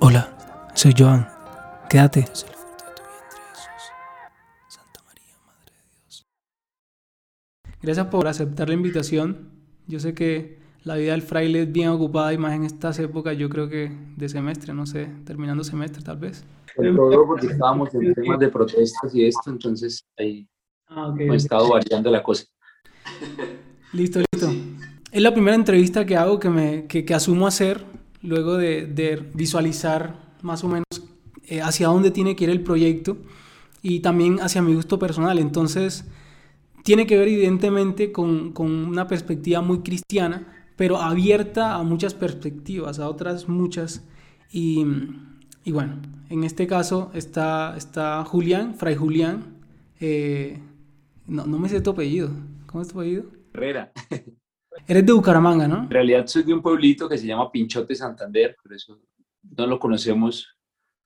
Hola, 0.00 0.36
soy 0.74 0.94
Joan. 0.96 1.28
Quédate. 1.88 2.24
Gracias 7.82 8.06
por 8.06 8.28
aceptar 8.28 8.68
la 8.68 8.74
invitación. 8.74 9.50
Yo 9.86 10.00
sé 10.00 10.14
que 10.14 10.58
la 10.84 10.96
vida 10.96 11.12
del 11.12 11.22
fraile 11.22 11.62
es 11.62 11.72
bien 11.72 11.88
ocupada 11.88 12.32
y 12.32 12.38
más 12.38 12.54
en 12.54 12.64
estas 12.64 12.98
épocas, 12.98 13.36
yo 13.36 13.48
creo 13.48 13.68
que 13.68 13.90
de 14.16 14.28
semestre, 14.28 14.74
no 14.74 14.86
sé, 14.86 15.08
terminando 15.24 15.64
semestre 15.64 16.02
tal 16.02 16.18
vez. 16.18 16.44
Sobre 16.76 16.92
todo 16.92 17.26
porque 17.26 17.46
estábamos 17.48 17.94
en 17.94 18.14
temas 18.14 18.38
de 18.38 18.48
protestas 18.48 19.14
y 19.14 19.26
esto, 19.26 19.50
entonces 19.50 20.04
ahí 20.18 20.46
Ah, 20.92 21.14
ha 21.16 21.34
estado 21.36 21.70
variando 21.70 22.10
la 22.10 22.20
cosa. 22.20 22.44
Listo, 23.92 24.18
listo. 24.32 24.50
Es 25.12 25.22
la 25.22 25.32
primera 25.32 25.54
entrevista 25.54 26.04
que 26.04 26.16
hago 26.16 26.40
que, 26.40 26.50
me, 26.50 26.86
que, 26.86 27.04
que 27.04 27.14
asumo 27.14 27.46
hacer 27.46 27.84
luego 28.22 28.56
de, 28.56 28.86
de 28.86 29.16
visualizar 29.34 30.16
más 30.42 30.64
o 30.64 30.68
menos 30.68 30.84
eh, 31.48 31.60
hacia 31.62 31.88
dónde 31.88 32.10
tiene 32.10 32.36
que 32.36 32.44
ir 32.44 32.50
el 32.50 32.62
proyecto 32.62 33.16
y 33.82 34.00
también 34.00 34.40
hacia 34.40 34.62
mi 34.62 34.74
gusto 34.74 34.98
personal. 34.98 35.38
Entonces, 35.38 36.04
tiene 36.84 37.06
que 37.06 37.18
ver 37.18 37.28
evidentemente 37.28 38.12
con, 38.12 38.52
con 38.52 38.70
una 38.70 39.06
perspectiva 39.06 39.60
muy 39.62 39.80
cristiana, 39.80 40.46
pero 40.76 40.98
abierta 40.98 41.74
a 41.74 41.82
muchas 41.82 42.14
perspectivas, 42.14 42.98
a 42.98 43.08
otras 43.08 43.48
muchas. 43.48 44.04
Y, 44.52 44.84
y 45.64 45.72
bueno, 45.72 46.00
en 46.28 46.44
este 46.44 46.66
caso 46.66 47.10
está, 47.14 47.76
está 47.76 48.24
Julián, 48.24 48.74
Fray 48.74 48.96
Julián. 48.96 49.58
eh, 50.00 50.58
no, 51.26 51.46
no 51.46 51.58
me 51.58 51.68
sé 51.68 51.80
tu 51.80 51.90
apellido. 51.90 52.30
¿Cómo 52.66 52.82
es 52.82 52.88
tu 52.88 52.98
apellido? 52.98 53.24
Herrera. 53.54 53.92
Eres 54.90 55.06
de 55.06 55.12
Bucaramanga, 55.12 55.68
¿no? 55.68 55.84
En 55.84 55.90
realidad 55.90 56.26
soy 56.26 56.42
de 56.42 56.52
un 56.52 56.60
pueblito 56.60 57.08
que 57.08 57.16
se 57.16 57.24
llama 57.24 57.48
Pinchote 57.52 57.94
Santander, 57.94 58.56
pero 58.60 58.74
eso 58.74 59.00
no 59.56 59.64
lo 59.68 59.78
conocemos, 59.78 60.58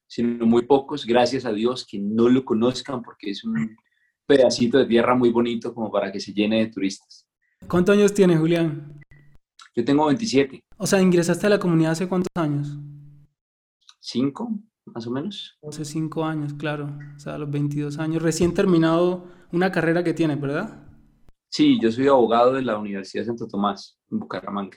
sino 0.07 0.47
muy 0.47 0.63
pocos. 0.63 1.05
Gracias 1.05 1.45
a 1.45 1.53
Dios 1.53 1.87
que 1.87 1.99
no 1.99 2.31
lo 2.31 2.47
conozcan 2.47 3.03
porque 3.03 3.33
es 3.33 3.45
un 3.45 3.77
pedacito 4.25 4.79
de 4.79 4.87
tierra 4.87 5.15
muy 5.15 5.29
bonito 5.29 5.75
como 5.75 5.93
para 5.93 6.11
que 6.11 6.19
se 6.19 6.33
llene 6.33 6.61
de 6.61 6.69
turistas. 6.69 7.29
¿Cuántos 7.69 7.95
años 7.95 8.15
tienes, 8.15 8.39
Julián? 8.39 9.03
Yo 9.77 9.85
tengo 9.85 10.07
27, 10.07 10.65
O 10.79 10.87
sea, 10.87 11.03
ingresaste 11.03 11.47
a 11.47 11.51
la 11.51 11.59
comunidad 11.59 11.93
hace 11.93 12.09
cuántos 12.09 12.31
años? 12.37 12.79
5 14.01 14.63
más 14.87 15.07
o 15.07 15.11
menos. 15.11 15.59
Hace 15.67 15.85
cinco 15.85 16.25
años, 16.25 16.55
claro. 16.55 16.97
O 17.17 17.19
sea, 17.19 17.35
a 17.35 17.39
los 17.39 17.51
22 17.51 17.99
años. 17.99 18.23
Recién 18.23 18.55
terminado 18.55 19.27
una 19.53 19.73
carrera 19.73 20.05
que 20.05 20.15
tienes, 20.15 20.41
¿verdad? 20.41 20.84
Sí, 21.57 21.79
yo 21.81 21.93
soy 21.93 22.09
abogado 22.09 22.55
de 22.55 22.63
la 22.63 22.77
Universidad 22.77 23.23
de 23.23 23.27
Santo 23.27 23.47
Tomás, 23.47 23.97
en 24.11 24.19
Bucaramanga. 24.19 24.77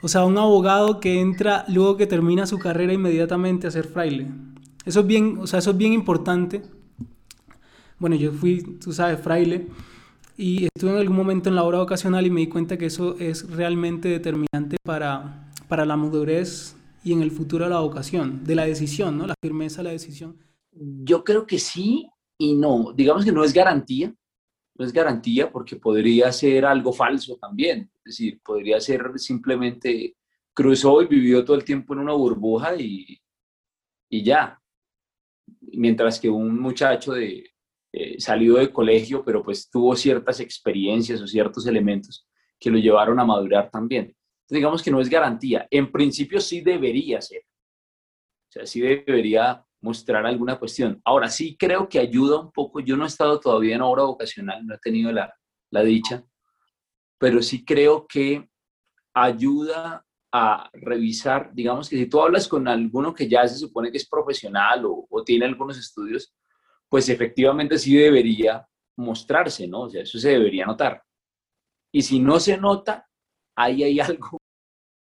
O 0.00 0.08
sea, 0.08 0.24
un 0.24 0.38
abogado 0.38 0.98
que 0.98 1.20
entra 1.20 1.66
luego 1.68 1.98
que 1.98 2.06
termina 2.06 2.46
su 2.46 2.58
carrera 2.58 2.94
inmediatamente 2.94 3.66
a 3.66 3.70
ser 3.70 3.84
fraile. 3.84 4.26
Eso 4.86 5.00
es 5.00 5.06
bien, 5.06 5.36
o 5.38 5.46
sea, 5.46 5.58
eso 5.58 5.72
es 5.72 5.76
bien 5.76 5.92
importante. 5.92 6.62
Bueno, 7.98 8.16
yo 8.16 8.32
fui, 8.32 8.62
tú 8.78 8.94
sabes, 8.94 9.20
fraile 9.20 9.66
y 10.38 10.68
estuve 10.74 10.92
en 10.92 10.96
algún 10.96 11.18
momento 11.18 11.50
en 11.50 11.54
la 11.54 11.64
obra 11.64 11.80
vocacional 11.80 12.24
y 12.24 12.30
me 12.30 12.40
di 12.40 12.46
cuenta 12.46 12.78
que 12.78 12.86
eso 12.86 13.14
es 13.18 13.50
realmente 13.50 14.08
determinante 14.08 14.78
para, 14.82 15.52
para 15.68 15.84
la 15.84 15.98
madurez 15.98 16.78
y 17.04 17.12
en 17.12 17.20
el 17.20 17.30
futuro 17.30 17.64
de 17.64 17.70
la 17.72 17.80
vocación, 17.80 18.42
de 18.42 18.54
la 18.54 18.64
decisión, 18.64 19.18
¿no? 19.18 19.26
La 19.26 19.34
firmeza 19.42 19.82
de 19.82 19.84
la 19.84 19.90
decisión. 19.90 20.38
Yo 20.72 21.24
creo 21.24 21.46
que 21.46 21.58
sí 21.58 22.08
y 22.38 22.54
no. 22.54 22.94
Digamos 22.96 23.22
que 23.22 23.32
no 23.32 23.44
es 23.44 23.52
garantía, 23.52 24.14
no 24.78 24.84
es 24.84 24.92
garantía 24.92 25.50
porque 25.50 25.76
podría 25.76 26.30
ser 26.32 26.64
algo 26.66 26.92
falso 26.92 27.36
también. 27.36 27.90
Es 27.98 28.04
decir, 28.04 28.40
podría 28.42 28.80
ser 28.80 29.12
simplemente 29.16 30.16
cruzó 30.52 31.02
y 31.02 31.06
vivió 31.06 31.44
todo 31.44 31.56
el 31.56 31.64
tiempo 31.64 31.94
en 31.94 32.00
una 32.00 32.12
burbuja 32.12 32.76
y, 32.76 33.20
y 34.08 34.22
ya. 34.22 34.60
Mientras 35.60 36.18
que 36.20 36.28
un 36.28 36.60
muchacho 36.60 37.12
de, 37.12 37.50
eh, 37.92 38.20
salió 38.20 38.56
de 38.56 38.72
colegio, 38.72 39.24
pero 39.24 39.42
pues 39.42 39.70
tuvo 39.70 39.96
ciertas 39.96 40.40
experiencias 40.40 41.20
o 41.22 41.26
ciertos 41.26 41.66
elementos 41.66 42.28
que 42.58 42.70
lo 42.70 42.78
llevaron 42.78 43.18
a 43.18 43.24
madurar 43.24 43.70
también. 43.70 44.04
Entonces, 44.04 44.58
digamos 44.58 44.82
que 44.82 44.90
no 44.90 45.00
es 45.00 45.08
garantía. 45.08 45.66
En 45.70 45.90
principio 45.90 46.40
sí 46.40 46.60
debería 46.60 47.20
ser. 47.20 47.40
O 47.40 48.52
sea, 48.52 48.66
sí 48.66 48.80
debería 48.80 49.64
mostrar 49.86 50.26
alguna 50.26 50.58
cuestión. 50.58 51.00
Ahora 51.04 51.28
sí 51.28 51.56
creo 51.56 51.88
que 51.88 51.98
ayuda 51.98 52.40
un 52.40 52.52
poco. 52.52 52.80
Yo 52.80 52.96
no 52.96 53.04
he 53.04 53.08
estado 53.08 53.40
todavía 53.40 53.76
en 53.76 53.82
obra 53.82 54.02
vocacional, 54.02 54.66
no 54.66 54.74
he 54.74 54.78
tenido 54.78 55.12
la, 55.12 55.32
la 55.70 55.82
dicha, 55.82 56.24
pero 57.18 57.40
sí 57.40 57.64
creo 57.64 58.06
que 58.06 58.48
ayuda 59.14 60.04
a 60.32 60.68
revisar, 60.74 61.50
digamos 61.54 61.88
que 61.88 61.96
si 61.96 62.06
tú 62.06 62.20
hablas 62.20 62.46
con 62.46 62.68
alguno 62.68 63.14
que 63.14 63.28
ya 63.28 63.46
se 63.48 63.56
supone 63.56 63.90
que 63.90 63.96
es 63.96 64.08
profesional 64.08 64.84
o, 64.84 65.06
o 65.08 65.24
tiene 65.24 65.46
algunos 65.46 65.78
estudios, 65.78 66.34
pues 66.88 67.08
efectivamente 67.08 67.78
sí 67.78 67.96
debería 67.96 68.66
mostrarse, 68.96 69.66
¿no? 69.66 69.82
O 69.82 69.90
sea, 69.90 70.02
eso 70.02 70.18
se 70.18 70.30
debería 70.30 70.66
notar. 70.66 71.02
Y 71.92 72.02
si 72.02 72.20
no 72.20 72.38
se 72.40 72.58
nota, 72.58 73.08
ahí 73.56 73.82
hay 73.82 74.00
algo. 74.00 74.38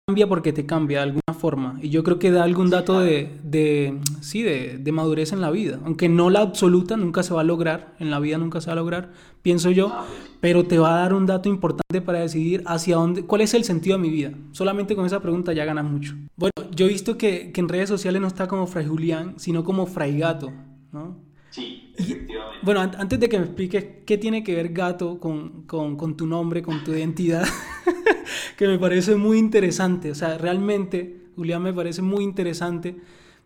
Cambia 0.05 0.27
porque 0.27 0.51
te 0.51 0.65
cambia 0.65 0.97
de 0.97 1.03
alguna 1.03 1.33
forma. 1.33 1.79
Y 1.81 1.89
yo 1.89 2.03
creo 2.03 2.19
que 2.19 2.29
da 2.29 2.43
algún 2.43 2.69
dato 2.69 2.99
de, 2.99 3.39
de 3.41 4.01
sí, 4.19 4.41
de, 4.41 4.77
de 4.77 4.91
madurez 4.91 5.31
en 5.31 5.39
la 5.39 5.49
vida. 5.49 5.79
Aunque 5.85 6.09
no 6.09 6.29
la 6.29 6.41
absoluta, 6.41 6.97
nunca 6.97 7.23
se 7.23 7.33
va 7.33 7.39
a 7.39 7.45
lograr. 7.45 7.95
En 7.99 8.11
la 8.11 8.19
vida 8.19 8.37
nunca 8.37 8.59
se 8.59 8.67
va 8.67 8.73
a 8.73 8.75
lograr, 8.75 9.13
pienso 9.41 9.71
yo. 9.71 9.95
Pero 10.41 10.65
te 10.65 10.77
va 10.77 10.97
a 10.97 10.99
dar 10.99 11.13
un 11.13 11.25
dato 11.25 11.47
importante 11.47 12.01
para 12.01 12.19
decidir 12.19 12.63
hacia 12.65 12.97
dónde, 12.97 13.25
cuál 13.25 13.43
es 13.43 13.53
el 13.53 13.63
sentido 13.63 13.95
de 13.95 14.01
mi 14.01 14.09
vida. 14.09 14.33
Solamente 14.51 14.93
con 14.93 15.05
esa 15.05 15.21
pregunta 15.21 15.53
ya 15.53 15.63
ganas 15.63 15.85
mucho. 15.85 16.15
Bueno, 16.35 16.51
yo 16.75 16.85
he 16.85 16.89
visto 16.89 17.17
que, 17.17 17.53
que 17.53 17.61
en 17.61 17.69
redes 17.69 17.87
sociales 17.87 18.21
no 18.21 18.27
está 18.27 18.49
como 18.49 18.67
Fray 18.67 18.85
Julián, 18.85 19.35
sino 19.37 19.63
como 19.63 19.85
Fray 19.85 20.19
Gato, 20.19 20.51
¿no? 20.91 21.17
Sí, 21.49 21.93
efectivamente. 21.95 22.59
Bueno, 22.63 22.81
an 22.81 22.91
antes 22.97 23.19
de 23.21 23.29
que 23.29 23.37
me 23.37 23.45
expliques 23.45 23.85
qué 24.05 24.17
tiene 24.17 24.43
que 24.43 24.53
ver 24.53 24.73
gato 24.73 25.19
con, 25.19 25.65
con, 25.65 25.95
con 25.95 26.17
tu 26.17 26.27
nombre, 26.27 26.61
con 26.61 26.83
tu 26.83 26.91
identidad, 26.91 27.45
que 28.57 28.67
me 28.67 28.79
parece 28.79 29.15
muy 29.15 29.37
interesante. 29.37 30.11
O 30.11 30.15
sea, 30.15 30.37
realmente, 30.37 31.21
Julián, 31.35 31.63
me 31.63 31.73
parece 31.73 32.01
muy 32.01 32.23
interesante 32.23 32.95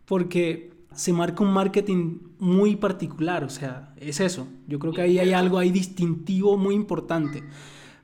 porque 0.04 0.70
se 0.94 1.12
marca 1.12 1.42
un 1.42 1.52
marketing 1.52 2.18
muy 2.38 2.76
particular. 2.76 3.44
O 3.44 3.50
sea, 3.50 3.94
es 3.98 4.20
eso. 4.20 4.48
Yo 4.66 4.78
creo 4.78 4.92
que 4.92 5.02
ahí 5.02 5.18
hay 5.18 5.32
algo 5.32 5.58
ahí 5.58 5.70
distintivo 5.70 6.56
muy 6.56 6.74
importante. 6.74 7.42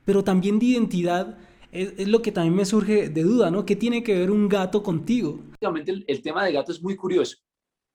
Pero 0.05 0.23
también 0.23 0.59
de 0.59 0.67
identidad 0.67 1.37
es, 1.71 1.93
es 1.97 2.07
lo 2.07 2.21
que 2.21 2.31
también 2.31 2.55
me 2.55 2.65
surge 2.65 3.09
de 3.09 3.23
duda, 3.23 3.51
¿no? 3.51 3.65
¿Qué 3.65 3.75
tiene 3.75 4.03
que 4.03 4.17
ver 4.17 4.31
un 4.31 4.47
gato 4.47 4.81
contigo? 4.81 5.39
Básicamente 5.49 5.91
el, 5.91 6.05
el 6.07 6.21
tema 6.21 6.45
de 6.45 6.53
gato 6.53 6.71
es 6.71 6.81
muy 6.81 6.95
curioso, 6.95 7.37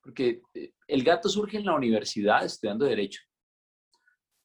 porque 0.03 0.43
eh, 0.55 0.73
el 0.87 1.03
gato 1.03 1.29
surge 1.29 1.57
en 1.57 1.65
la 1.65 1.75
universidad 1.75 2.45
estudiando 2.45 2.85
Derecho. 2.85 3.23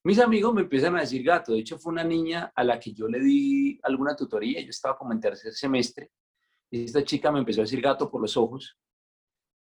Mis 0.05 0.19
amigos 0.19 0.53
me 0.53 0.61
empiezan 0.61 0.95
a 0.95 0.99
decir 0.99 1.23
gato. 1.23 1.53
De 1.53 1.59
hecho, 1.61 1.79
fue 1.79 1.91
una 1.91 2.03
niña 2.03 2.51
a 2.55 2.63
la 2.63 2.79
que 2.79 2.93
yo 2.93 3.07
le 3.07 3.19
di 3.19 3.79
alguna 3.81 4.15
tutoría. 4.15 4.61
Yo 4.61 4.69
estaba 4.69 4.95
como 4.95 5.11
en 5.13 5.19
tercer 5.19 5.51
semestre. 5.51 6.11
Y 6.69 6.83
esta 6.83 7.03
chica 7.03 7.31
me 7.31 7.39
empezó 7.39 7.61
a 7.61 7.63
decir 7.63 7.81
gato 7.81 8.11
por 8.11 8.21
los 8.21 8.37
ojos. 8.37 8.77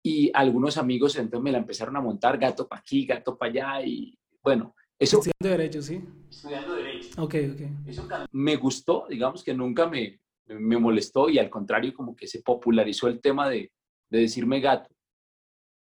Y 0.01 0.31
algunos 0.33 0.77
amigos 0.77 1.17
entonces 1.17 1.43
me 1.43 1.51
la 1.51 1.57
empezaron 1.57 1.97
a 1.97 2.01
montar 2.01 2.37
gato 2.37 2.69
para 2.69 2.79
aquí, 2.79 3.05
gato 3.05 3.37
para 3.37 3.51
allá. 3.51 3.85
Y 3.85 4.17
bueno, 4.41 4.73
eso. 4.97 5.17
Estudiando 5.17 5.57
Derecho, 5.57 5.81
sí. 5.81 6.01
Estudiando 6.29 6.73
Derecho. 6.73 7.21
Ok, 7.21 7.35
ok. 7.51 7.61
Eso 7.85 8.07
me 8.31 8.55
gustó, 8.55 9.07
digamos 9.09 9.43
que 9.43 9.53
nunca 9.53 9.89
me, 9.89 10.21
me 10.45 10.77
molestó 10.77 11.27
y 11.27 11.37
al 11.37 11.49
contrario, 11.49 11.93
como 11.93 12.15
que 12.15 12.27
se 12.27 12.41
popularizó 12.41 13.09
el 13.09 13.19
tema 13.19 13.49
de, 13.49 13.73
de 14.09 14.19
decirme 14.19 14.61
gato. 14.61 14.89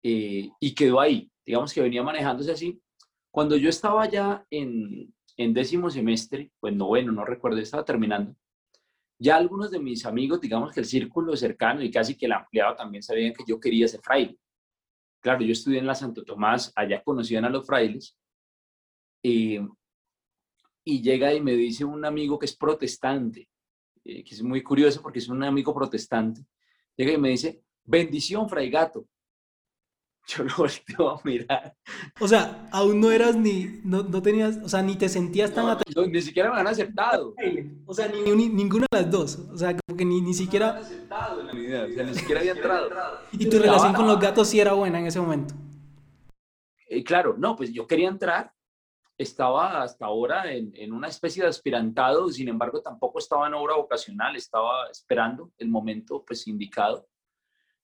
Eh, 0.03 0.49
y 0.59 0.75
quedó 0.75 0.99
ahí. 0.99 1.31
Digamos 1.45 1.75
que 1.75 1.83
venía 1.83 2.03
manejándose 2.03 2.53
así. 2.53 2.81
Cuando 3.37 3.59
yo 3.59 3.69
estaba 3.69 4.09
ya 4.09 4.47
en, 4.49 5.15
en 5.37 5.53
décimo 5.53 5.91
semestre, 5.91 6.53
pues 6.59 6.75
noveno, 6.75 7.13
no 7.13 7.23
recuerdo, 7.23 7.59
estaba 7.59 7.85
terminando, 7.85 8.35
ya 9.19 9.37
algunos 9.37 9.71
de 9.71 9.79
mis 9.79 10.07
amigos, 10.07 10.41
digamos 10.41 10.73
que 10.73 10.81
el 10.81 10.87
círculo 10.87 11.37
cercano 11.37 11.83
y 11.83 11.91
casi 11.91 12.17
que 12.17 12.25
el 12.25 12.33
ampliado 12.33 12.75
también 12.77 13.03
sabían 13.03 13.35
que 13.35 13.45
yo 13.47 13.61
quería 13.61 13.87
ser 13.89 14.01
fraile. 14.01 14.39
Claro, 15.21 15.43
yo 15.43 15.53
estudié 15.53 15.81
en 15.81 15.87
la 15.87 15.95
Santo 15.95 16.25
Tomás, 16.25 16.73
allá 16.75 17.03
conocían 17.05 17.45
a 17.45 17.51
los 17.51 17.67
frailes. 17.67 18.17
Eh, 19.23 19.61
y 20.83 21.03
llega 21.03 21.35
y 21.35 21.43
me 21.43 21.53
dice 21.53 21.85
un 21.85 22.07
amigo 22.07 22.39
que 22.39 22.47
es 22.47 22.57
protestante, 22.57 23.51
eh, 24.03 24.25
que 24.25 24.35
es 24.35 24.43
muy 24.43 24.63
curioso 24.63 25.03
porque 25.03 25.19
es 25.19 25.29
un 25.29 25.45
amigo 25.45 25.75
protestante, 25.75 26.41
llega 26.97 27.13
y 27.13 27.19
me 27.19 27.29
dice, 27.29 27.61
bendición, 27.85 28.49
fray 28.49 28.71
gato. 28.71 29.07
Yo 30.27 30.43
lo 30.45 30.51
volteo 30.59 31.11
a 31.11 31.21
mirar. 31.25 31.77
O 32.21 32.27
sea, 32.27 32.69
aún 32.73 33.01
no 33.01 33.11
eras 33.13 33.37
ni, 33.37 33.81
no, 33.85 34.03
no 34.03 34.21
tenías, 34.21 34.57
o 34.63 34.69
sea, 34.69 34.83
ni 34.83 34.97
te 34.97 35.09
sentías 35.09 35.53
tan 35.55 35.67
No, 35.67 35.73
atraído. 35.73 36.03
no, 36.03 36.09
ni 36.09 36.21
siquiera 36.21 36.53
me 36.53 36.59
han 36.61 36.67
aceptado. 36.67 37.33
O 37.87 37.95
sea, 37.95 38.09
ni, 38.09 38.33
ni- 38.33 38.49
ninguna 38.49 38.87
de 38.91 39.03
las 39.03 39.11
dos. 39.11 39.39
O 39.53 39.57
sea, 39.57 39.77
como 39.87 39.97
que 39.97 40.05
ni, 40.05 40.17
ni 40.17 40.23
Me 40.23 40.29
han 40.29 40.35
siquiera... 40.35 40.71
aceptado 40.79 41.41
en 41.41 41.47
la 41.47 41.53
vida, 41.53 41.85
o 41.85 41.93
sea, 41.95 42.05
ni 42.05 42.15
siquiera 42.15 42.41
había 42.41 42.53
entrado. 42.53 42.89
Y 43.33 43.49
tu 43.49 43.59
relación 43.59 43.95
con 43.95 44.07
los 44.09 44.19
gatos 44.19 44.49
sí 44.49 44.59
era 44.59 44.73
buena 44.73 44.99
en 44.99 45.07
ese 45.07 45.21
momento. 45.21 45.55
Eh, 46.89 47.05
claro, 47.05 47.35
no, 47.39 47.55
pues 47.57 47.73
yo 47.73 47.87
quería 47.87 48.09
entrar, 48.09 48.53
estaba 49.19 49.83
hasta 49.83 50.07
ahora 50.07 50.53
en, 50.53 50.73
en 50.75 50.93
una 50.93 51.09
especie 51.09 51.43
de 51.43 51.49
aspirantado, 51.49 52.29
sin 52.31 52.49
embargo 52.49 52.81
tampoco 52.83 53.19
estaba 53.19 53.47
en 53.47 53.55
obra 53.55 53.77
vocacional, 53.77 54.37
estaba 54.37 54.89
esperando 54.91 55.53
el 55.59 55.69
momento 55.69 56.25
pues 56.27 56.47
indicado. 56.47 57.07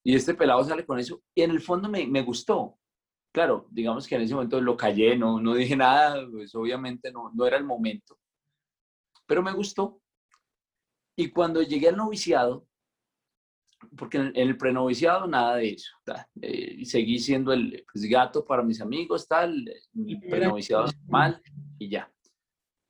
Y 0.03 0.15
este 0.15 0.33
pelado 0.33 0.63
sale 0.63 0.85
con 0.85 0.99
eso 0.99 1.21
y 1.33 1.43
en 1.43 1.51
el 1.51 1.61
fondo 1.61 1.89
me, 1.89 2.05
me 2.07 2.21
gustó. 2.21 2.77
Claro, 3.33 3.67
digamos 3.71 4.07
que 4.07 4.15
en 4.15 4.21
ese 4.21 4.35
momento 4.35 4.61
lo 4.61 4.77
callé, 4.77 5.17
no, 5.17 5.41
no 5.41 5.55
dije 5.55 5.75
nada, 5.75 6.27
pues 6.29 6.53
obviamente 6.53 7.11
no, 7.11 7.31
no 7.33 7.47
era 7.47 7.57
el 7.57 7.63
momento, 7.63 8.19
pero 9.25 9.41
me 9.41 9.53
gustó. 9.53 10.01
Y 11.15 11.29
cuando 11.29 11.61
llegué 11.61 11.89
al 11.89 11.97
noviciado, 11.97 12.67
porque 13.97 14.17
en 14.17 14.31
el 14.35 14.57
prenoviciado 14.57 15.27
nada 15.27 15.57
de 15.57 15.71
eso, 15.71 15.91
eh, 16.41 16.85
seguí 16.85 17.19
siendo 17.19 17.53
el 17.53 17.83
pues, 17.91 18.05
gato 18.05 18.45
para 18.45 18.63
mis 18.63 18.81
amigos, 18.81 19.27
tal, 19.27 19.67
el 19.67 20.19
prenoviciado 20.29 20.85
mal 21.07 21.41
y 21.79 21.89
ya. 21.89 22.11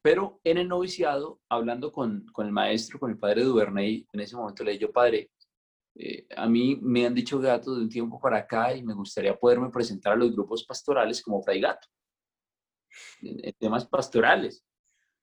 Pero 0.01 0.41
en 0.43 0.57
el 0.57 0.67
noviciado, 0.67 1.39
hablando 1.49 1.91
con, 1.91 2.25
con 2.33 2.45
el 2.45 2.51
maestro, 2.51 2.99
con 2.99 3.11
el 3.11 3.17
padre 3.17 3.43
Duvernay, 3.43 4.05
en 4.11 4.19
ese 4.19 4.35
momento 4.35 4.63
le 4.63 4.71
dije, 4.71 4.81
yo, 4.81 4.91
padre, 4.91 5.31
eh, 5.95 6.25
a 6.35 6.47
mí 6.47 6.79
me 6.81 7.05
han 7.05 7.13
dicho 7.13 7.39
gato 7.39 7.75
de 7.75 7.81
un 7.81 7.89
tiempo 7.89 8.19
para 8.19 8.37
acá 8.37 8.75
y 8.75 8.83
me 8.83 8.93
gustaría 8.93 9.37
poderme 9.37 9.69
presentar 9.69 10.13
a 10.13 10.15
los 10.15 10.31
grupos 10.31 10.63
pastorales 10.63 11.21
como 11.21 11.41
fray 11.41 11.61
gato, 11.61 11.87
en, 13.21 13.53
temas 13.53 13.85
pastorales. 13.85 14.63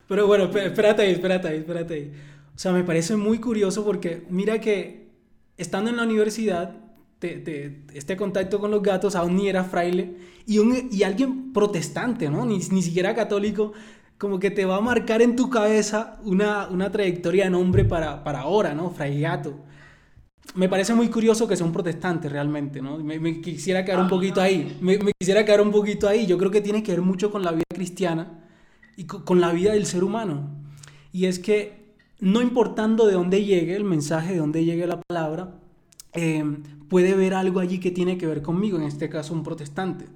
Pero 0.06 0.26
bueno, 0.26 0.44
espérate 0.44 1.02
ahí, 1.02 1.12
espérate 1.12 1.48
ahí, 1.48 1.58
espérate 1.58 1.94
ahí. 1.94 2.12
O 2.54 2.58
sea, 2.58 2.72
me 2.72 2.84
parece 2.84 3.16
muy 3.16 3.38
curioso 3.38 3.84
porque 3.84 4.26
mira 4.28 4.60
que 4.60 5.10
estando 5.56 5.90
en 5.90 5.96
la 5.96 6.04
universidad, 6.04 6.76
este 7.20 8.16
contacto 8.16 8.60
con 8.60 8.70
los 8.70 8.82
gatos 8.82 9.14
aún 9.14 9.36
ni 9.36 9.48
era 9.48 9.62
fraile 9.62 10.16
y, 10.46 10.58
un, 10.58 10.88
y 10.90 11.02
alguien 11.02 11.52
protestante, 11.52 12.30
¿no? 12.30 12.46
Ni, 12.46 12.58
ni 12.58 12.82
siquiera 12.82 13.14
católico, 13.14 13.72
como 14.18 14.38
que 14.38 14.50
te 14.50 14.64
va 14.64 14.76
a 14.76 14.80
marcar 14.80 15.20
en 15.20 15.36
tu 15.36 15.50
cabeza 15.50 16.18
una, 16.24 16.68
una 16.68 16.90
trayectoria 16.90 17.44
de 17.44 17.50
nombre 17.50 17.84
para, 17.84 18.24
para 18.24 18.40
ahora, 18.40 18.74
¿no? 18.74 18.90
Fray 18.90 19.20
Gato. 19.20 19.69
Me 20.54 20.68
parece 20.68 20.94
muy 20.94 21.08
curioso 21.08 21.46
que 21.46 21.56
sea 21.56 21.64
un 21.64 21.72
protestante 21.72 22.28
realmente, 22.28 22.82
¿no? 22.82 22.98
Me, 22.98 23.40
quisiera 23.40 23.84
quedar 23.84 24.00
un 24.00 24.08
poquito 24.08 24.40
ahí, 24.40 24.76
me, 24.80 24.98
quisiera 25.18 25.44
quedar 25.44 25.60
un 25.60 25.70
poquito 25.70 26.08
ahí. 26.08 26.26
Yo 26.26 26.38
creo 26.38 26.50
que 26.50 26.60
tiene 26.60 26.82
que 26.82 26.92
ver 26.92 27.02
mucho 27.02 27.30
con 27.30 27.42
la 27.42 27.52
vida 27.52 27.64
cristiana 27.72 28.42
y 28.96 29.04
con, 29.04 29.40
la 29.40 29.52
vida 29.52 29.72
del 29.72 29.86
ser 29.86 30.02
humano. 30.02 30.48
Y 31.12 31.26
es 31.26 31.38
que 31.38 31.94
no 32.18 32.42
importando 32.42 33.06
de 33.06 33.12
dónde 33.14 33.44
llegue 33.44 33.76
el 33.76 33.84
mensaje, 33.84 34.32
de 34.32 34.38
dónde 34.38 34.64
llegue 34.64 34.86
la 34.86 35.00
palabra, 35.00 35.54
eh, 36.14 36.44
puede 36.88 37.14
ver 37.14 37.34
algo 37.34 37.60
allí 37.60 37.78
que 37.78 37.90
tiene 37.90 38.18
que 38.18 38.26
ver 38.26 38.42
conmigo, 38.42 38.76
en 38.76 38.84
este 38.84 39.08
caso 39.08 39.32
un 39.32 39.44
protestante 39.44 40.06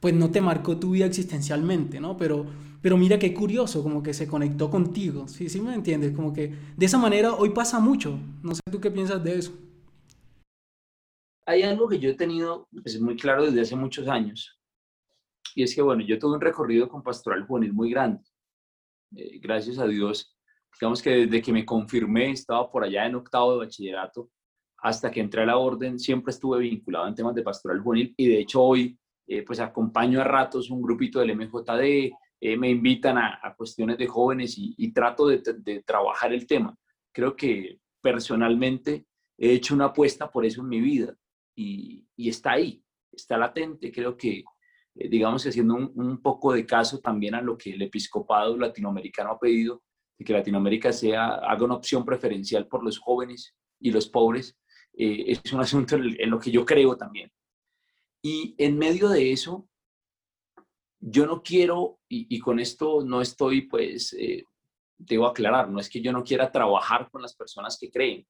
pues 0.00 0.14
no 0.14 0.30
te 0.30 0.40
marcó 0.40 0.76
tu 0.76 0.90
vida 0.92 1.06
existencialmente, 1.06 2.00
¿no? 2.00 2.16
Pero, 2.16 2.46
pero 2.82 2.96
mira 2.96 3.18
qué 3.18 3.32
curioso, 3.32 3.82
como 3.82 4.02
que 4.02 4.14
se 4.14 4.26
conectó 4.26 4.70
contigo, 4.70 5.26
¿sí? 5.28 5.48
¿Sí 5.48 5.60
me 5.60 5.74
entiendes? 5.74 6.12
Como 6.12 6.32
que 6.32 6.54
de 6.76 6.86
esa 6.86 6.98
manera 6.98 7.34
hoy 7.34 7.50
pasa 7.50 7.80
mucho. 7.80 8.18
No 8.42 8.54
sé 8.54 8.60
tú 8.70 8.80
qué 8.80 8.90
piensas 8.90 9.22
de 9.24 9.38
eso. 9.38 9.52
Hay 11.46 11.62
algo 11.62 11.88
que 11.88 12.00
yo 12.00 12.10
he 12.10 12.14
tenido 12.14 12.68
pues, 12.82 13.00
muy 13.00 13.16
claro 13.16 13.46
desde 13.46 13.60
hace 13.60 13.76
muchos 13.76 14.08
años. 14.08 14.58
Y 15.54 15.62
es 15.62 15.74
que, 15.74 15.80
bueno, 15.80 16.02
yo 16.04 16.18
tuve 16.18 16.34
un 16.34 16.40
recorrido 16.40 16.88
con 16.88 17.02
pastoral 17.02 17.46
juvenil 17.46 17.72
muy 17.72 17.90
grande. 17.90 18.20
Eh, 19.14 19.38
gracias 19.38 19.78
a 19.78 19.86
Dios, 19.86 20.36
digamos 20.78 21.00
que 21.00 21.10
desde 21.10 21.40
que 21.40 21.52
me 21.52 21.64
confirmé, 21.64 22.32
estaba 22.32 22.68
por 22.68 22.82
allá 22.82 23.06
en 23.06 23.14
octavo 23.14 23.52
de 23.52 23.58
bachillerato, 23.58 24.28
hasta 24.78 25.10
que 25.10 25.20
entré 25.20 25.42
a 25.42 25.46
la 25.46 25.56
orden, 25.56 25.98
siempre 25.98 26.32
estuve 26.32 26.58
vinculado 26.58 27.06
en 27.06 27.14
temas 27.14 27.34
de 27.34 27.42
pastoral 27.42 27.80
juvenil 27.80 28.12
y 28.16 28.28
de 28.28 28.40
hecho 28.40 28.62
hoy 28.62 28.98
eh, 29.26 29.42
pues 29.42 29.58
acompaño 29.60 30.20
a 30.20 30.24
ratos 30.24 30.68
un 30.68 30.82
grupito 30.82 31.20
del 31.20 31.34
MJD, 31.34 32.12
eh, 32.40 32.56
me 32.58 32.68
invitan 32.68 33.16
a, 33.16 33.54
cuestiones 33.56 33.96
de 33.96 34.06
jóvenes 34.06 34.54
y, 34.58 34.92
trato 34.92 35.26
de, 35.26 35.82
trabajar 35.86 36.32
el 36.34 36.46
tema. 36.46 36.76
Creo 37.12 37.34
que 37.34 37.80
personalmente 38.02 39.06
he 39.38 39.52
hecho 39.52 39.74
una 39.74 39.86
apuesta 39.86 40.30
por 40.30 40.44
eso 40.44 40.60
en 40.60 40.68
mi 40.68 40.80
vida 40.80 41.16
y, 41.56 42.06
está 42.16 42.52
ahí, 42.52 42.82
está 43.10 43.36
latente. 43.36 43.90
Creo 43.90 44.16
que, 44.16 44.44
eh, 44.94 45.08
digamos, 45.08 45.44
haciendo 45.46 45.74
un, 45.74 46.22
poco 46.22 46.52
de 46.52 46.64
caso 46.64 47.00
también 47.00 47.34
a 47.34 47.42
lo 47.42 47.56
que 47.56 47.72
el 47.72 47.82
episcopado 47.82 48.56
latinoamericano 48.56 49.32
ha 49.32 49.38
pedido, 49.38 49.82
de 50.18 50.24
que 50.24 50.32
Latinoamérica 50.32 50.92
sea, 50.92 51.36
haga 51.36 51.64
una 51.64 51.74
opción 51.74 52.04
preferencial 52.04 52.68
por 52.68 52.84
los 52.84 52.98
jóvenes 52.98 53.54
y 53.80 53.90
los 53.90 54.08
pobres, 54.08 54.56
es 54.92 55.52
un 55.52 55.60
asunto 55.60 55.96
en 55.96 56.30
lo 56.30 56.38
que 56.38 56.50
yo 56.50 56.64
creo 56.64 56.96
también. 56.96 57.30
Y 58.22 58.54
en 58.58 58.78
medio 58.78 59.08
de 59.08 59.30
eso, 59.32 59.68
yo 60.98 61.26
no 61.26 61.42
quiero, 61.42 62.00
y, 62.08 62.38
con 62.40 62.58
esto 62.58 63.04
no 63.04 63.20
estoy, 63.20 63.62
pues, 63.62 64.12
eh, 64.14 64.44
debo 64.98 65.26
aclarar, 65.26 65.70
no 65.70 65.78
es 65.78 65.88
que 65.88 66.00
yo 66.00 66.12
no 66.12 66.24
quiera 66.24 66.50
trabajar 66.50 67.10
con 67.10 67.22
las 67.22 67.36
personas 67.36 67.78
que 67.78 67.90
creen, 67.90 68.26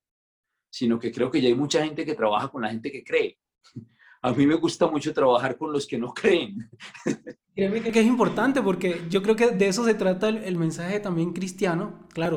sino 0.70 0.98
que 0.98 1.12
creo 1.12 1.30
que 1.30 1.40
ya 1.40 1.48
hay 1.48 1.54
mucha 1.54 1.84
gente 1.84 2.04
que 2.04 2.14
trabaja 2.14 2.48
con 2.48 2.62
la 2.62 2.70
gente 2.70 2.90
que 2.90 3.04
cree. 3.04 3.38
A 4.22 4.32
mí 4.32 4.46
me 4.46 4.56
gusta 4.56 4.88
mucho 4.88 5.12
trabajar 5.12 5.56
con 5.56 5.72
los 5.72 5.86
que 5.86 5.98
no 5.98 6.12
creen. 6.12 6.68
Créeme 7.54 7.80
que 7.80 8.00
es 8.00 8.06
importante 8.06 8.60
porque 8.60 9.02
yo 9.08 9.22
creo 9.22 9.36
que 9.36 9.50
de 9.52 9.68
eso 9.68 9.84
se 9.84 9.94
trata 9.94 10.28
el 10.28 10.56
mensaje 10.56 11.00
también 11.00 11.32
cristiano. 11.32 12.06
Claro, 12.12 12.36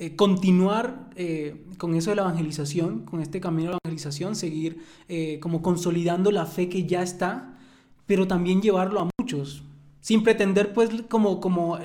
eh, 0.00 0.14
continuar 0.14 1.10
eh, 1.16 1.64
con 1.76 1.96
eso 1.96 2.10
de 2.10 2.16
la 2.16 2.22
evangelización, 2.22 3.04
con 3.04 3.20
este 3.20 3.40
camino 3.40 3.70
de 3.70 3.72
la 3.72 3.78
evangelización, 3.82 4.36
seguir 4.36 4.84
eh, 5.08 5.40
como 5.40 5.60
consolidando 5.60 6.30
la 6.30 6.46
fe 6.46 6.68
que 6.68 6.86
ya 6.86 7.02
está, 7.02 7.58
pero 8.06 8.28
también 8.28 8.62
llevarlo 8.62 9.00
a 9.00 9.10
muchos, 9.18 9.64
sin 10.00 10.22
pretender 10.22 10.72
pues 10.72 10.90
como, 11.08 11.40
como 11.40 11.78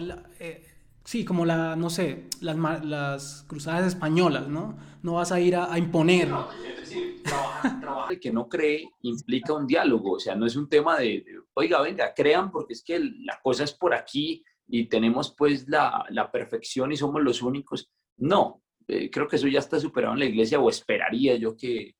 sí, 1.03 1.25
como 1.25 1.45
la, 1.45 1.75
no 1.75 1.89
sé, 1.89 2.27
las, 2.41 2.57
las 2.83 3.45
cruzadas 3.47 3.87
españolas, 3.87 4.47
¿no? 4.47 4.77
No 5.01 5.13
vas 5.13 5.31
a 5.31 5.39
ir 5.39 5.55
a, 5.55 5.77
imponer. 5.77 6.29
No, 6.29 6.49
es 6.51 6.77
decir, 6.77 7.23
trabajar, 7.23 8.19
que 8.19 8.31
no 8.31 8.47
cree 8.47 8.89
implica 9.01 9.53
un 9.53 9.67
diálogo, 9.67 10.13
o 10.13 10.19
sea, 10.19 10.35
no 10.35 10.45
es 10.45 10.55
un 10.55 10.69
tema 10.69 10.99
de, 10.99 11.25
oiga, 11.53 11.81
venga, 11.81 12.13
crean 12.13 12.51
porque 12.51 12.73
es 12.73 12.83
que 12.83 12.99
la 12.99 13.39
cosa 13.41 13.63
es 13.63 13.73
por 13.73 13.93
aquí 13.93 14.43
y 14.67 14.85
tenemos 14.85 15.35
pues 15.37 15.67
la, 15.67 16.05
la 16.09 16.31
perfección 16.31 16.91
y 16.91 16.97
somos 16.97 17.21
los 17.21 17.41
únicos. 17.41 17.91
No, 18.17 18.61
eh, 18.87 19.09
creo 19.09 19.27
que 19.27 19.37
eso 19.37 19.47
ya 19.47 19.59
está 19.59 19.79
superado 19.79 20.13
en 20.13 20.19
la 20.19 20.25
iglesia 20.25 20.59
o 20.59 20.69
esperaría 20.69 21.35
yo 21.35 21.55
que, 21.55 21.95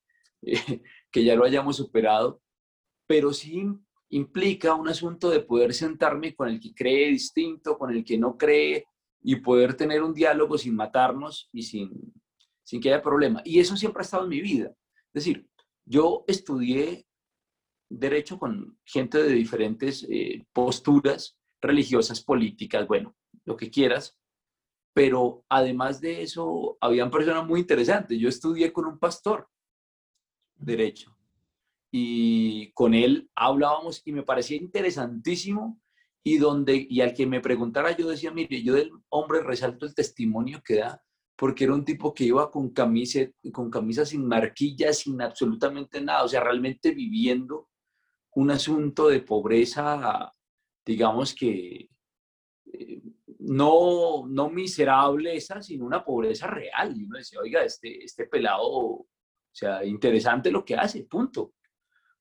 que 1.11 1.23
ya 1.23 1.35
lo 1.35 1.45
hayamos 1.45 1.77
superado, 1.77 2.41
pero 3.07 3.33
sí 3.33 3.65
implica 4.09 4.75
un 4.75 4.87
asunto 4.87 5.29
de 5.29 5.39
poder 5.39 5.73
sentarme 5.73 6.35
con 6.35 6.47
el 6.47 6.59
que 6.59 6.73
cree 6.73 7.09
distinto, 7.09 7.77
con 7.77 7.91
el 7.91 8.03
que 8.03 8.17
no 8.17 8.37
cree 8.37 8.85
y 9.23 9.37
poder 9.37 9.75
tener 9.75 10.03
un 10.03 10.13
diálogo 10.13 10.57
sin 10.57 10.75
matarnos 10.75 11.49
y 11.51 11.63
sin, 11.63 12.13
sin 12.63 12.81
que 12.81 12.89
haya 12.89 13.01
problema. 13.01 13.41
Y 13.45 13.59
eso 13.59 13.77
siempre 13.77 14.01
ha 14.01 14.03
estado 14.03 14.23
en 14.23 14.29
mi 14.29 14.41
vida. 14.41 14.75
Es 15.13 15.25
decir, 15.25 15.47
yo 15.85 16.25
estudié 16.27 17.07
derecho 17.89 18.37
con 18.37 18.77
gente 18.85 19.21
de 19.21 19.31
diferentes 19.31 20.05
eh, 20.09 20.45
posturas 20.51 21.37
religiosas, 21.61 22.21
políticas, 22.21 22.87
bueno, 22.87 23.15
lo 23.45 23.55
que 23.55 23.69
quieras, 23.69 24.17
pero 24.93 25.45
además 25.49 26.01
de 26.01 26.21
eso, 26.21 26.77
habían 26.81 27.09
personas 27.09 27.47
muy 27.47 27.61
interesantes. 27.61 28.19
Yo 28.19 28.29
estudié 28.29 28.71
con 28.73 28.85
un 28.85 28.99
pastor, 28.99 29.47
derecho, 30.55 31.15
y 31.91 32.71
con 32.73 32.93
él 32.93 33.29
hablábamos 33.35 34.01
y 34.05 34.11
me 34.11 34.23
parecía 34.23 34.57
interesantísimo 34.57 35.79
y 36.23 36.37
donde 36.37 36.87
y 36.89 37.01
al 37.01 37.13
que 37.13 37.27
me 37.27 37.41
preguntara 37.41 37.95
yo 37.95 38.07
decía, 38.09 38.31
mire, 38.31 38.63
yo 38.63 38.73
del 38.75 38.91
hombre 39.09 39.41
resalto 39.41 39.85
el 39.85 39.95
testimonio 39.95 40.61
que 40.63 40.77
da 40.77 41.01
porque 41.35 41.63
era 41.63 41.73
un 41.73 41.83
tipo 41.83 42.13
que 42.13 42.25
iba 42.25 42.49
con 42.51 42.69
camisa, 42.69 43.19
con 43.51 43.69
camisa 43.69 44.05
sin 44.05 44.27
marquillas, 44.27 44.99
sin 44.99 45.21
absolutamente 45.21 45.99
nada, 45.99 46.23
o 46.23 46.27
sea, 46.27 46.41
realmente 46.41 46.91
viviendo 46.91 47.69
un 48.35 48.51
asunto 48.51 49.07
de 49.09 49.21
pobreza, 49.21 50.31
digamos 50.85 51.33
que 51.33 51.89
eh, 52.65 53.01
no, 53.39 54.25
no 54.27 54.49
miserable 54.49 55.35
esa, 55.35 55.61
sino 55.61 55.85
una 55.85 56.03
pobreza 56.03 56.47
real. 56.47 56.95
Y 56.95 57.03
uno 57.05 57.17
decía, 57.17 57.39
oiga, 57.41 57.63
este, 57.63 58.03
este 58.03 58.25
pelado, 58.27 58.63
o 58.63 59.07
sea, 59.51 59.83
interesante 59.83 60.51
lo 60.51 60.63
que 60.63 60.75
hace, 60.75 61.03
punto. 61.03 61.53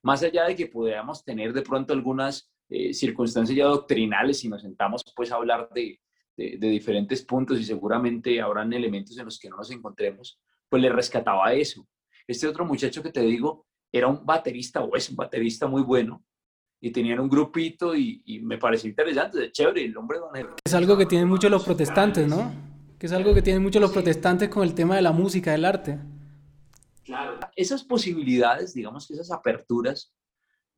Más 0.03 0.23
allá 0.23 0.45
de 0.45 0.57
que 0.57 0.67
podamos 0.67 1.25
tener 1.25 1.53
de 1.53 1.63
pronto 1.63 1.93
algunas 1.93 2.51
eh, 2.73 2.95
circunstancias 2.95 3.57
ya 3.57 3.67
doctrinales 3.67 4.43
y 4.45 4.49
nos 4.49 4.63
sentamos 4.63 5.03
pues 5.15 5.31
a 5.31 5.37
hablar 5.37 5.69
de, 5.75 6.01
de, 6.37 6.69
diferentes 6.69 7.23
puntos 7.23 7.61
y 7.61 7.65
seguramente 7.65 8.41
habrán 8.41 8.73
elementos 8.73 9.19
en 9.19 9.27
los 9.27 9.39
que 9.39 9.51
no 9.51 9.57
nos 9.57 9.71
encontremos, 9.71 10.41
pues 10.69 10.83
le 10.83 10.89
rescataba 10.89 11.53
eso. 11.53 11.87
Este 12.27 12.47
otro 12.47 12.65
muchacho 12.65 13.03
que 13.03 13.13
te 13.13 13.21
digo 13.21 13.67
era 13.93 14.07
un 14.07 14.25
baterista 14.25 14.83
o 14.83 14.97
es 14.97 15.11
un 15.11 15.17
baterista 15.17 15.67
muy 15.67 15.83
bueno, 15.83 16.25
y 16.85 16.91
tenían 16.91 17.21
un 17.21 17.29
grupito 17.29 17.95
y, 17.95 18.41
me 18.43 18.59
pareció 18.59 18.91
interesante, 18.91 19.39
de 19.39 19.53
chévere, 19.53 19.85
el 19.85 19.97
hombre 19.97 20.19
don 20.19 20.31
Es 20.65 20.75
algo 20.75 20.97
que 20.99 21.07
tienen 21.07 21.29
muchos 21.29 21.49
los 21.49 21.65
protestantes, 21.65 22.27
¿no? 22.27 22.53
Que 22.99 23.07
es 23.07 23.13
algo 23.13 23.33
que 23.33 23.41
tienen 23.41 23.63
muchos 23.63 23.81
los 23.81 23.93
protestantes 23.93 24.49
con 24.49 24.65
el 24.65 24.75
tema 24.75 24.97
de 24.97 25.03
la 25.03 25.13
música, 25.13 25.53
del 25.53 25.65
arte. 25.65 26.01
Claro, 27.05 27.39
esas 27.55 27.85
posibilidades, 27.85 28.75
digamos 28.75 29.07
que 29.07 29.15
esas 29.15 29.31
aperturas, 29.31 30.13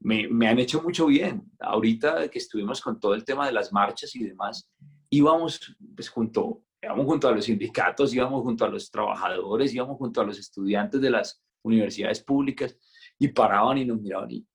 me, 0.00 0.48
han 0.48 0.58
hecho 0.58 0.82
mucho 0.82 1.06
bien. 1.06 1.50
Ahorita 1.58 2.28
que 2.28 2.38
estuvimos 2.38 2.80
con 2.80 3.00
todo 3.00 3.14
el 3.14 3.24
tema 3.24 3.46
de 3.46 3.52
las 3.52 3.72
marchas 3.72 4.14
y 4.16 4.24
demás, 4.24 4.70
íbamos 5.10 5.76
pues, 5.94 6.08
junto, 6.08 6.62
íbamos 6.82 7.06
junto 7.06 7.28
a 7.28 7.32
los 7.32 7.44
sindicatos, 7.44 8.14
íbamos 8.14 8.42
junto 8.42 8.64
a 8.64 8.68
los 8.68 8.90
trabajadores, 8.90 9.74
íbamos 9.74 9.96
junto 9.96 10.20
a 10.20 10.24
los 10.24 10.38
estudiantes 10.38 11.00
de 11.00 11.10
las 11.10 11.42
universidades 11.62 12.22
públicas 12.22 12.76
y 13.18 13.28
paraban 13.28 13.78
y 13.78 13.84
nos 13.84 14.00
miraban 14.00 14.30
y, 14.30 14.46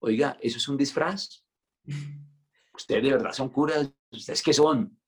oiga, 0.00 0.36
¿eso 0.40 0.58
es 0.58 0.68
un 0.68 0.76
disfraz? 0.76 1.44
Ustedes 2.74 3.02
de 3.02 3.10
verdad 3.12 3.32
son 3.32 3.48
curas, 3.48 3.90
¿ustedes 4.10 4.42
qué 4.42 4.52
son? 4.52 4.98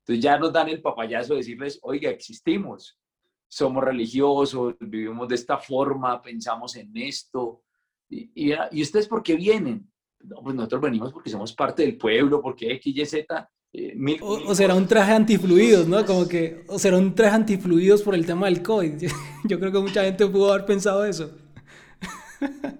Entonces 0.00 0.22
ya 0.22 0.38
nos 0.38 0.52
dan 0.52 0.68
el 0.68 0.80
papayazo 0.80 1.34
de 1.34 1.40
decirles, 1.40 1.78
oiga, 1.82 2.10
existimos, 2.10 2.98
somos 3.46 3.82
religiosos, 3.82 4.74
vivimos 4.80 5.28
de 5.28 5.34
esta 5.34 5.58
forma, 5.58 6.20
pensamos 6.20 6.76
en 6.76 6.94
esto. 6.96 7.62
¿Y, 8.08 8.30
y, 8.34 8.82
ustedes 8.82 9.06
por 9.06 9.22
qué 9.22 9.36
vienen? 9.36 9.90
No, 10.20 10.42
pues 10.42 10.56
nosotros 10.56 10.80
venimos 10.82 11.12
porque 11.12 11.30
somos 11.30 11.52
parte 11.52 11.82
del 11.82 11.96
pueblo, 11.96 12.40
porque 12.40 12.72
X, 12.72 12.96
Y, 12.96 13.06
Z. 13.06 13.50
Eh, 13.72 14.18
o, 14.22 14.54
será 14.54 14.74
un 14.74 14.86
traje 14.86 15.12
antifluidos, 15.12 15.86
¿no? 15.86 16.04
Como 16.06 16.26
que, 16.26 16.64
o 16.68 16.78
será 16.78 16.96
un 16.96 17.14
traje 17.14 17.36
antifluidos 17.36 18.02
por 18.02 18.14
el 18.14 18.24
tema 18.24 18.46
del 18.46 18.62
COVID. 18.62 19.08
Yo 19.44 19.60
creo 19.60 19.70
que 19.70 19.78
mucha 19.78 20.04
gente 20.04 20.26
pudo 20.26 20.52
haber 20.52 20.66
pensado 20.66 21.04
eso. 21.04 21.30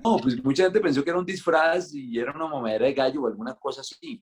No, 0.05 0.19
pues 0.19 0.43
mucha 0.43 0.65
gente 0.65 0.81
pensó 0.81 1.03
que 1.03 1.11
era 1.11 1.19
un 1.19 1.27
disfraz 1.27 1.93
y 1.93 2.19
era 2.19 2.33
una 2.33 2.47
mamadera 2.47 2.87
de 2.87 2.95
gallo 2.95 3.23
o 3.23 3.27
alguna 3.27 3.55
cosa 3.55 3.81
así. 3.81 4.21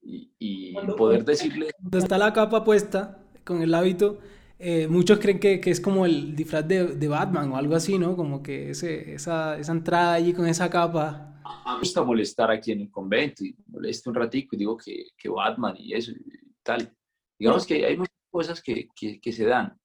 Y, 0.00 0.74
poder 0.96 1.24
decirle... 1.24 1.70
Cuando 1.80 1.98
está 1.98 2.16
la 2.16 2.32
capa 2.32 2.62
puesta 2.62 3.18
con 3.44 3.62
el 3.62 3.74
hábito, 3.74 4.18
eh, 4.58 4.88
muchos 4.88 5.18
creen 5.18 5.38
que, 5.38 5.60
que, 5.60 5.70
es 5.70 5.80
como 5.80 6.06
el 6.06 6.34
disfraz 6.34 6.66
de, 6.66 6.86
de, 6.96 7.08
Batman 7.08 7.52
o 7.52 7.56
algo 7.56 7.74
así, 7.74 7.98
¿no? 7.98 8.16
Como 8.16 8.42
que 8.42 8.70
ese, 8.70 9.12
esa, 9.12 9.58
esa 9.58 9.72
entrada 9.72 10.14
allí 10.14 10.32
con 10.32 10.46
esa 10.46 10.70
capa. 10.70 11.40
A 11.44 11.50
mí 11.50 11.72
me 11.74 11.78
gusta 11.80 12.02
molestar 12.02 12.50
aquí 12.50 12.72
en 12.72 12.80
el 12.80 12.90
convento 12.90 13.44
y 13.44 13.54
molesto 13.66 14.10
un 14.10 14.16
ratico 14.16 14.56
y 14.56 14.58
digo 14.58 14.76
que, 14.76 15.08
que 15.16 15.28
Batman 15.28 15.74
y 15.78 15.92
eso 15.92 16.12
y 16.12 16.54
tal. 16.62 16.90
Digamos 17.38 17.66
que 17.66 17.84
hay 17.84 17.96
muchas 17.96 18.16
cosas 18.30 18.62
que, 18.62 18.88
que, 18.94 19.20
que 19.20 19.32
se 19.32 19.44
dan. 19.44 19.78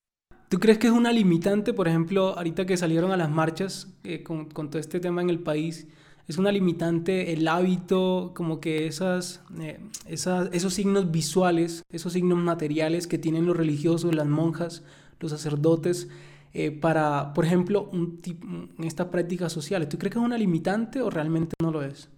¿Tú 0.48 0.60
crees 0.60 0.78
que 0.78 0.88
es 0.88 0.94
una 0.94 1.12
limitante, 1.12 1.74
por 1.74 1.88
ejemplo, 1.88 2.38
ahorita 2.38 2.66
que 2.66 2.78
salieron 2.78 3.12
a 3.12 3.18
las 3.18 3.30
marchas 3.30 3.98
eh, 4.04 4.24
con, 4.24 4.50
con, 4.50 4.70
todo 4.70 4.80
este 4.80 5.00
tema 5.00 5.22
en 5.22 5.30
el 5.30 5.40
país, 5.40 5.88
es 6.28 6.38
una 6.38 6.52
limitante 6.52 7.34
el 7.34 7.48
hábito, 7.48 8.32
como 8.36 8.60
que 8.60 8.88
esas, 8.88 9.44
eh, 9.60 9.80
esas, 10.06 10.50
esos 10.54 10.74
signos 10.74 11.12
visuales, 11.12 11.84
esos 11.90 12.14
signos 12.14 12.38
materiales 12.38 13.08
que 13.08 13.18
tienen 13.18 13.46
los 13.46 13.58
religiosos, 13.58 14.16
las 14.16 14.28
monjas, 14.28 14.84
los 15.20 15.32
sacerdotes, 15.32 16.10
eh, 16.54 16.72
para, 16.72 17.34
por 17.34 17.46
ejemplo, 17.46 17.90
un 17.92 18.22
en 18.26 18.84
estas 18.84 19.08
prácticas 19.08 19.54
sociales? 19.54 19.88
¿Tú 19.88 19.98
crees 19.98 20.14
que 20.14 20.20
es 20.20 20.26
una 20.26 20.38
limitante 20.38 21.02
o 21.02 21.10
realmente 21.10 21.56
no 21.62 21.72
lo 21.72 21.82
es? 21.82 22.10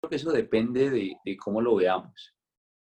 Creo 0.00 0.10
que 0.10 0.16
eso 0.16 0.32
depende 0.32 0.90
de, 0.90 1.16
de 1.24 1.36
cómo 1.36 1.60
lo 1.60 1.74
veamos. 1.74 2.34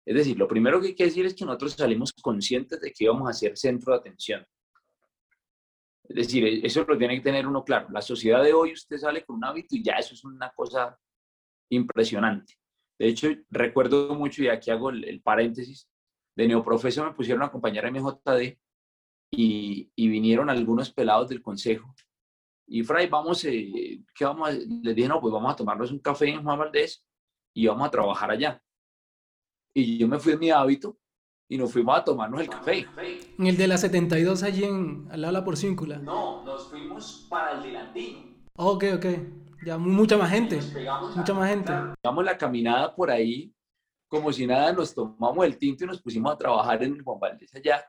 Es 0.05 0.15
decir, 0.15 0.37
lo 0.37 0.47
primero 0.47 0.79
que 0.81 0.87
hay 0.87 0.95
que 0.95 1.05
decir 1.05 1.25
es 1.25 1.35
que 1.35 1.45
nosotros 1.45 1.73
salimos 1.73 2.13
conscientes 2.13 2.79
de 2.79 2.91
que 2.91 3.03
íbamos 3.03 3.29
a 3.29 3.33
ser 3.33 3.57
centro 3.57 3.93
de 3.93 3.99
atención. 3.99 4.45
Es 6.03 6.15
decir, 6.15 6.45
e, 6.45 6.65
eso 6.65 6.83
lo 6.83 6.97
tiene 6.97 7.15
que 7.15 7.21
tener 7.21 7.47
uno 7.47 7.63
claro. 7.63 7.87
La 7.91 8.01
sociedad 8.01 8.43
de 8.43 8.53
hoy, 8.53 8.73
usted 8.73 8.97
sale 8.97 9.23
con 9.23 9.37
un 9.37 9.45
hábito 9.45 9.75
y 9.75 9.83
ya 9.83 9.93
eso 9.93 10.13
es 10.13 10.23
una 10.23 10.51
cosa 10.51 10.97
impresionante. 11.69 12.55
De 12.99 13.07
hecho, 13.07 13.29
recuerdo 13.49 14.13
mucho, 14.15 14.43
y 14.43 14.47
aquí 14.47 14.69
hago 14.69 14.89
el, 14.89 15.21
paréntesis, 15.21 15.89
de 16.35 16.47
neoprofeso 16.47 17.03
me 17.03 17.13
pusieron 17.13 17.43
a 17.43 17.47
acompañar 17.47 17.85
a 17.85 17.91
MJD 17.91 18.57
y, 19.31 19.91
y 19.95 20.07
vinieron 20.07 20.49
algunos 20.49 20.91
pelados 20.91 21.29
del 21.29 21.41
consejo. 21.41 21.93
Y 22.67 22.83
Fray, 22.83 23.07
vamos, 23.07 23.43
eh, 23.45 24.01
¿qué 24.15 24.23
vamos 24.23 24.49
a? 24.49 24.51
Les 24.53 24.95
dije, 24.95 25.07
no, 25.07 25.19
pues 25.19 25.33
vamos 25.33 25.51
a 25.51 25.55
tomarnos 25.57 25.91
un 25.91 25.99
café 25.99 26.29
en 26.29 26.43
Juan 26.43 26.57
Valdés 26.57 27.05
y 27.53 27.67
vamos 27.67 27.87
a 27.87 27.91
trabajar 27.91 28.31
allá. 28.31 28.63
Y 29.73 29.97
yo 29.97 30.07
me 30.07 30.19
fui 30.19 30.33
en 30.33 30.39
mi 30.39 30.51
hábito 30.51 30.97
y 31.51 31.57
nos 31.57 31.73
fuimos 31.73 31.97
a 31.97 32.03
tomarnos 32.05 32.39
el 32.39 32.47
café. 32.47 32.87
¿En 33.37 33.45
el 33.45 33.57
de 33.57 33.67
la 33.67 33.77
72 33.77 34.41
allí 34.41 34.63
en, 34.63 35.05
al 35.11 35.19
lado 35.19 35.33
de 35.33 35.39
la 35.39 35.43
porcíncula? 35.43 35.97
No, 35.97 36.45
nos 36.45 36.69
fuimos 36.69 37.27
para 37.29 37.57
el 37.57 37.63
delantino. 37.63 38.19
Ok, 38.55 38.85
ok. 38.95 39.05
Ya 39.65 39.77
mucha 39.77 40.17
más 40.17 40.31
gente. 40.31 40.61
Mucha 41.13 41.33
más 41.33 41.49
gente. 41.49 41.73
Damos 42.01 42.23
la 42.23 42.37
caminada 42.37 42.95
por 42.95 43.11
ahí, 43.11 43.53
como 44.07 44.31
si 44.31 44.47
nada, 44.47 44.71
nos 44.71 44.95
tomamos 44.95 45.45
el 45.45 45.57
tinto 45.57 45.83
y 45.83 45.87
nos 45.87 46.01
pusimos 46.01 46.31
a 46.31 46.37
trabajar 46.37 46.81
en 46.83 46.95
el 46.95 47.01
Juan 47.01 47.19
Valdés 47.19 47.53
allá. 47.53 47.83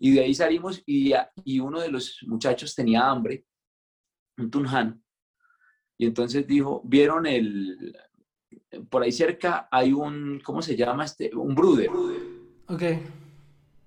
Y 0.00 0.10
de 0.10 0.22
ahí 0.22 0.34
salimos 0.34 0.82
y, 0.84 1.12
y 1.44 1.60
uno 1.60 1.80
de 1.80 1.88
los 1.88 2.18
muchachos 2.26 2.74
tenía 2.74 3.08
hambre, 3.08 3.44
un 4.36 4.50
tunjan. 4.50 5.00
Y 5.96 6.06
entonces 6.06 6.44
dijo, 6.44 6.82
vieron 6.84 7.24
el, 7.24 7.96
por 8.90 9.02
ahí 9.02 9.12
cerca 9.12 9.68
hay 9.70 9.92
un, 9.92 10.40
¿cómo 10.44 10.60
se 10.60 10.76
llama 10.76 11.04
este? 11.04 11.34
Un 11.34 11.54
bruder. 11.54 11.90
Ok. 12.68 12.82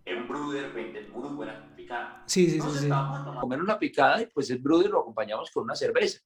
Un 0.06 0.28
bruder 0.28 0.72
vende 0.74 1.08
muy 1.10 1.30
buena 1.30 1.76
picada. 1.76 2.24
Sí, 2.26 2.50
sí, 2.50 2.62
sí. 2.62 2.80
sí. 2.80 2.90
a 2.92 3.38
comer 3.40 3.62
una 3.62 3.78
picada 3.78 4.22
y 4.22 4.28
pues 4.28 4.50
el 4.50 4.60
bruder 4.60 4.90
lo 4.90 5.02
acompañamos 5.02 5.52
con 5.52 5.64
una 5.64 5.76
cerveza. 5.76 6.20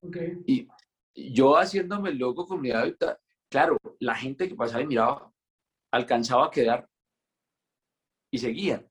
Ok. 0.00 0.16
Y 0.46 0.66
yo 1.14 1.56
haciéndome 1.56 2.12
loco 2.14 2.46
con 2.46 2.60
mi 2.60 2.70
hábitat, 2.70 3.20
claro, 3.50 3.76
la 4.00 4.14
gente 4.14 4.48
que 4.48 4.54
pasaba 4.54 4.82
y 4.82 4.86
miraba 4.86 5.32
alcanzaba 5.92 6.46
a 6.46 6.50
quedar 6.50 6.88
y 8.30 8.38
seguían. 8.38 8.88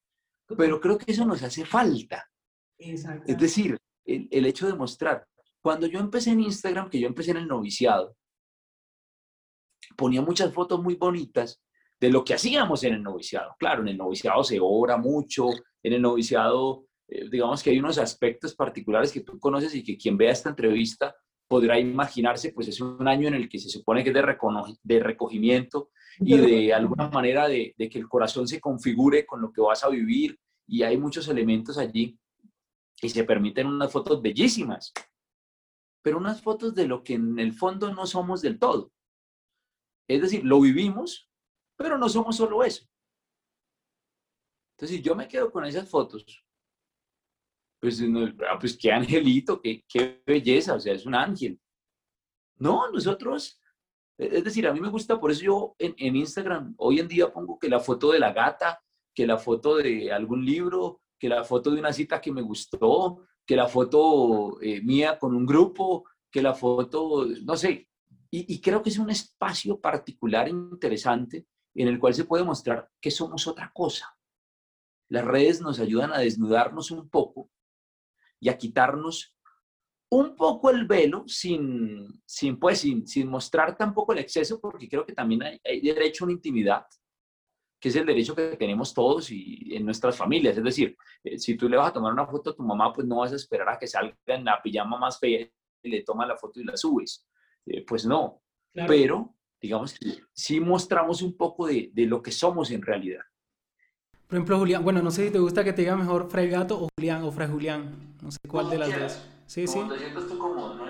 Pero 0.56 0.80
creo 0.80 0.98
que 0.98 1.12
eso 1.12 1.26
nos 1.26 1.42
hace 1.44 1.66
falta. 1.66 2.30
Exacto. 2.78 3.32
Es 3.32 3.38
decir, 3.38 3.78
el, 4.06 4.28
el 4.32 4.46
hecho 4.46 4.68
de 4.68 4.76
mostrar. 4.76 5.28
Cuando 5.62 5.88
yo 5.88 6.00
empecé 6.00 6.32
en 6.32 6.42
Instagram, 6.42 6.90
que 6.90 7.00
yo 7.00 7.08
empecé 7.08 7.32
en 7.32 7.38
el 7.38 7.48
noviciado, 7.48 8.16
ponía 9.96 10.22
muchas 10.22 10.54
fotos 10.54 10.82
muy 10.82 10.96
bonitas 10.96 11.60
de 12.00 12.10
lo 12.10 12.24
que 12.24 12.34
hacíamos 12.34 12.84
en 12.84 12.96
el 12.96 13.04
noviciado. 13.04 13.56
Claro, 13.58 13.82
en 13.82 13.90
el 13.90 13.98
noviciado 13.98 14.44
se 14.44 14.60
ora 14.62 14.98
mucho, 14.98 15.50
en 15.84 15.94
el 15.94 16.02
noviciado, 16.02 16.86
eh, 17.08 17.28
digamos 17.30 17.64
que 17.64 17.72
hay 17.72 17.80
unos 17.80 17.98
aspectos 17.98 18.56
particulares 18.56 19.12
que 19.12 19.22
tú 19.22 19.40
conoces 19.40 19.74
y 19.76 19.84
que 19.84 19.98
quien 19.98 20.18
vea 20.18 20.32
esta 20.32 20.50
entrevista 20.50 21.16
podrá 21.48 21.80
imaginarse, 21.80 22.52
pues 22.52 22.68
es 22.68 22.82
un 22.82 23.08
año 23.08 23.28
en 23.28 23.34
el 23.34 23.50
que 23.50 23.58
se 23.58 23.70
supone 23.70 24.04
que 24.04 24.10
es 24.10 24.16
de, 24.16 24.26
de 24.84 25.00
recogimiento 25.00 25.90
y 26.20 26.38
de 26.38 26.74
alguna 26.74 27.10
manera 27.10 27.48
de, 27.48 27.74
de, 27.78 27.90
que 27.90 28.00
el 28.00 28.10
corazón 28.10 28.48
se 28.48 28.60
configure 28.60 29.26
con 29.26 29.42
lo 29.42 29.52
que 29.52 29.62
vas 29.62 29.84
a 29.84 29.90
vivir 29.90 30.38
y 30.68 30.84
hay 30.84 30.98
muchos 30.98 31.28
elementos 31.30 31.78
allí 31.78 32.20
y 33.02 33.10
se 33.10 33.24
permiten 33.24 33.68
unas 33.68 33.92
fotos 33.92 34.22
bellísimas, 34.22 34.92
pero 36.02 36.18
unas 36.18 36.42
fotos 36.42 36.76
de 36.76 36.88
lo 36.88 37.04
que 37.04 37.14
en 37.14 37.40
el 37.40 37.54
fondo 37.54 37.94
no 37.94 38.06
somos 38.06 38.42
del 38.42 38.60
todo. 38.60 38.92
Es 40.10 40.22
decir, 40.22 40.44
lo 40.44 40.60
vivimos, 40.60 41.27
pero 41.78 41.98
no 41.98 42.10
somos 42.10 42.36
solo 42.36 42.64
eso. 42.64 42.86
Entonces, 44.76 44.98
si 44.98 45.02
yo 45.02 45.16
me 45.16 45.28
quedo 45.28 45.52
con 45.52 45.66
esas 45.66 45.90
fotos, 45.90 46.44
pues, 47.80 48.02
ah, 48.50 48.58
pues 48.60 48.78
qué 48.78 48.92
angelito, 48.92 49.62
qué, 49.62 49.86
qué 49.88 50.22
belleza, 50.26 50.74
o 50.74 50.80
sea, 50.80 50.94
es 50.94 51.06
un 51.06 51.16
ángel. 51.16 51.60
No, 52.58 52.90
nosotros, 52.92 53.62
es 54.18 54.44
decir, 54.44 54.68
a 54.68 54.74
mí 54.74 54.80
me 54.80 54.90
gusta, 54.90 55.20
por 55.20 55.32
eso 55.32 55.42
yo 55.42 55.76
en, 55.78 55.94
en, 55.98 56.16
Instagram 56.16 56.74
hoy 56.78 57.00
en 57.00 57.08
día 57.08 57.32
pongo 57.32 57.60
que 57.60 57.70
la 57.70 57.80
foto 57.80 58.12
de 58.12 58.20
la 58.20 58.34
gata, 58.34 58.84
que 59.14 59.28
la 59.28 59.38
foto 59.38 59.78
de 59.78 60.12
algún 60.12 60.44
libro, 60.44 61.02
que 61.20 61.30
la 61.30 61.44
foto 61.44 61.72
de 61.72 61.80
una 61.80 61.94
cita 61.94 62.20
que 62.20 62.32
me 62.32 62.42
gustó, 62.42 63.28
que 63.46 63.56
la 63.56 63.68
foto 63.68 64.62
eh, 64.62 64.82
mía 64.82 65.18
con 65.18 65.36
un 65.36 65.46
grupo, 65.46 66.06
que 66.30 66.42
la 66.42 66.54
foto, 66.54 67.26
no 67.44 67.56
sé, 67.56 67.88
y, 68.30 68.60
creo 68.60 68.84
que 68.84 68.90
es 68.90 69.00
un 69.00 69.10
espacio 69.10 69.80
particular 69.80 70.50
interesante 70.50 71.48
en 71.82 71.88
el 71.88 72.00
cual 72.00 72.14
se 72.14 72.26
puede 72.26 72.44
mostrar 72.44 72.90
que 73.00 73.12
somos 73.12 73.48
otra 73.48 73.72
cosa. 73.74 74.18
Las 75.10 75.26
redes 75.26 75.62
nos 75.62 75.80
ayudan 75.80 76.12
a 76.12 76.20
desnudarnos 76.20 76.92
un 76.92 77.10
poco 77.10 77.50
y 78.40 78.50
a 78.50 78.58
quitarnos 78.58 79.38
un 80.10 80.36
poco 80.36 80.70
el 80.70 80.86
velo 80.86 81.24
sin, 81.28 82.22
sin, 82.26 82.60
pues, 82.60 82.80
sin, 82.80 83.06
sin 83.08 83.28
mostrar 83.28 83.76
tampoco 83.78 84.14
el 84.14 84.20
exceso, 84.20 84.60
porque 84.60 84.88
creo 84.88 85.06
que 85.06 85.14
también 85.14 85.44
hay, 85.44 85.62
hay, 85.64 85.82
derecho 85.82 86.24
a 86.24 86.28
una 86.28 86.34
intimidad, 86.34 86.86
que 87.80 87.90
es 87.90 87.96
el 87.96 88.06
derecho 88.06 88.34
que 88.34 88.56
tenemos 88.56 88.94
todos 88.94 89.30
y 89.32 89.76
en 89.76 89.86
nuestras 89.86 90.16
familias. 90.16 90.58
Es 90.58 90.64
decir, 90.64 90.98
eh, 91.24 91.38
si 91.38 91.56
tú 91.56 91.68
le 91.68 91.78
vas 91.78 91.90
a 91.90 91.94
tomar 91.94 92.14
una 92.14 92.26
foto 92.26 92.52
a 92.52 92.56
tu 92.56 92.64
mamá, 92.64 92.94
pues 92.94 93.06
no 93.06 93.18
vas 93.18 93.34
a 93.34 93.36
esperar 93.36 93.70
a 93.70 93.78
que 93.78 93.88
salga 93.88 94.16
en 94.26 94.46
la 94.46 94.62
pijama 94.62 94.98
más 94.98 95.20
fea 95.20 95.48
y 95.84 95.90
le 95.90 96.04
tomas 96.04 96.28
la 96.28 96.38
foto 96.38 96.60
y 96.60 96.64
la 96.64 96.78
subes. 96.78 97.28
Eh, 97.66 97.86
pues 97.86 98.06
no. 98.06 98.42
Pero, 98.74 99.36
digamos 99.62 99.94
que 99.94 100.24
sí 100.34 100.60
mostramos 100.60 101.22
un 101.22 101.36
poco 101.36 101.68
de, 101.68 101.92
de, 101.94 102.06
lo 102.06 102.22
que 102.22 102.32
somos 102.32 102.72
en 102.72 102.82
realidad. 102.82 103.22
Por 104.28 104.38
ejemplo, 104.38 104.60
Julián, 104.60 104.84
bueno, 104.84 105.02
no 105.02 105.12
sé 105.12 105.26
si 105.26 105.32
te 105.32 105.40
gusta 105.40 105.64
que 105.64 105.74
te 105.74 105.84
diga 105.84 105.96
mejor 105.96 106.30
Fray 106.30 106.50
Gato 106.50 106.82
o 106.82 106.90
Julián 106.98 107.24
o 107.24 107.32
Fray 107.32 107.48
Julián. 107.48 108.16
No 108.22 108.32
sé 108.32 108.40
cuál 108.48 108.70
de 108.70 108.78
las 108.78 109.00
dos. 109.00 109.22
Sí, 109.46 109.66
sí. 109.66 109.80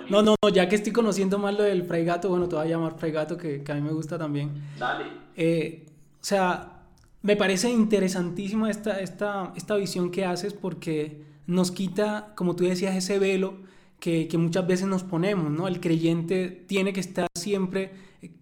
no, 0.09 0.23
no, 0.23 0.35
no, 0.41 0.49
ya 0.49 0.67
que 0.67 0.75
estoy 0.75 0.91
conociendo 0.91 1.37
más 1.37 1.55
lo 1.55 1.63
del 1.63 1.83
Fray 1.83 2.03
Gato, 2.03 2.29
bueno, 2.29 2.49
te 2.49 2.55
voy 2.55 2.65
a 2.65 2.69
llamar 2.69 2.97
Fray 2.97 3.11
Gato, 3.11 3.37
que, 3.37 3.63
que 3.63 3.71
a 3.71 3.75
mí 3.75 3.81
me 3.81 3.91
gusta 3.91 4.17
también. 4.17 4.51
Dale. 4.79 5.05
Eh, 5.35 5.85
o 6.19 6.23
sea, 6.23 6.77
me 7.21 7.35
parece 7.35 7.69
interesantísima 7.69 8.71
esta, 8.71 8.99
esta, 8.99 9.53
esta 9.55 9.75
visión 9.75 10.09
que 10.09 10.25
haces 10.25 10.53
porque 10.53 11.21
nos 11.45 11.71
quita, 11.71 12.33
como 12.35 12.55
tú 12.55 12.63
decías, 12.63 12.95
ese 12.95 13.19
velo 13.19 13.55
que, 13.99 14.29
muchas 14.37 14.65
veces 14.67 14.87
nos 14.87 15.03
ponemos, 15.03 15.51
¿no? 15.51 15.67
El 15.67 15.79
creyente 15.79 16.47
tiene 16.67 16.93
que 16.93 16.99
estar 16.99 17.27
siempre 17.35 17.91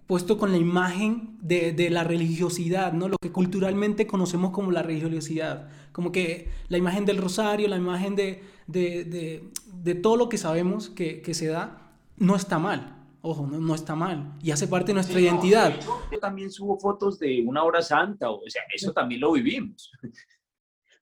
puesto 0.07 0.37
con 0.37 0.51
la 0.51 0.57
imagen 0.57 1.37
de, 1.41 1.89
la 1.89 2.03
religiosidad, 2.03 2.93
¿no? 2.93 3.07
Lo 3.07 3.17
que 3.17 3.31
culturalmente 3.31 4.07
conocemos 4.07 4.51
como 4.51 4.71
la 4.71 4.83
religiosidad, 4.83 5.69
como 5.91 6.11
que 6.11 6.49
la 6.69 6.77
imagen 6.77 7.05
del 7.05 7.17
rosario, 7.17 7.67
la 7.67 7.77
imagen 7.77 8.15
de, 8.15 8.43
de, 8.67 9.49
de, 9.73 9.95
todo 9.95 10.17
lo 10.17 10.29
que 10.29 10.37
sabemos 10.37 10.89
que, 10.89 11.21
que, 11.21 11.33
se 11.33 11.47
da, 11.47 11.91
no 12.17 12.35
está 12.35 12.59
mal. 12.59 12.91
Ojo, 13.21 13.47
no, 13.47 13.59
no 13.59 13.73
está 13.73 13.95
mal. 13.95 14.35
Y 14.43 14.51
hace 14.51 14.67
parte 14.67 14.87
de 14.87 14.95
nuestra 14.95 15.19
identidad. 15.19 15.73
yo 16.11 16.19
también 16.19 16.51
subo 16.51 16.79
fotos 16.79 17.17
de 17.17 17.43
una 17.45 17.63
hora 17.63 17.81
santa, 17.81 18.29
o 18.29 18.41
sea, 18.47 18.61
eso 18.73 18.93
también 18.93 19.21
lo 19.21 19.31
vivimos. 19.31 19.91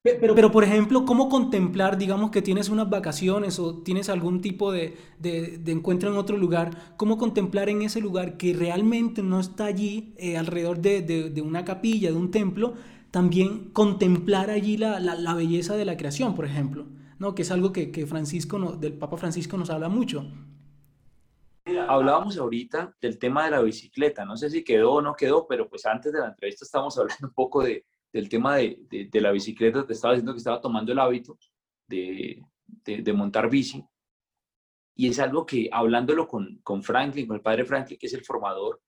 Pero, 0.03 0.35
pero, 0.35 0.51
por 0.51 0.65
ejemplo, 0.65 1.05
¿cómo 1.05 1.29
contemplar, 1.29 1.97
digamos 1.97 2.29
que 2.29 2.41
tienes 2.41 2.67
unas 2.67 2.89
vacaciones 2.89 3.57
o 3.57 3.83
tienes 3.83 4.09
algún 4.09 4.41
tipo 4.41 4.69
de, 4.69 4.97
de, 5.17 5.57
de 5.57 5.71
encuentro 5.71 6.11
en 6.11 6.17
otro 6.17 6.35
lugar, 6.35 6.95
cómo 6.97 7.17
contemplar 7.17 7.69
en 7.69 7.83
ese 7.83 8.01
lugar 8.01 8.35
que 8.35 8.53
realmente 8.53 9.23
no 9.23 9.39
está 9.39 9.63
allí 9.63 10.13
eh, 10.17 10.35
alrededor 10.35 10.79
de, 10.79 11.01
de, 11.01 11.41
una 11.41 11.63
capilla, 11.63 12.11
de 12.11 12.17
un 12.17 12.31
templo, 12.31 12.73
también 13.11 13.69
contemplar 13.69 14.49
allí 14.49 14.75
la, 14.75 14.99
la, 14.99 15.15
la, 15.15 15.35
belleza 15.35 15.77
de 15.77 15.85
la 15.85 15.95
creación, 15.95 16.35
por 16.35 16.43
ejemplo, 16.43 16.85
¿no? 17.17 17.33
que 17.33 17.43
es 17.43 17.51
algo 17.51 17.71
que, 17.71 17.89
que 17.89 18.05
Francisco, 18.05 18.59
no, 18.59 18.73
del 18.73 18.91
Papa 18.91 19.15
Francisco 19.15 19.55
nos 19.55 19.69
habla 19.69 19.87
mucho. 19.87 20.29
Hablábamos 21.87 22.37
ahorita 22.37 22.93
del 23.01 23.17
tema 23.17 23.45
de 23.45 23.51
la 23.51 23.61
bicicleta, 23.61 24.25
no 24.25 24.35
sé 24.35 24.49
si 24.49 24.65
quedó 24.65 24.95
o 24.95 25.01
no 25.01 25.15
quedó, 25.15 25.47
pero 25.47 25.69
pues 25.69 25.85
antes 25.85 26.11
de 26.11 26.19
la 26.19 26.27
entrevista 26.27 26.65
estábamos 26.65 26.97
hablando 26.99 27.27
un 27.27 27.33
poco 27.33 27.63
de, 27.63 27.85
del 28.13 28.29
tema 28.29 28.57
de, 28.57 28.77
de, 29.11 29.21
la 29.21 29.31
bicicleta, 29.31 29.85
te 29.85 29.93
estaba 29.93 30.13
diciendo 30.13 30.33
que 30.33 30.37
estaba 30.37 30.61
tomando 30.61 30.91
el 30.91 30.99
hábito 30.99 31.37
de, 31.87 32.43
de 32.85 33.13
montar 33.13 33.49
bici. 33.49 33.83
Y 34.95 35.07
es 35.07 35.17
algo 35.17 35.45
que 35.45 35.67
hablándolo 35.71 36.27
con, 36.27 36.59
con, 36.63 36.83
Franklin, 36.83 37.25
con 37.25 37.37
el 37.37 37.41
padre 37.41 37.65
Franklin, 37.65 37.97
que 37.97 38.05
es 38.05 38.13
el 38.13 38.23
formador, 38.23 38.81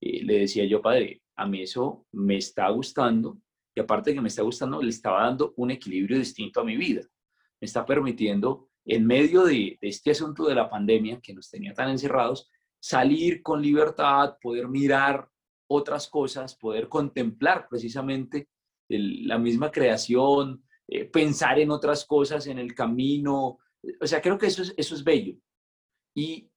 eh, 0.00 0.22
le 0.22 0.40
decía 0.40 0.64
yo, 0.64 0.80
padre, 0.80 1.22
a 1.36 1.46
mí 1.46 1.62
eso 1.62 2.06
me 2.12 2.36
está 2.36 2.68
gustando 2.68 3.38
y 3.74 3.80
aparte 3.80 4.10
de 4.10 4.14
que 4.14 4.20
me 4.20 4.28
está 4.28 4.42
gustando, 4.42 4.80
le 4.80 4.90
estaba 4.90 5.24
dando 5.24 5.54
un 5.56 5.70
equilibrio 5.70 6.18
distinto 6.18 6.60
a 6.60 6.64
mi 6.64 6.76
vida. 6.76 7.02
Me 7.60 7.66
está 7.66 7.84
permitiendo, 7.84 8.68
en 8.84 9.06
medio 9.06 9.44
de, 9.44 9.78
de 9.80 9.88
este 9.88 10.12
asunto 10.12 10.46
de 10.46 10.54
la 10.54 10.70
pandemia 10.70 11.20
que 11.20 11.34
nos 11.34 11.50
tenía 11.50 11.74
tan 11.74 11.90
encerrados, 11.90 12.48
salir 12.80 13.42
con 13.42 13.60
libertad, 13.60 14.36
poder 14.40 14.68
mirar 14.68 15.28
otras 15.68 16.08
cosas, 16.08 16.56
poder 16.56 16.88
contemplar 16.88 17.68
precisamente 17.68 18.48
la 18.88 19.38
misma 19.38 19.70
creación, 19.70 20.64
eh, 20.86 21.04
pensar 21.04 21.58
en 21.58 21.70
otras 21.70 22.04
cosas 22.04 22.46
en 22.46 22.58
el 22.58 22.74
camino. 22.74 23.58
O 24.00 24.06
sea, 24.06 24.20
creo 24.20 24.38
que 24.38 24.46
eso 24.46 24.62
es, 24.62 24.74
eso 24.76 24.94
es 24.94 25.04
bello. 25.04 25.36
Y 26.14 26.50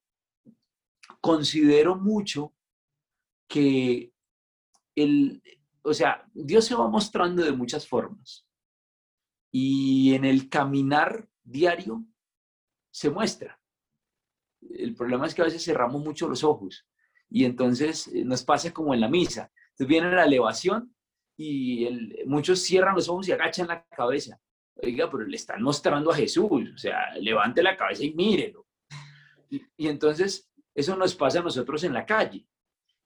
considero 1.20 1.96
mucho 1.96 2.54
que 3.48 4.14
el, 4.96 5.42
o 5.84 5.94
sea, 5.94 6.26
Dios 6.34 6.66
se 6.66 6.76
va 6.76 6.88
mostrando 6.88 7.44
de 7.44 7.52
muchas 7.52 7.88
formas. 7.88 8.48
Y 9.52 10.14
en 10.14 10.26
el 10.26 10.50
caminar 10.50 11.28
diario 11.44 12.06
se 12.92 13.10
muestra. 13.10 13.60
El 14.62 14.96
problema 14.96 15.28
es 15.28 15.34
que 15.34 15.42
a 15.42 15.46
veces 15.46 15.64
cerramos 15.64 16.04
mucho 16.04 16.30
los 16.30 16.44
ojos 16.44 16.88
y 17.30 17.46
entonces 17.46 18.08
eh, 18.08 18.24
nos 18.24 18.44
pasa 18.44 18.72
como 18.72 18.94
en 18.94 19.02
la 19.02 19.10
misa. 19.10 19.52
Entonces 19.72 19.88
viene 19.88 20.12
la 20.12 20.26
elevación 20.26 20.96
y 21.44 22.24
muchos 22.28 22.62
cierran 22.62 22.94
los 22.94 23.10
ojos 23.10 23.28
y 23.28 23.32
agachan 23.32 23.68
la 23.68 23.84
cabeza. 23.86 24.40
Oiga, 24.76 25.10
pero 25.10 25.26
le 25.26 25.36
están 25.36 25.64
mostrando 25.64 26.12
a 26.12 26.16
Jesús, 26.16 26.70
o 26.74 26.78
sea, 26.78 27.16
levante 27.20 27.64
la 27.64 27.76
cabeza 27.76 28.04
y 28.04 28.14
mírelo. 28.14 28.68
Y, 29.50 29.88
entonces 29.88 30.52
eso 30.76 30.96
nos 30.96 31.16
pasa 31.16 31.40
a 31.40 31.44
nosotros 31.44 31.84
en 31.84 31.94
la 31.94 32.06
calle. 32.06 32.46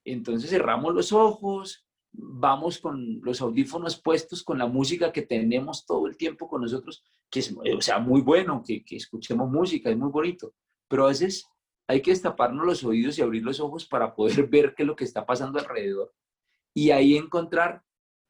Entonces 0.03 0.49
cerramos 0.49 0.93
los 0.93 1.13
ojos, 1.13 1.87
vamos 2.11 2.79
con 2.79 3.21
los 3.23 3.39
audífonos 3.39 4.01
puestos, 4.01 4.43
con 4.43 4.57
la 4.57 4.67
música 4.67 5.13
que 5.13 5.21
tenemos 5.21 5.85
todo 5.85 6.05
el 6.05 6.17
tiempo 6.17 6.49
con 6.49 6.61
nosotros, 6.61 7.03
que 7.29 7.39
es, 7.39 7.55
o 7.55 7.81
sea, 7.81 7.99
muy 7.99 8.21
bueno, 8.21 8.61
que, 8.65 8.83
que 8.83 8.97
escuchemos 8.97 9.49
música, 9.49 9.89
es 9.89 9.97
muy 9.97 10.11
bonito, 10.11 10.53
pero 10.89 11.05
a 11.05 11.09
veces 11.09 11.47
hay 11.87 12.01
que 12.01 12.11
destaparnos 12.11 12.65
los 12.65 12.83
oídos 12.83 13.17
y 13.17 13.21
abrir 13.21 13.43
los 13.43 13.61
ojos 13.61 13.85
para 13.85 14.13
poder 14.13 14.45
ver 14.49 14.75
qué 14.75 14.83
es 14.83 14.87
lo 14.87 14.95
que 14.95 15.05
está 15.05 15.25
pasando 15.25 15.57
alrededor 15.57 16.13
y 16.75 16.91
ahí 16.91 17.15
encontrar 17.15 17.84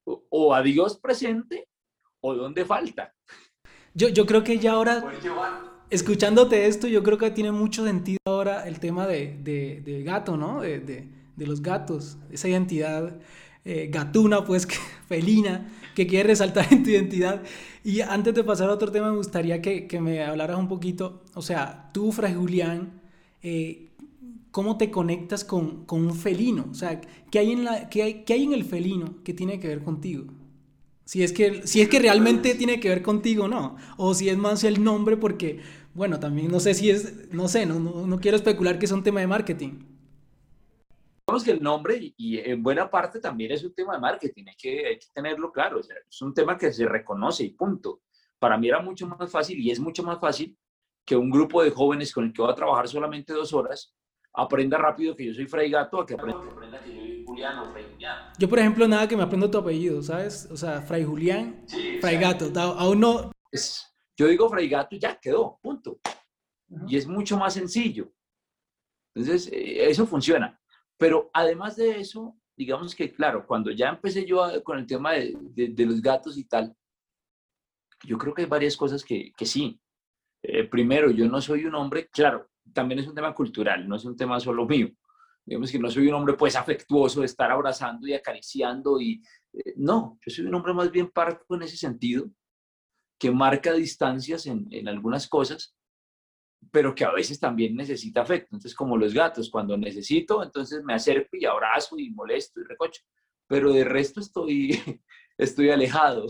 o 0.05 0.53
a 0.53 0.61
Dios 0.61 0.97
presente 0.99 1.67
o 2.21 2.33
dónde 2.33 2.65
falta. 2.65 3.13
Yo, 3.93 4.09
yo 4.09 4.25
creo 4.25 4.43
que 4.43 4.59
ya 4.59 4.73
ahora, 4.73 5.03
escuchándote 5.89 6.67
esto, 6.67 6.87
yo 6.87 7.01
creo 7.03 7.17
que 7.17 7.31
tiene 7.31 7.51
mucho 7.51 7.85
sentido 7.85 8.19
ahora 8.25 8.67
el 8.67 8.79
tema 8.79 9.07
de, 9.07 9.37
de, 9.41 9.81
de 9.81 10.03
gato, 10.03 10.35
¿no? 10.35 10.61
De, 10.61 10.79
de, 10.79 11.07
de, 11.35 11.47
los 11.47 11.61
gatos, 11.61 12.17
esa 12.29 12.49
identidad 12.49 13.17
eh, 13.63 13.87
gatuna, 13.91 14.43
pues, 14.43 14.67
felina, 15.07 15.71
que 15.95 16.07
quiere 16.07 16.29
resaltar 16.29 16.67
en 16.71 16.83
tu 16.83 16.89
identidad. 16.89 17.41
Y 17.83 18.01
antes 18.01 18.33
de 18.33 18.43
pasar 18.43 18.69
a 18.69 18.73
otro 18.73 18.91
tema, 18.91 19.09
me 19.11 19.17
gustaría 19.17 19.61
que, 19.61 19.87
que 19.87 20.01
me 20.01 20.23
hablaras 20.23 20.57
un 20.57 20.67
poquito, 20.67 21.23
o 21.33 21.41
sea, 21.41 21.89
tú, 21.93 22.11
Fray 22.11 22.33
Julián, 22.33 23.01
eh, 23.41 23.94
cómo 24.55 24.77
te 24.77 24.89
conectas 24.89 25.43
con, 25.43 25.83
con, 25.85 26.05
un 26.05 26.15
felino. 26.15 26.67
O 26.71 26.73
sea, 26.73 27.01
¿qué 27.29 27.39
hay, 27.39 27.51
en 27.51 27.65
la, 27.65 27.89
qué 27.89 28.03
hay, 28.03 28.23
qué 28.23 28.35
hay 28.35 28.43
en 28.45 28.53
el 28.53 28.63
felino 28.63 29.21
que 29.21 29.33
tiene 29.33 29.59
que 29.59 29.67
ver 29.67 29.83
contigo? 29.83 30.31
Si 31.03 31.23
es, 31.23 31.33
que, 31.33 31.67
si 31.67 31.81
es 31.81 31.89
que 31.89 31.99
realmente 31.99 32.55
tiene 32.55 32.79
que 32.79 32.87
ver 32.87 33.01
contigo, 33.01 33.49
¿no? 33.49 33.75
O 33.97 34.13
si 34.13 34.29
es 34.29 34.37
más 34.37 34.63
el 34.63 34.81
nombre, 34.81 35.17
porque, 35.17 35.59
bueno, 35.93 36.21
también 36.21 36.49
no 36.49 36.61
sé 36.61 36.73
si 36.73 36.89
es, 36.89 37.33
no 37.33 37.49
sé, 37.49 37.65
no, 37.65 37.81
no, 37.81 38.07
no 38.07 38.19
quiero 38.21 38.37
especular 38.37 38.79
que 38.79 38.85
es 38.85 38.93
un 38.93 39.03
tema 39.03 39.19
de 39.19 39.27
marketing. 39.27 39.73
Vamos 41.27 41.43
que 41.43 41.51
el 41.51 41.61
nombre, 41.61 42.13
y 42.15 42.37
en 42.37 42.63
buena 42.63 42.89
parte 42.89 43.19
también 43.19 43.51
es 43.51 43.61
un 43.61 43.73
tema 43.73 43.95
de 43.95 43.99
marketing, 43.99 44.45
hay 44.47 44.55
que, 44.55 44.99
tenerlo 45.13 45.51
claro, 45.51 45.81
es 45.81 46.21
un 46.21 46.33
tema 46.33 46.57
que 46.57 46.71
se 46.71 46.85
reconoce 46.85 47.43
y 47.43 47.49
punto. 47.49 48.03
Para 48.39 48.57
mí 48.57 48.69
era 48.69 48.81
mucho 48.81 49.05
más 49.05 49.29
fácil 49.29 49.59
y 49.59 49.69
es 49.69 49.81
mucho 49.81 50.01
más 50.01 50.17
fácil 50.17 50.57
que 51.03 51.17
un 51.17 51.29
grupo 51.29 51.61
de 51.61 51.71
jóvenes 51.71 52.13
con 52.13 52.23
el 52.23 52.31
que 52.31 52.41
voy 52.41 52.51
a 52.53 52.55
trabajar 52.55 52.87
solamente 52.87 53.33
dos 53.33 53.51
horas 53.51 53.93
aprenda 54.35 54.77
rápido 54.77 55.15
que 55.15 55.25
yo 55.25 55.33
soy 55.33 55.47
Fray 55.47 55.69
Gato 55.69 56.01
a 56.01 56.05
que 56.05 56.13
aprenda, 56.13 56.79
que 56.83 56.93
yo 56.93 57.01
soy 57.01 57.23
Julián 57.25 57.59
o 57.59 57.71
Fray 57.71 57.85
Julián. 57.91 58.33
Yo, 58.37 58.49
por 58.49 58.59
ejemplo, 58.59 58.87
nada 58.87 59.07
que 59.07 59.15
me 59.15 59.23
aprenda 59.23 59.49
tu 59.49 59.57
apellido, 59.57 60.01
¿sabes? 60.01 60.47
O 60.51 60.57
sea, 60.57 60.81
Fray 60.81 61.03
Julián, 61.03 61.65
Fray 62.01 62.17
Gato, 62.17 62.51
aún 62.59 62.99
no... 62.99 63.31
Es, 63.51 63.93
yo 64.17 64.27
digo 64.27 64.49
Fray 64.49 64.69
Gato 64.69 64.95
y 64.95 64.99
ya 64.99 65.19
quedó, 65.19 65.59
punto. 65.61 65.99
Y 66.87 66.97
es 66.97 67.07
mucho 67.07 67.37
más 67.37 67.53
sencillo. 67.53 68.11
Entonces, 69.13 69.51
eh, 69.51 69.89
eso 69.89 70.05
funciona. 70.05 70.59
Pero 70.97 71.29
además 71.33 71.75
de 71.75 71.99
eso, 71.99 72.35
digamos 72.55 72.95
que, 72.95 73.13
claro, 73.13 73.45
cuando 73.45 73.71
ya 73.71 73.89
empecé 73.89 74.25
yo 74.25 74.63
con 74.63 74.79
el 74.79 74.85
tema 74.85 75.13
de, 75.13 75.35
de, 75.69 75.85
los 75.85 76.01
gatos 76.01 76.37
y 76.37 76.45
tal, 76.45 76.75
yo 78.03 78.17
creo 78.17 78.33
que 78.33 78.43
hay 78.43 78.47
varias 78.47 78.77
cosas 78.77 79.03
que, 79.03 79.31
que 79.35 79.45
sí. 79.45 79.79
Eh, 80.41 80.63
primero, 80.65 81.11
yo 81.11 81.27
no 81.27 81.41
soy 81.41 81.65
un 81.65 81.75
hombre, 81.75 82.07
claro, 82.07 82.49
también 82.75 82.99
es 82.99 83.07
un 83.07 83.15
tema 83.15 83.33
cultural, 83.33 83.87
no 83.87 83.95
es 83.95 84.05
un 84.05 84.15
tema 84.15 84.39
solo 84.39 84.67
mío. 84.67 84.89
Digamos 85.45 85.71
que 85.71 85.79
no 85.79 85.89
soy 85.89 86.07
un 86.07 86.15
hombre 86.15 86.33
pues 86.35 86.55
afectuoso 86.55 87.21
de 87.21 87.27
estar 87.27 87.49
abrazando 87.49 88.05
y 88.05 88.13
acariciando 88.13 88.99
y 88.99 89.23
eh, 89.53 89.73
no, 89.77 90.19
yo 90.25 90.31
soy 90.31 90.45
un 90.45 90.53
hombre 90.53 90.73
más 90.73 90.91
bien 90.91 91.09
parco 91.09 91.55
en 91.55 91.61
ese 91.61 91.77
sentido, 91.77 92.29
que 93.17 93.31
marca 93.31 93.71
distancias 93.73 94.45
en, 94.45 94.67
en 94.71 94.89
algunas 94.89 95.27
cosas, 95.27 95.75
pero 96.71 96.93
que 96.93 97.05
a 97.05 97.11
veces 97.11 97.39
también 97.39 97.75
necesita 97.75 98.21
afecto. 98.21 98.49
Entonces, 98.51 98.75
como 98.75 98.97
los 98.97 99.13
gatos, 99.13 99.49
cuando 99.49 99.77
necesito, 99.77 100.43
entonces 100.43 100.83
me 100.83 100.93
acerco 100.93 101.37
y 101.37 101.45
abrazo 101.45 101.97
y 101.97 102.09
molesto 102.09 102.59
y 102.59 102.65
recocho, 102.65 103.03
pero 103.47 103.71
de 103.71 103.85
resto 103.85 104.19
estoy, 104.19 104.71
estoy 105.37 105.69
alejado. 105.69 106.27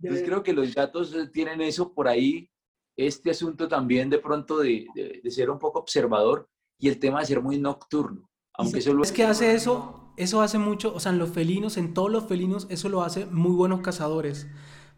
Entonces, 0.00 0.26
creo 0.26 0.42
que 0.42 0.52
los 0.52 0.72
gatos 0.72 1.14
tienen 1.32 1.60
eso 1.60 1.92
por 1.92 2.06
ahí 2.06 2.48
este 2.96 3.30
asunto 3.30 3.68
también 3.68 4.10
de 4.10 4.18
pronto 4.18 4.58
de, 4.58 4.86
de, 4.94 5.30
ser 5.30 5.50
un 5.50 5.58
poco 5.58 5.78
observador 5.78 6.48
y 6.78 6.88
el 6.88 6.98
tema 6.98 7.20
de 7.20 7.26
ser 7.26 7.40
muy 7.42 7.58
nocturno. 7.58 8.30
Aunque 8.54 8.80
solo... 8.80 9.02
Es 9.02 9.12
que 9.12 9.24
hace 9.24 9.54
eso, 9.54 10.12
eso 10.16 10.42
hace 10.42 10.58
mucho, 10.58 10.94
o 10.94 11.00
sea, 11.00 11.12
en 11.12 11.18
los 11.18 11.30
felinos, 11.30 11.76
en 11.76 11.94
todos 11.94 12.10
los 12.10 12.26
felinos, 12.26 12.66
eso 12.70 12.88
lo 12.88 13.02
hace 13.02 13.26
muy 13.26 13.52
buenos 13.52 13.80
cazadores, 13.80 14.48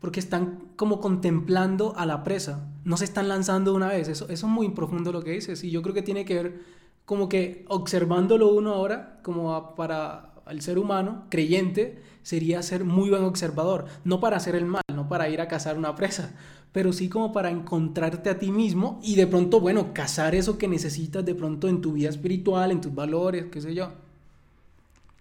porque 0.00 0.20
están 0.20 0.72
como 0.76 1.00
contemplando 1.00 1.94
a 1.96 2.06
la 2.06 2.24
presa, 2.24 2.72
no 2.84 2.96
se 2.96 3.04
están 3.04 3.28
lanzando 3.28 3.74
una 3.74 3.88
vez, 3.88 4.08
eso, 4.08 4.24
eso 4.24 4.46
es 4.46 4.52
muy 4.52 4.70
profundo 4.70 5.12
lo 5.12 5.22
que 5.22 5.30
dices, 5.30 5.62
y 5.62 5.70
yo 5.70 5.82
creo 5.82 5.94
que 5.94 6.02
tiene 6.02 6.24
que 6.24 6.34
ver 6.34 6.60
como 7.04 7.28
que 7.28 7.64
observándolo 7.68 8.48
uno 8.48 8.74
ahora, 8.74 9.20
como 9.22 9.74
para 9.74 10.31
el 10.48 10.60
ser 10.60 10.78
humano 10.78 11.26
creyente, 11.30 12.02
sería 12.22 12.62
ser 12.62 12.84
muy 12.84 13.10
buen 13.10 13.24
observador, 13.24 13.86
no 14.04 14.20
para 14.20 14.36
hacer 14.36 14.54
el 14.54 14.66
mal, 14.66 14.82
no 14.94 15.08
para 15.08 15.28
ir 15.28 15.40
a 15.40 15.48
cazar 15.48 15.76
una 15.76 15.94
presa, 15.94 16.34
pero 16.72 16.92
sí 16.92 17.08
como 17.08 17.32
para 17.32 17.50
encontrarte 17.50 18.30
a 18.30 18.38
ti 18.38 18.50
mismo 18.50 19.00
y 19.02 19.16
de 19.16 19.26
pronto, 19.26 19.60
bueno, 19.60 19.92
cazar 19.92 20.34
eso 20.34 20.58
que 20.58 20.68
necesitas 20.68 21.24
de 21.24 21.34
pronto 21.34 21.68
en 21.68 21.80
tu 21.80 21.92
vida 21.92 22.08
espiritual, 22.08 22.70
en 22.70 22.80
tus 22.80 22.94
valores, 22.94 23.46
qué 23.50 23.60
sé 23.60 23.74
yo. 23.74 23.92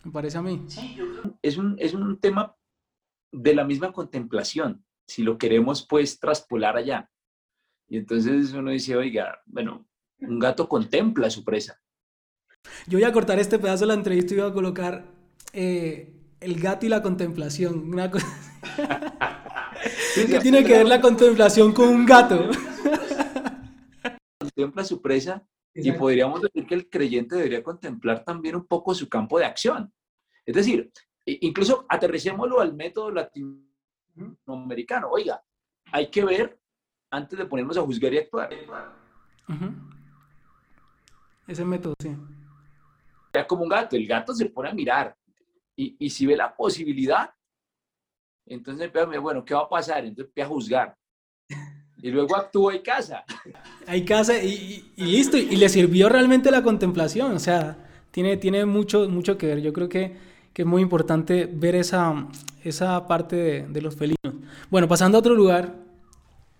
Me 0.03 0.11
parece 0.11 0.37
a 0.37 0.41
mí. 0.41 0.63
Sí, 0.67 0.95
yo 0.95 1.05
creo. 1.11 1.37
Es 1.41 1.57
un, 1.57 1.75
es 1.77 1.93
un 1.93 2.17
tema 2.17 2.55
de 3.31 3.53
la 3.53 3.63
misma 3.63 3.91
contemplación, 3.91 4.83
si 5.07 5.23
lo 5.23 5.37
queremos 5.37 5.85
pues 5.87 6.19
traspolar 6.19 6.77
allá. 6.77 7.09
Y 7.87 7.97
entonces 7.97 8.53
uno 8.53 8.71
dice, 8.71 8.95
oiga, 8.95 9.41
bueno, 9.45 9.85
un 10.19 10.39
gato 10.39 10.67
contempla 10.67 11.27
a 11.27 11.31
su 11.31 11.43
presa. 11.43 11.79
Yo 12.87 12.97
voy 12.97 13.03
a 13.03 13.11
cortar 13.11 13.39
este 13.39 13.59
pedazo 13.59 13.81
de 13.81 13.87
la 13.87 13.93
entrevista 13.93 14.33
y 14.33 14.37
voy 14.37 14.49
a 14.49 14.53
colocar 14.53 15.05
eh, 15.53 16.13
el 16.39 16.59
gato 16.59 16.85
y 16.85 16.89
la 16.89 17.01
contemplación. 17.01 17.91
¿Qué 20.15 20.39
tiene 20.39 20.63
que 20.63 20.73
ver 20.73 20.87
la 20.87 20.99
contemplación 20.99 21.73
con 21.73 21.89
un 21.89 22.05
gato? 22.05 22.49
contempla 24.39 24.83
su 24.83 25.01
presa 25.01 25.41
y 25.73 25.91
podríamos 25.93 26.41
decir 26.41 26.65
que 26.65 26.75
el 26.75 26.89
creyente 26.89 27.35
debería 27.35 27.63
contemplar 27.63 28.23
también 28.25 28.55
un 28.55 28.65
poco 28.65 28.93
su 28.93 29.07
campo 29.07 29.39
de 29.39 29.45
acción. 29.45 29.93
Es 30.45 30.55
decir, 30.55 30.91
incluso 31.25 31.85
aterricémoslo 31.87 32.59
al 32.59 32.73
método 32.73 33.11
latinoamericano. 33.11 35.09
Oiga, 35.09 35.41
hay 35.91 36.09
que 36.09 36.25
ver 36.25 36.59
antes 37.11 37.39
de 37.39 37.45
ponernos 37.45 37.77
a 37.77 37.81
juzgar 37.81 38.13
y 38.13 38.17
actuar. 38.17 38.49
Ese 41.47 41.63
método, 41.63 41.93
sí. 42.01 42.09
Ya 43.33 43.47
como 43.47 43.63
un 43.63 43.69
gato, 43.69 43.95
el 43.95 44.07
gato 44.07 44.33
se 44.33 44.45
pone 44.47 44.69
a 44.69 44.73
mirar 44.73 45.15
y, 45.75 45.95
y 45.99 46.09
si 46.09 46.25
ve 46.25 46.35
la 46.35 46.55
posibilidad, 46.55 47.31
entonces 48.45 48.85
empieza 48.85 49.09
a 49.09 49.19
bueno, 49.19 49.45
¿qué 49.45 49.53
va 49.53 49.61
a 49.61 49.69
pasar? 49.69 49.99
Entonces 50.05 50.29
empieza 50.29 50.47
a 50.47 50.53
juzgar. 50.53 50.97
Y 52.03 52.09
luego 52.09 52.35
actúa 52.35 52.75
y 52.75 52.81
casa. 52.81 53.23
Hay 53.85 54.03
casa 54.03 54.41
y, 54.41 54.91
y, 54.95 55.05
listo. 55.05 55.37
Y 55.37 55.55
le 55.55 55.69
sirvió 55.69 56.09
realmente 56.09 56.49
la 56.49 56.63
contemplación. 56.63 57.33
O 57.33 57.39
sea, 57.39 57.77
tiene, 58.09 58.37
tiene 58.37 58.65
mucho, 58.65 59.07
mucho 59.07 59.37
que 59.37 59.45
ver. 59.45 59.61
Yo 59.61 59.71
creo 59.71 59.87
que, 59.87 60.17
que 60.53 60.63
es 60.63 60.67
muy 60.67 60.81
importante 60.81 61.45
ver 61.45 61.75
esa, 61.75 62.27
esa 62.63 63.07
parte 63.07 63.35
de, 63.35 63.67
de, 63.67 63.81
los 63.81 63.95
felinos. 63.95 64.35
Bueno, 64.71 64.87
pasando 64.87 65.17
a 65.17 65.19
otro 65.19 65.35
lugar. 65.35 65.75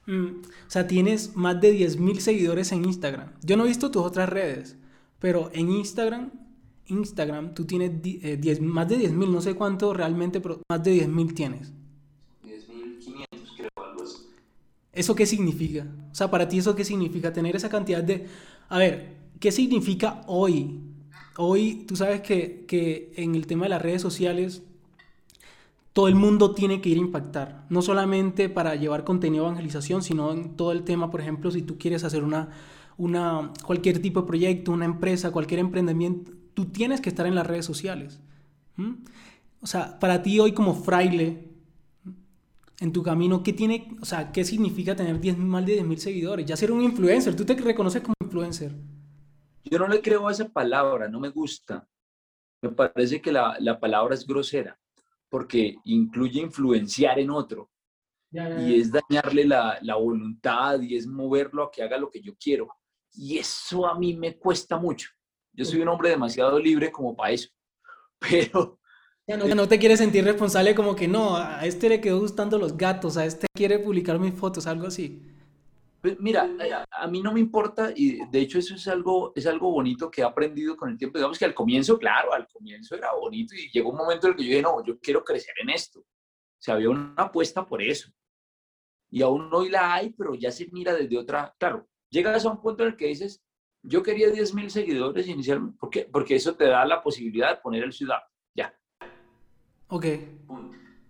Mm, 0.06 0.42
o 0.42 0.70
sea, 0.70 0.88
tienes 0.88 1.36
más 1.36 1.60
de 1.60 1.74
10.000 1.74 2.20
seguidores 2.20 2.72
en 2.72 2.86
Instagram. 2.86 3.34
Yo 3.42 3.58
no 3.58 3.66
he 3.66 3.68
visto 3.68 3.90
tus 3.90 4.04
otras 4.04 4.30
redes, 4.30 4.78
pero 5.20 5.50
en 5.54 5.72
Instagram, 5.72 6.32
Instagram, 6.92 7.54
tú 7.54 7.66
tienes 7.66 8.02
10, 8.02 8.24
eh, 8.24 8.62
más 8.62 8.88
de 8.88 8.98
10.000, 8.98 9.30
no 9.30 9.42
sé 9.42 9.56
cuánto 9.56 9.94
realmente, 9.94 10.42
pero 10.42 10.62
más 10.70 10.84
de 10.84 11.08
10.000 11.08 11.34
tienes. 11.34 11.74
¿Eso 14.94 15.16
qué 15.16 15.26
significa? 15.26 15.88
O 16.12 16.16
sea, 16.16 16.30
para 16.30 16.48
ti 16.48 16.58
eso 16.58 16.76
qué 16.76 16.84
significa 16.84 17.32
tener 17.32 17.56
esa 17.56 17.70
cantidad 17.70 18.04
de... 18.04 18.28
A 18.68 18.78
ver, 18.78 19.16
¿qué 19.40 19.52
significa 19.52 20.22
hoy? 20.28 20.82
Hoy 21.38 21.86
tú 21.88 21.96
sabes 21.96 22.22
que, 22.22 22.66
que 22.68 23.14
en 23.16 23.36
el 23.36 23.48
tema 23.48 23.64
de 23.64 23.70
las 23.70 23.82
redes 23.82 24.02
sociales 24.02 24.64
todo 25.94 26.08
el 26.08 26.16
mundo 26.16 26.54
tiene 26.54 26.82
que 26.82 26.90
ir 26.90 26.98
a 26.98 27.02
impactar, 27.02 27.66
no 27.70 27.82
solamente 27.82 28.48
para 28.50 28.76
llevar 28.76 29.04
contenido 29.04 29.44
de 29.44 29.50
evangelización, 29.50 30.02
sino 30.04 30.32
en 30.32 30.56
todo 30.56 30.72
el 30.72 30.84
tema, 30.84 31.12
por 31.12 31.20
ejemplo, 31.20 31.52
si 31.52 31.62
tú 31.62 31.78
quieres 31.78 32.04
hacer 32.04 32.24
una, 32.24 32.50
una, 32.98 33.52
cualquier 33.66 34.02
tipo 34.02 34.22
de 34.22 34.28
proyecto, 34.28 34.72
una 34.72 34.86
empresa, 34.86 35.32
cualquier 35.32 35.60
emprendimiento, 35.60 36.32
tú 36.54 36.66
tienes 36.66 37.02
que 37.02 37.10
estar 37.10 37.26
en 37.26 37.36
las 37.36 37.48
redes 37.48 37.66
sociales. 37.66 38.22
O 39.62 39.68
sea, 39.68 40.00
para 40.00 40.22
ti 40.22 40.40
hoy 40.40 40.54
como 40.54 40.74
fraile, 40.74 41.50
en 42.80 42.92
tu 42.92 43.04
camino, 43.04 43.44
¿qué 43.44 43.54
tiene, 43.54 43.96
o 44.02 44.06
sea, 44.06 44.32
qué 44.32 44.44
significa 44.44 44.96
tener 44.96 45.20
10, 45.20 45.38
más 45.38 45.66
de 45.66 45.74
10 45.74 45.86
mil 45.86 46.00
seguidores? 46.00 46.46
Ya 46.46 46.58
ser 46.58 46.72
un 46.72 46.82
influencer, 46.82 47.36
¿tú 47.36 47.46
te 47.46 47.54
reconoces 47.54 48.02
como 48.02 48.16
influencer? 48.24 48.76
Yo 49.64 49.78
no 49.78 49.88
le 49.88 50.02
creo 50.02 50.28
a 50.28 50.32
esa 50.32 50.50
palabra, 50.50 51.08
no 51.08 51.20
me 51.20 51.30
gusta. 51.30 51.88
Me 52.62 52.70
parece 52.70 53.22
que 53.22 53.32
la, 53.32 53.56
la 53.60 53.80
palabra 53.80 54.16
es 54.16 54.26
grosera, 54.26 54.80
porque 55.30 55.76
incluye 55.84 56.42
influenciar 56.42 57.20
en 57.20 57.30
otro. 57.30 57.70
Y 58.32 58.80
es 58.80 58.92
dañarle 58.92 59.46
la, 59.46 59.78
la 59.82 59.96
voluntad 59.96 60.80
y 60.82 60.96
es 60.96 61.06
moverlo 61.06 61.64
a 61.64 61.72
que 61.72 61.84
haga 61.84 61.98
lo 61.98 62.10
que 62.10 62.22
yo 62.22 62.34
quiero. 62.36 62.68
Y 63.14 63.38
eso 63.38 63.86
a 63.86 64.00
mí 64.00 64.16
me 64.16 64.38
cuesta 64.38 64.78
mucho. 64.80 65.10
Yo 65.62 65.66
soy 65.66 65.82
un 65.82 65.90
hombre 65.90 66.10
demasiado 66.10 66.58
libre 66.58 66.92
como 66.92 67.16
para 67.16 67.34
eso. 67.34 67.48
Pero, 68.20 68.80
no, 69.28 69.68
te 69.68 69.78
quieres 69.78 70.00
sentir 70.00 70.26
responsable 70.26 70.74
como 70.74 70.96
que 70.96 71.08
no, 71.08 71.38
a 71.38 71.64
este 71.68 71.88
le 71.88 72.02
quedó 72.02 72.20
gustando 72.20 72.58
los 72.58 72.76
gatos, 72.76 73.16
a 73.16 73.26
este 73.28 73.46
quiere 73.54 73.78
publicar 73.78 74.18
mis 74.18 74.34
fotos, 74.34 74.66
algo 74.66 74.88
así. 74.88 75.22
Pues 76.02 76.20
mira, 76.20 76.50
a, 76.90 77.08
mí 77.08 77.22
no 77.22 77.32
me 77.32 77.40
importa 77.40 77.94
y 77.96 78.26
de 78.28 78.40
hecho 78.40 78.58
eso 78.58 78.74
es 78.74 78.88
algo, 78.88 79.34
es 79.36 79.46
algo 79.46 79.70
bonito 79.70 80.10
que 80.10 80.22
he 80.22 80.24
aprendido 80.24 80.76
con 80.76 80.90
el 80.90 80.98
tiempo. 80.98 81.20
Digamos 81.20 81.38
que 81.38 81.46
al 81.46 81.54
comienzo, 81.54 82.00
claro, 82.00 82.34
al 82.34 82.48
comienzo 82.48 82.96
era 82.96 83.14
bonito 83.14 83.54
y 83.54 83.70
llegó 83.70 83.92
un 83.92 83.98
momento 83.98 84.26
en 84.26 84.32
el 84.32 84.38
que 84.38 84.44
yo 84.44 84.50
dije, 84.50 84.62
no, 84.64 84.84
yo 84.84 85.00
quiero 85.00 85.24
crecer 85.24 85.54
en 85.62 85.70
esto. 85.70 86.00
O 86.00 86.06
sea, 86.58 86.74
había 86.74 86.90
una 86.90 87.14
apuesta 87.18 87.68
por 87.68 87.84
eso. 87.84 88.12
Y 89.12 89.22
aún 89.22 89.48
hoy 89.54 89.70
la 89.70 89.94
hay, 89.94 90.10
pero 90.10 90.34
ya 90.34 90.50
se 90.50 90.68
mira 90.72 90.96
desde 90.96 91.20
otra, 91.20 91.54
claro, 91.60 91.88
llegas 92.10 92.48
a 92.48 92.50
un 92.50 92.60
punto 92.60 92.82
en 92.82 92.90
el 92.90 92.98
que 92.98 93.06
dices, 93.06 93.44
yo 93.84 94.04
quería 94.04 94.30
10 94.30 94.54
mil 94.54 94.70
seguidores 94.70 95.28
inicialmente, 95.28 95.78
¿por 95.78 95.90
qué? 95.90 96.10
Porque 96.12 96.36
eso 96.36 96.56
te 96.56 96.66
da 96.66 96.86
la 96.86 97.02
posibilidad 97.02 97.50
de 97.56 97.62
poner 97.62 97.84
el 97.84 97.94
ciudad, 97.94 98.20
ya, 98.56 98.74
Ok. 99.92 100.06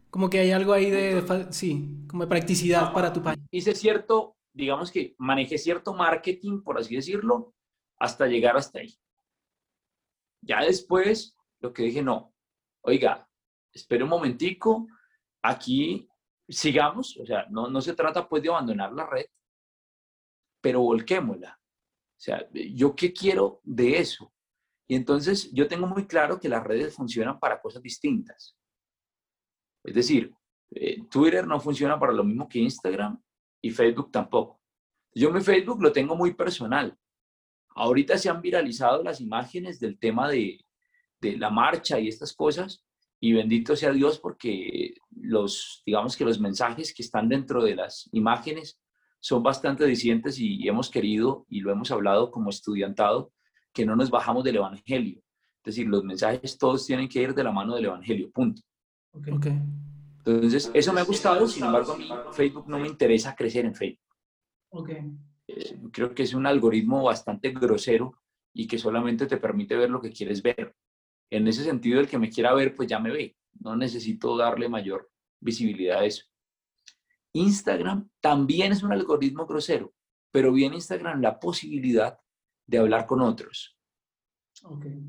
Como 0.09 0.29
que 0.29 0.39
hay 0.39 0.51
algo 0.51 0.73
ahí 0.73 0.89
de, 0.89 1.47
sí, 1.51 2.03
como 2.09 2.23
de 2.23 2.29
practicidad 2.29 2.91
para 2.91 3.13
tu 3.13 3.21
página. 3.21 3.45
Hice 3.51 3.75
cierto, 3.75 4.35
digamos 4.51 4.91
que 4.91 5.15
manejé 5.19 5.57
cierto 5.59 5.93
marketing, 5.93 6.63
por 6.63 6.79
así 6.79 6.95
decirlo, 6.95 7.53
hasta 7.99 8.25
llegar 8.25 8.57
hasta 8.57 8.79
ahí. 8.79 8.93
Ya 10.41 10.61
después, 10.63 11.37
lo 11.59 11.71
que 11.71 11.83
dije, 11.83 12.01
no, 12.01 12.33
oiga, 12.81 13.29
espere 13.71 14.03
un 14.03 14.09
momentico, 14.09 14.87
aquí 15.43 16.09
sigamos, 16.49 17.15
o 17.17 17.25
sea, 17.25 17.45
no, 17.51 17.69
no 17.69 17.81
se 17.81 17.93
trata 17.93 18.27
pues 18.27 18.41
de 18.41 18.49
abandonar 18.49 18.91
la 18.93 19.05
red, 19.05 19.27
pero 20.59 20.81
volquémosla. 20.81 21.60
O 22.21 22.23
sea, 22.23 22.47
¿yo 22.53 22.95
qué 22.95 23.11
quiero 23.11 23.61
de 23.63 23.97
eso? 23.97 24.31
Y 24.87 24.95
entonces 24.95 25.51
yo 25.53 25.67
tengo 25.67 25.87
muy 25.87 26.05
claro 26.05 26.39
que 26.39 26.49
las 26.49 26.63
redes 26.63 26.93
funcionan 26.93 27.39
para 27.39 27.59
cosas 27.59 27.81
distintas. 27.81 28.55
Es 29.83 29.95
decir, 29.95 30.31
eh, 30.69 31.01
Twitter 31.09 31.47
no 31.47 31.59
funciona 31.59 31.99
para 31.99 32.13
lo 32.13 32.23
mismo 32.23 32.47
que 32.47 32.59
Instagram 32.59 33.19
y 33.59 33.71
Facebook 33.71 34.11
tampoco. 34.11 34.61
Yo 35.15 35.31
mi 35.31 35.41
Facebook 35.41 35.81
lo 35.81 35.91
tengo 35.91 36.15
muy 36.15 36.35
personal. 36.35 36.95
Ahorita 37.69 38.19
se 38.19 38.29
han 38.29 38.39
viralizado 38.39 39.01
las 39.01 39.19
imágenes 39.19 39.79
del 39.79 39.97
tema 39.97 40.29
de, 40.29 40.63
de 41.19 41.37
la 41.37 41.49
marcha 41.49 41.99
y 41.99 42.07
estas 42.07 42.33
cosas 42.33 42.85
y 43.19 43.33
bendito 43.33 43.75
sea 43.75 43.93
Dios 43.93 44.19
porque 44.19 44.93
los, 45.09 45.81
digamos 45.87 46.15
que 46.15 46.25
los 46.25 46.39
mensajes 46.39 46.93
que 46.93 47.01
están 47.01 47.27
dentro 47.27 47.63
de 47.63 47.77
las 47.77 48.07
imágenes 48.11 48.79
son 49.21 49.43
bastante 49.43 49.85
dicientes 49.85 50.39
y 50.39 50.67
hemos 50.67 50.89
querido 50.89 51.45
y 51.47 51.61
lo 51.61 51.71
hemos 51.71 51.91
hablado 51.91 52.31
como 52.31 52.49
estudiantado 52.49 53.31
que 53.71 53.85
no 53.85 53.95
nos 53.95 54.09
bajamos 54.09 54.43
del 54.43 54.57
Evangelio. 54.57 55.21
Es 55.63 55.75
decir, 55.75 55.87
los 55.87 56.03
mensajes 56.03 56.57
todos 56.57 56.85
tienen 56.87 57.07
que 57.07 57.21
ir 57.21 57.35
de 57.35 57.43
la 57.43 57.51
mano 57.51 57.75
del 57.75 57.85
Evangelio, 57.85 58.31
punto. 58.31 58.63
Okay. 59.13 59.61
Entonces, 60.25 60.71
eso 60.73 60.91
me 60.91 61.01
ha 61.01 61.05
gustado, 61.05 61.47
sin 61.47 61.65
embargo, 61.65 61.93
a 61.93 61.97
mí 61.97 62.09
Facebook 62.31 62.67
no 62.67 62.79
me 62.79 62.87
interesa 62.87 63.35
crecer 63.35 63.65
en 63.65 63.75
Facebook. 63.75 64.15
Okay. 64.69 65.11
Eh, 65.47 65.79
creo 65.91 66.15
que 66.15 66.23
es 66.23 66.33
un 66.33 66.47
algoritmo 66.47 67.03
bastante 67.03 67.51
grosero 67.51 68.19
y 68.53 68.67
que 68.67 68.79
solamente 68.79 69.27
te 69.27 69.37
permite 69.37 69.75
ver 69.75 69.91
lo 69.91 70.01
que 70.01 70.11
quieres 70.11 70.41
ver. 70.41 70.75
En 71.29 71.47
ese 71.47 71.63
sentido, 71.63 71.99
el 71.99 72.07
que 72.07 72.17
me 72.17 72.29
quiera 72.29 72.53
ver, 72.53 72.75
pues 72.75 72.89
ya 72.89 72.99
me 72.99 73.11
ve. 73.11 73.37
No 73.59 73.75
necesito 73.75 74.35
darle 74.35 74.67
mayor 74.67 75.11
visibilidad 75.39 75.99
a 75.99 76.05
eso. 76.05 76.25
Instagram 77.33 78.09
también 78.19 78.71
es 78.71 78.83
un 78.83 78.91
algoritmo 78.91 79.45
grosero, 79.45 79.93
pero 80.31 80.51
viene 80.51 80.75
Instagram 80.75 81.21
la 81.21 81.39
posibilidad 81.39 82.19
de 82.65 82.77
hablar 82.77 83.05
con 83.05 83.21
otros. 83.21 83.77
Okay. 84.63 85.01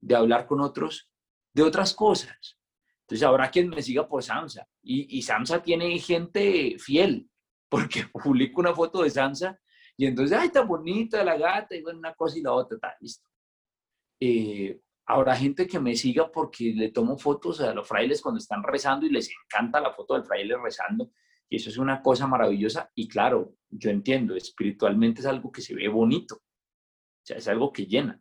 De 0.00 0.14
hablar 0.14 0.46
con 0.46 0.60
otros 0.60 1.10
de 1.52 1.62
otras 1.62 1.92
cosas. 1.94 2.58
Entonces 3.02 3.26
habrá 3.26 3.50
quien 3.50 3.68
me 3.68 3.82
siga 3.82 4.06
por 4.06 4.22
Samsa. 4.22 4.68
Y, 4.82 5.18
y 5.18 5.22
Samsa 5.22 5.62
tiene 5.62 5.98
gente 5.98 6.76
fiel, 6.78 7.28
porque 7.68 8.06
publico 8.06 8.60
una 8.60 8.74
foto 8.74 9.02
de 9.02 9.10
Samsa 9.10 9.58
y 10.00 10.06
entonces, 10.06 10.38
ay, 10.38 10.46
está 10.46 10.62
bonita 10.62 11.24
la 11.24 11.36
gata, 11.36 11.74
y 11.74 11.82
bueno, 11.82 11.98
una 11.98 12.14
cosa 12.14 12.38
y 12.38 12.42
la 12.42 12.52
otra, 12.52 12.76
está 12.76 12.96
listo. 13.00 13.28
Eh, 14.20 14.80
habrá 15.06 15.34
gente 15.34 15.66
que 15.66 15.80
me 15.80 15.96
siga 15.96 16.30
porque 16.30 16.72
le 16.72 16.92
tomo 16.92 17.18
fotos 17.18 17.60
a 17.60 17.74
los 17.74 17.86
frailes 17.86 18.22
cuando 18.22 18.38
están 18.38 18.62
rezando 18.62 19.06
y 19.06 19.10
les 19.10 19.28
encanta 19.28 19.80
la 19.80 19.92
foto 19.92 20.14
del 20.14 20.24
fraile 20.24 20.56
rezando. 20.56 21.10
Y 21.48 21.56
eso 21.56 21.70
es 21.70 21.78
una 21.78 22.02
cosa 22.02 22.26
maravillosa. 22.26 22.90
Y 22.94 23.08
claro, 23.08 23.54
yo 23.70 23.90
entiendo, 23.90 24.34
espiritualmente 24.34 25.20
es 25.20 25.26
algo 25.26 25.50
que 25.50 25.62
se 25.62 25.74
ve 25.74 25.88
bonito. 25.88 26.36
O 26.36 27.22
sea, 27.24 27.38
es 27.38 27.48
algo 27.48 27.72
que 27.72 27.86
llena 27.86 28.20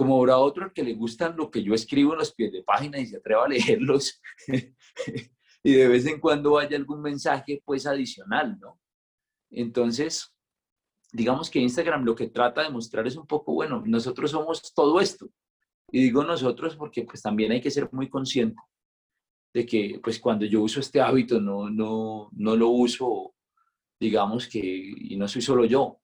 como 0.00 0.18
habrá 0.18 0.38
otro 0.38 0.72
que 0.72 0.82
le 0.82 0.94
gustan 0.94 1.36
lo 1.36 1.50
que 1.50 1.62
yo 1.62 1.74
escribo 1.74 2.14
en 2.14 2.20
los 2.20 2.32
pies 2.32 2.50
de 2.52 2.62
página 2.62 2.98
y 2.98 3.04
se 3.04 3.18
atreva 3.18 3.44
a 3.44 3.48
leerlos 3.50 4.18
y 5.62 5.72
de 5.72 5.88
vez 5.88 6.06
en 6.06 6.18
cuando 6.20 6.58
haya 6.58 6.74
algún 6.74 7.02
mensaje 7.02 7.62
pues 7.64 7.86
adicional, 7.86 8.58
¿no? 8.58 8.80
Entonces, 9.50 10.34
digamos 11.12 11.50
que 11.50 11.58
Instagram 11.58 12.04
lo 12.04 12.14
que 12.14 12.28
trata 12.28 12.62
de 12.62 12.70
mostrar 12.70 13.06
es 13.06 13.16
un 13.16 13.26
poco, 13.26 13.52
bueno, 13.52 13.82
nosotros 13.84 14.30
somos 14.30 14.72
todo 14.74 15.00
esto. 15.00 15.28
Y 15.92 16.02
digo 16.04 16.24
nosotros 16.24 16.76
porque 16.76 17.02
pues 17.02 17.20
también 17.20 17.52
hay 17.52 17.60
que 17.60 17.70
ser 17.70 17.88
muy 17.92 18.08
consciente 18.08 18.56
de 19.52 19.66
que 19.66 20.00
pues 20.02 20.18
cuando 20.18 20.44
yo 20.46 20.62
uso 20.62 20.80
este 20.80 21.00
hábito 21.00 21.40
no, 21.40 21.68
no, 21.68 22.28
no 22.32 22.56
lo 22.56 22.68
uso, 22.68 23.34
digamos 23.98 24.48
que, 24.48 24.60
y 24.60 25.16
no 25.16 25.26
soy 25.28 25.42
solo 25.42 25.64
yo, 25.64 26.00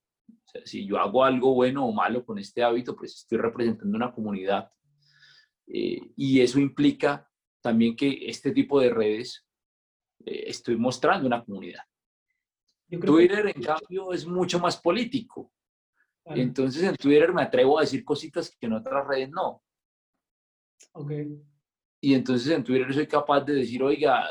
si 0.65 0.85
yo 0.85 0.97
hago 0.97 1.23
algo 1.23 1.53
bueno 1.53 1.85
o 1.85 1.91
malo 1.91 2.25
con 2.25 2.39
este 2.39 2.63
hábito, 2.63 2.95
pues 2.95 3.15
estoy 3.15 3.37
representando 3.37 3.95
una 3.95 4.13
comunidad. 4.13 4.71
Eh, 5.67 5.99
y 6.15 6.39
eso 6.41 6.59
implica 6.59 7.29
también 7.61 7.95
que 7.95 8.27
este 8.27 8.51
tipo 8.51 8.79
de 8.79 8.89
redes 8.89 9.45
eh, 10.25 10.45
estoy 10.47 10.77
mostrando 10.77 11.27
una 11.27 11.43
comunidad. 11.43 11.83
Twitter, 12.89 13.51
en 13.53 13.61
cambio, 13.61 14.13
es 14.13 14.25
mucho 14.25 14.59
más 14.59 14.77
político. 14.77 15.51
Entonces 16.23 16.83
en 16.83 16.95
Twitter 16.95 17.33
me 17.33 17.41
atrevo 17.41 17.77
a 17.77 17.81
decir 17.81 18.03
cositas 18.03 18.55
que 18.57 18.65
en 18.65 18.73
otras 18.73 19.07
redes 19.07 19.29
no. 19.29 19.63
Ok. 20.93 21.11
Y 22.07 22.13
entonces 22.13 22.49
en 22.53 22.63
Twitter 22.63 22.93
soy 22.93 23.05
capaz 23.05 23.41
de 23.41 23.55
decir, 23.55 23.83
oiga, 23.83 24.23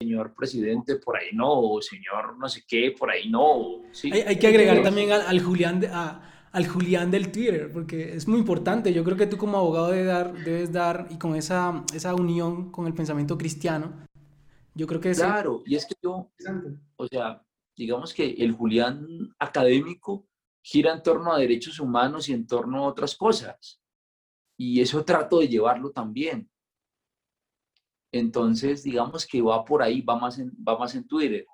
señor 0.00 0.32
presidente, 0.32 0.96
por 0.96 1.18
ahí 1.18 1.34
no, 1.34 1.52
o 1.52 1.82
señor 1.82 2.38
no 2.38 2.48
sé 2.48 2.62
qué, 2.66 2.94
por 2.98 3.10
ahí 3.10 3.28
no. 3.28 3.82
¿sí? 3.92 4.10
Hay, 4.10 4.38
que 4.38 4.46
agregar 4.46 4.82
también 4.82 5.12
al, 5.12 5.42
Julián 5.42 5.80
de, 5.80 5.88
al 5.88 6.66
Julián 6.66 7.10
del 7.10 7.30
Twitter, 7.30 7.70
porque 7.70 8.16
es 8.16 8.26
muy 8.26 8.38
importante. 8.38 8.90
Yo 8.94 9.04
creo 9.04 9.18
que 9.18 9.26
tú 9.26 9.36
como 9.36 9.58
abogado 9.58 9.90
debes 9.90 10.06
dar, 10.06 10.32
debes 10.32 10.72
dar 10.72 11.06
y 11.10 11.18
con 11.18 11.36
esa, 11.36 11.84
esa 11.94 12.14
unión 12.14 12.72
con 12.72 12.86
el 12.86 12.94
pensamiento 12.94 13.36
cristiano, 13.36 14.06
yo 14.74 14.86
creo 14.86 14.98
que 15.02 15.10
es... 15.10 15.18
Claro, 15.18 15.62
y 15.66 15.74
es 15.74 15.84
que 15.84 15.96
yo, 16.02 16.30
o 16.96 17.06
sea, 17.06 17.44
digamos 17.76 18.14
que 18.14 18.30
el 18.30 18.52
Julián 18.52 19.06
académico 19.38 20.26
gira 20.62 20.94
en 20.94 21.02
torno 21.02 21.34
a 21.34 21.38
derechos 21.38 21.78
humanos 21.80 22.30
y 22.30 22.32
en 22.32 22.46
torno 22.46 22.78
a 22.78 22.88
otras 22.88 23.14
cosas. 23.14 23.78
Y 24.56 24.80
eso 24.80 25.04
trato 25.04 25.40
de 25.40 25.48
llevarlo 25.48 25.90
también. 25.90 26.48
Entonces, 28.18 28.84
digamos 28.84 29.26
que 29.26 29.42
va 29.42 29.64
por 29.64 29.82
ahí, 29.82 30.00
va 30.00 30.16
más 30.16 30.38
en, 30.38 30.52
va 30.66 30.78
más 30.78 30.94
en 30.94 31.04
Twitter. 31.04 31.44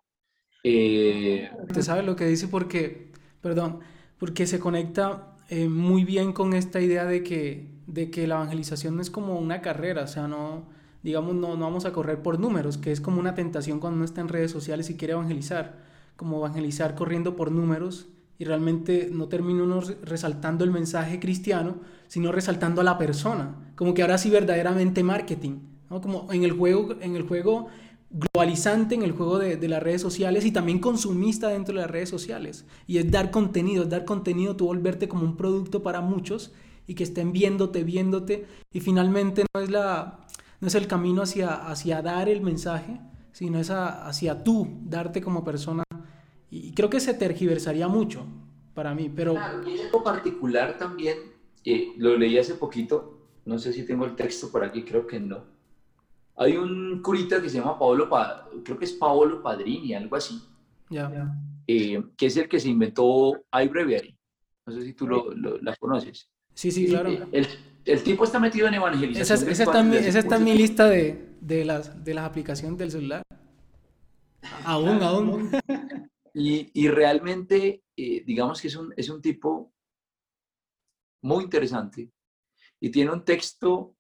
Eh, 0.63 1.51
¿Te 1.73 1.83
sabes 1.83 2.05
lo 2.05 2.17
que 2.17 2.27
dice? 2.27 2.49
Porque, 2.49 3.13
perdón, 3.41 3.81
porque 4.19 4.47
se 4.47 4.61
conecta 4.61 5.37
eh, 5.49 5.69
muy 5.69 6.05
bien 6.05 6.35
con 6.35 6.53
esta 6.53 6.81
idea 6.83 7.07
de 7.07 7.23
que, 7.23 7.73
de 7.87 8.11
que 8.11 8.27
la 8.27 8.35
evangelización 8.35 9.01
es 9.01 9.11
como 9.11 9.39
una 9.39 9.63
carrera, 9.63 10.03
o 10.03 10.07
sea, 10.07 10.29
no, 10.29 10.69
digamos, 11.03 11.35
no, 11.35 11.57
no 11.57 11.65
vamos 11.65 11.87
a 11.87 11.93
correr 11.93 12.21
por 12.21 12.39
números, 12.39 12.77
que 12.77 12.93
es 12.93 13.01
como 13.01 13.21
una 13.21 13.35
tentación 13.35 13.81
cuando 13.81 13.97
uno 13.97 14.05
está 14.05 14.21
en 14.21 14.29
redes 14.29 14.51
sociales 14.51 14.91
y 14.91 14.99
quiere 14.99 15.15
evangelizar, 15.15 15.79
como 16.17 16.37
evangelizar 16.37 16.95
corriendo 16.95 17.37
por 17.37 17.51
números 17.51 18.09
y 18.39 18.45
realmente 18.45 19.09
no 19.11 19.29
termina 19.29 19.63
uno 19.63 19.81
resaltando 20.03 20.65
el 20.65 20.71
mensaje 20.71 21.21
cristiano, 21.21 21.77
sino 22.07 22.33
resaltando 22.33 22.83
a 22.83 22.85
la 22.85 22.99
persona, 22.99 23.73
como 23.77 23.95
que 23.95 24.03
ahora 24.03 24.19
sí 24.19 24.29
verdaderamente 24.29 25.03
marketing, 25.03 25.71
¿no? 25.91 26.01
como 26.01 26.33
en 26.33 26.45
el 26.45 26.53
juego, 26.53 26.97
en 27.01 27.17
el 27.17 27.23
juego 27.23 27.69
globalizante, 28.11 28.95
en 28.95 29.03
el 29.03 29.13
juego 29.13 29.39
de, 29.39 29.57
de, 29.57 29.69
las 29.69 29.83
redes 29.83 30.01
sociales 30.01 30.45
y 30.45 30.51
también 30.51 30.81
consumista 30.81 31.49
dentro 31.49 31.75
de 31.75 31.83
las 31.83 31.91
redes 31.91 32.09
sociales. 32.09 32.65
Y 32.87 32.99
es 32.99 33.11
dar 33.11 33.31
contenido, 33.31 33.85
es 33.85 33.91
dar 33.91 34.05
contenido, 34.05 34.57
tú 34.57 34.67
volverte 34.67 35.09
como 35.09 35.25
un 35.25 35.37
producto 35.37 35.83
para 35.83 36.01
muchos 36.01 36.53
y 36.87 36.95
que 36.95 37.05
estén 37.05 37.33
viéndote, 37.33 37.85
viéndote 37.85 38.47
y 38.73 38.81
finalmente 38.81 39.45
no 39.55 39.61
es, 39.61 39.71
la, 39.71 40.27
no 40.61 40.67
es 40.67 40.75
el 40.75 40.89
camino 40.89 41.23
hacia, 41.23 41.55
hacia 41.55 42.03
dar 42.03 42.29
el 42.29 42.41
mensaje, 42.41 43.01
sino 43.33 43.61
es 43.61 43.71
hacia 43.71 44.43
tú, 44.43 44.67
darte 44.83 45.23
como 45.23 45.45
persona 45.45 45.85
y 46.51 46.73
creo 46.73 46.91
que 46.91 46.99
se 46.99 47.15
tergiversaría 47.15 47.87
mucho 47.87 48.27
para 48.75 48.93
mí, 48.93 49.09
pero... 49.15 49.35
Claro, 49.35 49.69
y 49.69 49.81
algo 49.81 50.03
particular 50.03 50.79
también, 50.79 51.17
eh, 51.65 51.93
lo 51.97 52.17
leí 52.17 52.39
hace 52.39 52.55
poquito, 52.55 53.21
no 53.45 53.59
sé 53.59 53.73
si 53.73 53.87
tengo 53.87 54.05
el 54.05 54.17
texto 54.17 54.51
por 54.51 54.65
aquí, 54.65 54.83
creo 54.83 55.07
que 55.07 55.21
no. 55.21 55.45
Hay 56.41 56.57
un 56.57 57.03
curita 57.03 57.43
que 57.43 57.51
se 57.51 57.59
llama 57.59 57.79
Paolo, 57.79 58.09
creo 58.65 58.79
que 58.79 58.87
es 58.87 58.93
Paolo 58.95 59.43
Padrini, 59.43 59.93
algo 59.93 60.17
así, 60.17 60.41
ya. 60.89 61.37
Eh, 61.67 62.03
que 62.17 62.27
es 62.27 62.37
el 62.39 62.49
que 62.49 62.59
se 62.59 62.71
inventó 62.71 63.45
iBreviary. 63.53 64.19
No 64.65 64.73
sé 64.73 64.83
si 64.83 64.95
tú 64.95 65.07
lo, 65.07 65.33
la 65.61 65.77
conoces. 65.77 66.31
Sí, 66.55 66.71
sí, 66.71 66.87
claro. 66.87 67.11
El, 67.31 67.47
el, 67.85 68.03
tipo 68.03 68.25
está 68.25 68.41
metido 68.41 68.69
en 68.69 68.75
evangelización. 68.75 69.23
Esa, 69.23 69.51
esa 69.51 69.63
está, 69.65 69.97
esa 69.99 70.19
está 70.19 70.37
en 70.37 70.45
mi 70.45 70.55
lista 70.55 70.89
de, 70.89 71.37
de, 71.43 71.65
las, 71.67 72.03
de 72.03 72.15
las 72.15 72.25
aplicaciones 72.25 72.79
del 72.79 72.91
celular. 72.91 73.23
Aún, 74.65 75.03
aún. 75.03 75.51
Y, 76.33 76.89
realmente, 76.89 77.83
eh, 77.97 78.25
digamos 78.25 78.63
que 78.63 78.69
es 78.69 78.77
un, 78.77 78.95
es 78.97 79.11
un 79.11 79.21
tipo 79.21 79.75
muy 81.23 81.45
interesante 81.45 82.11
y 82.81 82.91
tiene 82.91 83.11
un 83.11 83.25
texto 83.25 83.95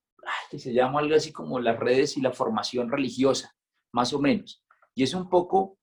que 0.51 0.59
se 0.59 0.73
llama 0.73 1.01
algo 1.01 1.15
así 1.15 1.33
como 1.33 1.61
las 1.61 1.79
redes 1.79 2.17
y 2.17 2.21
la 2.21 2.33
formación 2.33 2.91
religiosa, 2.91 3.55
más 3.93 4.13
o 4.13 4.21
menos. 4.21 4.63
Y 4.95 5.03
es 5.03 5.15
un 5.15 5.29
poco, 5.29 5.79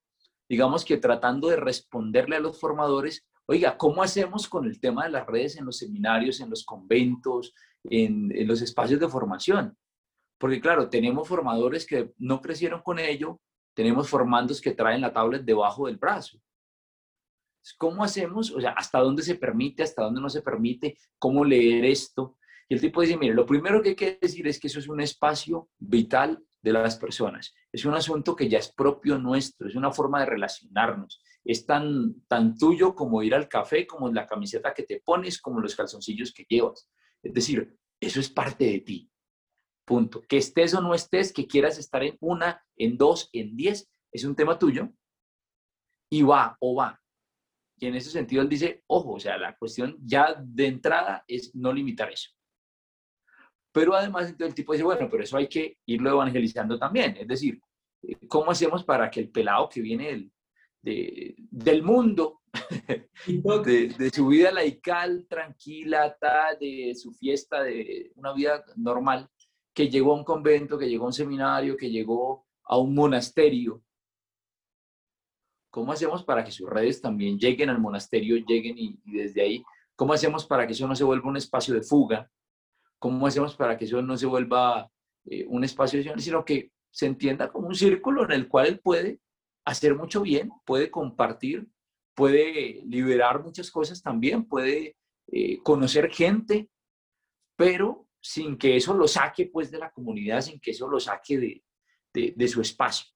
digamos 0.49 0.85
que 0.85 0.97
tratando 0.97 1.47
de 1.49 1.57
responderle 1.57 2.35
a 2.35 2.39
los 2.39 2.59
formadores, 2.59 3.25
oiga, 3.45 3.77
¿cómo 3.77 4.03
hacemos 4.03 4.47
con 4.47 4.65
el 4.65 4.79
tema 4.79 5.05
de 5.05 5.11
las 5.11 5.25
redes 5.25 5.57
en 5.57 5.65
los 5.65 5.77
seminarios, 5.77 6.39
en 6.39 6.49
los 6.49 6.65
conventos, 6.65 7.53
en, 7.83 8.31
en 8.35 8.47
los 8.47 8.61
espacios 8.61 8.99
de 8.99 9.07
formación? 9.07 9.77
Porque 10.37 10.61
claro, 10.61 10.89
tenemos 10.89 11.27
formadores 11.27 11.85
que 11.85 12.13
no 12.17 12.41
crecieron 12.41 12.81
con 12.81 12.99
ello, 12.99 13.39
tenemos 13.73 14.09
formandos 14.09 14.61
que 14.61 14.71
traen 14.71 15.01
la 15.01 15.13
tablet 15.13 15.43
debajo 15.43 15.87
del 15.87 15.97
brazo. 15.97 16.39
¿Cómo 17.77 18.03
hacemos? 18.03 18.51
O 18.51 18.61
sea, 18.61 18.71
¿hasta 18.71 18.99
dónde 18.99 19.23
se 19.23 19.35
permite? 19.35 19.83
¿Hasta 19.83 20.03
dónde 20.03 20.21
no 20.21 20.29
se 20.29 20.41
permite? 20.41 20.97
¿Cómo 21.19 21.43
leer 21.43 21.85
esto? 21.85 22.36
Y 22.69 22.75
el 22.75 22.81
tipo 22.81 23.01
dice, 23.01 23.17
mire, 23.17 23.33
lo 23.33 23.45
primero 23.45 23.81
que 23.81 23.89
hay 23.89 23.95
que 23.95 24.19
decir 24.21 24.47
es 24.47 24.59
que 24.59 24.67
eso 24.67 24.79
es 24.79 24.87
un 24.87 24.99
espacio 24.99 25.69
vital 25.77 26.43
de 26.61 26.73
las 26.73 26.97
personas. 26.97 27.53
Es 27.71 27.85
un 27.85 27.93
asunto 27.93 28.35
que 28.35 28.49
ya 28.49 28.59
es 28.59 28.71
propio 28.73 29.17
nuestro, 29.17 29.67
es 29.67 29.75
una 29.75 29.91
forma 29.91 30.19
de 30.19 30.25
relacionarnos. 30.25 31.21
Es 31.45 31.65
tan, 31.65 32.21
tan 32.27 32.57
tuyo 32.57 32.93
como 32.93 33.23
ir 33.23 33.33
al 33.33 33.47
café, 33.47 33.87
como 33.87 34.11
la 34.11 34.27
camiseta 34.27 34.73
que 34.73 34.83
te 34.83 34.99
pones, 34.99 35.39
como 35.39 35.61
los 35.61 35.75
calzoncillos 35.75 36.33
que 36.33 36.45
llevas. 36.47 36.89
Es 37.23 37.33
decir, 37.33 37.77
eso 38.01 38.19
es 38.19 38.29
parte 38.29 38.65
de 38.65 38.79
ti. 38.81 39.09
Punto. 39.85 40.21
Que 40.27 40.37
estés 40.37 40.73
o 40.73 40.81
no 40.81 40.93
estés, 40.93 41.31
que 41.31 41.47
quieras 41.47 41.77
estar 41.77 42.03
en 42.03 42.17
una, 42.19 42.61
en 42.75 42.97
dos, 42.97 43.29
en 43.31 43.55
diez, 43.55 43.89
es 44.11 44.25
un 44.25 44.35
tema 44.35 44.59
tuyo. 44.59 44.89
Y 46.09 46.23
va 46.23 46.57
o 46.59 46.75
va. 46.75 47.01
Y 47.79 47.85
en 47.85 47.95
ese 47.95 48.09
sentido 48.09 48.41
él 48.41 48.49
dice, 48.49 48.83
ojo, 48.87 49.13
o 49.13 49.19
sea, 49.19 49.37
la 49.37 49.55
cuestión 49.55 49.97
ya 50.01 50.35
de 50.43 50.67
entrada 50.67 51.23
es 51.27 51.55
no 51.55 51.71
limitar 51.71 52.11
eso. 52.11 52.31
Pero 53.77 53.93
además 53.93 54.23
entonces 54.23 54.47
el 54.47 54.55
tipo 54.55 54.73
dice, 54.73 54.83
bueno, 54.83 55.07
pero 55.07 55.21
eso 55.21 55.37
hay 55.37 55.47
que 55.47 55.77
irlo 55.85 56.09
evangelizando 56.09 56.79
también. 56.79 57.15
Es 57.15 57.27
decir, 57.27 57.61
¿cómo 58.27 58.49
hacemos 58.49 58.83
para 58.83 59.07
que 59.11 59.19
el 59.19 59.29
pelado 59.29 59.69
que 59.69 59.81
viene 59.81 60.31
del, 60.81 61.35
del 61.37 61.83
mundo, 61.83 62.41
de, 63.35 63.89
de, 63.89 64.09
su 64.09 64.29
vida 64.29 64.51
laical, 64.51 65.27
tranquila, 65.29 66.17
de 66.59 66.95
su 66.95 67.11
fiesta, 67.11 67.61
de 67.61 68.11
una 68.15 68.33
vida 68.33 68.65
normal, 68.77 69.29
que 69.75 69.89
llegó 69.89 70.13
a 70.13 70.17
un 70.17 70.23
convento, 70.23 70.79
que 70.79 70.89
llegó 70.89 71.03
a 71.03 71.09
un 71.09 71.13
seminario, 71.13 71.77
que 71.77 71.91
llegó 71.91 72.47
a 72.63 72.79
un 72.79 72.95
monasterio. 72.95 73.83
¿Cómo 75.69 75.91
hacemos 75.91 76.23
para 76.23 76.43
que 76.43 76.51
sus 76.51 76.67
redes 76.67 76.99
también 76.99 77.37
lleguen 77.37 77.69
al 77.69 77.79
monasterio, 77.79 78.37
lleguen 78.37 78.75
y, 78.75 78.99
desde 79.05 79.43
ahí, 79.43 79.63
cómo 79.95 80.13
hacemos 80.13 80.47
para 80.47 80.65
que 80.65 80.73
eso 80.73 80.87
no 80.87 80.95
se 80.95 81.03
vuelva 81.03 81.29
un 81.29 81.37
espacio 81.37 81.75
de 81.75 81.83
fuga? 81.83 82.27
¿Cómo 82.99 83.27
hacemos 83.27 83.55
para 83.55 83.77
que 83.77 83.85
eso 83.85 84.01
no 84.01 84.17
se 84.17 84.25
vuelva 84.25 84.89
eh, 85.25 85.45
un 85.47 85.63
espacio 85.63 86.03
de 86.03 86.19
sino 86.21 86.43
que 86.43 86.71
se 86.89 87.05
entienda 87.05 87.51
como 87.51 87.67
un 87.67 87.75
círculo 87.75 88.23
en 88.25 88.31
el 88.31 88.47
cual 88.47 88.67
él 88.67 88.79
puede 88.79 89.19
hacer 89.65 89.95
mucho 89.95 90.21
bien, 90.21 90.49
puede 90.65 90.89
compartir, 90.89 91.67
puede 92.15 92.81
liberar 92.85 93.43
muchas 93.43 93.69
cosas 93.69 94.01
también, 94.01 94.45
puede 94.45 94.95
eh, 95.31 95.59
conocer 95.61 96.09
gente, 96.09 96.69
pero 97.55 98.07
sin 98.21 98.57
que 98.57 98.77
eso 98.77 98.93
lo 98.93 99.07
saque 99.07 99.45
pues 99.45 99.69
de 99.69 99.77
la 99.77 99.91
comunidad, 99.91 100.41
sin 100.41 100.59
que 100.59 100.71
eso 100.71 100.87
lo 100.87 100.99
saque 100.99 101.37
de, 101.37 101.63
de, 102.35 102.47
su 102.47 102.61
espacio. 102.61 103.07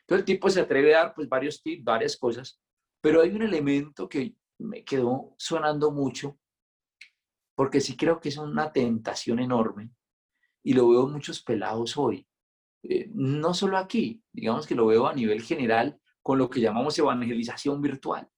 Entonces 0.00 0.20
el 0.20 0.24
tipo 0.24 0.48
se 0.48 0.60
atreve 0.60 0.94
a 0.94 1.04
dar 1.04 1.14
pues 1.14 1.28
varios 1.28 1.62
tips, 1.62 1.84
varias 1.84 2.16
cosas, 2.16 2.60
pero 3.00 3.20
hay 3.20 3.30
un 3.30 3.42
elemento 3.42 4.08
que 4.08 4.34
me 4.58 4.84
quedó 4.84 5.34
sonando 5.36 5.90
mucho, 5.90 6.38
porque 7.58 7.80
sí 7.80 7.96
creo 7.96 8.20
que 8.20 8.28
es 8.28 8.36
una 8.36 8.72
tentación 8.72 9.40
enorme 9.40 9.90
y 10.62 10.74
lo 10.74 10.90
veo 10.90 11.08
muchos 11.08 11.42
pelados 11.42 11.96
hoy. 11.96 12.24
Eh, 12.84 13.10
no 13.12 13.52
solo 13.52 13.78
aquí, 13.78 14.22
digamos 14.32 14.64
que 14.64 14.76
lo 14.76 14.86
veo 14.86 15.08
a 15.08 15.12
nivel 15.12 15.42
general 15.42 16.00
con 16.22 16.38
lo 16.38 16.48
que 16.48 16.60
llamamos 16.60 16.96
evangelización 16.96 17.82
virtual. 17.82 18.30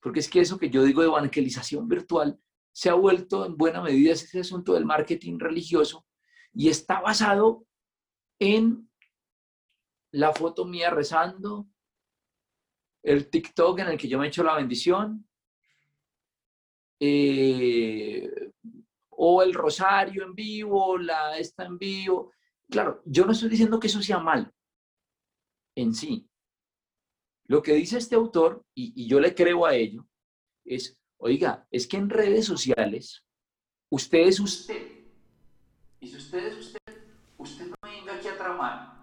Porque 0.00 0.20
es 0.20 0.30
que 0.30 0.38
eso 0.38 0.60
que 0.60 0.70
yo 0.70 0.84
digo 0.84 1.02
de 1.02 1.08
evangelización 1.08 1.88
virtual 1.88 2.38
se 2.70 2.88
ha 2.88 2.94
vuelto 2.94 3.44
en 3.44 3.56
buena 3.56 3.82
medida 3.82 4.12
ese 4.12 4.38
asunto 4.38 4.74
del 4.74 4.84
marketing 4.84 5.40
religioso 5.40 6.06
y 6.52 6.68
está 6.68 7.00
basado 7.00 7.66
en 8.38 8.88
la 10.12 10.32
foto 10.32 10.66
mía 10.66 10.90
rezando, 10.90 11.66
el 13.02 13.28
TikTok 13.28 13.80
en 13.80 13.88
el 13.88 13.98
que 13.98 14.06
yo 14.06 14.20
me 14.20 14.28
echo 14.28 14.44
la 14.44 14.54
bendición, 14.54 15.25
eh, 17.00 18.30
o 19.10 19.42
el 19.42 19.54
rosario 19.54 20.24
en 20.24 20.34
vivo, 20.34 20.98
la 20.98 21.38
esta 21.38 21.64
en 21.64 21.78
vivo. 21.78 22.32
Claro, 22.70 23.02
yo 23.04 23.24
no 23.24 23.32
estoy 23.32 23.48
diciendo 23.48 23.78
que 23.78 23.86
eso 23.86 24.02
sea 24.02 24.18
mal 24.18 24.52
en 25.76 25.94
sí. 25.94 26.28
Lo 27.48 27.62
que 27.62 27.74
dice 27.74 27.98
este 27.98 28.16
autor, 28.16 28.64
y, 28.74 28.92
y 29.04 29.08
yo 29.08 29.20
le 29.20 29.34
creo 29.34 29.66
a 29.66 29.74
ello, 29.74 30.06
es 30.64 30.98
Oiga, 31.18 31.66
es 31.70 31.86
que 31.86 31.96
en 31.96 32.10
redes 32.10 32.44
sociales, 32.44 33.24
usted 33.90 34.20
es 34.20 34.38
usted. 34.38 35.06
Y 36.00 36.08
si 36.08 36.16
usted 36.16 36.46
es 36.46 36.58
usted, 36.58 36.78
usted 37.38 37.66
no 37.66 37.74
venga 37.82 38.16
aquí 38.16 38.28
a 38.28 38.36
tramar. 38.36 38.96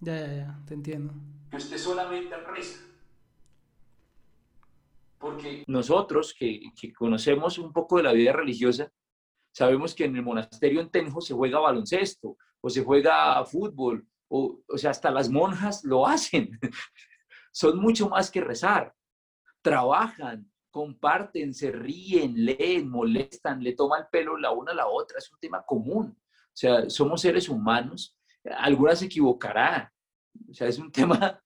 Ya, 0.00 0.20
ya, 0.20 0.34
ya, 0.34 0.62
te 0.66 0.74
entiendo. 0.74 1.12
Que 1.50 1.56
usted 1.56 1.78
solamente 1.78 2.36
reza. 2.36 2.80
Porque 5.18 5.64
nosotros 5.66 6.34
que, 6.38 6.60
que 6.78 6.92
conocemos 6.92 7.58
un 7.58 7.72
poco 7.72 7.96
de 7.96 8.02
la 8.02 8.12
vida 8.12 8.32
religiosa, 8.32 8.92
sabemos 9.52 9.94
que 9.94 10.04
en 10.04 10.16
el 10.16 10.22
monasterio 10.22 10.80
en 10.80 10.90
Tenjo 10.90 11.20
se 11.20 11.34
juega 11.34 11.58
baloncesto 11.60 12.36
o 12.60 12.70
se 12.70 12.82
juega 12.82 13.44
fútbol, 13.44 14.06
o, 14.28 14.60
o 14.66 14.78
sea, 14.78 14.90
hasta 14.90 15.10
las 15.10 15.28
monjas 15.28 15.84
lo 15.84 16.06
hacen. 16.06 16.58
Son 17.52 17.78
mucho 17.78 18.08
más 18.08 18.30
que 18.30 18.40
rezar. 18.40 18.94
Trabajan, 19.62 20.50
comparten, 20.74 21.54
se 21.54 21.70
ríen, 21.70 22.44
leen, 22.44 22.88
molestan, 22.88 23.62
le 23.62 23.74
toman 23.74 24.02
el 24.02 24.08
pelo 24.10 24.36
la 24.36 24.50
una 24.50 24.72
a 24.72 24.74
la 24.74 24.88
otra. 24.88 25.18
Es 25.18 25.30
un 25.30 25.38
tema 25.38 25.64
común. 25.64 26.18
O 26.18 26.56
sea, 26.56 26.90
somos 26.90 27.20
seres 27.20 27.48
humanos. 27.48 28.18
Alguna 28.58 28.96
se 28.96 29.06
equivocará. 29.06 29.92
O 30.50 30.52
sea, 30.52 30.66
es 30.66 30.78
un 30.78 30.90
tema 30.92 31.40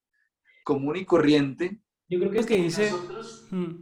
común 0.65 0.97
y 0.97 1.05
corriente. 1.05 1.83
Yo 2.09 2.19
creo 2.19 2.31
que 2.31 2.39
es 2.39 2.47
que 2.47 2.57
dice... 2.57 2.91
Nosotros 2.91 3.47
hmm. 3.51 3.73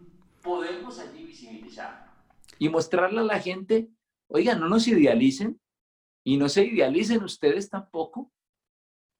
podemos 0.43 0.99
allí 0.99 1.25
visibilizar 1.25 2.07
y 2.59 2.69
mostrarle 2.69 3.21
a 3.21 3.25
la 3.25 3.41
gente, 3.41 3.91
oigan, 4.29 4.61
no 4.61 4.69
nos 4.69 4.89
idealicen 4.89 5.61
y 6.25 6.37
no 6.37 6.49
se 6.49 6.65
idealicen 6.65 7.23
ustedes 7.23 7.71
tampoco 7.71 8.33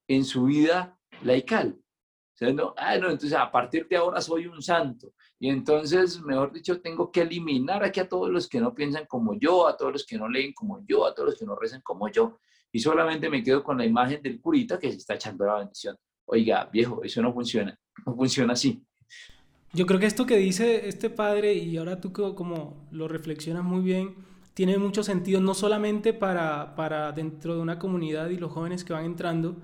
en 0.09 0.25
su 0.25 0.45
vida 0.45 0.99
laical. 1.23 1.79
O 1.79 2.39
sea, 2.39 2.53
no, 2.53 2.75
ah, 2.77 2.99
no, 2.99 3.11
entonces 3.11 3.33
a 3.33 3.51
partir 3.51 3.89
de 3.89 3.97
ahora 3.97 4.21
soy 4.21 4.47
un 4.47 4.61
santo. 4.61 5.15
Y 5.39 5.49
entonces, 5.49 6.21
mejor 6.21 6.53
dicho, 6.53 6.81
tengo 6.81 7.11
que 7.11 7.23
eliminar 7.23 7.83
aquí 7.83 8.01
a 8.01 8.09
todos 8.09 8.31
los 8.31 8.49
que 8.49 8.61
no 8.61 8.75
piensan 8.75 9.07
como 9.07 9.39
yo, 9.39 9.67
a 9.67 9.77
todos 9.77 9.93
los 9.93 10.07
que 10.07 10.19
no 10.19 10.29
leen 10.29 10.53
como 10.53 10.85
yo, 10.87 11.07
a 11.07 11.15
todos 11.15 11.31
los 11.31 11.39
que 11.39 11.47
no 11.47 11.57
rezan 11.57 11.81
como 11.81 12.09
yo. 12.09 12.39
Y 12.73 12.81
solamente 12.81 13.31
me 13.31 13.43
quedo 13.43 13.63
con 13.63 13.79
la 13.79 13.87
imagen 13.87 14.21
del 14.21 14.41
curita 14.41 14.79
que 14.79 14.91
se 14.91 14.99
está 14.99 15.15
echando 15.15 15.47
la 15.47 15.59
bendición. 15.59 15.97
Oiga, 16.27 16.67
viejo, 16.67 17.03
eso 17.03 17.23
no 17.23 17.33
funciona. 17.33 17.79
No 18.05 18.15
funciona 18.15 18.53
así. 18.53 18.85
Yo 19.73 19.87
creo 19.87 20.01
que 20.01 20.07
esto 20.07 20.27
que 20.27 20.37
dice 20.37 20.89
este 20.89 21.11
padre, 21.11 21.55
y 21.55 21.77
ahora 21.77 22.01
tú 22.01 22.13
como 22.13 22.87
lo 22.91 23.09
reflexionas 23.09 23.65
muy 23.65 23.83
bien, 23.83 24.15
tiene 24.55 24.79
mucho 24.79 25.03
sentido, 25.03 25.41
no 25.41 25.53
solamente 25.53 26.15
para, 26.15 26.75
para 26.77 27.13
dentro 27.13 27.55
de 27.55 27.61
una 27.61 27.79
comunidad 27.79 28.31
y 28.31 28.39
los 28.39 28.53
jóvenes 28.53 28.85
que 28.85 28.95
van 28.95 29.05
entrando, 29.05 29.57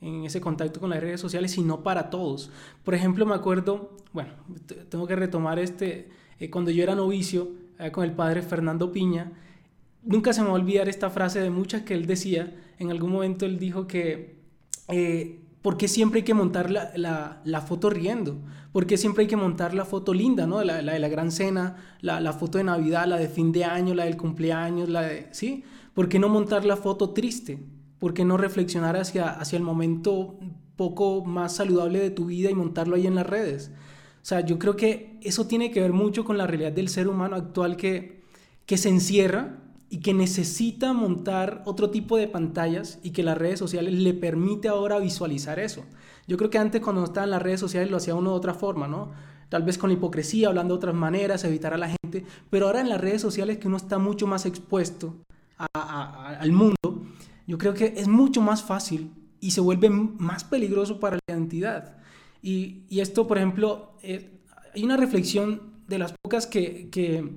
en 0.00 0.24
ese 0.24 0.40
contacto 0.40 0.80
con 0.80 0.90
las 0.90 1.00
redes 1.00 1.20
sociales, 1.20 1.50
sino 1.50 1.82
para 1.82 2.10
todos. 2.10 2.50
Por 2.84 2.94
ejemplo, 2.94 3.26
me 3.26 3.34
acuerdo, 3.34 3.96
bueno, 4.12 4.32
tengo 4.88 5.06
que 5.06 5.16
retomar 5.16 5.58
este, 5.58 6.08
eh, 6.38 6.50
cuando 6.50 6.70
yo 6.70 6.82
era 6.82 6.94
novicio 6.94 7.50
eh, 7.78 7.90
con 7.90 8.04
el 8.04 8.12
padre 8.12 8.42
Fernando 8.42 8.92
Piña, 8.92 9.32
nunca 10.02 10.32
se 10.32 10.40
me 10.42 10.48
va 10.48 10.52
a 10.52 10.56
olvidar 10.56 10.88
esta 10.88 11.10
frase 11.10 11.40
de 11.40 11.50
muchas 11.50 11.82
que 11.82 11.94
él 11.94 12.06
decía, 12.06 12.54
en 12.78 12.90
algún 12.90 13.10
momento 13.10 13.44
él 13.44 13.58
dijo 13.58 13.86
que, 13.86 14.36
eh, 14.88 15.40
¿por 15.62 15.76
qué 15.76 15.88
siempre 15.88 16.20
hay 16.20 16.24
que 16.24 16.34
montar 16.34 16.70
la, 16.70 17.40
la, 17.44 17.60
foto 17.60 17.90
riendo? 17.90 18.38
¿Por 18.72 18.86
qué 18.86 18.96
siempre 18.96 19.22
hay 19.22 19.28
que 19.28 19.36
montar 19.36 19.74
la 19.74 19.84
foto 19.84 20.14
linda, 20.14 20.46
¿no? 20.46 20.62
La, 20.62 20.76
de 20.76 20.98
la 20.98 21.08
gran 21.08 21.30
cena, 21.30 21.76
la, 22.00 22.20
la 22.20 22.32
foto 22.32 22.58
de 22.58 22.64
Navidad, 22.64 23.06
la 23.06 23.16
de 23.16 23.28
fin 23.28 23.52
de 23.52 23.64
año, 23.64 23.94
la 23.94 24.04
del 24.04 24.16
cumpleaños, 24.16 24.88
la 24.88 25.02
de, 25.02 25.28
¿sí? 25.32 25.64
¿Por 25.94 26.08
qué 26.08 26.18
no 26.18 26.28
montar 26.28 26.64
la 26.64 26.76
foto 26.76 27.10
triste? 27.10 27.58
¿Por 27.98 28.14
qué 28.14 28.24
no 28.24 28.36
reflexionar 28.36 28.96
hacia, 28.96 29.30
hacia 29.30 29.56
el 29.56 29.62
momento 29.64 30.38
poco 30.76 31.24
más 31.24 31.56
saludable 31.56 31.98
de 31.98 32.10
tu 32.10 32.26
vida 32.26 32.50
y 32.50 32.54
montarlo 32.54 32.94
ahí 32.94 33.06
en 33.06 33.16
las 33.16 33.26
redes? 33.26 33.72
O 34.22 34.26
sea, 34.28 34.40
yo 34.40 34.58
creo 34.58 34.76
que 34.76 35.18
eso 35.22 35.46
tiene 35.46 35.70
que 35.70 35.80
ver 35.80 35.92
mucho 35.92 36.24
con 36.24 36.38
la 36.38 36.46
realidad 36.46 36.72
del 36.72 36.88
ser 36.88 37.08
humano 37.08 37.34
actual 37.34 37.76
que, 37.76 38.22
que 38.66 38.76
se 38.76 38.90
encierra 38.90 39.58
y 39.90 40.00
que 40.00 40.14
necesita 40.14 40.92
montar 40.92 41.62
otro 41.64 41.90
tipo 41.90 42.16
de 42.16 42.28
pantallas 42.28 42.98
y 43.02 43.10
que 43.10 43.22
las 43.22 43.38
redes 43.38 43.58
sociales 43.58 43.94
le 43.94 44.14
permite 44.14 44.68
ahora 44.68 44.98
visualizar 44.98 45.58
eso. 45.58 45.84
Yo 46.26 46.36
creo 46.36 46.50
que 46.50 46.58
antes 46.58 46.82
cuando 46.82 47.04
estaba 47.04 47.24
en 47.24 47.30
las 47.30 47.42
redes 47.42 47.60
sociales 47.60 47.90
lo 47.90 47.96
hacía 47.96 48.14
uno 48.14 48.30
de 48.30 48.36
otra 48.36 48.54
forma, 48.54 48.86
¿no? 48.86 49.12
Tal 49.48 49.62
vez 49.62 49.78
con 49.78 49.90
hipocresía, 49.90 50.48
hablando 50.48 50.74
de 50.74 50.78
otras 50.78 50.94
maneras, 50.94 51.42
evitar 51.44 51.72
a 51.72 51.78
la 51.78 51.88
gente, 51.88 52.26
pero 52.50 52.66
ahora 52.66 52.82
en 52.82 52.90
las 52.90 53.00
redes 53.00 53.22
sociales 53.22 53.56
que 53.56 53.66
uno 53.66 53.78
está 53.78 53.98
mucho 53.98 54.26
más 54.26 54.44
expuesto 54.44 55.16
al 55.72 56.52
mundo, 56.52 57.06
yo 57.46 57.56
creo 57.56 57.72
que 57.72 57.94
es 57.96 58.08
mucho 58.08 58.42
más 58.42 58.62
fácil 58.62 59.10
y 59.40 59.52
se 59.52 59.62
vuelve 59.62 59.88
más 59.88 60.44
peligroso 60.44 61.00
para 61.00 61.16
la 61.16 61.34
identidad. 61.34 61.96
Y, 62.42 62.82
y 62.90 63.00
esto, 63.00 63.26
por 63.26 63.38
ejemplo, 63.38 63.94
eh, 64.02 64.38
hay 64.74 64.84
una 64.84 64.98
reflexión 64.98 65.78
de 65.88 65.98
las 65.98 66.12
pocas 66.22 66.46
que, 66.46 66.88
que, 66.90 67.28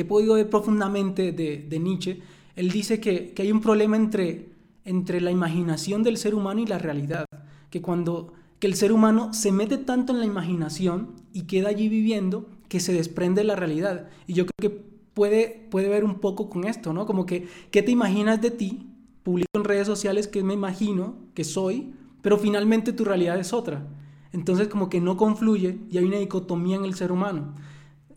que 0.00 0.04
he 0.04 0.08
podido 0.08 0.34
ver 0.34 0.48
profundamente 0.48 1.32
de, 1.32 1.78
Nietzsche. 1.78 2.22
Él 2.56 2.70
dice 2.70 3.00
que, 3.00 3.34
que, 3.34 3.42
hay 3.42 3.52
un 3.52 3.60
problema 3.60 3.96
entre, 3.96 4.48
entre 4.86 5.20
la 5.20 5.30
imaginación 5.30 6.02
del 6.02 6.16
ser 6.16 6.34
humano 6.34 6.60
y 6.60 6.66
la 6.66 6.78
realidad. 6.78 7.26
Que 7.68 7.82
cuando 7.82 8.32
que 8.58 8.66
el 8.66 8.76
ser 8.76 8.92
humano 8.92 9.34
se 9.34 9.52
mete 9.52 9.76
tanto 9.76 10.14
en 10.14 10.20
la 10.20 10.24
imaginación 10.24 11.16
y 11.34 11.42
queda 11.42 11.68
allí 11.68 11.90
viviendo 11.90 12.48
que 12.68 12.80
se 12.80 12.94
desprende 12.94 13.42
de 13.42 13.46
la 13.46 13.56
realidad. 13.56 14.08
Y 14.26 14.32
yo 14.32 14.46
creo 14.46 14.70
que 14.70 14.84
puede, 15.12 15.66
puede 15.70 15.90
ver 15.90 16.02
un 16.02 16.14
poco 16.14 16.48
con 16.48 16.64
esto, 16.64 16.94
¿no? 16.94 17.04
Como 17.04 17.26
que, 17.26 17.46
¿qué 17.70 17.82
te 17.82 17.90
imaginas 17.90 18.40
de 18.40 18.50
ti 18.50 18.86
publico 19.22 19.50
en 19.54 19.64
redes 19.64 19.86
sociales 19.86 20.28
que 20.28 20.42
me 20.42 20.54
imagino 20.54 21.16
que 21.34 21.44
soy, 21.44 21.92
pero 22.22 22.38
finalmente 22.38 22.94
tu 22.94 23.04
realidad 23.04 23.38
es 23.38 23.52
otra. 23.52 23.86
Entonces 24.32 24.68
como 24.68 24.88
que 24.88 25.00
no 25.00 25.18
confluye 25.18 25.78
y 25.90 25.98
hay 25.98 26.04
una 26.04 26.18
dicotomía 26.18 26.76
en 26.76 26.84
el 26.84 26.94
ser 26.94 27.12
humano. 27.12 27.54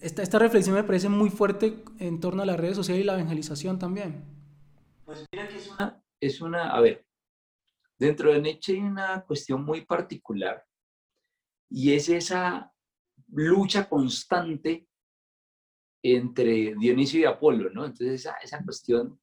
Esta, 0.03 0.21
esta 0.21 0.37
reflexión 0.37 0.75
me 0.75 0.83
parece 0.83 1.07
muy 1.07 1.29
fuerte 1.29 1.81
en 1.97 2.19
torno 2.19 2.43
a 2.43 2.45
las 2.45 2.59
redes 2.59 2.75
sociales 2.75 3.01
y 3.01 3.07
la 3.07 3.13
evangelización 3.13 3.79
también. 3.79 4.25
Pues 5.05 5.25
mira 5.31 5.47
que 5.47 5.55
es 6.19 6.41
una, 6.41 6.71
a 6.71 6.81
ver, 6.81 7.05
dentro 7.97 8.33
de 8.33 8.41
Nietzsche 8.41 8.73
hay 8.73 8.79
una 8.81 9.23
cuestión 9.23 9.63
muy 9.63 9.85
particular 9.85 10.61
y 11.69 11.93
es 11.93 12.09
esa 12.09 12.69
lucha 13.29 13.87
constante 13.87 14.89
entre 16.03 16.75
Dionisio 16.75 17.21
y 17.21 17.25
Apolo, 17.25 17.69
¿no? 17.69 17.85
Entonces 17.85 18.25
esa, 18.25 18.33
esa 18.43 18.61
cuestión 18.61 19.17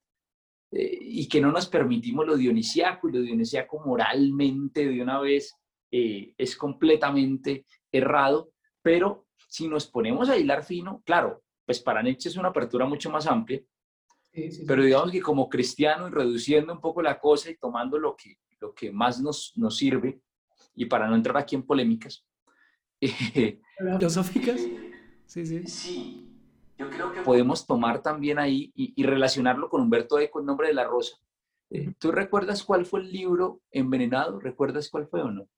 eh, 0.73 0.99
y 0.99 1.29
que 1.29 1.43
no 1.43 1.53
nos 1.53 1.66
permitimos 1.66 2.27
lo 2.27 2.38
dionisiaco 2.38 3.11
y 3.11 3.12
lo 3.12 3.21
dionisiaco 3.21 3.85
moralmente 3.85 4.88
de 4.88 5.03
una 5.03 5.21
vez 5.21 5.55
eh, 5.90 6.33
es 6.38 6.57
completamente 6.57 7.66
errado, 7.93 8.55
pero 8.81 9.27
si 9.50 9.66
nos 9.66 9.86
ponemos 9.86 10.28
a 10.30 10.36
hilar 10.36 10.62
fino, 10.62 11.02
claro, 11.04 11.42
pues 11.66 11.80
para 11.80 12.02
Nietzsche 12.02 12.28
es 12.28 12.36
una 12.36 12.48
apertura 12.48 12.86
mucho 12.86 13.10
más 13.10 13.26
amplia, 13.26 13.60
pero 14.66 14.84
digamos 14.84 15.10
que 15.10 15.20
como 15.20 15.48
cristiano 15.48 16.06
y 16.06 16.12
reduciendo 16.12 16.72
un 16.72 16.80
poco 16.80 17.02
la 17.02 17.18
cosa 17.18 17.50
y 17.50 17.56
tomando 17.56 17.98
lo 17.98 18.14
que, 18.14 18.36
lo 18.60 18.72
que 18.72 18.92
más 18.92 19.20
nos, 19.20 19.52
nos 19.56 19.76
sirve, 19.76 20.22
y 20.74 20.86
para 20.86 21.08
no 21.08 21.16
entrar 21.16 21.36
aquí 21.36 21.56
en 21.56 21.66
polémicas. 21.66 22.24
¿Filosóficas? 23.00 24.60
Sí, 25.26 25.46
sí. 25.46 25.66
Sí, 25.66 26.30
yo 26.78 26.88
creo 26.88 27.12
que 27.12 27.22
podemos 27.22 27.66
tomar 27.66 28.02
también 28.02 28.38
ahí 28.38 28.72
y, 28.76 29.02
relacionarlo 29.02 29.68
con 29.68 29.80
Humberto 29.80 30.18
Eco, 30.20 30.38
el 30.38 30.46
nombre 30.46 30.68
de 30.68 30.74
la 30.74 30.84
rosa. 30.84 31.16
¿Tú 31.98 32.12
recuerdas 32.12 32.62
cuál 32.62 32.86
fue 32.86 33.00
el 33.00 33.12
libro 33.12 33.62
Envenenado? 33.72 34.38
¿Recuerdas 34.38 34.88
cuál 34.90 35.08
fue 35.08 35.22
o 35.22 35.30
no? 35.30 35.48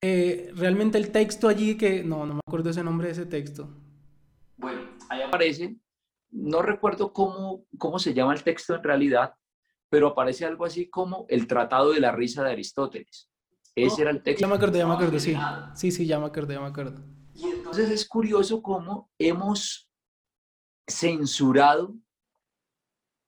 Eh, 0.00 0.50
realmente 0.54 0.98
el 0.98 1.10
texto 1.10 1.48
allí 1.48 1.76
que... 1.76 2.02
No, 2.02 2.26
no 2.26 2.34
me 2.34 2.40
acuerdo 2.46 2.70
ese 2.70 2.84
nombre 2.84 3.08
de 3.08 3.12
ese 3.12 3.26
texto. 3.26 3.68
Bueno, 4.56 4.82
ahí 5.08 5.22
aparece, 5.22 5.76
no 6.30 6.62
recuerdo 6.62 7.12
cómo, 7.12 7.64
cómo 7.78 7.98
se 7.98 8.14
llama 8.14 8.34
el 8.34 8.42
texto 8.42 8.74
en 8.74 8.82
realidad, 8.82 9.34
pero 9.88 10.08
aparece 10.08 10.44
algo 10.44 10.64
así 10.64 10.88
como 10.88 11.26
el 11.28 11.46
Tratado 11.46 11.92
de 11.92 12.00
la 12.00 12.12
Risa 12.12 12.42
de 12.42 12.52
Aristóteles. 12.52 13.30
Ese 13.74 14.02
era 14.02 14.10
el 14.10 14.22
texto. 14.22 14.40
Ya 14.40 14.48
me 14.48 14.54
acuerdo, 14.54 14.78
ya 14.78 14.86
me 14.86 14.94
acuerdo, 14.94 15.18
sí. 15.18 15.36
Sí, 15.74 15.90
sí, 15.90 16.06
ya 16.06 16.18
me 16.18 16.26
acuerdo, 16.26 16.52
ya 16.52 16.60
me 16.60 16.66
acuerdo. 16.66 17.02
Y 17.34 17.44
entonces 17.48 17.90
es 17.90 18.08
curioso 18.08 18.62
cómo 18.62 19.10
hemos 19.18 19.90
censurado 20.86 21.94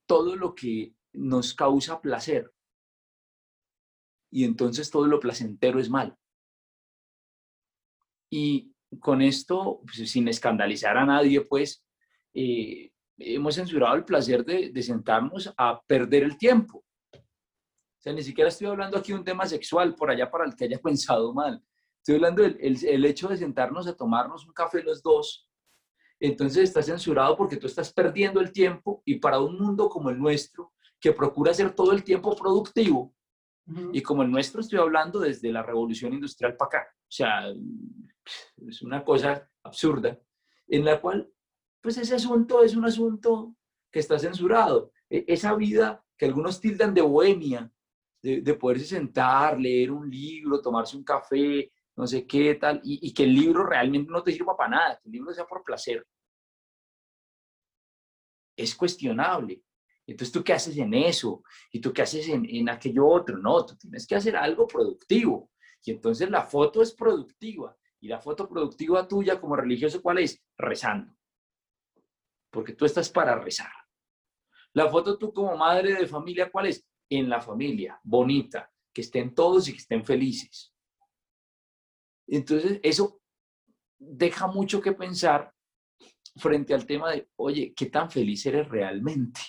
todo 0.07 0.37
lo 0.37 0.55
que 0.55 0.95
nos 1.13 1.53
causa 1.53 2.01
placer. 2.01 2.51
Y 4.31 4.45
entonces 4.45 4.91
todo 4.91 5.07
lo 5.07 5.21
placentero 5.21 5.79
es 5.79 5.91
mal. 5.91 6.17
Y 8.31 8.73
con 9.01 9.23
esto, 9.23 9.81
pues, 9.85 10.11
sin 10.11 10.29
escandalizar 10.29 10.97
a 10.97 11.05
nadie, 11.05 11.41
pues 11.43 11.85
eh, 12.35 12.91
hemos 13.19 13.55
censurado 13.55 13.97
el 13.97 14.05
placer 14.05 14.45
de, 14.45 14.83
sentarnos 14.83 15.53
a 15.57 15.81
perder 15.87 16.23
el 16.25 16.37
tiempo. 16.37 16.85
O 17.13 18.01
sea, 18.01 18.13
ni 18.13 18.23
siquiera 18.23 18.49
estoy 18.49 18.69
hablando 18.69 18.97
aquí 18.97 19.13
de 19.13 19.19
un 19.19 19.25
tema 19.25 19.47
sexual 19.47 19.95
por 19.95 20.11
allá 20.11 20.31
para 20.31 20.45
el 20.45 20.55
que 20.55 20.65
haya 20.65 20.79
pensado 20.83 21.33
mal. 21.33 21.63
Estoy 21.99 22.17
hablando 22.17 22.43
del 22.43 22.59
el 22.61 23.05
hecho 23.05 23.29
de 23.29 23.37
sentarnos 23.37 23.87
a 23.87 23.97
tomarnos 23.97 24.47
un 24.47 24.53
café 24.53 24.83
los 24.83 25.03
dos 25.03 25.49
entonces 26.21 26.65
está 26.65 26.83
censurado 26.83 27.37
porque 27.37 27.57
tú 27.57 27.67
estás 27.67 27.93
perdiendo 27.93 28.41
el 28.41 28.53
tiempo 28.53 29.03
y 29.05 29.17
para 29.17 29.41
un 29.41 29.59
mundo 29.59 29.89
como 29.89 30.11
el 30.11 30.19
nuestro, 30.19 30.73
que 31.01 31.13
procura 31.13 31.55
ser 31.55 31.75
todo 31.75 31.93
el 31.93 32.03
tiempo 32.03 32.35
productivo, 32.35 33.15
y 33.93 34.03
como 34.03 34.23
el 34.23 34.31
nuestro 34.31 34.61
estoy 34.61 34.79
hablando 34.79 35.19
desde 35.19 35.53
la 35.53 35.63
revolución 35.63 36.13
industrial 36.13 36.57
para 36.57 36.67
acá, 36.67 36.89
o 36.95 37.11
sea, 37.11 37.53
es 38.67 38.83
una 38.83 39.05
cosa 39.05 39.51
absurda, 39.63 40.19
en 40.67 40.85
la 40.85 41.01
cual, 41.01 41.31
pues 41.81 41.99
ese 41.99 42.15
asunto 42.15 42.63
es 42.63 42.77
un 42.77 42.85
asunto 42.85 43.57
que 43.91 44.01
está 44.01 44.19
censurado. 44.19 44.93
E, 45.09 45.25
esa 45.29 45.55
vida 45.55 46.05
que 46.17 46.27
algunos 46.27 46.61
tildan 46.61 46.95
de 46.95 47.03
bohemia, 47.03 47.71
de, 48.23 48.41
de 48.41 48.55
poderse 48.55 48.87
sentar, 48.87 49.59
leer 49.59 49.91
un 49.91 50.11
libro, 50.11 50.61
tomarse 50.61 50.97
un 50.97 51.05
café, 51.05 51.71
no 51.97 52.07
sé 52.07 52.27
qué 52.27 52.55
tal, 52.55 52.81
y, 52.85 53.07
y 53.09 53.13
que 53.13 53.25
el 53.25 53.35
libro 53.35 53.65
realmente 53.65 54.11
no 54.11 54.23
te 54.23 54.33
sirva 54.33 54.57
para 54.57 54.71
nada, 54.71 54.99
que 55.03 55.09
el 55.09 55.13
libro 55.13 55.33
sea 55.33 55.47
por 55.47 55.63
placer, 55.63 56.07
es 58.57 58.75
cuestionable. 58.75 59.63
Entonces, 60.09 60.33
¿tú 60.33 60.43
qué 60.43 60.55
haces 60.55 60.77
en 60.79 60.95
eso? 60.95 61.43
¿Y 61.71 61.81
tú 61.81 61.93
qué 61.93 62.01
haces 62.01 62.29
en, 62.29 62.47
en, 62.49 62.71
aquello 62.71 63.07
otro? 63.07 63.37
No, 63.37 63.67
tú 63.67 63.77
tienes 63.77 64.07
que 64.07 64.15
hacer 64.15 64.37
algo 64.37 64.67
productivo. 64.67 65.51
Y 65.85 65.91
entonces 65.91 66.31
la 66.31 66.43
foto 66.43 66.81
es 66.81 66.95
productiva. 66.95 67.77
Y 68.01 68.09
la 68.09 68.19
foto 68.19 68.49
productiva 68.49 69.07
tuya 69.07 69.39
como 69.39 69.55
religioso, 69.55 70.01
¿cuál 70.01 70.21
es? 70.21 70.43
Rezando. 70.57 71.15
Porque 72.51 72.73
tú 72.73 72.87
estás 72.87 73.11
para 73.11 73.39
rezar. 73.39 73.71
La 74.73 74.89
foto 74.89 75.19
tú 75.19 75.31
como 75.31 75.55
madre 75.59 75.95
de 75.95 76.07
familia, 76.07 76.51
¿cuál 76.51 76.69
es? 76.69 76.89
En 77.11 77.29
la 77.29 77.43
familia, 77.43 78.01
bonita, 78.03 78.73
que 78.95 79.03
estén 79.03 79.35
todos 79.35 79.69
y 79.69 79.73
que 79.73 79.79
estén 79.79 80.07
felices. 80.07 80.75
Entonces, 82.27 82.81
eso 82.83 83.21
deja 83.99 84.47
mucho 84.47 84.81
que 84.81 84.93
pensar 84.93 85.53
frente 86.37 86.73
al 86.73 86.87
tema 86.87 87.11
de, 87.11 87.29
oye, 87.37 87.75
¿qué 87.77 87.87
tan 87.87 88.11
feliz 88.11 88.47
eres 88.47 88.67
realmente? 88.69 89.41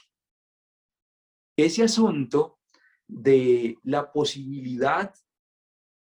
Ese 1.65 1.83
asunto 1.83 2.59
de 3.07 3.77
la 3.83 4.11
posibilidad 4.13 5.13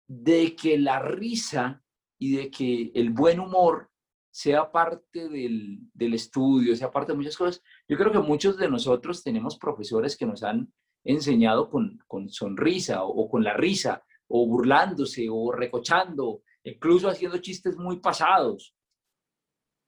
de 0.06 0.54
que 0.54 0.78
la 0.78 1.00
risa 1.00 1.82
y 2.18 2.36
de 2.36 2.50
que 2.50 2.92
el 2.94 3.10
buen 3.10 3.40
humor 3.40 3.90
sea 4.30 4.70
parte 4.70 5.28
del, 5.28 5.80
del, 5.92 6.14
estudio, 6.14 6.76
sea 6.76 6.90
parte 6.90 7.12
de 7.12 7.18
muchas 7.18 7.36
cosas. 7.36 7.62
Yo 7.88 7.96
creo 7.96 8.12
que 8.12 8.20
muchos 8.20 8.56
de 8.58 8.70
nosotros 8.70 9.24
tenemos 9.24 9.58
profesores 9.58 10.16
que 10.16 10.26
nos 10.26 10.44
han 10.44 10.72
enseñado 11.02 11.68
con, 11.68 11.98
con 12.06 12.28
sonrisa 12.28 13.02
o, 13.02 13.08
o, 13.08 13.28
con 13.28 13.42
la 13.42 13.54
risa, 13.54 14.04
o 14.28 14.46
burlándose, 14.46 15.26
o 15.28 15.50
recochando, 15.50 16.42
incluso 16.62 17.08
haciendo 17.08 17.38
chistes 17.38 17.76
muy 17.76 17.98
pasados. 17.98 18.76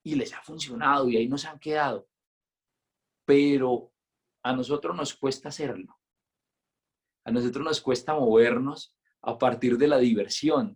Y 0.03 0.15
les 0.15 0.33
ha 0.33 0.41
funcionado 0.41 1.07
y 1.07 1.15
ahí 1.15 1.29
nos 1.29 1.45
han 1.45 1.59
quedado. 1.59 2.09
Pero 3.25 3.92
a 4.43 4.53
nosotros 4.53 4.95
nos 4.95 5.13
cuesta 5.13 5.49
hacerlo. 5.49 5.97
A 7.25 7.31
nosotros 7.31 7.63
nos 7.63 7.81
cuesta 7.81 8.13
movernos 8.13 8.95
a 9.21 9.37
partir 9.37 9.77
de 9.77 9.87
la 9.87 9.97
diversión. 9.97 10.75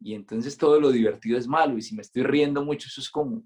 Y 0.00 0.14
entonces 0.14 0.56
todo 0.56 0.78
lo 0.78 0.90
divertido 0.90 1.38
es 1.38 1.48
malo. 1.48 1.76
Y 1.78 1.82
si 1.82 1.94
me 1.94 2.02
estoy 2.02 2.22
riendo 2.22 2.64
mucho, 2.64 2.88
eso 2.88 3.00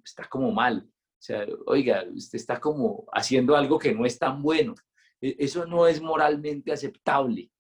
está 0.05 0.29
como 0.29 0.53
mal. 0.53 0.87
O 0.89 1.23
sea, 1.27 1.47
oiga, 1.67 2.05
usted 2.13 2.37
está 2.37 2.61
como 2.61 3.07
haciendo 3.13 3.57
algo 3.57 3.79
que 3.79 3.95
no 3.95 4.05
es 4.05 4.19
tan 4.19 4.43
bueno. 4.43 4.75
E, 5.21 5.37
eso 5.39 5.65
no 5.67 5.87
es 5.87 6.03
moralmente 6.03 6.73
aceptable. 6.73 7.51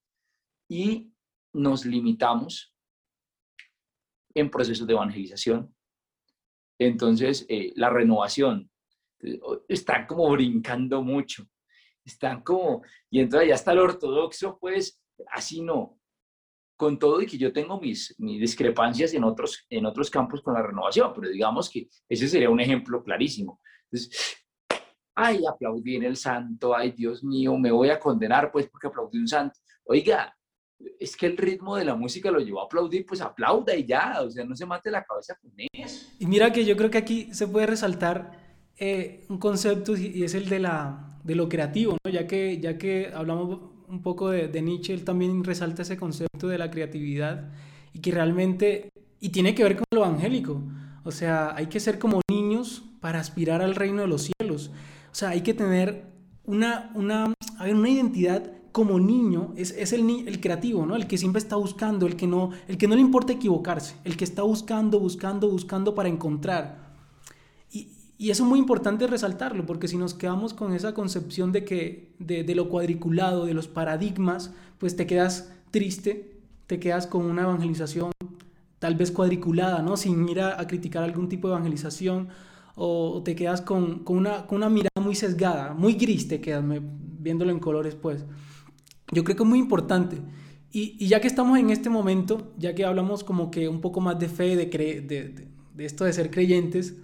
Y 0.68 1.12
nos 1.52 1.84
limitamos 1.84 2.74
en 4.34 4.50
procesos 4.50 4.86
de 4.86 4.92
evangelización. 4.92 5.74
Entonces, 6.78 7.46
eh, 7.48 7.72
la 7.76 7.90
renovación, 7.90 8.70
están 9.68 10.06
como 10.06 10.30
brincando 10.30 11.02
mucho, 11.02 11.46
están 12.04 12.42
como, 12.42 12.82
y 13.10 13.20
entonces 13.20 13.48
ya 13.48 13.54
está 13.54 13.72
el 13.72 13.78
ortodoxo, 13.78 14.58
pues 14.58 15.00
así 15.32 15.62
no, 15.62 15.98
con 16.76 16.98
todo 16.98 17.22
y 17.22 17.26
que 17.26 17.38
yo 17.38 17.52
tengo 17.52 17.80
mis, 17.80 18.14
mis 18.18 18.40
discrepancias 18.40 19.14
en 19.14 19.24
otros, 19.24 19.64
en 19.68 19.86
otros 19.86 20.10
campos 20.10 20.42
con 20.42 20.54
la 20.54 20.62
renovación, 20.62 21.12
pero 21.14 21.28
digamos 21.28 21.70
que 21.70 21.88
ese 22.08 22.28
sería 22.28 22.50
un 22.50 22.60
ejemplo 22.60 23.02
clarísimo. 23.02 23.60
Entonces, 23.90 24.44
ay, 25.14 25.40
aplaudí 25.46 25.96
en 25.96 26.04
el 26.04 26.16
santo, 26.16 26.74
ay, 26.74 26.92
Dios 26.92 27.22
mío, 27.22 27.56
me 27.56 27.70
voy 27.70 27.90
a 27.90 28.00
condenar 28.00 28.50
pues 28.50 28.68
porque 28.68 28.88
aplaudí 28.88 29.18
un 29.18 29.28
santo. 29.28 29.58
Oiga, 29.84 30.34
es 30.98 31.16
que 31.16 31.26
el 31.26 31.36
ritmo 31.36 31.76
de 31.76 31.84
la 31.84 31.94
música 31.94 32.30
lo 32.30 32.40
llevó 32.40 32.60
a 32.60 32.64
aplaudir, 32.64 33.06
pues 33.06 33.20
aplauda 33.20 33.74
y 33.76 33.86
ya, 33.86 34.20
o 34.22 34.30
sea, 34.30 34.44
no 34.44 34.56
se 34.56 34.66
mate 34.66 34.90
la 34.90 35.04
cabeza 35.04 35.36
con 35.40 35.52
eso. 35.56 36.06
Y 36.18 36.26
mira 36.26 36.52
que 36.52 36.64
yo 36.64 36.76
creo 36.76 36.90
que 36.90 36.98
aquí 36.98 37.32
se 37.32 37.46
puede 37.46 37.66
resaltar 37.66 38.43
eh, 38.78 39.24
un 39.28 39.38
concepto 39.38 39.96
y 39.96 40.24
es 40.24 40.34
el 40.34 40.48
de, 40.48 40.58
la, 40.58 41.18
de 41.22 41.34
lo 41.34 41.48
creativo, 41.48 41.96
¿no? 42.04 42.10
ya, 42.10 42.26
que, 42.26 42.58
ya 42.60 42.76
que 42.76 43.10
hablamos 43.14 43.60
un 43.88 44.02
poco 44.02 44.30
de, 44.30 44.48
de, 44.48 44.62
Nietzsche, 44.62 44.92
él 44.92 45.04
también 45.04 45.44
resalta 45.44 45.82
ese 45.82 45.96
concepto 45.96 46.48
de 46.48 46.58
la 46.58 46.70
creatividad 46.70 47.50
y 47.92 48.00
que 48.00 48.10
realmente, 48.10 48.88
y 49.20 49.28
tiene 49.28 49.54
que 49.54 49.62
ver 49.62 49.76
con 49.76 49.84
lo 49.92 50.04
evangélico, 50.04 50.60
o 51.04 51.10
sea, 51.12 51.54
hay 51.54 51.66
que 51.66 51.80
ser 51.80 51.98
como 51.98 52.20
niños 52.30 52.84
para 53.00 53.20
aspirar 53.20 53.62
al 53.62 53.74
reino 53.74 54.02
de 54.02 54.08
los 54.08 54.30
cielos, 54.38 54.70
o 55.12 55.14
sea, 55.14 55.30
hay 55.30 55.42
que 55.42 55.54
tener 55.54 56.06
una, 56.44 56.90
una, 56.94 57.32
a 57.58 57.64
una 57.68 57.88
identidad 57.88 58.50
como 58.72 58.98
niño, 58.98 59.52
es, 59.54 59.70
es 59.70 59.92
el, 59.92 60.26
el, 60.26 60.40
creativo, 60.40 60.84
¿no? 60.84 60.96
El 60.96 61.06
que 61.06 61.16
siempre 61.16 61.38
está 61.38 61.54
buscando, 61.54 62.08
el 62.08 62.16
que, 62.16 62.26
no, 62.26 62.50
el 62.66 62.76
que 62.76 62.88
no 62.88 62.96
le 62.96 63.02
importa 63.02 63.32
equivocarse, 63.32 63.94
el 64.02 64.16
que 64.16 64.24
está 64.24 64.42
buscando, 64.42 64.98
buscando, 64.98 65.48
buscando 65.48 65.94
para 65.94 66.08
encontrar. 66.08 66.83
Y, 68.18 68.30
eso 68.30 68.44
es 68.44 68.48
muy 68.48 68.58
importante 68.58 69.06
resaltarlo, 69.06 69.66
porque 69.66 69.88
si 69.88 69.96
nos 69.96 70.14
quedamos 70.14 70.54
con 70.54 70.72
esa 70.72 70.94
concepción 70.94 71.52
de, 71.52 71.64
que, 71.64 72.14
de, 72.18 72.54
lo 72.54 72.68
cuadriculado, 72.68 73.44
de 73.46 73.54
los 73.54 73.68
paradigmas, 73.68 74.52
pues 74.78 74.96
te 74.96 75.06
quedas 75.06 75.52
triste, 75.70 76.38
te 76.66 76.78
quedas 76.78 77.06
con 77.06 77.24
una 77.24 77.42
evangelización 77.42 78.12
tal 78.78 78.94
vez 78.96 79.10
cuadriculada, 79.10 79.82
¿no? 79.82 79.96
Sin 79.96 80.28
ir 80.28 80.40
a, 80.40 80.66
criticar 80.66 81.02
algún 81.02 81.28
tipo 81.28 81.48
de 81.48 81.54
evangelización, 81.54 82.28
o 82.76 83.22
te 83.24 83.34
quedas 83.34 83.60
con, 83.60 84.00
con, 84.00 84.16
una, 84.16 84.44
una 84.50 84.68
mirada 84.68 85.00
muy 85.00 85.14
sesgada, 85.14 85.74
muy 85.74 85.94
gris 85.94 86.28
te 86.28 86.40
quedas, 86.40 86.64
viéndolo 87.20 87.50
en 87.50 87.60
colores, 87.60 87.94
pues. 87.94 88.24
Yo 89.12 89.22
creo 89.24 89.36
que 89.36 89.42
es 89.42 89.48
muy 89.48 89.58
importante. 89.58 90.20
Y, 90.76 91.06
ya 91.06 91.20
que 91.20 91.28
estamos 91.28 91.56
en 91.56 91.70
este 91.70 91.88
momento, 91.88 92.52
ya 92.58 92.74
que 92.74 92.84
hablamos 92.84 93.22
como 93.22 93.48
que 93.52 93.68
un 93.68 93.80
poco 93.80 94.00
más 94.00 94.18
de 94.18 94.28
fe, 94.28 94.56
de, 94.56 94.68
cre 94.70 95.00
de, 95.02 95.46
esto 95.78 96.04
de 96.04 96.12
ser 96.12 96.32
creyentes, 96.32 96.96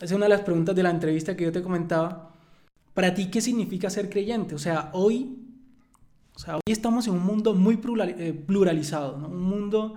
es 0.00 0.12
una 0.12 0.26
de 0.26 0.30
las 0.30 0.40
preguntas 0.40 0.74
de 0.74 0.82
la 0.82 0.90
entrevista 0.90 1.36
que 1.36 1.44
yo 1.44 1.52
te 1.52 1.62
comentaba. 1.62 2.30
Para 2.94 3.14
ti, 3.14 3.30
¿qué 3.30 3.40
significa 3.40 3.90
ser 3.90 4.10
creyente? 4.10 4.54
O 4.54 4.58
sea, 4.58 4.90
hoy, 4.92 5.38
o 6.34 6.38
sea, 6.38 6.56
hoy 6.56 6.72
estamos 6.72 7.06
en 7.06 7.14
un 7.14 7.24
mundo 7.24 7.54
muy 7.54 7.76
pluralizado, 7.76 9.18
¿no? 9.18 9.28
Un 9.28 9.42
mundo, 9.42 9.94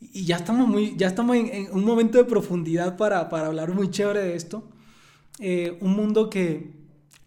y 0.00 0.24
ya 0.24 0.36
estamos, 0.36 0.68
muy, 0.68 0.94
ya 0.96 1.06
estamos 1.06 1.36
en, 1.36 1.46
en 1.46 1.72
un 1.72 1.84
momento 1.84 2.18
de 2.18 2.24
profundidad 2.24 2.96
para, 2.96 3.28
para, 3.28 3.46
hablar 3.46 3.72
muy 3.74 3.90
chévere 3.90 4.20
de 4.20 4.34
esto. 4.34 4.64
Eh, 5.38 5.78
un 5.80 5.94
mundo 5.94 6.30
que, 6.30 6.72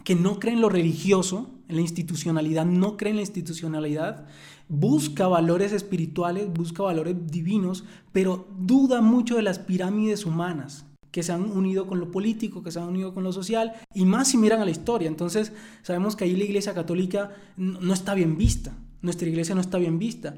que 0.03 0.15
no 0.15 0.39
cree 0.39 0.53
en 0.53 0.61
lo 0.61 0.69
religioso, 0.69 1.49
en 1.67 1.75
la 1.75 1.81
institucionalidad, 1.81 2.65
no 2.65 2.95
cree 2.95 3.11
en 3.11 3.17
la 3.17 3.23
institucionalidad, 3.23 4.27
busca 4.69 5.27
valores 5.27 5.71
espirituales, 5.71 6.51
busca 6.51 6.83
valores 6.83 7.15
divinos, 7.27 7.83
pero 8.11 8.47
duda 8.57 9.01
mucho 9.01 9.35
de 9.35 9.41
las 9.41 9.59
pirámides 9.59 10.25
humanas 10.25 10.86
que 11.11 11.23
se 11.23 11.31
han 11.31 11.51
unido 11.51 11.87
con 11.87 11.99
lo 11.99 12.11
político, 12.11 12.63
que 12.63 12.71
se 12.71 12.79
han 12.79 12.87
unido 12.87 13.13
con 13.13 13.23
lo 13.23 13.31
social, 13.31 13.73
y 13.93 14.05
más 14.05 14.29
si 14.29 14.37
miran 14.37 14.61
a 14.61 14.65
la 14.65 14.71
historia. 14.71 15.07
Entonces, 15.07 15.51
sabemos 15.83 16.15
que 16.15 16.25
ahí 16.25 16.35
la 16.35 16.43
Iglesia 16.43 16.73
Católica 16.73 17.31
no 17.57 17.93
está 17.93 18.13
bien 18.13 18.37
vista, 18.37 18.73
nuestra 19.01 19.27
Iglesia 19.27 19.55
no 19.55 19.61
está 19.61 19.77
bien 19.77 19.99
vista. 19.99 20.35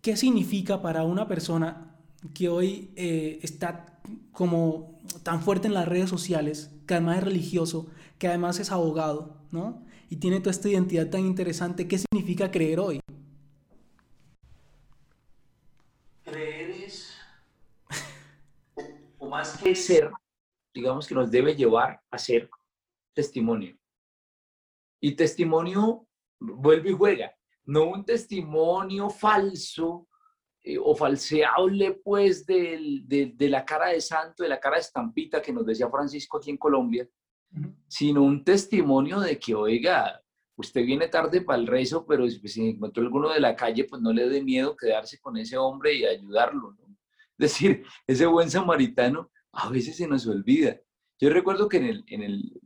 ¿Qué 0.00 0.16
significa 0.16 0.82
para 0.82 1.04
una 1.04 1.28
persona 1.28 1.96
que 2.34 2.48
hoy 2.48 2.90
eh, 2.96 3.38
está 3.42 4.00
como 4.32 4.98
tan 5.22 5.42
fuerte 5.42 5.68
en 5.68 5.74
las 5.74 5.86
redes 5.86 6.10
sociales, 6.10 6.70
que 6.86 6.94
además 6.94 7.18
es 7.18 7.24
religioso, 7.24 7.86
que 8.18 8.28
además 8.28 8.58
es 8.60 8.70
abogado, 8.70 9.36
¿no? 9.50 9.82
y 10.12 10.16
tiene 10.16 10.40
toda 10.40 10.50
esta 10.50 10.68
identidad 10.68 11.08
tan 11.08 11.22
interesante, 11.22 11.88
¿qué 11.88 11.96
significa 11.96 12.50
creer 12.50 12.80
hoy? 12.80 13.00
Creer 16.22 16.70
es, 16.70 17.14
o, 18.74 18.82
o 19.20 19.21
más 19.32 19.56
que 19.56 19.74
ser, 19.74 20.10
digamos 20.74 21.06
que 21.06 21.14
nos 21.14 21.30
debe 21.30 21.56
llevar 21.56 21.98
a 22.10 22.18
ser 22.18 22.50
testimonio. 23.14 23.74
Y 25.00 25.12
testimonio 25.12 26.06
vuelve 26.38 26.90
y 26.90 26.92
juega, 26.92 27.34
no 27.64 27.86
un 27.86 28.04
testimonio 28.04 29.08
falso 29.08 30.06
eh, 30.62 30.76
o 30.78 30.94
falseable 30.94 31.92
pues 32.04 32.44
del, 32.44 33.08
de, 33.08 33.32
de, 33.34 33.48
la 33.48 33.64
cara 33.64 33.88
de 33.88 34.02
santo, 34.02 34.42
de 34.42 34.50
la 34.50 34.60
cara 34.60 34.76
de 34.76 34.82
estampita 34.82 35.40
que 35.40 35.52
nos 35.52 35.64
decía 35.64 35.88
Francisco 35.88 36.36
aquí 36.36 36.50
en 36.50 36.58
Colombia, 36.58 37.08
sino 37.88 38.22
un 38.22 38.44
testimonio 38.44 39.18
de 39.18 39.38
que, 39.38 39.54
oiga, 39.54 40.22
usted 40.56 40.84
viene 40.84 41.08
tarde 41.08 41.40
para 41.40 41.58
el 41.58 41.66
rezo, 41.66 42.04
pero 42.04 42.28
si 42.28 42.68
encontró 42.68 43.02
alguno 43.02 43.30
de 43.30 43.40
la 43.40 43.56
calle, 43.56 43.84
pues 43.84 44.02
no 44.02 44.12
le 44.12 44.28
dé 44.28 44.42
miedo 44.42 44.76
quedarse 44.76 45.18
con 45.18 45.38
ese 45.38 45.56
hombre 45.56 45.94
y 45.94 46.04
ayudarlo. 46.04 46.72
¿no? 46.72 46.81
Decir, 47.38 47.84
ese 48.06 48.26
buen 48.26 48.50
samaritano 48.50 49.30
a 49.52 49.68
veces 49.68 49.96
se 49.96 50.06
nos 50.06 50.26
olvida. 50.26 50.80
Yo 51.20 51.30
recuerdo 51.30 51.68
que 51.68 51.78
en 51.78 51.84
el, 51.84 52.04
en 52.06 52.22
el 52.22 52.60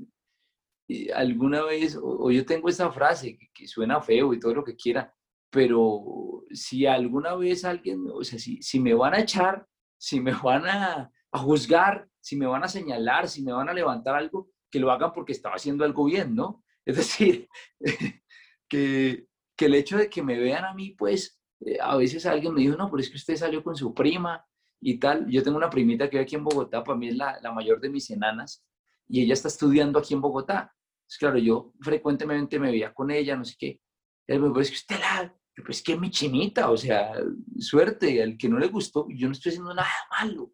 alguna 1.15 1.63
vez, 1.63 1.99
o, 2.01 2.31
yo 2.31 2.47
tengo 2.47 2.69
esta 2.69 2.91
frase 2.93 3.37
que, 3.37 3.49
que, 3.53 3.67
suena 3.67 4.01
feo 4.01 4.33
y 4.33 4.41
todo 4.41 4.55
lo 4.55 4.65
que 4.65 4.77
quiera, 4.77 5.13
pero 5.51 6.45
si 6.51 6.87
alguna 6.87 7.35
vez 7.35 7.65
alguien, 7.65 8.07
o 8.13 8.23
sea, 8.23 8.39
si, 8.39 8.63
si 8.63 8.79
me 8.79 8.95
van 8.95 9.15
a 9.15 9.21
echar, 9.21 9.67
si 9.99 10.21
me 10.21 10.33
van 10.33 10.67
a, 10.67 11.11
a 11.33 11.39
juzgar, 11.39 12.09
si 12.21 12.37
me 12.37 12.47
van 12.47 12.65
a 12.65 12.69
señalar, 12.69 13.29
si 13.29 13.43
me 13.43 13.53
van 13.53 13.69
a 13.69 13.73
levantar 13.73 14.15
algo, 14.15 14.51
que 14.71 14.81
lo 14.81 14.91
hagan 14.91 15.13
porque 15.13 15.33
estaba 15.33 15.57
haciendo 15.57 15.85
algo 15.85 16.05
bien, 16.05 16.35
¿no? 16.35 16.63
Es 16.87 16.97
decir, 16.97 17.49
que, 18.69 19.27
que 19.57 19.65
el 19.67 19.75
hecho 19.75 19.97
de 19.97 20.09
que 20.09 20.23
me 20.23 20.39
vean 20.39 20.65
a 20.65 20.73
mí, 20.73 20.91
pues, 20.93 21.41
eh, 21.61 21.79
a 21.81 21.97
veces 21.97 22.27
alguien 22.27 22.55
me 22.55 22.61
dijo, 22.61 22.77
no, 22.77 22.89
pero 22.89 23.01
es 23.01 23.11
que 23.11 23.17
usted 23.17 23.37
salió 23.37 23.65
con 23.65 23.75
su 23.75 23.93
prima 23.93 24.47
y 24.89 25.01
tal. 25.01 25.27
Yo 25.29 25.43
tengo 25.43 25.57
una 25.57 25.69
primita 25.69 26.09
que 26.09 26.17
vive 26.17 26.23
aquí 26.23 26.37
en 26.37 26.45
Bogotá, 26.45 26.85
para 26.85 26.97
mí 26.97 27.09
es 27.09 27.17
la, 27.17 27.41
la 27.43 27.51
mayor 27.51 27.81
de 27.81 27.91
mis 27.91 28.09
enanas, 28.09 28.65
y 29.09 29.21
ella 29.21 29.35
está 29.35 29.49
estudiando 29.49 29.99
aquí 29.99 30.15
en 30.15 30.21
Bogotá. 30.21 30.73
Entonces, 31.01 31.19
claro, 31.19 31.39
yo 31.39 31.73
frecuentemente 31.81 32.61
me 32.61 32.71
veía 32.71 32.95
con 32.95 33.11
ella, 33.11 33.35
no 33.35 33.45
sé 33.45 33.57
qué. 33.59 33.81
Y 34.29 34.39
me 34.39 34.47
dijo, 34.47 34.61
es 34.61 34.71
que 34.71 34.77
usted 34.77 35.01
la, 35.01 35.37
pues 35.65 35.83
que 35.83 35.99
mi 35.99 36.09
chinita, 36.09 36.71
o 36.71 36.77
sea, 36.77 37.15
suerte, 37.59 38.23
al 38.23 38.37
que 38.37 38.49
no 38.49 38.61
le 38.61 38.69
gustó, 38.69 39.09
yo 39.11 39.27
no 39.27 39.33
estoy 39.33 39.51
haciendo 39.51 39.75
nada 39.75 39.91
malo. 40.21 40.53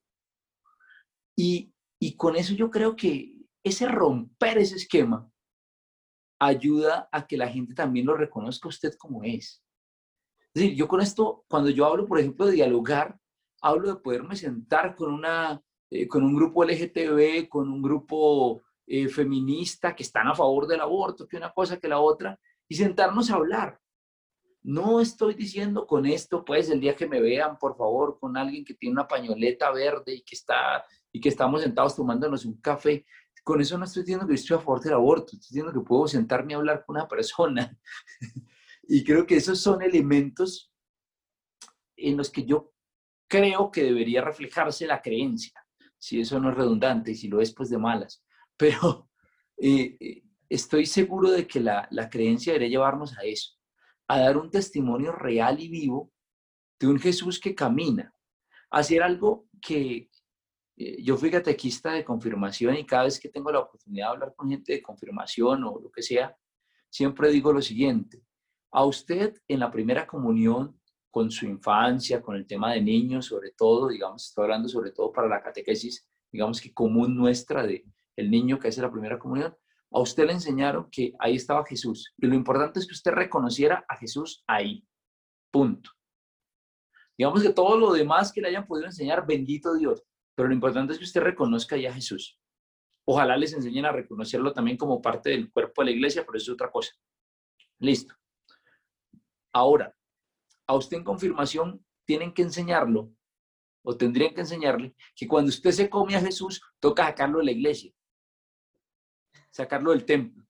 Y, 1.37 1.75
y 2.01 2.17
con 2.17 2.35
eso 2.35 2.55
yo 2.55 2.71
creo 2.71 2.97
que 2.97 3.35
ese 3.63 3.87
romper 3.87 4.57
ese 4.57 4.77
esquema 4.77 5.31
ayuda 6.41 7.07
a 7.13 7.27
que 7.27 7.37
la 7.37 7.49
gente 7.49 7.75
también 7.75 8.07
lo 8.07 8.17
reconozca 8.17 8.67
a 8.67 8.71
usted 8.71 8.95
como 8.97 9.25
es. 9.25 9.63
Es 10.55 10.63
decir, 10.63 10.75
yo 10.75 10.89
con 10.89 11.03
esto, 11.03 11.45
cuando 11.51 11.69
yo 11.69 11.85
hablo, 11.85 12.07
por 12.07 12.19
ejemplo, 12.19 12.47
de 12.47 12.53
dialogar, 12.53 13.19
hablo 13.63 13.95
de 13.95 14.01
poderme 14.01 14.37
sentar 14.37 14.95
con, 14.97 15.15
una, 15.15 15.63
eh, 15.89 16.07
con 16.09 16.25
un 16.25 16.35
grupo 16.35 16.65
LGTB, 16.65 17.49
con 17.49 17.71
un 17.71 17.81
grupo 17.81 18.61
eh, 18.87 19.09
feminista 19.09 19.95
que 19.95 20.03
están 20.03 20.27
a 20.27 20.35
favor 20.35 20.67
del 20.67 20.81
aborto, 20.81 21.27
que 21.27 21.37
una 21.37 21.53
cosa 21.53 21.79
que 21.79 21.89
la 21.89 22.01
otra, 22.01 22.39
y 22.69 22.75
sentarnos 22.75 23.31
a 23.31 23.37
hablar. 23.37 23.79
No 24.65 25.01
estoy 25.01 25.35
diciendo 25.35 25.87
con 25.87 26.07
esto, 26.07 26.45
pues, 26.45 26.71
el 26.71 26.81
día 26.81 26.95
que 26.95 27.07
me 27.07 27.21
vean, 27.21 27.59
por 27.59 27.77
favor, 27.77 28.19
con 28.19 28.37
alguien 28.37 28.65
que 28.65 28.75
tiene 28.75 28.95
una 28.95 29.09
pañoleta 29.09 29.71
verde 29.71 30.15
y 30.15 30.23
que, 30.23 30.35
está, 30.35 30.85
y 31.13 31.21
que 31.21 31.29
estamos 31.29 31.63
sentados 31.63 31.97
tomándonos 31.97 32.45
un 32.45 32.61
café. 32.61 33.07
Con 33.45 33.61
eso 33.61 33.79
no 33.79 33.85
estoy 33.85 34.03
diciendo 34.03 34.27
que 34.27 34.35
estoy 34.35 34.57
a 34.57 34.61
favor 34.61 34.81
del 34.81 34.95
aborto, 34.95 35.33
estoy 35.33 35.49
diciendo 35.49 35.73
que 35.73 35.87
puedo 35.87 36.07
sentarme 36.07 36.55
a 36.55 36.59
hablar 36.59 36.85
con 36.85 36.97
una 36.97 37.09
persona. 37.09 37.77
y 38.85 39.03
creo 39.05 39.27
que 39.27 39.37
esos 39.37 39.61
son 39.61 39.83
elementos 39.83 40.73
en 41.97 42.17
los 42.17 42.31
que 42.31 42.45
yo 42.45 42.72
creo 43.33 43.71
que 43.71 43.83
debería 43.83 44.21
reflejarse 44.21 44.87
la 44.87 45.01
creencia, 45.01 45.55
si 45.97 46.21
eso 46.21 46.39
no 46.39 46.51
es 46.51 46.55
redundante 46.55 47.13
y 47.13 47.15
si 47.15 47.29
lo 47.29 47.41
es, 47.41 47.55
pues 47.55 47.71
de 47.71 47.79
malas. 47.79 48.23
Pero 48.59 49.09
eh, 49.57 49.97
eh, 49.99 50.23
estoy 50.51 50.85
seguro 50.85 51.31
de 51.31 51.47
que 51.47 51.59
la, 51.59 51.89
la 51.91 52.11
creencia 52.11 52.53
debería 52.53 52.77
llevarnos 52.77 53.17
a 53.17 53.23
eso 53.23 53.55
a 54.09 54.19
dar 54.19 54.37
un 54.37 54.51
testimonio 54.51 55.13
real 55.13 55.59
y 55.61 55.69
vivo 55.69 56.13
de 56.79 56.89
un 56.89 56.99
Jesús 56.99 57.41
que 57.41 57.55
camina, 57.55 58.15
hacer 58.71 59.03
algo 59.03 59.47
que 59.63 60.11
eh, 60.77 61.03
yo 61.03 61.17
fui 61.17 61.31
catequista 61.31 61.93
de 61.93 62.05
confirmación 62.05 62.77
y 62.77 62.85
cada 62.85 63.05
vez 63.05 63.19
que 63.19 63.31
tengo 63.31 63.51
la 63.51 63.61
oportunidad 63.61 64.09
de 64.09 64.13
hablar 64.13 64.35
con 64.37 64.51
gente 64.51 64.75
de 64.75 64.83
confirmación 64.83 65.65
o 65.65 65.81
lo 65.81 65.91
que 65.91 66.03
sea, 66.03 66.37
siempre 66.91 67.31
digo 67.31 67.55
lo 67.55 67.63
siguiente, 67.63 68.23
a 68.71 68.85
usted 68.85 69.35
en 69.49 69.61
la 69.61 69.71
primera 69.71 70.07
comunión, 70.07 70.79
con 71.13 71.31
su 71.31 71.45
infancia, 71.45 72.23
con 72.23 72.37
el 72.37 72.47
tema 72.47 72.73
de 72.73 72.81
niños, 72.81 73.27
sobre 73.27 73.51
todo, 73.51 73.89
digamos, 73.89 74.29
estoy 74.29 74.45
hablando 74.45 74.67
sobre 74.67 74.93
todo 74.93 75.13
para 75.13 75.29
la 75.29 75.43
catequesis, 75.43 76.09
digamos 76.33 76.59
que 76.59 76.73
común 76.73 77.15
nuestra 77.15 77.65
de 77.65 77.85
el 78.17 78.31
niño 78.31 78.59
que 78.59 78.69
hace 78.69 78.81
la 78.81 78.91
primera 78.91 79.19
comunión, 79.19 79.55
a 79.91 80.01
usted 80.01 80.27
le 80.27 80.33
enseñaron 80.33 80.89
que 80.91 81.13
ahí 81.19 81.37
estaba 81.37 81.67
Jesús. 81.67 82.15
Y 82.17 82.27
lo 82.27 82.35
importante 82.35 82.81
es 82.81 82.87
que 82.87 82.95
usted 82.95 83.13
reconociera 83.13 83.85
a 83.89 83.97
Jesús 83.97 84.43
ahí. 84.47 84.87
Punto. 85.51 85.91
Digamos 87.17 87.43
que 87.43 87.51
todo 87.51 87.77
lo 87.77 87.93
demás 87.93 88.33
que 88.33 88.41
le 88.41 88.49
hayan 88.49 88.67
podido 88.67 88.87
enseñar, 88.87 89.27
bendito 89.27 89.75
Dios. 89.75 90.03
Pero 90.35 90.49
lo 90.49 90.55
importante 90.55 90.95
es 90.95 90.99
que 90.99 91.05
usted 91.05 91.21
reconozca 91.21 91.77
ahí 91.77 91.85
a 91.85 91.93
Jesús. 91.93 92.39
Ojalá 93.05 93.37
les 93.37 93.53
enseñen 93.53 93.85
a 93.85 93.93
reconocerlo 93.93 94.55
también 94.55 94.79
como 94.79 95.03
parte 95.03 95.29
del 95.29 95.53
cuerpo 95.53 95.83
de 95.83 95.87
la 95.87 95.93
iglesia, 95.93 96.25
pero 96.25 96.39
eso 96.39 96.53
es 96.53 96.55
otra 96.55 96.71
cosa. 96.71 96.93
Listo. 97.81 98.15
Ahora, 99.53 99.95
a 100.67 100.75
usted 100.75 100.99
en 100.99 101.05
confirmación 101.05 101.85
tienen 102.05 102.33
que 102.33 102.43
enseñarlo, 102.43 103.13
o 103.85 103.97
tendrían 103.97 104.35
que 104.35 104.43
enseñarle, 104.43 104.95
que 105.15 105.27
cuando 105.27 105.49
usted 105.49 105.71
se 105.71 105.91
come 105.91 106.17
a 106.17 106.21
Jesús, 106.21 106.63
toca 106.81 107.07
sacarlo 107.07 107.39
de 107.39 107.45
la 107.47 107.53
iglesia 107.53 107.93
sacarlo 109.53 109.91
del 109.91 110.05
templo. 110.05 110.45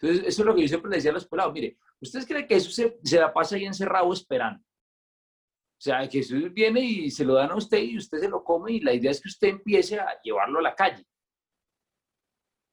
Entonces, 0.00 0.26
eso 0.26 0.42
es 0.42 0.46
lo 0.46 0.54
que 0.54 0.62
yo 0.62 0.68
siempre 0.68 0.90
le 0.90 0.96
decía 0.96 1.12
a 1.12 1.14
los 1.14 1.26
pelados. 1.26 1.52
Mire, 1.52 1.78
¿ustedes 2.00 2.26
creen 2.26 2.46
que 2.46 2.56
eso 2.56 2.70
se, 2.70 2.98
se 3.02 3.20
la 3.20 3.32
pasa 3.32 3.54
ahí 3.54 3.64
encerrado 3.64 4.12
esperando? 4.12 4.60
O 4.62 5.82
sea, 5.84 6.06
Jesús 6.08 6.52
viene 6.52 6.80
y 6.80 7.10
se 7.10 7.24
lo 7.24 7.34
dan 7.34 7.50
a 7.50 7.56
usted 7.56 7.78
y 7.78 7.98
usted 7.98 8.18
se 8.18 8.28
lo 8.28 8.42
come 8.42 8.72
y 8.72 8.80
la 8.80 8.94
idea 8.94 9.10
es 9.10 9.20
que 9.20 9.28
usted 9.28 9.48
empiece 9.48 9.98
a 9.98 10.20
llevarlo 10.22 10.58
a 10.58 10.62
la 10.62 10.74
calle. 10.74 11.06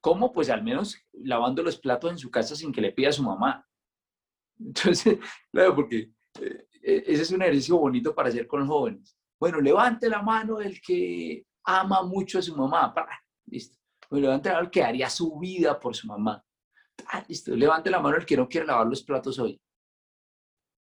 ¿Cómo? 0.01 0.32
Pues 0.32 0.49
al 0.49 0.63
menos 0.63 0.97
lavando 1.11 1.61
los 1.61 1.78
platos 1.78 2.11
en 2.11 2.17
su 2.17 2.32
casa 2.32 2.55
sin 2.55 2.72
que 2.72 2.82
le 2.82 2.91
pida 2.91 3.09
a 3.09 3.13
su 3.13 3.22
mamá. 3.22 3.67
Entonces, 4.66 5.18
claro, 5.51 5.76
porque 5.76 6.12
eh, 6.39 6.68
ese 6.82 7.22
es 7.24 7.32
un 7.32 7.41
ejercicio 7.41 7.78
bonito 7.78 8.14
para 8.14 8.30
hacer 8.30 8.47
con 8.47 8.62
los 8.62 8.70
jóvenes. 8.70 9.18
Bueno, 9.39 9.59
levante 9.59 10.09
la 10.09 10.22
mano 10.22 10.62
el 10.62 10.80
que 10.82 11.45
ama 11.64 12.03
mucho 12.03 12.39
a 12.39 12.41
su 12.41 12.55
mamá. 12.55 12.93
Listo 13.45 13.82
levante 14.20 14.49
la 14.49 14.55
mano 14.55 14.66
el 14.66 14.72
que 14.72 14.84
haría 14.84 15.09
su 15.09 15.38
vida 15.39 15.80
por 15.80 15.95
su 15.95 16.07
mamá. 16.07 16.43
Listo, 17.28 17.55
levante 17.55 17.89
la 17.89 17.99
mano 17.99 18.18
el 18.18 18.26
que 18.26 18.38
no 18.38 18.47
quiere 18.47 18.68
lavar 18.68 18.88
los 18.88 19.03
platos 19.03 19.39
hoy. 19.39 19.59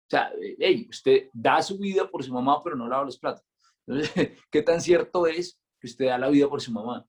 O 0.06 0.10
sea, 0.10 0.32
hey, 0.60 0.88
usted 0.90 1.30
da 1.34 1.62
su 1.62 1.78
vida 1.78 2.10
por 2.10 2.24
su 2.24 2.34
mamá, 2.34 2.62
pero 2.64 2.76
no 2.76 2.88
lava 2.88 3.06
los 3.06 3.18
platos. 3.18 3.46
Entonces, 3.86 4.32
¿qué 4.52 4.62
tan 4.62 4.82
cierto 4.82 5.28
es 5.28 5.60
que 5.80 5.88
usted 5.88 6.08
da 6.08 6.18
la 6.18 6.30
vida 6.30 6.50
por 6.50 6.62
su 6.62 6.72
mamá? 6.72 7.06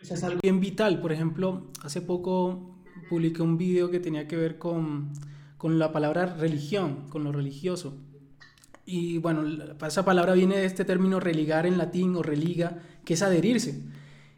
Es 0.00 0.24
algo 0.24 0.40
bien 0.42 0.60
vital. 0.60 1.00
Por 1.00 1.12
ejemplo, 1.12 1.70
hace 1.82 2.00
poco 2.00 2.79
publiqué 3.08 3.42
un 3.42 3.58
video 3.58 3.90
que 3.90 4.00
tenía 4.00 4.28
que 4.28 4.36
ver 4.36 4.58
con, 4.58 5.12
con 5.56 5.78
la 5.78 5.92
palabra 5.92 6.26
religión, 6.26 7.06
con 7.08 7.24
lo 7.24 7.32
religioso. 7.32 7.96
Y 8.86 9.18
bueno, 9.18 9.44
esa 9.86 10.04
palabra 10.04 10.34
viene 10.34 10.56
de 10.56 10.64
este 10.64 10.84
término 10.84 11.20
religar 11.20 11.66
en 11.66 11.78
latín 11.78 12.16
o 12.16 12.22
religa, 12.22 12.78
que 13.04 13.14
es 13.14 13.22
adherirse. 13.22 13.82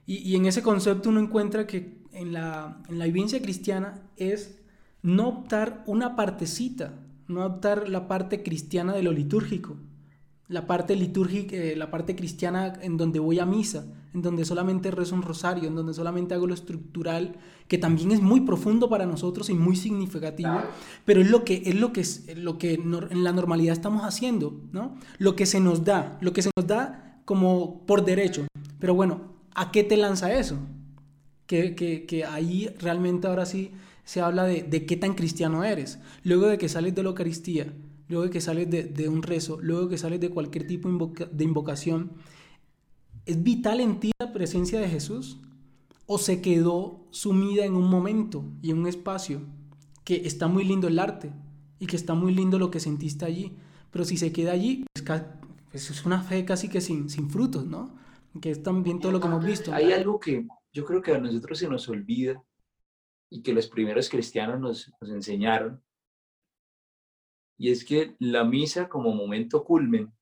Y, 0.04 0.34
en 0.34 0.46
ese 0.46 0.62
concepto 0.62 1.08
uno 1.08 1.20
encuentra 1.20 1.66
que 1.66 2.02
en 2.12 2.32
la, 2.32 2.82
en 2.88 2.98
la 2.98 3.06
vivencia 3.06 3.40
cristiana 3.40 4.02
es 4.16 4.60
no 5.00 5.28
optar 5.28 5.84
una 5.86 6.16
partecita, 6.16 6.92
no 7.28 7.46
optar 7.46 7.88
la 7.88 8.08
parte 8.08 8.42
cristiana 8.42 8.92
de 8.92 9.02
lo 9.02 9.12
litúrgico, 9.12 9.76
la 10.48 10.66
parte 10.66 10.96
litúrgica, 10.96 11.56
eh, 11.56 11.76
la 11.76 11.90
parte 11.90 12.14
cristiana 12.14 12.74
en 12.82 12.96
donde 12.96 13.20
voy 13.20 13.38
a 13.38 13.46
misa, 13.46 13.86
en 14.14 14.22
donde 14.22 14.44
solamente 14.44 14.90
rezo 14.90 15.14
un 15.14 15.22
rosario, 15.22 15.68
en 15.68 15.74
donde 15.74 15.94
solamente 15.94 16.34
hago 16.34 16.46
lo 16.46 16.54
estructural, 16.54 17.36
que 17.68 17.78
también 17.78 18.12
es 18.12 18.20
muy 18.20 18.42
profundo 18.42 18.88
para 18.88 19.06
nosotros 19.06 19.48
y 19.50 19.54
muy 19.54 19.76
significativo, 19.76 20.60
pero 21.04 21.20
es 21.20 21.30
lo 21.30 21.44
que 21.44 21.62
es 21.64 21.74
lo 21.74 21.92
que 21.92 22.00
es 22.00 22.36
lo 22.36 22.58
que 22.58 22.74
en 22.74 23.24
la 23.24 23.32
normalidad 23.32 23.72
estamos 23.72 24.02
haciendo, 24.02 24.60
¿no? 24.72 24.96
Lo 25.18 25.36
que 25.36 25.46
se 25.46 25.60
nos 25.60 25.84
da, 25.84 26.18
lo 26.20 26.32
que 26.32 26.42
se 26.42 26.50
nos 26.56 26.66
da 26.66 27.20
como 27.24 27.86
por 27.86 28.04
derecho. 28.04 28.46
Pero 28.78 28.94
bueno, 28.94 29.32
¿a 29.54 29.70
qué 29.70 29.84
te 29.84 29.96
lanza 29.96 30.32
eso? 30.32 30.58
Que, 31.46 31.74
que, 31.74 32.06
que 32.06 32.24
ahí 32.24 32.68
realmente 32.78 33.26
ahora 33.26 33.46
sí 33.46 33.72
se 34.04 34.20
habla 34.20 34.44
de, 34.44 34.62
de 34.62 34.86
qué 34.86 34.96
tan 34.96 35.14
cristiano 35.14 35.64
eres. 35.64 35.98
Luego 36.24 36.46
de 36.46 36.58
que 36.58 36.68
sales 36.68 36.94
de 36.94 37.02
la 37.02 37.10
Eucaristía, 37.10 37.72
luego 38.12 38.24
de 38.24 38.30
que 38.30 38.40
sales 38.40 38.68
de, 38.70 39.08
un 39.08 39.22
rezo, 39.22 39.58
luego 39.60 39.84
de 39.84 39.88
que 39.90 39.98
sales 39.98 40.20
de 40.20 40.30
cualquier 40.30 40.66
tipo 40.66 40.88
de 41.32 41.44
invocación, 41.44 42.10
¿es 43.27 43.43
vital 43.43 43.81
en 43.81 44.01
ti 44.01 44.12
la 44.18 44.33
presencia 44.33 44.81
de 44.81 44.89
Jesús? 44.89 45.41
¿O 46.07 46.18
se 46.18 46.43
quedó 46.43 47.07
sumida 47.11 47.64
en 47.64 47.75
un 47.75 47.89
momento 47.89 48.45
y 48.61 48.70
en 48.70 48.79
un 48.79 48.87
espacio 48.87 49.41
que 50.05 50.27
está 50.27 50.49
muy 50.49 50.64
lindo 50.64 50.89
el 50.89 50.99
arte 50.99 51.33
y 51.79 51.87
que 51.87 51.97
está 51.97 52.14
muy 52.14 52.35
lindo 52.35 52.59
lo 52.59 52.70
que 52.70 52.81
sentiste 52.81 53.25
allí? 53.25 53.57
Pero 53.91 54.05
si 54.05 54.16
se 54.16 54.33
queda 54.33 54.53
allí, 54.53 54.85
pues, 54.93 55.23
pues 55.70 55.91
es 55.91 56.05
una 56.05 56.23
fe 56.23 56.45
casi 56.45 56.68
que 56.68 56.81
sin, 56.81 57.09
sin 57.09 57.31
frutos, 57.31 57.66
¿no? 57.66 57.97
Que 58.41 58.51
es 58.51 58.62
también 58.62 58.99
todo 58.99 59.12
lo 59.12 59.20
que 59.20 59.27
hemos 59.27 59.45
visto. 59.45 59.73
Hay 59.73 59.93
algo 59.93 60.18
que 60.18 60.47
yo 60.73 60.85
creo 60.85 61.03
que 61.03 61.12
a 61.12 61.18
nosotros 61.18 61.59
se 61.59 61.68
nos 61.68 61.89
olvida 61.89 62.43
y 63.31 63.43
que 63.43 63.53
los 63.53 63.68
primeros 63.68 64.09
cristianos 64.09 64.61
nos, 64.61 64.93
nos 65.01 65.11
enseñaron, 65.11 65.83
y 67.62 67.70
es 67.70 67.85
que 67.85 68.16
la 68.18 68.43
misa 68.43 68.89
como 68.89 69.14
momento 69.14 69.62
culmen, 69.62 70.12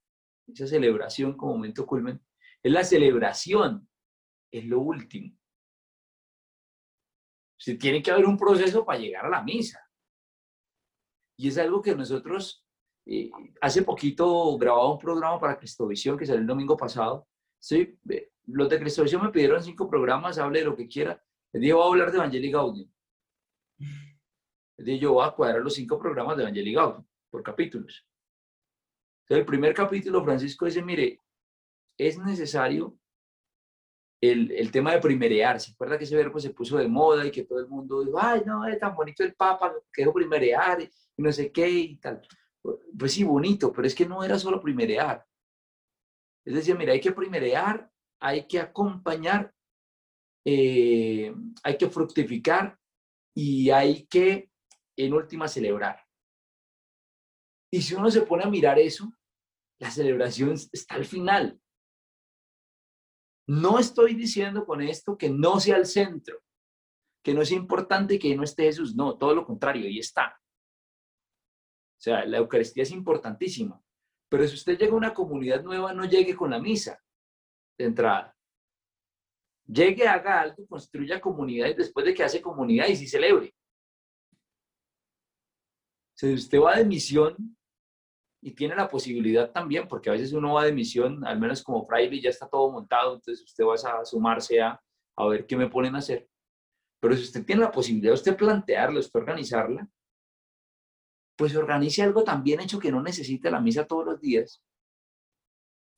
esa 0.47 0.67
celebración 0.67 1.39
como 1.39 1.55
momento 1.55 1.87
culmen, 1.87 2.21
es 2.63 2.73
la 2.73 2.85
celebración, 2.85 3.89
es 4.53 4.65
lo 4.65 4.81
último. 4.81 5.37
Se 7.59 7.75
tiene 7.75 8.03
que 8.03 8.11
haber 8.11 8.27
un 8.27 8.37
proceso 8.37 8.85
para 8.85 8.99
llegar 8.99 9.27
a 9.27 9.31
la 9.31 9.43
misa. 9.43 9.81
Y 11.39 11.49
es 11.49 11.59
algo 11.59 11.81
que 11.81 11.95
nosotros, 11.95 12.67
eh, 13.07 13.31
hace 13.61 13.83
poquito 13.83 14.57
grababa 14.59 14.93
un 14.93 14.99
programa 14.99 15.39
para 15.39 15.59
Cristovisión 15.59 16.19
que 16.19 16.27
salió 16.27 16.41
el 16.41 16.47
domingo 16.47 16.77
pasado. 16.77 17.27
Sí, 17.59 17.99
los 18.47 18.69
de 18.69 18.79
Cristovisión 18.79 19.23
me 19.23 19.31
pidieron 19.31 19.63
cinco 19.63 19.89
programas, 19.89 20.39
hable 20.39 20.61
de 20.61 20.65
lo 20.67 20.77
que 20.77 20.89
quiera. 20.89 21.23
Les 21.53 21.61
dije, 21.61 21.73
voy 21.73 21.83
a 21.83 21.87
hablar 21.87 22.11
de 22.11 22.19
Evangelii 22.19 22.51
Gaudium. 22.51 22.91
Les 24.77 24.87
dije, 24.87 24.99
yo 24.99 25.15
voy 25.15 25.27
a 25.27 25.33
cuadrar 25.33 25.61
los 25.61 25.75
cinco 25.75 25.99
programas 25.99 26.37
de 26.37 26.43
Evangelii 26.45 26.75
Gaudium 26.75 27.07
por 27.31 27.43
capítulos. 27.43 28.07
Entonces, 29.23 29.41
el 29.41 29.47
primer 29.47 29.75
capítulo, 29.75 30.25
Francisco 30.25 30.65
dice, 30.65 30.83
mire, 30.83 31.21
es 32.07 32.19
necesario 32.19 32.97
el, 34.23 34.51
el, 34.53 34.71
tema 34.71 34.93
de 34.93 35.01
primerear. 35.01 35.61
¿Se 35.61 35.73
acuerda 35.73 35.99
que 35.99 36.05
ese 36.05 36.17
verbo 36.17 36.41
se 36.41 36.51
puso 36.51 36.79
de 36.79 36.89
moda 36.89 37.27
y 37.27 37.31
que 37.31 37.45
todo 37.45 37.59
el 37.61 37.69
mundo 37.69 38.03
dijo, 38.03 38.19
ay, 38.21 38.43
no, 38.47 38.67
es 38.67 38.79
tan 38.79 38.95
bonito 38.95 39.23
el 39.23 39.35
Papa, 39.35 39.75
quiero 39.91 40.13
primerear 40.13 40.81
y 40.81 40.89
no 41.19 41.31
sé 41.31 41.53
qué 41.53 41.69
y 41.69 41.97
tal? 41.97 42.23
Pues 42.99 43.13
sí, 43.13 43.25
bonito, 43.25 43.73
pero 43.73 43.87
es 43.87 43.95
que 43.95 44.07
no 44.07 44.25
era 44.25 44.39
solo 44.39 44.61
primerear. 44.61 45.27
Es 46.45 46.55
decir, 46.55 46.77
mira, 46.77 46.93
hay 46.93 47.01
que 47.01 47.13
primerear, 47.13 47.91
hay 48.19 48.47
que 48.47 48.59
acompañar, 48.59 49.55
eh, 50.45 51.35
hay 51.63 51.77
que 51.77 51.89
fructificar 51.89 52.79
y 53.35 53.71
hay 53.71 54.07
que, 54.07 54.51
en 54.97 55.13
última, 55.13 55.49
celebrar. 55.49 56.03
Y 57.71 57.83
si 57.83 57.95
uno 57.95 58.11
se 58.11 58.23
pone 58.23 58.45
a 58.45 58.51
mirar 58.51 58.79
eso, 58.79 59.13
la 59.79 59.91
celebración 59.91 60.55
está 60.73 60.95
al 60.95 61.05
final. 61.05 61.61
No 63.51 63.81
estoy 63.81 64.15
diciendo 64.15 64.65
con 64.65 64.81
esto 64.81 65.19
que 65.19 65.29
no 65.29 65.59
sea 65.59 65.77
el 65.77 65.87
centro, 65.87 66.41
que 67.21 67.35
no 67.35 67.45
sea 67.45 67.57
importante 67.57 68.17
que 68.17 68.37
no 68.37 68.45
esté 68.45 68.63
Jesús, 68.63 68.95
no, 68.95 69.19
todo 69.19 69.35
lo 69.35 69.45
contrario, 69.45 69.87
ahí 69.87 69.99
está. 69.99 70.41
O 71.99 72.01
sea, 72.01 72.25
la 72.27 72.39
Eucaristía 72.39 72.85
es 72.85 72.93
importantísima, 72.93 73.83
pero 74.29 74.47
si 74.47 74.55
usted 74.55 74.79
llega 74.79 74.93
a 74.93 74.97
una 74.97 75.13
comunidad 75.13 75.65
nueva, 75.65 75.93
no 75.93 76.05
llegue 76.05 76.37
con 76.37 76.53
la 76.53 76.61
misa 76.61 77.03
de 77.77 77.87
entrada. 77.87 78.37
Llegue, 79.67 80.07
haga 80.07 80.43
algo, 80.43 80.65
construya 80.69 81.21
comunidad 81.21 81.75
después 81.77 82.07
de 82.07 82.15
que 82.15 82.23
hace 82.23 82.41
comunidad 82.41 82.87
y 82.87 82.95
sí 82.95 83.09
celebre. 83.09 83.53
Si 86.15 86.35
usted 86.35 86.61
va 86.61 86.77
de 86.77 86.85
misión, 86.85 87.57
y 88.43 88.53
tiene 88.53 88.75
la 88.75 88.89
posibilidad 88.89 89.51
también, 89.51 89.87
porque 89.87 90.09
a 90.09 90.13
veces 90.13 90.33
uno 90.33 90.55
va 90.55 90.65
de 90.65 90.73
misión, 90.73 91.25
al 91.27 91.39
menos 91.39 91.63
como 91.63 91.85
fraile, 91.87 92.21
ya 92.21 92.31
está 92.31 92.49
todo 92.49 92.71
montado, 92.71 93.15
entonces 93.15 93.45
usted 93.45 93.65
va 93.65 93.75
a 93.75 94.05
sumarse 94.05 94.61
a, 94.63 94.81
a 95.17 95.27
ver 95.27 95.47
qué 95.47 95.57
me 95.57 95.69
ponen 95.69 95.95
a 95.95 95.99
hacer. 95.99 96.29
Pero 97.01 97.17
si 97.17 97.23
usted 97.23 97.45
tiene 97.45 97.63
la 97.63 97.71
posibilidad 97.71 98.15
usted 98.15 98.37
plantearla, 98.37 99.01
usted 99.01 99.21
organizarla, 99.21 99.89
pues 101.37 101.57
organice 101.57 102.03
algo 102.03 102.23
tan 102.23 102.43
bien 102.43 102.61
hecho 102.61 102.79
que 102.79 102.93
no 102.93 103.03
necesite 103.03 103.51
la 103.51 103.61
misa 103.61 103.87
todos 103.87 104.05
los 104.05 104.21
días. 104.21 104.63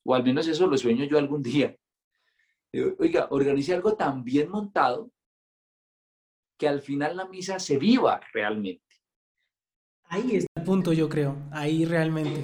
O 0.05 0.15
al 0.15 0.23
menos 0.23 0.47
eso 0.47 0.67
lo 0.67 0.77
sueño 0.77 1.05
yo 1.05 1.17
algún 1.17 1.43
día. 1.43 1.75
Oiga, 2.97 3.27
organice 3.29 3.73
algo 3.73 3.95
tan 3.95 4.23
bien 4.23 4.49
montado 4.49 5.11
que 6.57 6.67
al 6.67 6.81
final 6.81 7.17
la 7.17 7.25
misa 7.25 7.59
se 7.59 7.77
viva 7.77 8.19
realmente. 8.33 8.83
Ahí 10.05 10.37
está 10.37 10.52
el 10.63 10.65
punto, 10.65 10.93
yo 10.93 11.09
creo. 11.09 11.35
Ahí 11.51 11.83
realmente. 11.83 12.43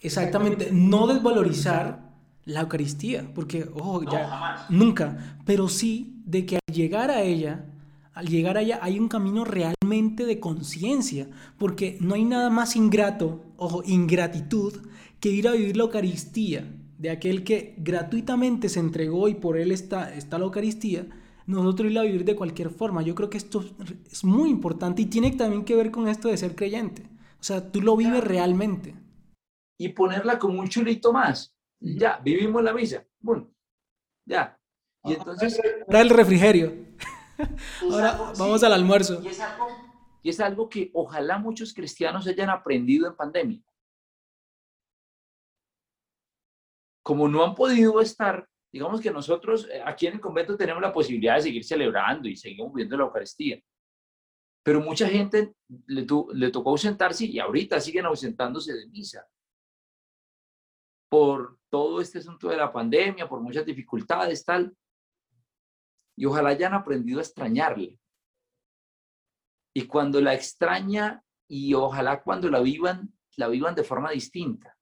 Exactamente. 0.00 0.68
No 0.70 1.06
desvalorizar 1.06 2.10
la 2.44 2.60
Eucaristía, 2.60 3.30
porque, 3.34 3.68
ojo, 3.74 4.02
ya. 4.04 4.66
Nunca. 4.68 5.38
Pero 5.46 5.68
sí 5.68 6.22
de 6.26 6.44
que 6.44 6.56
al 6.56 6.74
llegar 6.74 7.10
a 7.10 7.22
ella, 7.22 7.64
al 8.12 8.26
llegar 8.26 8.58
a 8.58 8.60
ella, 8.60 8.80
hay 8.82 8.98
un 8.98 9.08
camino 9.08 9.44
realmente 9.44 10.26
de 10.26 10.40
conciencia. 10.40 11.28
Porque 11.56 11.96
no 12.00 12.14
hay 12.14 12.24
nada 12.24 12.50
más 12.50 12.76
ingrato, 12.76 13.44
ojo, 13.56 13.82
ingratitud, 13.86 14.74
que 15.20 15.30
ir 15.30 15.48
a 15.48 15.52
vivir 15.52 15.76
la 15.76 15.84
Eucaristía 15.84 16.70
de 16.98 17.10
aquel 17.10 17.44
que 17.44 17.74
gratuitamente 17.78 18.68
se 18.68 18.80
entregó 18.80 19.28
y 19.28 19.34
por 19.34 19.56
él 19.56 19.72
está, 19.72 20.12
está 20.14 20.38
la 20.38 20.44
Eucaristía 20.44 21.06
nosotros 21.48 21.90
ir 21.90 21.98
a 21.98 22.02
vivir 22.02 22.24
de 22.24 22.36
cualquier 22.36 22.68
forma. 22.68 23.00
Yo 23.02 23.14
creo 23.14 23.30
que 23.30 23.38
esto 23.38 23.64
es 24.10 24.22
muy 24.22 24.50
importante 24.50 25.00
y 25.00 25.06
tiene 25.06 25.30
también 25.32 25.64
que 25.64 25.74
ver 25.74 25.90
con 25.90 26.06
esto 26.06 26.28
de 26.28 26.36
ser 26.36 26.54
creyente. 26.54 27.08
O 27.40 27.42
sea, 27.42 27.72
tú 27.72 27.80
lo 27.80 27.96
vives 27.96 28.22
realmente. 28.22 28.94
Y 29.78 29.88
ponerla 29.88 30.38
como 30.38 30.60
un 30.60 30.68
chulito 30.68 31.10
más. 31.10 31.56
Ya, 31.80 32.18
vivimos 32.18 32.62
la 32.62 32.74
misa. 32.74 33.06
Bueno, 33.20 33.50
ya. 34.26 34.60
Y 35.04 35.14
entonces... 35.14 35.58
Ahora 35.86 36.02
el 36.02 36.10
refrigerio. 36.10 36.74
Ahora 37.80 38.32
vamos 38.38 38.62
al 38.62 38.74
almuerzo. 38.74 39.22
Y 39.22 39.28
es, 39.28 39.40
algo, 39.40 39.68
y 40.22 40.28
es 40.28 40.40
algo 40.40 40.68
que 40.68 40.90
ojalá 40.92 41.38
muchos 41.38 41.72
cristianos 41.72 42.26
hayan 42.26 42.50
aprendido 42.50 43.06
en 43.06 43.16
pandemia. 43.16 43.62
Como 47.02 47.26
no 47.26 47.42
han 47.42 47.54
podido 47.54 48.02
estar 48.02 48.46
digamos 48.72 49.00
que 49.00 49.10
nosotros 49.10 49.68
eh, 49.70 49.82
aquí 49.84 50.06
en 50.06 50.14
el 50.14 50.20
convento 50.20 50.56
tenemos 50.56 50.82
la 50.82 50.92
posibilidad 50.92 51.36
de 51.36 51.42
seguir 51.42 51.64
celebrando 51.64 52.28
y 52.28 52.36
seguimos 52.36 52.72
viendo 52.72 52.96
la 52.96 53.04
Eucaristía. 53.04 53.60
Pero 54.62 54.80
mucha 54.80 55.08
gente 55.08 55.54
le, 55.86 56.06
le 56.34 56.50
tocó 56.50 56.70
ausentarse 56.70 57.24
y 57.24 57.38
ahorita 57.38 57.80
siguen 57.80 58.06
ausentándose 58.06 58.74
de 58.74 58.86
misa. 58.88 59.26
Por 61.10 61.58
todo 61.70 62.00
este 62.00 62.18
asunto 62.18 62.48
de 62.48 62.56
la 62.56 62.72
pandemia, 62.72 63.28
por 63.28 63.40
muchas 63.40 63.64
dificultades, 63.64 64.44
tal. 64.44 64.76
Y 66.16 66.26
ojalá 66.26 66.50
hayan 66.50 66.74
aprendido 66.74 67.20
a 67.20 67.22
extrañarle. 67.22 67.98
Y 69.74 69.86
cuando 69.86 70.20
la 70.20 70.34
extraña 70.34 71.22
y 71.48 71.72
ojalá 71.72 72.22
cuando 72.22 72.50
la 72.50 72.60
vivan, 72.60 73.12
la 73.36 73.48
vivan 73.48 73.74
de 73.74 73.84
forma 73.84 74.10
distinta. 74.10 74.77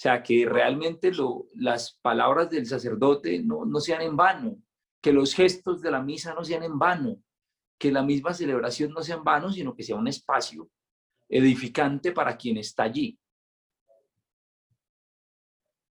Sea, 0.00 0.22
que 0.22 0.46
realmente 0.48 1.12
las 1.56 1.98
palabras 2.00 2.48
del 2.48 2.64
sacerdote 2.64 3.42
no, 3.42 3.66
no 3.66 3.80
sean 3.80 4.00
en 4.00 4.16
vano, 4.16 4.56
que 4.98 5.12
los 5.12 5.34
gestos 5.34 5.82
de 5.82 5.90
la 5.90 6.02
misa 6.02 6.32
no 6.32 6.42
sean 6.42 6.62
en 6.62 6.78
vano, 6.78 7.22
que 7.78 7.92
la 7.92 8.02
misma 8.02 8.32
celebración 8.32 8.92
no 8.92 9.02
sea 9.02 9.16
en 9.16 9.24
vano, 9.24 9.52
sino 9.52 9.74
que 9.74 9.82
sea 9.82 9.96
un 9.96 10.08
espacio 10.08 10.70
edificante 11.28 12.12
para 12.12 12.34
quien 12.34 12.56
está 12.56 12.84
allí. 12.84 13.20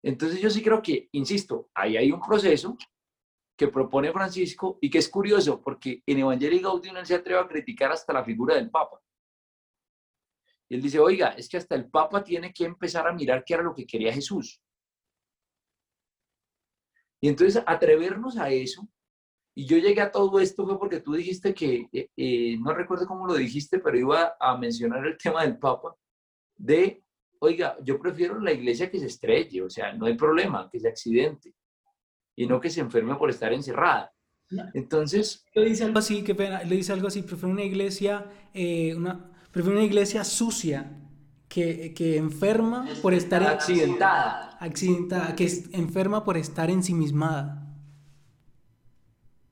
Entonces 0.02 0.40
yo 0.40 0.50
sí 0.50 0.64
creo 0.64 0.82
que, 0.82 1.08
insisto, 1.12 1.70
ahí 1.72 1.96
hay 1.96 2.10
un 2.10 2.20
proceso 2.20 2.76
que 3.56 3.68
propone 3.68 4.10
Francisco 4.10 4.78
y 4.80 4.90
que 4.90 4.98
es 4.98 5.08
curioso 5.08 5.62
porque 5.62 6.02
en 6.04 6.18
Evangelio 6.18 6.60
Gaudium 6.60 6.96
él 6.96 7.06
se 7.06 7.14
atreve 7.14 7.38
a 7.38 7.46
criticar 7.46 7.92
hasta 7.92 8.12
la 8.12 8.24
figura 8.24 8.56
del 8.56 8.68
Papa. 8.68 9.00
Y 10.72 10.76
él 10.76 10.80
dice, 10.80 10.98
oiga, 10.98 11.34
es 11.36 11.50
que 11.50 11.58
hasta 11.58 11.74
el 11.74 11.90
Papa 11.90 12.24
tiene 12.24 12.50
que 12.50 12.64
empezar 12.64 13.06
a 13.06 13.12
mirar 13.12 13.44
qué 13.44 13.52
era 13.52 13.62
lo 13.62 13.74
que 13.74 13.84
quería 13.84 14.10
Jesús. 14.10 14.58
Y 17.20 17.28
entonces 17.28 17.62
atrevernos 17.66 18.38
a 18.38 18.48
eso, 18.48 18.88
y 19.54 19.66
yo 19.66 19.76
llegué 19.76 20.00
a 20.00 20.10
todo 20.10 20.40
esto 20.40 20.64
fue 20.64 20.78
porque 20.78 21.00
tú 21.00 21.12
dijiste 21.12 21.52
que, 21.52 21.90
eh, 21.92 22.08
eh, 22.16 22.56
no 22.58 22.72
recuerdo 22.72 23.06
cómo 23.06 23.26
lo 23.26 23.34
dijiste, 23.34 23.80
pero 23.80 23.98
iba 23.98 24.34
a 24.40 24.56
mencionar 24.56 25.06
el 25.06 25.18
tema 25.18 25.42
del 25.42 25.58
Papa, 25.58 25.94
de, 26.56 27.04
oiga, 27.40 27.76
yo 27.82 28.00
prefiero 28.00 28.40
la 28.40 28.52
iglesia 28.52 28.90
que 28.90 28.98
se 28.98 29.08
estrelle, 29.08 29.60
o 29.60 29.68
sea, 29.68 29.92
no 29.92 30.06
hay 30.06 30.14
problema, 30.14 30.70
que 30.72 30.80
se 30.80 30.88
accidente, 30.88 31.54
y 32.34 32.46
no 32.46 32.58
que 32.62 32.70
se 32.70 32.80
enferme 32.80 33.14
por 33.16 33.28
estar 33.28 33.52
encerrada. 33.52 34.10
Entonces... 34.72 35.44
Le 35.54 35.66
dice 35.66 35.84
algo 35.84 35.98
así, 35.98 36.24
qué 36.24 36.34
pena, 36.34 36.62
le 36.62 36.76
dice 36.76 36.94
algo 36.94 37.08
así, 37.08 37.20
prefiero 37.20 37.50
una 37.50 37.62
iglesia, 37.62 38.24
eh, 38.54 38.94
una, 38.94 39.31
Prefiero 39.52 39.76
una 39.76 39.86
iglesia 39.86 40.24
sucia 40.24 40.98
que, 41.46 41.92
que 41.92 42.16
enferma 42.16 42.88
por 43.02 43.12
estar 43.12 43.42
accidentada. 43.42 44.56
Accidentada, 44.58 45.36
que 45.36 45.44
es 45.44 45.68
enferma 45.74 46.24
por 46.24 46.38
estar 46.38 46.70
ensimismada. 46.70 47.62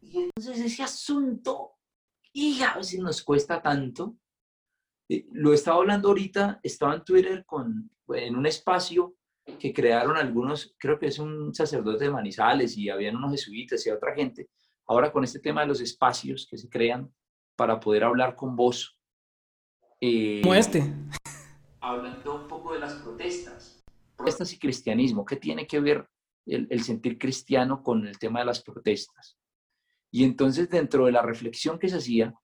Y 0.00 0.16
entonces 0.22 0.58
ese 0.58 0.82
asunto, 0.82 1.72
y 2.32 2.62
a 2.62 2.76
veces 2.76 2.98
nos 3.00 3.22
cuesta 3.22 3.60
tanto. 3.60 4.16
Eh, 5.06 5.26
lo 5.32 5.52
estaba 5.52 5.76
hablando 5.76 6.08
ahorita, 6.08 6.60
estaba 6.62 6.94
en 6.94 7.04
Twitter 7.04 7.44
con, 7.44 7.90
en 8.08 8.36
un 8.36 8.46
espacio 8.46 9.16
que 9.58 9.74
crearon 9.74 10.16
algunos, 10.16 10.74
creo 10.78 10.98
que 10.98 11.08
es 11.08 11.18
un 11.18 11.52
sacerdote 11.54 12.04
de 12.04 12.10
Manizales 12.10 12.76
y 12.78 12.88
habían 12.88 13.16
unos 13.16 13.32
jesuitas 13.32 13.86
y 13.86 13.90
otra 13.90 14.14
gente, 14.14 14.48
ahora 14.86 15.12
con 15.12 15.24
este 15.24 15.40
tema 15.40 15.62
de 15.62 15.66
los 15.66 15.80
espacios 15.80 16.46
que 16.48 16.56
se 16.56 16.70
crean 16.70 17.12
para 17.56 17.80
poder 17.80 18.04
hablar 18.04 18.36
con 18.36 18.56
vos 18.56 18.99
eh, 20.00 20.40
Como 20.42 20.54
este. 20.54 20.92
Hablando 21.80 22.42
un 22.42 22.48
poco 22.48 22.72
de 22.72 22.80
las 22.80 22.94
protestas. 22.94 23.82
Protestas 24.16 24.52
y 24.52 24.58
cristianismo. 24.58 25.24
¿Qué 25.24 25.36
tiene 25.36 25.66
que 25.66 25.80
ver 25.80 26.08
el, 26.46 26.82
sentir 26.82 27.18
cristiano 27.18 27.82
con 27.82 28.06
el 28.06 28.18
tema 28.18 28.40
de 28.40 28.46
las 28.46 28.62
protestas? 28.62 29.36
Y 30.10 30.24
entonces 30.24 30.68
dentro 30.68 31.06
de 31.06 31.12
la 31.12 31.22
reflexión 31.22 31.78
que 31.78 31.88
se 31.88 31.96
hacía, 31.96 32.34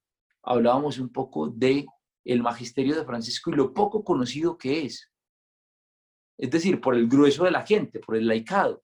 hablábamos 0.43 0.99
un 0.99 1.11
poco 1.11 1.49
de 1.49 1.87
el 2.25 2.43
magisterio 2.43 2.97
de 2.97 3.05
Francisco 3.05 3.51
y 3.51 3.55
lo 3.57 3.73
poco 3.73 4.05
conocido 4.05 4.57
que 4.59 4.85
es. 4.85 5.11
Es 6.39 6.51
decir, 6.51 6.81
por 6.81 6.95
el 6.95 7.09
grueso 7.09 7.45
de 7.45 7.51
la 7.51 7.65
gente, 7.65 8.01
por 8.01 8.17
el 8.17 8.27
laicado. 8.27 8.83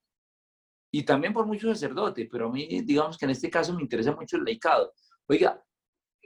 Y 0.91 1.03
también 1.03 1.33
por 1.33 1.45
muchos 1.45 1.71
sacerdotes, 1.71 2.27
pero 2.31 2.47
a 2.47 2.51
mí, 2.51 2.81
digamos 2.81 3.17
que 3.17 3.25
en 3.25 3.31
este 3.31 3.49
caso 3.49 3.73
me 3.73 3.81
interesa 3.81 4.15
mucho 4.15 4.37
el 4.37 4.43
laicado. 4.43 4.93
Oiga, 5.27 5.63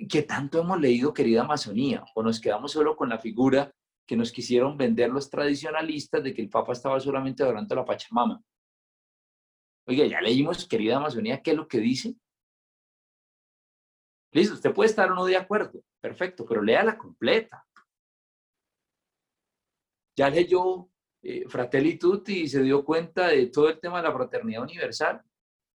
¿qué 0.10 0.22
tanto 0.24 0.62
hemos 0.62 0.80
leído, 0.80 1.14
querida 1.14 1.42
Amazonía? 1.42 2.04
¿O 2.14 2.22
nos 2.22 2.40
quedamos 2.40 2.72
solo 2.72 2.96
con 2.96 3.10
la 3.10 3.18
figura 3.18 3.74
que 4.06 4.16
nos 4.16 4.32
quisieron 4.32 4.78
vender 4.78 5.10
los 5.10 5.30
tradicionalistas 5.30 6.24
de 6.24 6.34
que 6.34 6.42
el 6.42 6.50
Papa 6.50 6.74
estaba 6.74 7.00
solamente 7.00 7.44
adorando 7.44 7.74
a 7.74 7.78
la 7.78 7.86
Pachamama? 7.86 8.42
Oiga, 9.88 10.06
ya 10.06 10.22
leímos, 10.22 10.68
querida 10.68 10.98
Amazonía, 10.98 11.42
¿qué 11.42 11.52
es 11.52 11.58
lo 11.58 11.68
que 11.68 11.80
dice? 11.80 12.16
Listo, 14.32 14.56
usted 14.56 14.74
puede 14.74 14.90
estar 14.90 15.12
o 15.12 15.16
no 15.16 15.26
de 15.26 15.38
acuerdo, 15.38 15.82
perfecto, 16.00 16.46
pero 16.46 16.62
lea 16.62 16.84
la 16.84 16.98
completa. 16.98 17.66
Ya 20.16 20.30
leyó 20.30 20.90
eh, 21.22 21.48
Fratelli 21.48 21.98
y 22.28 22.48
se 22.48 22.62
dio 22.62 22.84
cuenta 22.84 23.30
de 23.30 23.48
todo 23.48 23.70
el 23.70 23.80
tema 23.80 23.98
de 23.98 24.08
la 24.08 24.14
fraternidad 24.14 24.64
universal. 24.64 25.22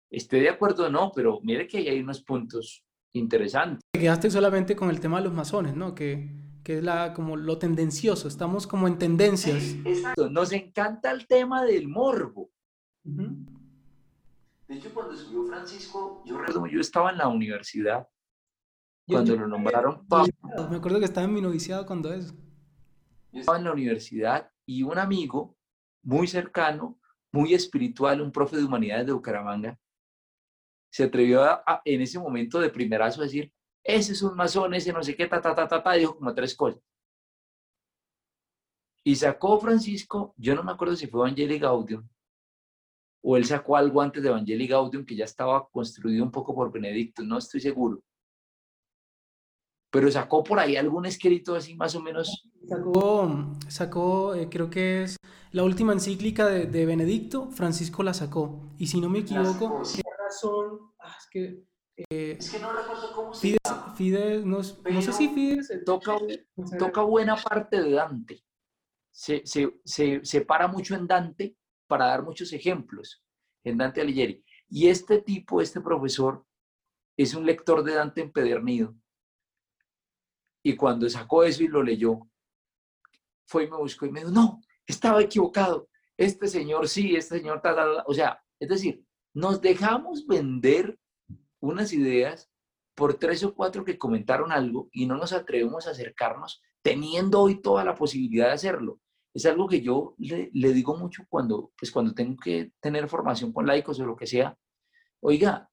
Esté 0.10 0.42
de 0.42 0.50
acuerdo 0.50 0.88
o 0.88 0.90
no, 0.90 1.12
pero 1.16 1.40
mire 1.42 1.68
que 1.68 1.78
ahí 1.78 1.88
hay 1.88 2.00
unos 2.02 2.22
puntos 2.22 2.84
interesantes. 3.14 3.82
Quedaste 3.94 4.30
solamente 4.30 4.76
con 4.76 4.90
el 4.90 5.00
tema 5.00 5.18
de 5.18 5.26
los 5.26 5.34
masones, 5.34 5.76
¿no? 5.76 5.94
Que, 5.96 6.30
que 6.64 6.78
es 6.78 6.84
la, 6.84 7.14
como 7.14 7.36
lo 7.36 7.58
tendencioso, 7.58 8.28
estamos 8.28 8.68
como 8.68 8.88
en 8.88 8.98
tendencias. 8.98 9.76
exacto, 9.86 10.30
nos 10.30 10.52
encanta 10.52 11.12
el 11.12 11.28
tema 11.28 11.64
del 11.64 11.88
morbo. 11.88 12.52
De 13.04 14.76
hecho, 14.76 14.94
cuando 14.94 15.16
subió 15.16 15.46
Francisco, 15.46 16.24
yo, 16.26 16.38
yo 16.68 16.80
estaba 16.80 17.12
en 17.12 17.18
la 17.18 17.28
universidad 17.28 18.08
cuando 19.08 19.36
lo 19.36 19.48
nombraron 19.48 20.08
papa. 20.08 20.30
Me 20.70 20.78
acuerdo 20.78 21.00
que 21.00 21.06
estaba 21.06 21.26
en 21.26 21.34
mi 21.34 21.42
noviciado 21.42 21.86
cuando 21.86 22.14
eso. 22.14 22.34
Yo 23.32 23.40
estaba 23.40 23.58
en 23.58 23.66
la 23.66 23.74
universidad 23.74 24.50
y 24.66 24.84
un 24.84 24.98
amigo 24.98 25.58
muy 26.04 26.28
cercano, 26.28 27.00
muy 27.32 27.54
espiritual, 27.54 28.22
un 28.22 28.32
profe 28.32 28.58
de 28.58 28.64
humanidades 28.64 29.08
de 29.08 29.14
Bucaramanga, 29.14 29.80
se 30.92 31.06
atrevió 31.06 31.44
a, 31.44 31.82
en 31.86 32.02
ese 32.02 32.20
momento 32.20 32.60
de 32.60 32.70
primerazo 32.70 33.22
a 33.22 33.24
decir, 33.24 33.52
ese 33.84 34.12
es 34.12 34.22
un 34.22 34.36
masón, 34.36 34.74
ese 34.74 34.94
no 34.94 35.02
sé 35.02 35.16
qué, 35.16 35.26
ta, 35.26 35.42
ta, 35.42 35.56
ta, 35.56 35.68
ta, 35.68 35.82
ta, 35.82 35.94
dijo 35.94 36.16
como 36.18 36.34
tres 36.36 36.56
cosas. 36.56 36.82
Y 39.04 39.16
sacó 39.16 39.60
Francisco, 39.60 40.36
yo 40.38 40.54
no 40.54 40.64
me 40.64 40.72
acuerdo 40.74 40.96
si 40.96 41.08
fue 41.08 41.22
Evangelii 41.22 41.58
Gaudium, 41.58 42.08
o 43.24 43.38
él 43.38 43.46
sacó 43.46 43.78
algo 43.78 44.02
antes 44.02 44.22
de 44.22 44.30
Evangelii 44.30 44.68
Gaudium 44.68 45.06
que 45.06 45.16
ya 45.16 45.26
estaba 45.26 45.68
construido 45.70 46.24
un 46.24 46.32
poco 46.32 46.54
por 46.54 46.72
Benedicto, 46.72 47.24
no 47.24 47.38
estoy 47.38 47.62
seguro. 47.62 48.04
Pero 49.92 50.10
sacó 50.12 50.44
por 50.44 50.60
ahí 50.60 50.78
algún 50.78 51.06
escrito 51.06 51.56
así 51.56 51.76
más 51.76 51.96
o 51.96 52.02
menos. 52.02 52.48
Sacó, 52.68 53.56
sacó 53.68 54.36
eh, 54.36 54.48
creo 54.50 54.70
que 54.70 55.04
es 55.04 55.18
la 55.52 55.64
última 55.64 55.92
encíclica 55.94 56.48
de, 56.48 56.66
de, 56.66 56.86
Benedicto, 56.86 57.50
Francisco 57.52 58.02
la 58.02 58.14
sacó. 58.14 58.72
Y 58.78 58.88
si 58.88 59.02
no 59.02 59.10
me 59.10 59.20
equivoco, 59.20 59.82
razón, 60.32 60.94
ah, 61.00 61.16
es 61.18 61.28
que 61.30 61.64
eh, 62.10 62.38
es 62.40 62.52
que 62.52 62.60
no 62.60 62.72
recuerdo 62.72 63.14
cómo 63.14 63.34
se 63.34 63.58
llama. 63.64 63.94
Fides, 63.96 64.46
no, 64.46 64.58
no, 64.58 65.02
sé 65.02 65.14
si 65.14 65.30
Fides... 65.30 65.72
Toca, 65.86 66.18
toca 66.80 67.02
buena 67.02 67.36
parte 67.36 67.82
de 67.82 67.92
Dante. 67.92 68.44
Se, 69.12 69.46
se, 69.46 69.80
se, 69.84 70.24
se, 70.24 70.42
para 70.42 70.68
mucho 70.68 70.96
en 70.96 71.06
Dante 71.06 71.56
para 71.88 72.08
dar 72.08 72.24
muchos 72.24 72.54
ejemplos, 72.54 73.22
en 73.66 73.78
Dante 73.78 74.00
Alighieri. 74.00 74.44
Y 74.70 74.88
este 74.88 75.22
tipo, 75.22 75.62
este 75.62 75.82
profesor, 75.82 76.46
es 77.18 77.36
un 77.36 77.46
lector 77.46 77.84
de 77.84 77.96
Dante 77.96 78.22
empedernido. 78.22 78.96
Y 80.64 80.76
cuando 80.78 81.10
sacó 81.10 81.44
eso 81.44 81.64
y 81.64 81.68
lo 81.68 81.84
leyó, 81.84 82.22
fue 83.46 83.66
y 83.66 83.70
me 83.70 83.78
buscó 83.78 84.06
y 84.06 84.12
me 84.12 84.22
dijo, 84.22 84.32
no, 84.32 84.62
estaba 84.86 85.22
equivocado. 85.22 85.90
Este 86.16 86.48
señor 86.48 86.88
sí, 86.88 87.16
este 87.16 87.40
señor 87.40 87.62
tal, 87.62 88.04
O 88.08 88.14
sea, 88.14 88.42
es 88.58 88.70
decir, 88.70 89.04
nos 89.34 89.62
dejamos 89.62 90.28
vender 90.28 90.98
unas 91.60 91.94
ideas 91.94 92.50
por 92.96 93.16
tres 93.16 93.44
o 93.44 93.54
cuatro 93.54 93.86
que 93.86 93.98
comentaron 93.98 94.52
algo 94.52 94.90
y 94.92 95.06
no 95.06 95.18
nos 95.18 95.34
atrevemos 95.34 95.88
a 95.88 95.92
acercarnos 95.92 96.62
teniendo 96.82 97.42
hoy 97.42 97.62
toda 97.62 97.84
la 97.84 97.96
posibilidad 97.96 98.48
de 98.48 98.54
hacerlo. 98.54 99.00
Es 99.34 99.46
algo 99.46 99.68
que 99.68 99.82
yo 99.82 100.16
le, 100.18 100.74
digo 100.74 100.98
mucho 100.98 101.24
cuando, 101.30 101.72
pues 101.78 101.92
cuando 101.92 102.14
tengo 102.14 102.36
que 102.38 102.74
tener 102.82 103.08
formación 103.08 103.54
con 103.54 103.66
laicos 103.66 104.00
o 104.00 104.06
lo 104.06 104.16
que 104.16 104.28
sea. 104.28 104.58
Oiga, 105.22 105.70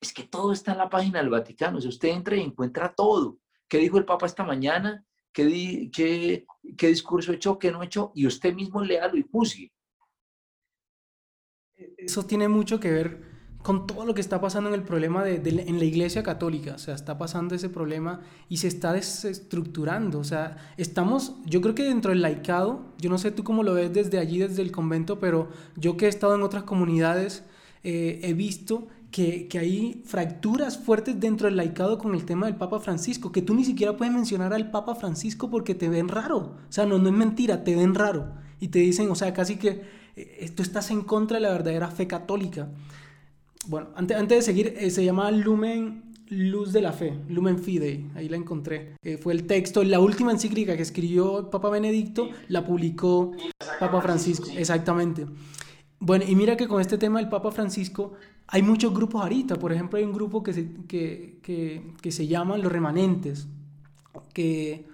es 0.00 0.12
que 0.12 0.22
todo 0.24 0.52
está 0.52 0.72
en 0.72 0.78
la 0.78 0.88
página 0.88 1.18
del 1.18 1.30
Vaticano. 1.30 1.80
Si 1.80 1.88
usted 1.88 2.10
entra 2.10 2.36
y 2.36 2.40
encuentra 2.40 2.94
todo. 2.94 3.38
¿Qué 3.68 3.78
dijo 3.78 3.98
el 3.98 4.04
Papa 4.04 4.26
esta 4.26 4.44
mañana? 4.44 5.04
¿Qué, 5.32 5.90
qué, 5.92 6.46
qué 6.76 6.88
discurso 6.88 7.32
echó? 7.32 7.58
¿Qué 7.58 7.72
no 7.72 7.82
echó? 7.82 8.12
Y 8.14 8.26
usted 8.26 8.54
mismo 8.54 8.80
léalo 8.80 9.16
y 9.16 9.26
juzgue. 9.30 9.72
Eso 11.96 12.24
tiene 12.24 12.48
mucho 12.48 12.80
que 12.80 12.90
ver 12.90 13.28
con 13.62 13.86
todo 13.86 14.06
lo 14.06 14.14
que 14.14 14.20
está 14.20 14.40
pasando 14.40 14.68
en 14.70 14.74
el 14.74 14.82
problema 14.82 15.24
de, 15.24 15.36
en 15.66 15.78
la 15.78 15.84
iglesia 15.84 16.22
católica. 16.22 16.74
O 16.74 16.78
sea, 16.78 16.94
está 16.94 17.18
pasando 17.18 17.54
ese 17.54 17.68
problema 17.68 18.20
y 18.48 18.58
se 18.58 18.68
está 18.68 18.92
desestructurando. 18.92 20.18
O 20.20 20.24
sea, 20.24 20.56
estamos, 20.76 21.34
yo 21.44 21.60
creo 21.60 21.74
que 21.74 21.84
dentro 21.84 22.10
del 22.10 22.22
laicado, 22.22 22.86
yo 22.98 23.10
no 23.10 23.18
sé 23.18 23.30
tú 23.30 23.44
cómo 23.44 23.62
lo 23.62 23.74
ves 23.74 23.92
desde 23.92 24.18
allí, 24.18 24.38
desde 24.38 24.62
el 24.62 24.72
convento, 24.72 25.18
pero 25.18 25.48
yo 25.76 25.96
que 25.96 26.06
he 26.06 26.08
estado 26.08 26.34
en 26.34 26.42
otras 26.42 26.62
comunidades, 26.62 27.42
eh, 27.82 28.20
he 28.22 28.32
visto 28.32 28.88
que, 29.10 29.48
que, 29.48 29.58
hay 29.58 30.02
fracturas 30.04 30.78
fuertes 30.78 31.18
dentro 31.18 31.46
del 31.46 31.56
laicado 31.56 31.98
con 31.98 32.14
el 32.14 32.24
tema 32.24 32.46
del 32.46 32.56
Papa 32.56 32.78
Francisco, 32.80 33.32
que 33.32 33.42
tú 33.42 33.54
ni 33.54 33.64
siquiera 33.64 33.96
puedes 33.96 34.12
mencionar 34.12 34.52
al 34.52 34.70
Papa 34.70 34.94
Francisco 34.94 35.50
porque 35.50 35.74
te 35.74 35.88
ven 35.88 36.08
raro. 36.08 36.38
O 36.38 36.72
sea, 36.72 36.86
no, 36.86 36.98
no 36.98 37.08
es 37.08 37.14
mentira, 37.14 37.64
te 37.64 37.74
ven 37.74 37.94
raro. 37.94 38.32
Y 38.60 38.68
te 38.68 38.80
dicen, 38.80 39.10
o 39.10 39.14
sea, 39.14 39.32
casi 39.32 39.56
que 39.56 39.97
tú 40.54 40.62
estás 40.62 40.90
en 40.90 41.02
contra 41.02 41.36
de 41.36 41.42
la 41.42 41.50
verdadera 41.50 41.90
fe 41.90 42.06
católica 42.06 42.68
bueno, 43.68 43.88
antes, 43.96 44.16
antes 44.16 44.38
de 44.38 44.42
seguir, 44.42 44.74
eh, 44.78 44.90
se 44.90 45.04
llama 45.04 45.30
Lumen 45.30 46.14
Luz 46.30 46.72
de 46.72 46.80
la 46.80 46.92
Fe, 46.92 47.18
Lumen 47.28 47.58
Fidei, 47.58 48.06
ahí 48.14 48.28
la 48.28 48.36
encontré. 48.36 48.94
Eh, 49.02 49.18
fue 49.18 49.34
el 49.34 49.46
texto, 49.46 49.84
la 49.84 50.00
última 50.00 50.32
encíclica 50.32 50.74
que 50.74 50.82
escribió 50.82 51.50
Papa 51.50 51.68
Benedicto, 51.68 52.30
la 52.48 52.64
publicó 52.64 53.32
Papa 53.78 54.00
Francisco, 54.00 54.48
exactamente. 54.56 55.26
Bueno, 56.00 56.24
y 56.26 56.34
mira 56.34 56.56
que 56.56 56.66
con 56.66 56.80
este 56.80 56.96
tema 56.96 57.18
del 57.18 57.28
Papa 57.28 57.50
Francisco 57.50 58.14
hay 58.46 58.62
muchos 58.62 58.94
grupos 58.94 59.20
ahorita, 59.22 59.56
por 59.56 59.70
ejemplo 59.70 59.98
hay 59.98 60.04
un 60.04 60.14
grupo 60.14 60.42
que 60.42 60.54
se, 60.54 60.70
que, 60.88 61.38
que, 61.42 61.92
que 62.00 62.10
se 62.10 62.26
llaman 62.26 62.62
los 62.62 62.72
remanentes, 62.72 63.48
que 64.32 64.86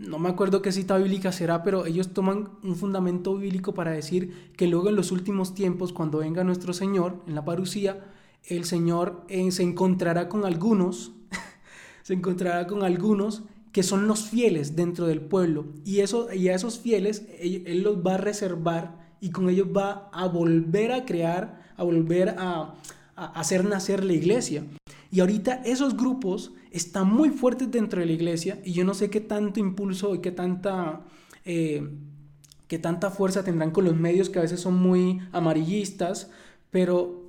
no 0.00 0.18
me 0.18 0.30
acuerdo 0.30 0.62
qué 0.62 0.72
cita 0.72 0.96
bíblica 0.96 1.30
será, 1.30 1.62
pero 1.62 1.84
ellos 1.84 2.14
toman 2.14 2.48
un 2.62 2.74
fundamento 2.74 3.36
bíblico 3.36 3.74
para 3.74 3.90
decir 3.90 4.50
que 4.56 4.66
luego 4.66 4.88
en 4.88 4.96
los 4.96 5.12
últimos 5.12 5.54
tiempos, 5.54 5.92
cuando 5.92 6.18
venga 6.18 6.42
nuestro 6.42 6.72
Señor 6.72 7.22
en 7.26 7.34
la 7.34 7.44
parucía, 7.44 8.06
el 8.44 8.64
Señor 8.64 9.26
eh, 9.28 9.50
se 9.52 9.62
encontrará 9.62 10.30
con 10.30 10.46
algunos, 10.46 11.12
se 12.02 12.14
encontrará 12.14 12.66
con 12.66 12.82
algunos 12.82 13.42
que 13.72 13.82
son 13.82 14.08
los 14.08 14.24
fieles 14.24 14.74
dentro 14.74 15.06
del 15.06 15.20
pueblo. 15.20 15.66
Y, 15.84 16.00
eso, 16.00 16.32
y 16.32 16.48
a 16.48 16.54
esos 16.54 16.78
fieles 16.78 17.26
él, 17.38 17.82
los 17.82 17.98
va 17.98 18.14
a 18.14 18.18
reservar 18.18 18.98
y 19.20 19.30
con 19.30 19.50
ellos 19.50 19.68
va 19.76 20.08
a 20.14 20.26
volver 20.28 20.92
a 20.92 21.04
crear, 21.04 21.60
a 21.76 21.84
volver 21.84 22.36
a, 22.38 22.74
hacer 23.16 23.66
nacer 23.66 24.02
la 24.02 24.14
iglesia. 24.14 24.64
Y 25.10 25.20
ahorita 25.20 25.62
esos 25.64 25.96
grupos 25.96 26.52
están 26.70 27.08
muy 27.08 27.30
fuertes 27.30 27.70
dentro 27.70 28.00
de 28.00 28.06
la 28.06 28.12
iglesia 28.12 28.60
y 28.64 28.72
yo 28.72 28.84
no 28.84 28.94
sé 28.94 29.10
qué 29.10 29.20
tanto 29.20 29.58
impulso 29.58 30.14
y 30.14 30.20
qué 30.20 30.30
tanta, 30.30 31.00
eh, 31.44 31.90
qué 32.68 32.78
tanta 32.78 33.10
fuerza 33.10 33.42
tendrán 33.42 33.72
con 33.72 33.84
los 33.84 33.96
medios 33.96 34.30
que 34.30 34.38
a 34.38 34.42
veces 34.42 34.60
son 34.60 34.74
muy 34.74 35.20
amarillistas, 35.32 36.30
pero... 36.70 37.24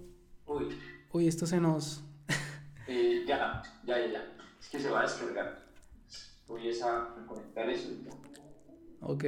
Uy, 1.13 1.27
esto 1.27 1.47
se 1.47 1.59
nos... 1.59 2.03
Eh, 2.87 3.23
ya, 3.27 3.63
ya, 3.85 3.97
ya. 3.97 4.31
Es 4.59 4.69
que 4.69 4.79
se 4.79 4.89
va 4.89 4.99
a 4.99 5.03
descargar. 5.03 5.65
Voy 6.47 6.69
a 6.69 7.25
conectar 7.25 7.69
eso. 7.69 7.89
Ok. 9.01 9.25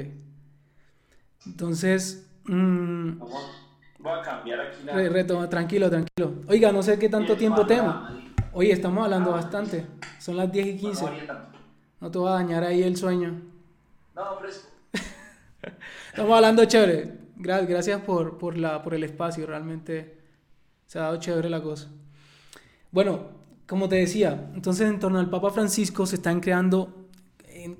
Entonces... 1.47 2.29
Mmm, 2.45 3.19
Voy 3.99 4.19
a 4.19 4.21
cambiar 4.21 4.59
aquí 4.59 4.83
la... 4.83 4.93
retoma, 5.09 5.49
tranquilo, 5.49 5.89
tranquilo. 5.89 6.41
Oiga, 6.47 6.71
no 6.73 6.83
sé 6.83 6.99
qué 6.99 7.07
tanto 7.09 7.37
tiempo 7.37 7.65
tengo. 7.65 8.22
Oye, 8.55 8.71
estamos 8.71 9.03
hablando 9.03 9.31
bastante. 9.31 9.87
Son 10.19 10.37
las 10.37 10.51
10 10.51 10.67
y 10.67 10.77
15. 10.77 11.05
No 11.99 12.11
te 12.11 12.19
va 12.19 12.31
a 12.31 12.33
dañar 12.43 12.63
ahí 12.63 12.83
el 12.83 12.95
sueño. 12.95 13.41
No, 14.15 14.37
fresco. 14.37 14.67
estamos 16.09 16.35
hablando 16.35 16.63
chévere. 16.65 17.17
Gracias 17.35 18.01
por, 18.01 18.37
por, 18.37 18.55
la, 18.55 18.83
por 18.83 18.93
el 18.93 19.03
espacio. 19.03 19.47
Realmente 19.47 20.19
se 20.85 20.99
ha 20.99 21.03
dado 21.03 21.17
chévere 21.17 21.49
la 21.49 21.63
cosa. 21.63 21.89
Bueno, 22.91 23.29
como 23.67 23.89
te 23.89 23.95
decía, 23.95 24.51
entonces 24.53 24.87
en 24.87 24.99
torno 24.99 25.17
al 25.17 25.31
Papa 25.31 25.49
Francisco 25.49 26.05
se 26.05 26.17
están 26.17 26.39
creando 26.39 27.02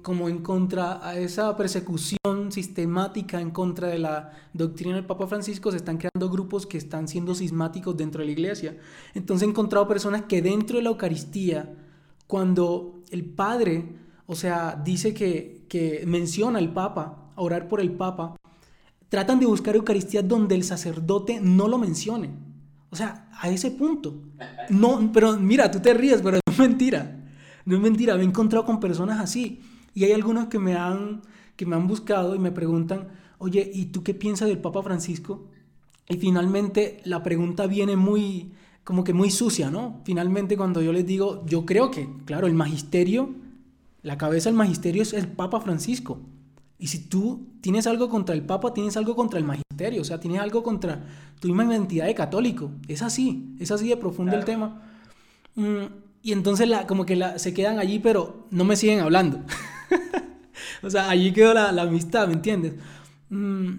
como 0.01 0.29
en 0.29 0.39
contra 0.39 1.05
a 1.05 1.17
esa 1.17 1.55
persecución 1.57 2.51
sistemática 2.51 3.41
en 3.41 3.51
contra 3.51 3.87
de 3.87 3.99
la 3.99 4.31
doctrina 4.53 4.95
del 4.95 5.05
Papa 5.05 5.27
Francisco, 5.27 5.71
se 5.71 5.77
están 5.77 5.97
creando 5.97 6.29
grupos 6.29 6.65
que 6.65 6.77
están 6.77 7.07
siendo 7.07 7.35
sismáticos 7.35 7.95
dentro 7.97 8.21
de 8.21 8.27
la 8.27 8.31
iglesia. 8.31 8.77
Entonces 9.13 9.47
he 9.47 9.49
encontrado 9.49 9.87
personas 9.87 10.23
que 10.23 10.41
dentro 10.41 10.77
de 10.77 10.83
la 10.83 10.89
Eucaristía, 10.89 11.75
cuando 12.27 13.01
el 13.11 13.25
Padre, 13.25 13.95
o 14.25 14.35
sea, 14.35 14.81
dice 14.83 15.13
que, 15.13 15.65
que 15.69 16.03
menciona 16.05 16.59
al 16.59 16.73
Papa, 16.73 17.31
orar 17.35 17.67
por 17.67 17.81
el 17.81 17.91
Papa, 17.91 18.35
tratan 19.09 19.39
de 19.39 19.45
buscar 19.45 19.75
Eucaristía 19.75 20.23
donde 20.23 20.55
el 20.55 20.63
sacerdote 20.63 21.39
no 21.41 21.67
lo 21.67 21.77
mencione. 21.77 22.31
O 22.89 22.95
sea, 22.95 23.27
a 23.39 23.49
ese 23.49 23.71
punto. 23.71 24.21
No, 24.69 25.11
pero 25.11 25.37
mira, 25.39 25.69
tú 25.71 25.79
te 25.79 25.93
ríes, 25.93 26.21
pero 26.21 26.37
no 26.37 26.53
es 26.53 26.59
mentira. 26.59 27.19
No 27.65 27.75
es 27.75 27.81
mentira, 27.81 28.15
me 28.15 28.21
he 28.21 28.25
encontrado 28.25 28.65
con 28.65 28.79
personas 28.79 29.19
así. 29.19 29.61
Y 29.93 30.05
hay 30.05 30.11
algunos 30.11 30.47
que 30.47 30.59
me 30.59 30.75
han, 30.75 31.21
que 31.55 31.65
me 31.65 31.75
han 31.75 31.87
buscado 31.87 32.35
y 32.35 32.39
me 32.39 32.51
preguntan, 32.51 33.09
oye, 33.37 33.69
¿y 33.73 33.85
tú 33.85 34.03
qué 34.03 34.13
piensas 34.13 34.47
del 34.47 34.59
Papa 34.59 34.81
Francisco? 34.81 35.47
Y 36.09 36.17
finalmente 36.17 37.01
la 37.05 37.23
pregunta 37.23 37.67
viene 37.67 37.95
muy, 37.95 38.51
como 38.83 39.03
que 39.03 39.13
muy 39.13 39.29
sucia, 39.29 39.69
¿no? 39.69 40.01
Finalmente 40.03 40.57
cuando 40.57 40.81
yo 40.81 40.91
les 40.91 41.05
digo, 41.05 41.45
yo 41.45 41.65
creo 41.65 41.91
que, 41.91 42.09
claro, 42.25 42.47
el 42.47 42.53
magisterio, 42.53 43.29
la 44.01 44.17
cabeza 44.17 44.49
del 44.49 44.57
magisterio 44.57 45.01
es 45.01 45.13
el 45.13 45.27
Papa 45.27 45.61
Francisco. 45.61 46.19
Y 46.77 46.87
si 46.87 46.99
tú 46.99 47.47
tienes 47.61 47.87
algo 47.87 48.09
contra 48.09 48.35
el 48.35 48.41
Papa, 48.41 48.73
tienes 48.73 48.97
algo 48.97 49.15
contra 49.15 49.39
el 49.39 49.45
magisterio, 49.45 50.01
o 50.01 50.05
sea, 50.05 50.19
tienes 50.19 50.41
algo 50.41 50.63
contra 50.63 51.05
tu 51.39 51.47
misma 51.47 51.65
identidad 51.73 52.07
de 52.07 52.15
católico. 52.15 52.71
Es 52.89 53.01
así, 53.01 53.55
es 53.59 53.71
así 53.71 53.87
de 53.87 53.95
profundo 53.95 54.35
el 54.35 54.43
tema. 54.43 54.81
Mm, 55.55 55.85
y 56.21 56.31
entonces 56.33 56.67
la, 56.67 56.85
como 56.87 57.05
que 57.05 57.15
la, 57.15 57.39
se 57.39 57.53
quedan 57.53 57.79
allí, 57.79 57.99
pero 57.99 58.47
no 58.51 58.65
me 58.65 58.75
siguen 58.75 58.99
hablando. 58.99 59.39
o 60.83 60.89
sea, 60.89 61.09
allí 61.09 61.31
quedó 61.33 61.53
la, 61.53 61.69
amistad, 61.81 62.27
¿me 62.27 62.33
entiendes? 62.33 62.75
Mm, 63.29 63.75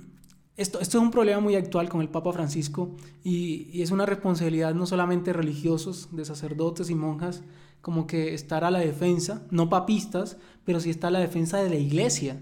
esto, 0.57 0.81
esto, 0.81 0.99
es 0.99 1.03
un 1.03 1.11
problema 1.11 1.41
muy 1.41 1.57
actual 1.57 1.89
con 1.89 2.01
el 2.01 2.09
Papa 2.09 2.33
Francisco 2.33 2.95
y, 3.23 3.83
es 3.83 3.91
una 3.91 4.07
responsabilidad 4.07 4.75
no 4.75 4.87
solamente 4.87 5.31
de 5.31 5.35
religiosos, 5.35 6.09
de 6.15 6.25
sacerdotes 6.25 6.91
y 6.91 6.95
monjas, 6.95 7.43
como 7.81 8.07
que 8.07 8.35
estar 8.35 8.65
a 8.65 8.71
la 8.71 8.79
defensa, 8.79 9.47
no 9.51 9.69
papistas, 9.69 10.39
pero 10.65 10.81
sí 10.81 10.91
estar 10.91 11.09
a 11.09 11.12
la 11.12 11.21
defensa 11.21 11.62
de 11.62 11.71
la 11.71 11.77
iglesia, 11.77 12.41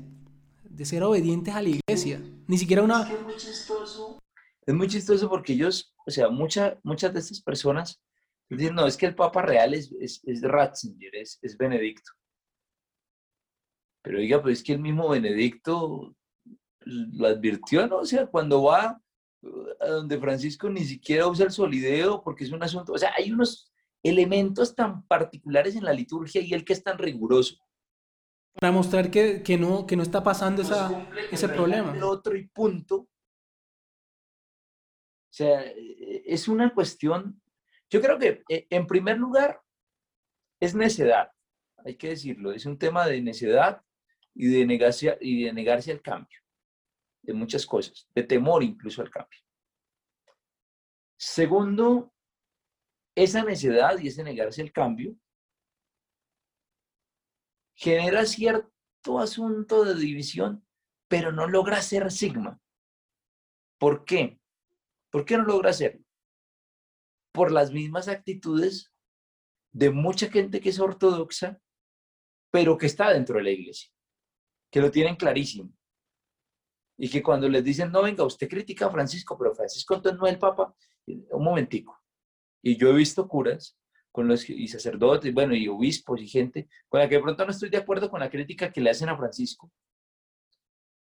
de 0.65 0.85
ser 0.85 1.03
obedientes 1.03 1.55
a 1.55 1.63
la 1.63 1.71
iglesia. 1.71 2.23
Ni 2.47 2.59
siquiera 2.59 2.83
una... 2.83 3.03
Es, 3.03 3.09
que 4.67 4.73
muy 4.73 4.87
chistoso 4.87 5.29
porque 5.29 5.55
ellos, 5.55 5.93
o 6.07 6.11
sea, 6.11 6.29
mucha, 6.29 6.79
muchas 6.85 7.13
de 7.13 7.21
estas 7.21 7.41
personas 7.41 8.01
dicen, 8.49 8.75
no, 8.75 8.87
es 8.87 8.97
que 8.97 9.07
el 9.07 9.15
Papa 9.15 9.43
real 9.43 9.75
es, 9.75 9.93
es, 10.01 10.21
es 10.25 10.43
Ratzinger, 10.43 11.17
es, 11.17 11.39
es 11.43 11.57
Benedicto. 11.57 12.13
Pero 14.03 14.19
diga, 14.19 14.43
pues 14.43 14.59
es 14.59 14.65
que 14.65 14.73
el 14.73 14.81
mismo 14.81 15.09
Benedicto 15.09 16.15
lo 16.85 17.27
advirtió, 17.27 17.87
¿no? 17.87 17.99
O 17.99 18.05
sea, 18.05 18.27
cuando 18.27 18.65
va 18.65 19.01
a 19.81 19.87
donde 19.87 20.19
Francisco 20.19 20.69
ni 20.69 20.85
siquiera 20.85 21.27
usa 21.27 21.47
el 21.47 21.53
solideo 21.53 22.23
porque 22.23 22.45
es 22.45 22.53
un 22.53 22.63
asunto, 22.63 22.93
o 22.93 22.99
sea, 22.99 23.13
hay 23.17 23.33
unos 23.33 23.73
elementos 24.03 24.75
tan 24.75 25.07
particulares 25.07 25.77
en 25.77 25.85
la 25.85 25.93
liturgia 25.93 26.41
y 26.41 26.53
el 26.53 26.65
que 26.65 26.73
es 26.73 26.83
tan 26.83 26.99
riguroso. 26.99 27.57
Para 28.55 28.73
mostrar 28.73 29.11
que, 29.11 29.43
que 29.43 29.57
no, 29.57 29.87
que 29.87 29.97
no 29.97 30.03
está 30.03 30.23
pasando 30.23 30.63
pues 30.63 30.71
esa, 30.71 31.09
ese 31.31 31.49
problema. 31.49 31.97
El 31.97 32.03
otro 32.03 32.37
y 32.37 32.47
punto. 32.49 32.97
O 32.97 33.09
sea, 35.35 35.65
es 35.65 36.49
una 36.49 36.75
cuestión, 36.75 37.41
yo 37.89 38.03
creo 38.03 38.19
que 38.19 38.43
eh, 38.49 38.67
en 38.69 38.87
primer 38.87 39.17
lugar 39.17 39.63
es 40.61 40.75
necedad, 40.75 41.31
hay 41.79 41.97
que 41.97 42.11
decirlo, 42.11 42.53
es 42.53 42.67
un 42.67 42.79
tema 42.79 43.07
de 43.07 43.23
necedad 43.23 43.83
y 44.35 44.49
de 44.49 44.67
negarse, 44.67 45.19
y 45.21 45.47
al 45.49 46.03
cambio 46.03 46.41
de 47.23 47.33
muchas 47.33 47.65
cosas, 47.65 48.09
de 48.15 48.25
temor 48.25 48.63
incluso 48.63 49.01
al 49.01 49.11
cambio. 49.11 49.39
Segundo, 51.17 52.13
esa 53.15 53.45
necedad 53.45 53.99
y 53.99 54.09
ese 54.09 54.25
negarse 54.25 54.63
al 54.63 54.73
cambio 54.73 55.15
genera 57.75 58.27
cierto 58.27 59.19
asunto 59.19 59.85
de 59.85 59.95
división, 59.95 60.67
pero 61.09 61.31
no 61.31 61.47
logra 61.47 61.81
ser 61.83 62.11
sigma. 62.11 62.61
¿Por 63.79 64.05
qué? 64.05 64.41
¿Por 65.11 65.25
qué 65.25 65.37
no 65.37 65.45
logra 65.45 65.71
hacerlo? 65.71 66.05
Por 67.33 67.53
las 67.53 67.73
mismas 67.73 68.09
actitudes 68.09 68.93
de 69.73 69.91
mucha 69.91 70.29
gente 70.29 70.61
que 70.61 70.69
es 70.69 70.79
ortodoxa, 70.79 71.61
pero 72.51 72.77
que 72.77 72.87
está 72.87 73.13
dentro 73.13 73.37
de 73.37 73.45
la 73.45 73.51
iglesia, 73.51 73.91
que 74.73 74.81
lo 74.81 74.91
tienen 74.91 75.17
clarísimo 75.17 75.71
y 76.97 77.09
que 77.09 77.23
cuando 77.23 77.49
les 77.49 77.63
dicen, 77.63 77.93
no, 77.93 78.03
venga, 78.03 78.25
usted 78.25 78.49
critica 78.49 78.87
a 78.87 78.91
Francisco, 78.91 79.37
pero 79.37 79.55
Francisco 79.55 79.95
entonces 79.95 80.19
no 80.19 80.27
es 80.27 80.33
el 80.33 80.39
Papa, 80.39 80.75
un 81.07 81.45
momentico. 81.45 82.01
Y 82.63 82.77
yo 82.77 82.89
he 82.89 82.95
visto 82.95 83.29
curas 83.29 83.77
con 84.11 84.29
los, 84.29 84.49
y 84.49 84.67
sacerdotes, 84.69 85.33
bueno, 85.35 85.55
y 85.55 85.69
obispos 85.69 86.21
y 86.21 86.27
gente 86.27 86.69
con 86.89 87.01
la 87.01 87.09
que 87.09 87.17
de 87.17 87.23
pronto 87.23 87.45
no 87.45 87.51
estoy 87.51 87.69
de 87.69 87.79
acuerdo 87.79 88.11
con 88.11 88.21
la 88.21 88.31
crítica 88.31 88.73
que 88.73 88.81
le 88.81 88.91
hacen 88.91 89.09
a 89.09 89.17
Francisco, 89.17 89.71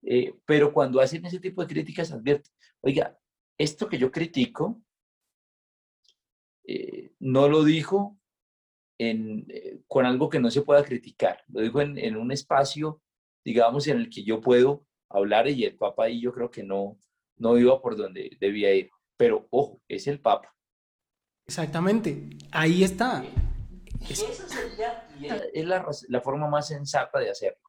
eh, 0.03 0.35
pero 0.45 0.73
cuando 0.73 1.01
hacen 1.01 1.25
ese 1.25 1.39
tipo 1.39 1.63
de 1.63 1.69
críticas 1.69 2.11
advierten, 2.11 2.53
oiga, 2.81 3.17
esto 3.59 3.89
que 3.89 3.99
yo 3.99 4.11
critico 4.11 4.83
eh, 6.65 7.13
no 7.21 7.49
lo 7.49 7.63
dijo 7.63 8.19
en, 8.99 9.47
eh, 9.49 9.83
con 9.87 10.05
algo 10.05 10.29
que 10.29 10.41
no 10.41 10.51
se 10.51 10.63
pueda 10.63 10.85
criticar, 10.85 11.45
lo 11.49 11.61
dijo 11.61 11.81
en, 11.81 11.99
en 11.99 12.17
un 12.17 12.33
espacio, 12.33 13.01
digamos, 13.45 13.87
en 13.87 13.99
el 13.99 14.11
que 14.11 14.25
yo 14.25 14.41
puedo 14.41 14.87
hablar 15.09 15.49
y 15.49 15.65
el 15.65 15.77
Papa 15.77 16.05
ahí 16.05 16.21
yo 16.21 16.33
creo 16.33 16.51
que 16.51 16.63
no, 16.63 16.99
no 17.37 17.59
iba 17.59 17.81
por 17.81 17.97
donde 17.97 18.37
debía 18.41 18.75
ir. 18.75 18.91
Pero 19.17 19.47
ojo, 19.51 19.81
es 19.89 20.07
el 20.07 20.21
Papa. 20.21 20.55
Exactamente, 21.47 22.31
ahí 22.51 22.83
está. 22.85 23.25
Es, 24.09 24.23
es 25.53 25.67
la, 25.67 25.87
la, 26.09 26.21
forma 26.21 26.49
más 26.49 26.69
sensata 26.69 27.19
de 27.19 27.31
hacerlo. 27.31 27.61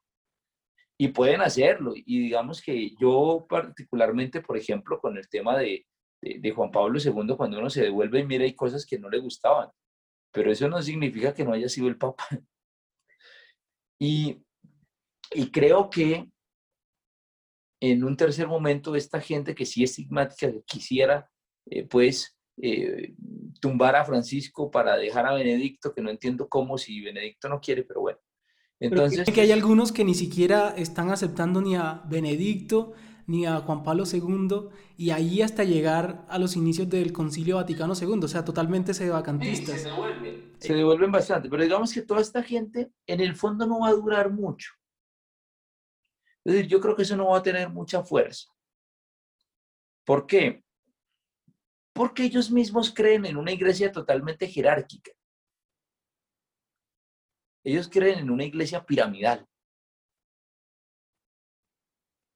Y 0.98 1.08
pueden 1.08 1.40
hacerlo. 1.40 1.92
Y 1.94 2.20
digamos 2.20 2.62
que 2.62 2.94
yo 3.00 3.46
particularmente, 3.48 4.40
por 4.40 4.56
ejemplo, 4.56 4.98
con 4.98 5.16
el 5.16 5.28
tema 5.28 5.58
de, 5.58 5.86
de, 6.22 6.38
de 6.40 6.50
Juan 6.50 6.70
Pablo 6.70 6.98
II, 6.98 7.36
cuando 7.36 7.58
uno 7.58 7.70
se 7.70 7.82
devuelve 7.82 8.20
y 8.20 8.26
mira, 8.26 8.44
hay 8.44 8.54
cosas 8.54 8.86
que 8.86 8.98
no 8.98 9.08
le 9.08 9.18
gustaban. 9.18 9.70
Pero 10.32 10.50
eso 10.50 10.68
no 10.68 10.80
significa 10.82 11.34
que 11.34 11.44
no 11.44 11.52
haya 11.52 11.68
sido 11.68 11.88
el 11.88 11.98
Papa. 11.98 12.24
Y, 14.00 14.44
y 15.34 15.50
creo 15.50 15.90
que 15.90 16.28
en 17.80 18.04
un 18.04 18.16
tercer 18.16 18.46
momento 18.46 18.96
esta 18.96 19.20
gente 19.20 19.54
que 19.54 19.66
sí 19.66 19.82
es 19.82 19.90
estigmática, 19.90 20.50
que 20.50 20.62
quisiera 20.62 21.28
eh, 21.66 21.84
pues 21.84 22.36
eh, 22.62 23.14
tumbar 23.60 23.96
a 23.96 24.04
Francisco 24.04 24.70
para 24.70 24.96
dejar 24.96 25.26
a 25.26 25.34
Benedicto, 25.34 25.92
que 25.92 26.00
no 26.00 26.10
entiendo 26.10 26.48
cómo 26.48 26.78
si 26.78 27.00
Benedicto 27.00 27.48
no 27.48 27.60
quiere, 27.60 27.82
pero 27.82 28.00
bueno. 28.02 28.18
Entonces, 28.80 29.26
que 29.32 29.40
hay 29.40 29.52
algunos 29.52 29.92
que 29.92 30.04
ni 30.04 30.14
siquiera 30.14 30.74
están 30.76 31.10
aceptando 31.10 31.60
ni 31.60 31.76
a 31.76 32.02
Benedicto 32.06 32.92
ni 33.26 33.46
a 33.46 33.60
Juan 33.60 33.82
Pablo 33.82 34.04
II 34.10 34.68
y 34.96 35.10
ahí 35.10 35.40
hasta 35.40 35.64
llegar 35.64 36.26
a 36.28 36.38
los 36.38 36.56
inicios 36.56 36.88
del 36.90 37.12
Concilio 37.12 37.56
Vaticano 37.56 37.94
II, 37.98 38.20
o 38.22 38.28
sea, 38.28 38.44
totalmente 38.44 38.92
se 38.92 39.04
devuelven. 39.04 40.52
Se 40.58 40.74
devuelven 40.74 41.10
bastante, 41.10 41.48
pero 41.48 41.62
digamos 41.62 41.92
que 41.92 42.02
toda 42.02 42.20
esta 42.20 42.42
gente 42.42 42.90
en 43.06 43.20
el 43.20 43.34
fondo 43.34 43.66
no 43.66 43.80
va 43.80 43.88
a 43.88 43.94
durar 43.94 44.30
mucho. 44.30 44.72
Es 46.44 46.52
decir, 46.52 46.66
yo 46.68 46.80
creo 46.80 46.94
que 46.94 47.02
eso 47.02 47.16
no 47.16 47.28
va 47.28 47.38
a 47.38 47.42
tener 47.42 47.70
mucha 47.70 48.02
fuerza. 48.02 48.48
¿Por 50.04 50.26
qué? 50.26 50.62
Porque 51.94 52.24
ellos 52.24 52.50
mismos 52.50 52.92
creen 52.92 53.24
en 53.24 53.36
una 53.36 53.52
iglesia 53.52 53.90
totalmente 53.90 54.46
jerárquica. 54.46 55.12
Ellos 57.64 57.88
creen 57.88 58.18
en 58.18 58.30
una 58.30 58.44
iglesia 58.44 58.84
piramidal. 58.84 59.48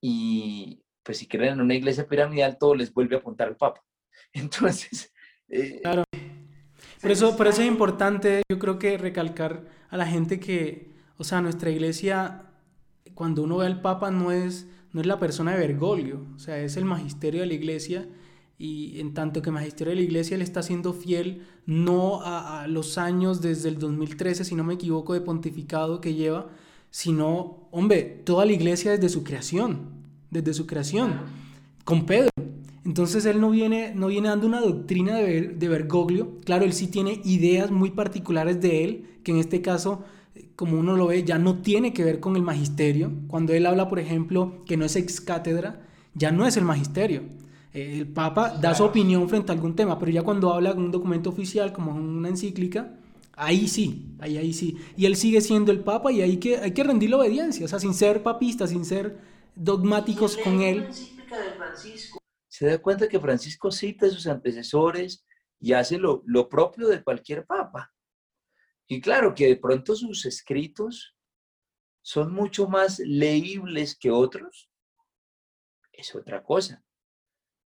Y 0.01 0.83
pues 1.03 1.19
si 1.19 1.27
creen 1.27 1.55
en 1.55 1.61
una 1.61 1.75
iglesia 1.75 2.09
piramidal, 2.09 2.57
todo 2.57 2.75
les 2.75 2.93
vuelve 2.93 3.17
a 3.17 3.19
apuntar 3.19 3.49
al 3.49 3.57
Papa. 3.57 3.85
Entonces... 4.33 5.13
Eh, 5.49 5.81
claro. 5.83 6.05
Por 7.01 7.11
eso, 7.11 7.37
por 7.37 7.47
eso 7.47 7.63
es 7.63 7.69
importante, 7.69 8.43
yo 8.51 8.59
creo 8.59 8.79
que 8.79 8.99
recalcar 8.99 9.65
a 9.89 9.97
la 9.97 10.07
gente 10.07 10.41
que, 10.41 10.95
o 11.17 11.25
sea, 11.25 11.41
nuestra 11.41 11.71
iglesia 11.71 12.47
cuando 13.15 13.43
uno 13.43 13.59
ve 13.59 13.67
al 13.67 13.81
Papa 13.81 14.11
no 14.11 14.33
es, 14.33 14.67
no 14.93 15.01
es 15.01 15.07
la 15.07 15.19
persona 15.19 15.53
de 15.53 15.59
Bergoglio, 15.59 16.27
o 16.35 16.39
sea, 16.39 16.59
es 16.59 16.77
el 16.77 16.85
magisterio 16.85 17.41
de 17.41 17.47
la 17.47 17.55
iglesia 17.55 18.09
y 18.59 18.99
en 19.01 19.15
tanto 19.15 19.41
que 19.41 19.53
magisterio 19.53 19.93
de 19.93 19.97
la 19.97 20.03
iglesia 20.03 20.37
le 20.37 20.45
está 20.45 20.63
siendo 20.63 20.93
fiel 20.93 21.43
no 21.65 22.21
a, 22.23 22.67
los 22.67 22.99
años 22.99 23.41
desde 23.41 23.69
el 23.69 23.79
2013, 23.79 24.45
si 24.45 24.55
no 24.55 24.65
me 24.65 24.75
equivoco, 24.75 25.15
de 25.15 25.21
pontificado 25.21 26.01
que 26.01 26.15
lleva, 26.15 26.49
sino, 26.91 27.69
hombre, 27.71 28.03
toda 28.03 28.45
la 28.45 28.53
iglesia 28.53 28.93
desde 28.93 29.09
su 29.09 29.23
creación, 29.23 29.91
desde 30.31 30.55
su 30.55 30.67
creación, 30.67 31.21
con 31.85 32.05
Pedro. 32.05 32.31
Entonces 32.85 33.27
él 33.27 33.41
no 33.41 33.51
viene, 33.51 33.93
no 33.95 34.09
viene 34.09 34.29
dando 34.29 34.47
una 34.47 34.61
doctrina 34.61 35.17
de, 35.17 35.49
de 35.49 35.69
Bergoglio, 35.69 36.39
claro, 36.45 36.65
él 36.65 36.73
sí 36.73 36.89
tiene 36.89 37.21
ideas 37.25 37.71
muy 37.71 37.91
particulares 37.91 38.61
de 38.61 38.85
él, 38.85 39.05
que 39.23 39.31
en 39.31 39.39
este 39.39 39.63
caso 39.63 40.05
como 40.57 40.78
uno 40.78 40.97
lo 40.97 41.07
ve, 41.07 41.24
ya 41.24 41.39
no 41.39 41.62
tiene 41.62 41.93
que 41.93 42.05
ver 42.05 42.20
con 42.20 42.36
el 42.36 42.43
magisterio. 42.43 43.12
Cuando 43.28 43.53
él 43.53 43.66
habla, 43.66 43.89
por 43.89 43.99
ejemplo, 43.99 44.64
que 44.66 44.76
no 44.76 44.84
es 44.84 44.97
ex 44.97 45.20
cátedra, 45.20 45.86
ya 46.14 46.30
no 46.30 46.47
es 46.47 46.57
el 46.57 46.64
magisterio. 46.64 47.22
El 47.72 48.09
Papa 48.09 48.57
da 48.61 48.74
su 48.74 48.84
opinión 48.84 49.28
frente 49.28 49.53
a 49.53 49.55
algún 49.55 49.76
tema, 49.76 49.99
pero 49.99 50.11
ya 50.11 50.22
cuando 50.22 50.53
habla 50.53 50.72
de 50.72 50.78
un 50.78 50.91
documento 50.91 51.30
oficial, 51.30 51.72
como 51.72 51.93
una 51.93 52.28
encíclica, 52.28 52.99
ahí 53.34 53.68
sí, 53.68 54.16
ahí, 54.18 54.36
ahí 54.36 54.53
sí. 54.53 54.76
Y 54.97 55.07
él 55.07 55.16
sigue 55.16 55.41
siendo 55.41 55.70
el 55.70 55.80
Papa 55.80 56.11
y 56.11 56.22
ahí 56.22 56.39
que, 56.39 56.57
hay 56.57 56.72
que 56.72 56.84
rendirle 56.84 57.16
obediencia, 57.16 57.64
o 57.64 57.68
sea, 57.68 57.78
sin 57.78 57.95
ser 57.95 58.22
papista, 58.22 58.66
sin 58.66 58.84
ser 58.84 59.18
dogmáticos 59.55 60.36
con 60.36 60.61
él. 60.61 60.89
Se 62.49 62.66
da 62.66 62.78
cuenta 62.78 63.09
que 63.09 63.20
Francisco 63.20 63.70
cita 63.70 64.07
a 64.07 64.11
sus 64.11 64.26
antecesores 64.26 65.24
y 65.61 65.72
hace 65.72 65.99
lo, 65.99 66.22
lo 66.26 66.49
propio 66.49 66.89
de 66.89 67.03
cualquier 67.03 67.47
Papa. 67.47 67.93
Y 68.89 69.01
claro 69.03 69.34
que 69.34 69.47
de 69.47 69.57
pronto 69.57 69.95
sus 69.95 70.24
escritos 70.24 71.14
son 72.03 72.32
mucho 72.32 72.66
más 72.68 72.99
leíbles 73.01 73.95
que 73.95 74.11
otros, 74.11 74.70
es 75.93 76.14
otra 76.14 76.43
cosa. 76.43 76.82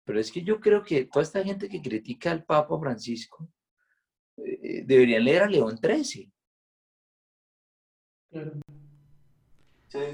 Pero 0.03 0.19
es 0.19 0.29
que 0.31 0.43
yo 0.43 0.59
creo 0.59 0.83
que 0.83 1.05
toda 1.05 1.23
esta 1.23 1.43
gente 1.43 1.69
que 1.69 1.81
critica 1.81 2.31
al 2.31 2.43
Papa 2.43 2.77
Francisco 2.77 3.49
eh, 4.37 4.83
deberían 4.85 5.23
leer 5.23 5.43
a 5.43 5.49
León 5.49 5.77
XIII. 5.77 6.31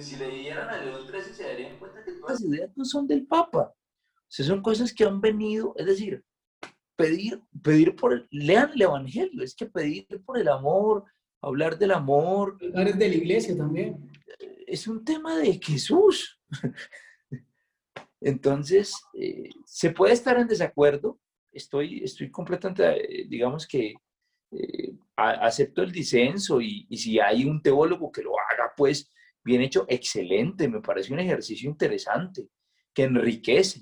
si 0.04 0.16
leyeran 0.16 0.70
a 0.70 0.78
León 0.78 1.08
XIII 1.08 1.34
se 1.34 1.43
darían 1.43 1.80
cuenta 1.80 2.04
que 2.04 2.12
todas 2.14 2.41
las 2.41 2.43
ideas 2.43 2.78
no 2.78 2.86
son 2.86 3.08
del 3.08 3.26
Papa. 3.26 3.74
O 3.74 4.34
sea, 4.34 4.45
son 4.45 4.62
cosas 4.62 4.93
que 4.93 5.04
han 5.04 5.20
venido, 5.20 5.74
es 5.78 5.88
decir, 5.88 6.24
pedir, 6.96 7.42
pedir 7.64 7.96
por, 7.96 8.14
el, 8.14 8.28
lean 8.32 8.72
el 8.74 8.84
Evangelio, 8.84 9.44
es 9.44 9.56
que 9.56 9.66
pedir 9.66 10.08
por 10.26 10.38
el 10.38 10.48
amor, 10.48 11.06
hablar 11.42 11.78
del 11.78 11.92
amor. 11.92 12.58
Hablar 12.62 12.98
de 12.98 13.10
la 13.10 13.16
iglesia 13.16 13.58
también. 13.58 14.10
Es 14.68 14.88
un 14.88 15.04
tema 15.04 15.38
de 15.38 15.60
Jesús. 15.62 16.39
Entonces, 18.22 18.94
eh, 19.14 19.50
se 19.66 19.89
puede 19.92 20.14
estar 20.14 20.38
en 20.38 20.48
desacuerdo, 20.48 21.20
estoy, 21.52 22.04
estoy 22.04 22.30
completamente, 22.30 23.22
eh, 23.22 23.26
digamos 23.28 23.68
que 23.68 23.96
eh, 24.52 24.94
acepto 25.16 25.82
el 25.82 25.92
disenso 25.92 26.62
y, 26.62 26.86
y, 26.89 26.98
si 26.98 27.20
hay 27.20 27.46
un 27.46 27.62
teólogo 27.62 28.12
que 28.12 28.22
lo 28.22 28.32
haga, 28.32 28.74
pues 28.78 29.12
bien 29.44 29.62
hecho, 29.62 29.86
excelente, 29.88 30.68
me 30.68 30.82
parece 30.82 31.14
un 31.14 31.20
ejercicio 31.20 31.70
interesante, 31.70 32.48
que 32.94 33.04
enriquece. 33.04 33.82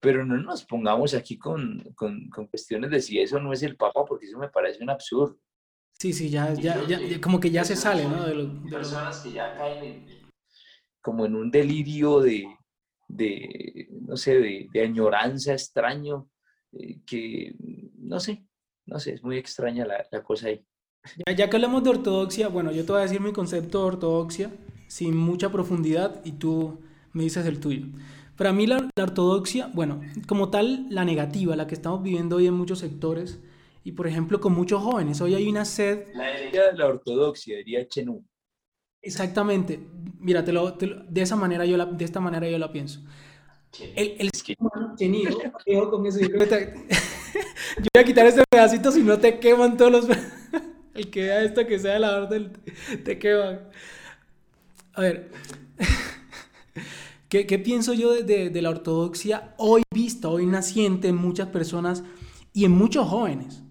Pero 0.00 0.24
no 0.24 0.36
nos 0.38 0.64
pongamos 0.64 1.14
aquí 1.14 1.38
con, 1.38 1.80
con, 1.94 2.28
con 2.30 2.46
cuestiones 2.46 2.90
de 2.90 3.00
si 3.02 3.20
eso 3.20 3.38
no 3.38 3.52
es 3.52 3.62
el 3.62 3.76
Papa, 3.76 4.04
porque 4.04 4.26
eso 4.26 4.38
me 4.38 4.48
parece 4.48 4.82
un 4.82 4.90
absurdo. 4.90 5.38
Sí, 5.92 6.14
sí, 6.14 6.30
ya, 6.30 6.54
ya, 6.54 6.82
ya, 6.86 7.20
como 7.20 7.38
que 7.38 7.50
ya 7.50 7.62
se 7.62 7.76
sale, 7.76 8.08
¿no? 8.08 8.24
De, 8.24 8.70
personas 8.70 9.20
que 9.20 9.32
ya 9.32 9.54
caen 9.54 10.06
como 11.02 11.26
en 11.26 11.34
un 11.34 11.50
delirio 11.50 12.20
de, 12.20 12.46
de 13.08 13.88
no 14.02 14.16
sé, 14.16 14.38
de, 14.38 14.68
de 14.72 14.82
añoranza 14.82 15.52
extraño, 15.52 16.28
eh, 16.72 17.00
que, 17.06 17.54
no 17.96 18.20
sé, 18.20 18.44
no 18.86 18.98
sé, 18.98 19.14
es 19.14 19.22
muy 19.22 19.38
extraña 19.38 19.86
la, 19.86 20.06
la 20.10 20.22
cosa 20.22 20.48
ahí. 20.48 20.64
Ya, 21.26 21.34
ya, 21.34 21.50
que 21.50 21.56
hablamos 21.56 21.82
de 21.82 21.90
ortodoxia, 21.90 22.48
bueno, 22.48 22.72
yo 22.72 22.84
te 22.84 22.92
voy 22.92 23.00
a 23.00 23.04
decir 23.04 23.20
mi 23.20 23.32
concepto 23.32 23.78
de 23.78 23.84
ortodoxia 23.84 24.50
sin 24.88 25.16
mucha 25.16 25.50
profundidad 25.50 26.20
y 26.24 26.32
tú 26.32 26.80
me 27.12 27.22
dices 27.22 27.46
el 27.46 27.60
tuyo. 27.60 27.86
Para 28.40 28.54
mí 28.54 28.66
la, 28.66 28.88
la, 28.96 29.02
ortodoxia, 29.04 29.70
bueno, 29.74 30.00
como 30.26 30.48
tal, 30.48 30.86
la 30.88 31.04
negativa, 31.04 31.54
la 31.56 31.66
que 31.66 31.74
estamos 31.74 32.02
viviendo 32.02 32.36
hoy 32.36 32.46
en 32.46 32.54
muchos 32.54 32.78
sectores 32.78 33.38
y 33.84 33.92
por 33.92 34.06
ejemplo 34.06 34.40
con 34.40 34.54
muchos 34.54 34.82
jóvenes, 34.82 35.20
hoy 35.20 35.34
hay 35.34 35.46
una 35.46 35.66
sed... 35.66 36.06
La 36.14 36.30
herencia 36.30 36.70
de 36.70 36.78
la 36.78 36.86
ortodoxia, 36.86 37.58
diría 37.58 37.86
Chenú. 37.86 38.24
Exactamente, 39.02 39.78
mira, 40.18 40.42
te 40.42 40.52
lo, 40.54 40.72
te 40.72 40.86
lo, 40.86 41.04
de, 41.04 41.20
esa 41.20 41.36
manera 41.36 41.66
yo 41.66 41.76
la, 41.76 41.84
de 41.84 42.02
esta 42.02 42.18
manera 42.20 42.48
yo 42.48 42.56
la 42.56 42.72
pienso. 42.72 43.02
El, 43.94 44.16
el 44.18 44.30
ser 44.30 44.56
humano 44.58 44.94
tenido, 44.96 45.36
con 45.90 46.06
eso, 46.06 46.20
yo, 46.20 46.28
creo 46.28 46.40
que 46.40 46.46
te, 46.46 46.74
yo 47.76 47.88
voy 47.92 48.02
a 48.02 48.04
quitar 48.04 48.24
este 48.26 48.42
pedacito 48.48 48.90
si 48.90 49.02
no 49.02 49.18
te 49.18 49.38
queman 49.38 49.76
todos 49.76 49.92
los... 49.92 50.06
El 50.94 51.10
que 51.10 51.24
vea 51.24 51.42
esto 51.42 51.66
que 51.66 51.78
sea 51.78 51.98
la 51.98 52.22
orden 52.22 52.52
te 53.04 53.18
queman. 53.18 53.68
A 54.94 55.02
ver, 55.02 55.30
¿qué, 57.30 57.46
¿qué, 57.46 57.58
pienso 57.58 57.94
yo 57.94 58.12
de, 58.12 58.24
de, 58.24 58.50
de 58.50 58.62
la 58.62 58.68
ortodoxia 58.68 59.54
hoy 59.56 59.82
vista, 59.94 60.28
hoy 60.28 60.44
naciente 60.44 61.08
en 61.08 61.16
muchas 61.16 61.48
personas 61.48 62.04
y 62.52 62.66
en 62.66 62.72
muchos 62.72 63.08
jóvenes? 63.08 63.62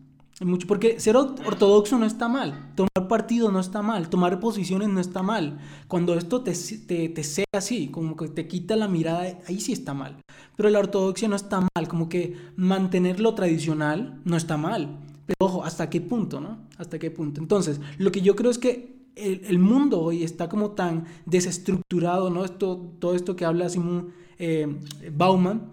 Mucho, 0.42 0.68
porque 0.68 1.02
ser 1.02 1.18
ortodoxo 1.18 2.00
no 2.00 2.06
está 2.06 2.30
mal, 2.30 2.72
tomar 2.74 3.10
partido 3.10 3.52
no 3.52 3.60
está 3.60 3.82
mal, 3.82 4.10
tomar 4.10 4.40
posiciones 4.40 4.88
no 4.88 5.02
está 5.02 5.22
mal. 5.22 5.60
Cuando 5.90 6.14
esto 6.14 6.42
te, 6.44 6.54
te, 6.88 7.10
te 7.10 7.24
sea 7.26 7.46
así, 7.52 7.90
como 7.90 8.16
que 8.16 8.30
te 8.30 8.48
quita 8.48 8.78
la 8.78 8.88
mirada, 8.88 9.38
ahí 9.48 9.60
sí 9.60 9.74
está 9.74 9.94
mal. 9.94 10.16
Pero 10.56 10.70
la 10.70 10.80
ortodoxia 10.80 11.28
no 11.28 11.36
está 11.36 11.60
mal, 11.60 11.90
como 11.90 12.08
que 12.08 12.38
mantener 12.56 13.20
lo 13.20 13.36
tradicional 13.36 14.22
no 14.24 14.38
está 14.38 14.56
mal. 14.56 15.00
Pero 15.26 15.36
ojo, 15.40 15.66
¿hasta 15.66 15.90
qué 15.90 16.00
punto, 16.00 16.40
no? 16.40 16.60
¿Hasta 16.78 17.00
qué 17.00 17.12
punto? 17.12 17.42
Entonces, 17.42 17.82
lo 17.98 18.10
que 18.12 18.22
yo 18.22 18.38
creo 18.38 18.50
es 18.50 18.60
que 18.60 18.99
el, 19.20 19.60
mundo 19.60 20.02
hoy 20.02 20.24
está 20.24 20.50
como 20.50 20.72
tan 20.72 21.06
desestructurado, 21.26 22.30
¿no? 22.30 22.46
Esto, 22.46 22.94
todo 23.00 23.16
esto 23.16 23.36
que 23.36 23.46
habla 23.46 23.70
Simón 23.70 24.10
eh, 24.38 24.68
Bauman 25.12 25.72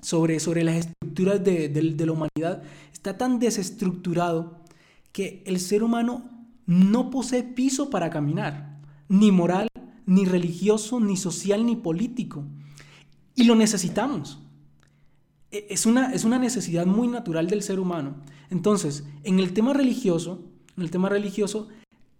sobre, 0.00 0.40
sobre 0.40 0.64
las 0.64 0.86
estructuras 0.86 1.42
de, 1.44 1.68
de, 1.68 1.92
de 1.92 2.06
la 2.06 2.12
humanidad 2.12 2.62
está 2.92 3.16
tan 3.16 3.38
desestructurado 3.38 4.58
que 5.12 5.42
el 5.46 5.60
ser 5.60 5.82
humano 5.82 6.30
no 6.66 7.10
posee 7.10 7.42
piso 7.42 7.90
para 7.90 8.10
caminar, 8.10 8.80
ni 9.08 9.30
moral, 9.30 9.68
ni 10.04 10.24
religioso, 10.24 11.00
ni 11.00 11.16
social, 11.16 11.64
ni 11.64 11.76
político. 11.76 12.44
Y 13.34 13.44
lo 13.44 13.54
necesitamos. 13.54 14.40
Es 15.50 15.86
una, 15.86 16.12
es 16.12 16.24
una 16.24 16.38
necesidad 16.38 16.86
muy 16.86 17.08
natural 17.08 17.48
del 17.48 17.62
ser 17.62 17.78
humano. 17.80 18.16
Entonces, 18.50 19.04
en 19.22 19.38
el 19.38 19.52
tema 19.52 19.72
religioso, 19.72 20.42
en 20.76 20.82
el 20.82 20.90
tema 20.90 21.08
religioso, 21.08 21.68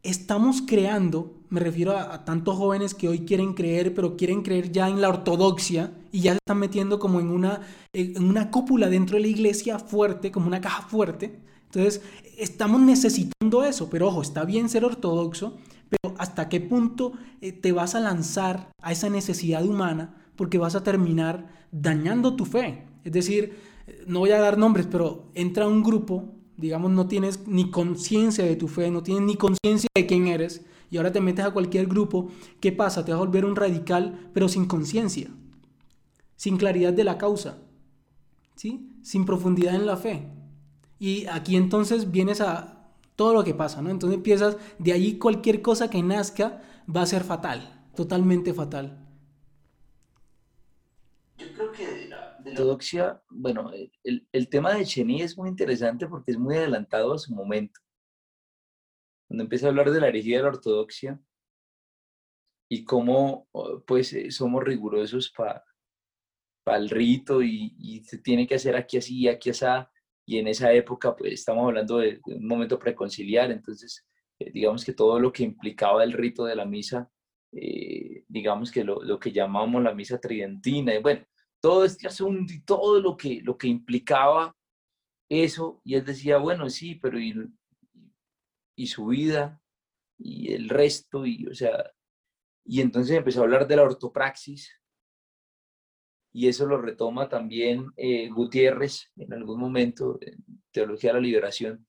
estamos 0.02 0.62
creando, 0.62 1.34
me 1.48 1.60
refiero 1.60 1.96
a, 1.96 2.24
tantos 2.24 2.56
jóvenes 2.56 2.94
que 2.94 3.08
hoy 3.08 3.20
quieren 3.20 3.54
creer, 3.54 3.94
pero 3.94 4.16
quieren 4.16 4.42
creer 4.42 4.72
ya 4.72 4.88
en 4.88 5.00
la 5.00 5.08
ortodoxia 5.08 5.92
y 6.12 6.20
ya 6.20 6.32
se 6.32 6.38
están 6.38 6.58
metiendo 6.58 6.98
como 6.98 7.20
en 7.20 7.30
una, 7.30 7.60
en 7.92 8.22
una 8.22 8.50
cúpula 8.50 8.88
dentro 8.88 9.16
de 9.16 9.22
la 9.22 9.28
iglesia 9.28 9.78
fuerte, 9.78 10.30
como 10.30 10.46
una 10.46 10.60
caja 10.60 10.82
fuerte. 10.82 11.40
Entonces, 11.64 12.02
estamos 12.38 12.80
necesitando 12.80 13.64
eso, 13.64 13.90
pero 13.90 14.08
ojo, 14.08 14.22
está 14.22 14.44
bien 14.44 14.68
ser 14.68 14.84
ortodoxo, 14.84 15.58
pero 15.88 16.14
¿hasta 16.18 16.48
qué 16.48 16.60
punto 16.60 17.12
eh, 17.40 17.52
te 17.52 17.72
vas 17.72 17.94
a 17.94 18.00
lanzar 18.00 18.70
a 18.80 18.92
esa 18.92 19.08
necesidad 19.08 19.64
humana? 19.64 20.14
Porque 20.36 20.58
vas 20.58 20.74
a 20.74 20.82
terminar 20.82 21.48
dañando 21.72 22.36
tu 22.36 22.44
fe. 22.44 22.84
Es 23.04 23.12
decir, 23.12 23.58
no 24.06 24.20
voy 24.20 24.30
a 24.30 24.40
dar 24.40 24.58
nombres, 24.58 24.86
pero 24.90 25.30
entra 25.34 25.68
un 25.68 25.82
grupo 25.82 26.35
digamos, 26.56 26.90
no 26.90 27.06
tienes 27.06 27.46
ni 27.46 27.70
conciencia 27.70 28.44
de 28.44 28.56
tu 28.56 28.68
fe, 28.68 28.90
no 28.90 29.02
tienes 29.02 29.24
ni 29.24 29.36
conciencia 29.36 29.88
de 29.94 30.06
quién 30.06 30.26
eres, 30.26 30.64
y 30.90 30.96
ahora 30.96 31.12
te 31.12 31.20
metes 31.20 31.44
a 31.44 31.50
cualquier 31.50 31.86
grupo, 31.86 32.30
¿qué 32.60 32.72
pasa? 32.72 33.04
Te 33.04 33.12
vas 33.12 33.20
a 33.20 33.24
volver 33.24 33.44
un 33.44 33.56
radical, 33.56 34.30
pero 34.32 34.48
sin 34.48 34.66
conciencia, 34.66 35.30
sin 36.36 36.56
claridad 36.56 36.92
de 36.92 37.04
la 37.04 37.18
causa, 37.18 37.58
¿sí? 38.54 38.92
Sin 39.02 39.24
profundidad 39.24 39.74
en 39.74 39.86
la 39.86 39.96
fe. 39.96 40.28
Y 40.98 41.26
aquí 41.26 41.56
entonces 41.56 42.10
vienes 42.10 42.40
a 42.40 42.90
todo 43.16 43.34
lo 43.34 43.44
que 43.44 43.54
pasa, 43.54 43.82
¿no? 43.82 43.90
Entonces 43.90 44.16
empiezas, 44.16 44.56
de 44.78 44.92
allí 44.92 45.18
cualquier 45.18 45.62
cosa 45.62 45.90
que 45.90 46.02
nazca 46.02 46.62
va 46.94 47.02
a 47.02 47.06
ser 47.06 47.24
fatal, 47.24 47.84
totalmente 47.94 48.54
fatal. 48.54 49.02
Yo 51.38 51.46
creo 51.54 51.72
que 51.72 51.84
ortodoxia, 52.56 53.22
bueno, 53.30 53.70
el, 54.02 54.26
el, 54.32 54.48
tema 54.48 54.74
de 54.74 54.84
Chení 54.84 55.22
es 55.22 55.36
muy 55.36 55.48
interesante 55.48 56.06
porque 56.06 56.32
es 56.32 56.38
muy 56.38 56.56
adelantado 56.56 57.14
a 57.14 57.18
su 57.18 57.34
momento. 57.34 57.80
Cuando 59.28 59.44
empieza 59.44 59.66
a 59.66 59.70
hablar 59.70 59.90
de 59.90 60.00
la 60.00 60.08
herejía 60.08 60.38
de 60.38 60.42
la 60.44 60.48
ortodoxia 60.50 61.20
y 62.68 62.84
cómo 62.84 63.48
pues 63.86 64.12
eh, 64.12 64.30
somos 64.30 64.64
rigurosos 64.64 65.32
para 65.36 65.64
pa 66.64 66.76
el 66.76 66.90
rito 66.90 67.42
y, 67.42 68.02
se 68.04 68.18
tiene 68.18 68.46
que 68.46 68.56
hacer 68.56 68.76
aquí 68.76 68.98
así 68.98 69.20
y 69.20 69.28
aquí 69.28 69.50
así. 69.50 69.66
Y 70.26 70.38
en 70.38 70.48
esa 70.48 70.72
época 70.72 71.14
pues 71.14 71.34
estamos 71.34 71.66
hablando 71.66 71.98
de, 71.98 72.20
de 72.24 72.34
un 72.34 72.46
momento 72.46 72.78
preconciliar, 72.78 73.50
entonces 73.52 74.04
eh, 74.40 74.50
digamos 74.50 74.84
que 74.84 74.92
todo 74.92 75.20
lo 75.20 75.32
que 75.32 75.44
implicaba 75.44 76.02
el 76.02 76.12
rito 76.12 76.44
de 76.44 76.56
la 76.56 76.64
misa, 76.64 77.10
eh, 77.52 78.24
digamos 78.28 78.70
que 78.72 78.84
lo, 78.84 79.02
lo 79.02 79.20
que 79.20 79.32
llamamos 79.32 79.82
la 79.82 79.94
misa 79.94 80.18
tridentina, 80.18 80.94
y 80.94 80.98
bueno, 81.00 81.24
todo 81.60 81.84
este 81.84 82.06
asunto 82.06 82.52
y 82.52 82.60
todo 82.60 83.00
lo 83.00 83.16
que, 83.16 83.40
lo 83.42 83.56
que 83.56 83.68
implicaba 83.68 84.56
eso, 85.28 85.80
y 85.84 85.94
él 85.94 86.04
decía, 86.04 86.38
bueno, 86.38 86.70
sí, 86.70 86.94
pero 86.94 87.18
y, 87.18 87.34
y 88.76 88.86
su 88.86 89.06
vida 89.06 89.60
y 90.18 90.52
el 90.52 90.68
resto, 90.68 91.26
y 91.26 91.46
o 91.46 91.54
sea, 91.54 91.92
y 92.64 92.80
entonces 92.80 93.16
empezó 93.16 93.40
a 93.40 93.44
hablar 93.44 93.66
de 93.66 93.76
la 93.76 93.82
ortopraxis, 93.82 94.72
y 96.32 96.48
eso 96.48 96.66
lo 96.66 96.80
retoma 96.80 97.28
también 97.28 97.92
eh, 97.96 98.28
Gutiérrez 98.28 99.10
en 99.16 99.32
algún 99.32 99.58
momento, 99.58 100.18
en 100.20 100.44
Teología 100.70 101.10
de 101.10 101.14
la 101.14 101.20
Liberación, 101.20 101.86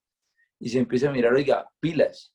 y 0.58 0.70
se 0.70 0.78
empieza 0.78 1.08
a 1.08 1.12
mirar, 1.12 1.34
oiga, 1.34 1.70
pilas. 1.80 2.34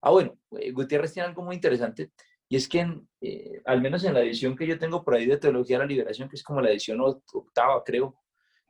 Ah, 0.00 0.10
bueno, 0.10 0.38
eh, 0.52 0.70
Gutiérrez 0.70 1.12
tiene 1.12 1.28
algo 1.28 1.42
muy 1.42 1.56
interesante, 1.56 2.12
y 2.52 2.56
es 2.56 2.68
que, 2.68 2.80
en, 2.80 3.08
eh, 3.22 3.62
al 3.64 3.80
menos 3.80 4.04
en 4.04 4.12
la 4.12 4.20
edición 4.20 4.54
que 4.54 4.66
yo 4.66 4.78
tengo 4.78 5.02
por 5.02 5.14
ahí 5.14 5.24
de 5.24 5.38
Teología 5.38 5.78
de 5.78 5.84
la 5.84 5.88
Liberación, 5.88 6.28
que 6.28 6.36
es 6.36 6.42
como 6.42 6.60
la 6.60 6.70
edición 6.70 7.00
octava, 7.00 7.82
creo, 7.82 8.20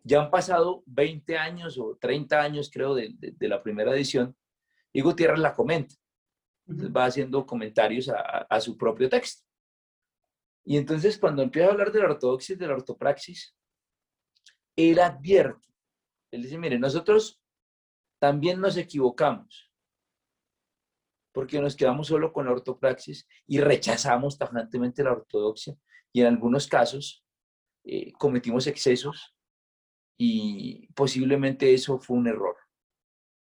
ya 0.05 0.23
han 0.23 0.31
pasado 0.31 0.85
20 0.87 1.37
años 1.37 1.77
o 1.81 1.99
30 2.01 2.41
años, 2.41 2.71
creo, 2.73 2.95
de, 2.95 3.13
de, 3.19 3.33
de 3.33 3.49
la 3.49 3.61
primera 3.61 3.93
edición, 3.93 4.37
y 4.93 5.01
Gutiérrez 5.01 5.41
la 5.41 5.53
comenta. 5.53 5.97
Entonces 6.69 6.97
va 6.97 7.07
haciendo 7.07 7.45
comentarios 7.45 8.09
a, 8.09 8.21
a, 8.49 8.61
su 8.61 8.79
propio 8.79 9.09
texto. 9.09 9.43
Y 10.65 10.77
entonces 10.77 11.19
cuando 11.19 11.43
empieza 11.43 11.67
a 11.67 11.73
hablar 11.73 11.91
de 11.91 11.99
la 11.99 12.11
ortodoxia 12.11 12.55
y 12.55 12.59
de 12.59 12.69
la 12.69 12.75
ortopraxis, 12.75 13.53
él 14.77 15.01
advierte, 15.01 15.67
él 16.31 16.45
dice, 16.45 16.57
mire, 16.57 16.79
nosotros 16.79 17.43
también 18.21 18.61
nos 18.61 18.77
equivocamos 18.77 19.72
porque 21.33 21.61
nos 21.61 21.77
quedamos 21.77 22.09
solo 22.09 22.33
con 22.33 22.47
la 22.47 22.53
ortopraxis 22.53 23.27
y 23.47 23.61
rechazamos 23.61 24.39
tajantemente 24.39 25.03
la 25.03 25.13
ortodoxia 25.13 25.75
y 26.13 26.21
en 26.21 26.27
algunos 26.27 26.67
casos 26.67 27.25
eh, 27.85 28.13
cometimos 28.13 28.67
excesos 28.67 29.35
y 30.19 30.87
posiblemente 30.95 31.73
eso 31.73 31.99
fue 31.99 32.17
un 32.17 32.29
error. 32.29 32.57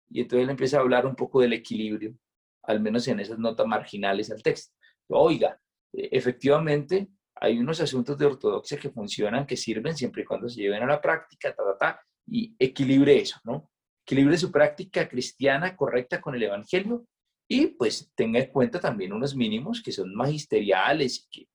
Y 0.10 0.22
entonces 0.22 0.44
él 0.44 0.50
empieza 0.50 0.78
a 0.78 0.82
hablar 0.82 1.06
un 1.06 1.16
poco 1.16 1.42
del 1.42 1.54
equilibrio 1.54 2.16
al 2.64 2.80
menos 2.80 3.08
en 3.08 3.20
esas 3.20 3.40
notas 3.40 3.68
marginales 3.68 4.32
al 4.32 4.44
texto. 4.44 4.74
Oiga, 5.10 5.60
e, 5.94 6.10
efectivamente, 6.12 7.10
hay 7.36 7.60
unos 7.60 7.82
asuntos 7.82 8.18
de 8.18 8.26
ortodoxia 8.26 8.78
que 8.78 8.90
funcionan, 8.90 9.46
que 9.46 9.58
sirven 9.58 9.96
siempre 9.96 10.24
y 10.24 10.26
cuando 10.26 10.48
se 10.50 10.62
lleven 10.62 10.84
a 10.84 10.88
la 10.88 11.02
práctica, 11.02 11.54
ta, 11.56 11.64
ta, 11.64 11.78
ta, 11.78 12.02
y 12.28 12.56
equilibre 12.60 13.20
eso, 13.20 13.40
¿no? 13.44 13.70
Equilibre 14.06 14.38
su 14.38 14.52
práctica 14.52 15.08
cristiana 15.08 15.76
correcta 15.76 16.22
con 16.22 16.36
el 16.36 16.44
Evangelio 16.44 17.06
y 17.54 17.68
pues 17.68 18.10
tenga 18.16 18.40
en 18.40 18.50
cuenta 18.50 18.80
también 18.80 19.12
unos 19.12 19.36
mínimos 19.36 19.84
que 19.84 19.92
son 19.92 20.16
magisteriales 20.16 21.20
y 21.20 21.30
que, 21.30 21.50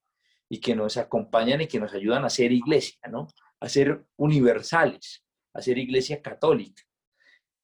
y 0.50 0.60
que 0.60 0.76
nos 0.76 0.98
acompañan 0.98 1.62
y 1.62 1.66
que 1.66 1.80
nos 1.80 1.94
ayudan 1.94 2.22
a 2.26 2.28
ser 2.28 2.52
iglesia, 2.52 2.98
¿no? 3.10 3.26
A 3.60 3.66
ser 3.70 4.04
universales, 4.16 5.24
a 5.54 5.62
ser 5.62 5.78
iglesia 5.78 6.20
católica. 6.20 6.82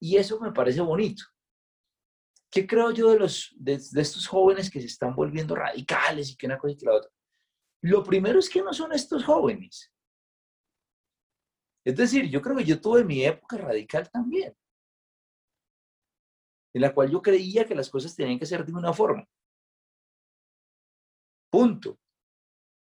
Y 0.00 0.16
eso 0.16 0.40
me 0.40 0.50
parece 0.50 0.80
bonito. 0.80 1.24
¿Qué 2.50 2.66
creo 2.66 2.90
yo 2.92 3.10
de, 3.10 3.18
los, 3.18 3.54
de, 3.54 3.74
estos 3.74 4.26
jóvenes 4.26 4.70
que 4.70 4.80
se 4.80 4.86
están 4.86 5.14
volviendo 5.14 5.54
radicales 5.54 6.30
y 6.30 6.36
que 6.36 6.46
una 6.46 6.56
cosa 6.56 6.72
y 6.72 6.76
que 6.78 6.86
la 6.86 6.94
otra? 6.94 7.10
Lo 7.82 8.02
primero 8.02 8.38
es 8.38 8.48
que 8.48 8.62
no 8.62 8.72
son 8.72 8.94
estos 8.94 9.24
jóvenes. 9.24 9.92
Es 11.84 11.96
decir, 11.96 12.30
yo 12.30 12.40
creo 12.40 12.56
que 12.56 12.64
yo 12.64 12.80
tuve 12.80 13.04
mi 13.04 13.26
época 13.26 13.58
radical 13.58 14.10
también, 14.10 14.56
en 16.74 16.82
la 16.82 16.94
cual 16.94 17.10
yo 17.10 17.20
creía 17.20 17.64
que 17.64 17.74
las 17.74 17.90
cosas 17.90 18.14
tenían 18.14 18.38
que 18.38 18.46
ser 18.46 18.64
de 18.64 18.72
una 18.72 18.92
forma. 18.92 19.26
Punto. 21.50 21.98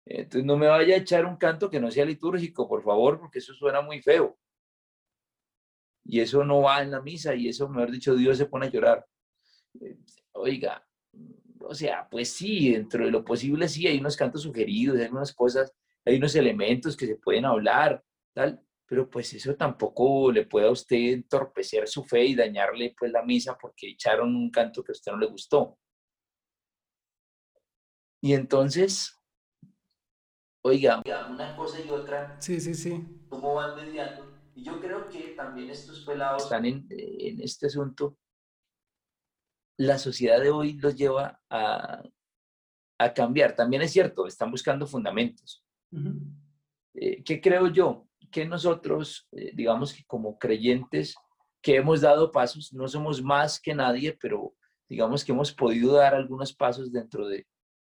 Entonces 0.05 0.45
no 0.45 0.57
me 0.57 0.67
vaya 0.67 0.95
a 0.95 0.99
echar 0.99 1.27
un 1.27 1.37
canto 1.37 1.71
que 1.71 1.81
no 1.81 1.91
sea 1.91 2.05
litúrgico, 2.05 2.69
por 2.69 2.83
favor, 2.83 3.19
porque 3.19 3.39
eso 3.39 3.55
suena 3.55 3.81
muy 3.81 4.01
feo. 4.01 4.39
Y 6.05 6.21
eso 6.21 6.45
no 6.45 6.63
va 6.63 6.83
en 6.83 6.91
la 6.91 7.01
misa 7.01 7.35
y 7.35 7.49
eso, 7.49 7.69
mejor 7.69 7.91
dicho, 7.91 8.15
Dios 8.15 8.39
se 8.39 8.47
pone 8.47 8.67
a 8.67 8.71
llorar. 8.71 9.07
Oiga, 10.33 10.85
o 11.61 11.75
sea, 11.75 12.09
pues 12.11 12.33
sí, 12.33 12.73
dentro 12.73 13.05
de 13.05 13.11
lo 13.11 13.25
posible 13.25 13.69
sí, 13.69 13.87
hay 13.87 13.99
unos 13.99 14.17
cantos 14.17 14.43
sugeridos, 14.43 14.99
hay 14.99 15.09
unas 15.09 15.33
cosas, 15.33 15.73
hay 16.05 16.17
unos 16.17 16.35
elementos 16.35 16.97
que 16.97 17.07
se 17.07 17.17
pueden 17.17 17.45
hablar, 17.45 18.03
tal, 18.35 18.61
pero 18.93 19.09
pues 19.09 19.33
eso 19.33 19.57
tampoco 19.57 20.31
le 20.31 20.45
puede 20.45 20.67
a 20.67 20.71
usted 20.71 21.15
entorpecer 21.15 21.89
su 21.89 22.05
fe 22.05 22.27
y 22.27 22.35
dañarle 22.35 22.95
pues 22.95 23.11
la 23.11 23.23
misa 23.23 23.57
porque 23.57 23.89
echaron 23.89 24.37
un 24.37 24.51
canto 24.51 24.85
que 24.85 24.93
a 24.93 24.93
usted 24.93 25.13
no 25.13 25.17
le 25.17 25.29
gustó. 25.29 25.79
Y 28.21 28.35
entonces, 28.35 29.19
oiga, 30.63 31.01
una 31.27 31.57
cosa 31.57 31.81
y 31.81 31.91
otra, 31.91 32.37
sí, 32.39 32.61
sí, 32.61 32.75
sí. 32.75 33.03
¿cómo 33.31 33.55
van 33.55 33.75
mediando? 33.77 34.31
Y 34.53 34.63
yo 34.63 34.79
creo 34.79 35.09
que 35.09 35.29
también 35.39 35.71
estos 35.71 36.05
pelados 36.05 36.43
están 36.43 36.67
en, 36.67 36.87
en 36.91 37.41
este 37.41 37.69
asunto 37.69 38.19
la 39.79 39.97
sociedad 39.97 40.39
de 40.39 40.51
hoy 40.51 40.75
los 40.75 40.95
lleva 40.95 41.41
a, 41.49 42.03
cambiar. 43.15 43.57
También 43.57 43.81
es 43.81 43.91
cierto, 43.91 44.27
están 44.27 44.51
buscando 44.51 44.87
fundamentos. 44.87 45.65
Eh, 46.93 47.25
¿Qué 47.25 47.41
creo 47.41 47.69
yo? 47.69 48.07
Que 48.33 48.47
nosotros, 48.47 49.29
eh, 49.33 49.53
digamos 49.55 49.93
que 49.95 50.05
como 50.05 50.39
creyentes 50.39 51.15
que 51.63 51.77
hemos 51.77 52.01
dado 52.01 52.33
pasos, 52.33 52.73
no 52.73 52.89
somos 52.89 53.23
más 53.23 53.61
que 53.61 53.75
nadie, 53.75 54.19
pero 54.21 54.55
digamos 54.89 55.25
que 55.25 55.33
hemos 55.33 55.53
podido 55.53 55.93
dar 55.93 56.15
algunos 56.15 56.53
pasos 56.53 56.91
dentro 56.91 57.29
de, 57.29 57.47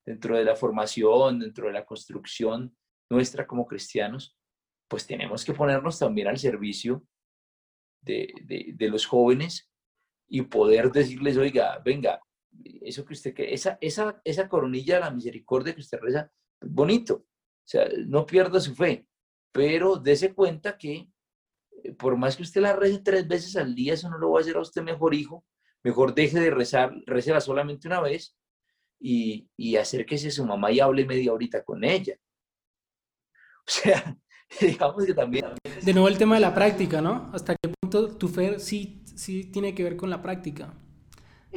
dentro 0.05 0.37
de 0.37 0.45
la 0.45 0.57
formación, 0.57 1.39
dentro 1.39 1.69
de 1.69 1.75
la 1.75 1.85
construcción 1.85 2.77
nuestra 3.09 3.47
como 3.47 3.67
cristianos, 3.67 4.37
pues 4.89 5.07
tenemos 5.07 5.45
que 5.45 5.53
ponernos 5.53 5.99
también 5.99 6.29
al 6.29 6.39
servicio 6.39 7.05
de, 8.03 8.33
de 8.75 8.89
los 8.89 9.07
jóvenes 9.07 9.71
y 10.29 10.43
poder 10.43 10.91
decirles, 10.91 11.37
oiga, 11.37 11.79
venga, 11.85 12.21
eso 12.83 13.05
que 13.05 13.15
usted, 13.15 13.35
que 13.35 13.53
esa, 13.53 13.79
esa, 13.81 14.21
esa 14.25 14.49
coronilla 14.49 14.95
de 14.95 15.01
la 15.01 15.11
misericordia 15.11 15.75
que 15.75 15.81
usted 15.81 15.99
reza, 16.01 16.31
bonito, 16.61 17.15
o 17.15 17.69
sea, 17.69 17.89
no 18.07 18.27
pierda 18.27 18.61
su 18.61 18.75
fe, 18.75 19.07
pero 19.53 19.97
dése 19.97 20.35
cuenta 20.35 20.77
que 20.79 21.09
eh, 21.83 21.93
por 21.93 22.17
más 22.17 22.37
que 22.37 22.43
usted 22.43 22.61
la 22.61 22.75
rece 22.75 22.99
tres 22.99 23.27
veces 23.27 23.57
al 23.57 23.75
día, 23.75 23.95
eso 23.95 24.09
no 24.09 24.19
lo 24.19 24.33
va 24.33 24.39
a 24.39 24.43
hacer 24.43 24.57
a 24.57 24.61
usted 24.61 24.83
mejor 24.83 25.15
hijo, 25.15 25.45
mejor 25.83 26.15
deje 26.15 26.39
de 26.41 26.51
rezar, 26.51 26.93
recela 27.07 27.41
solamente 27.41 27.89
una 27.89 28.01
vez 28.01 28.37
y, 28.99 29.49
y 29.57 29.77
acérquese 29.77 30.29
a 30.29 30.33
su 30.33 30.45
mamá 30.45 30.71
y 30.71 30.81
hable 30.81 31.07
media 31.07 31.33
horita 31.33 31.65
con 31.65 31.85
ella. 31.85 32.17
O 33.67 33.73
sea, 33.73 34.17
digamos 34.61 35.05
que 35.05 35.15
también... 35.15 35.45
De 35.83 35.93
nuevo 35.93 36.09
el 36.09 36.19
tema 36.19 36.35
de 36.35 36.41
la 36.41 36.55
práctica, 36.55 37.01
¿no? 37.01 37.31
¿Hasta 37.33 37.55
qué 37.55 37.73
punto 37.81 38.17
tu 38.17 38.29
fe 38.29 38.59
sí, 38.59 39.03
sí 39.05 39.45
tiene 39.45 39.75
que 39.75 39.85
ver 39.85 39.97
con 39.97 40.11
la 40.11 40.21
práctica? 40.21 40.75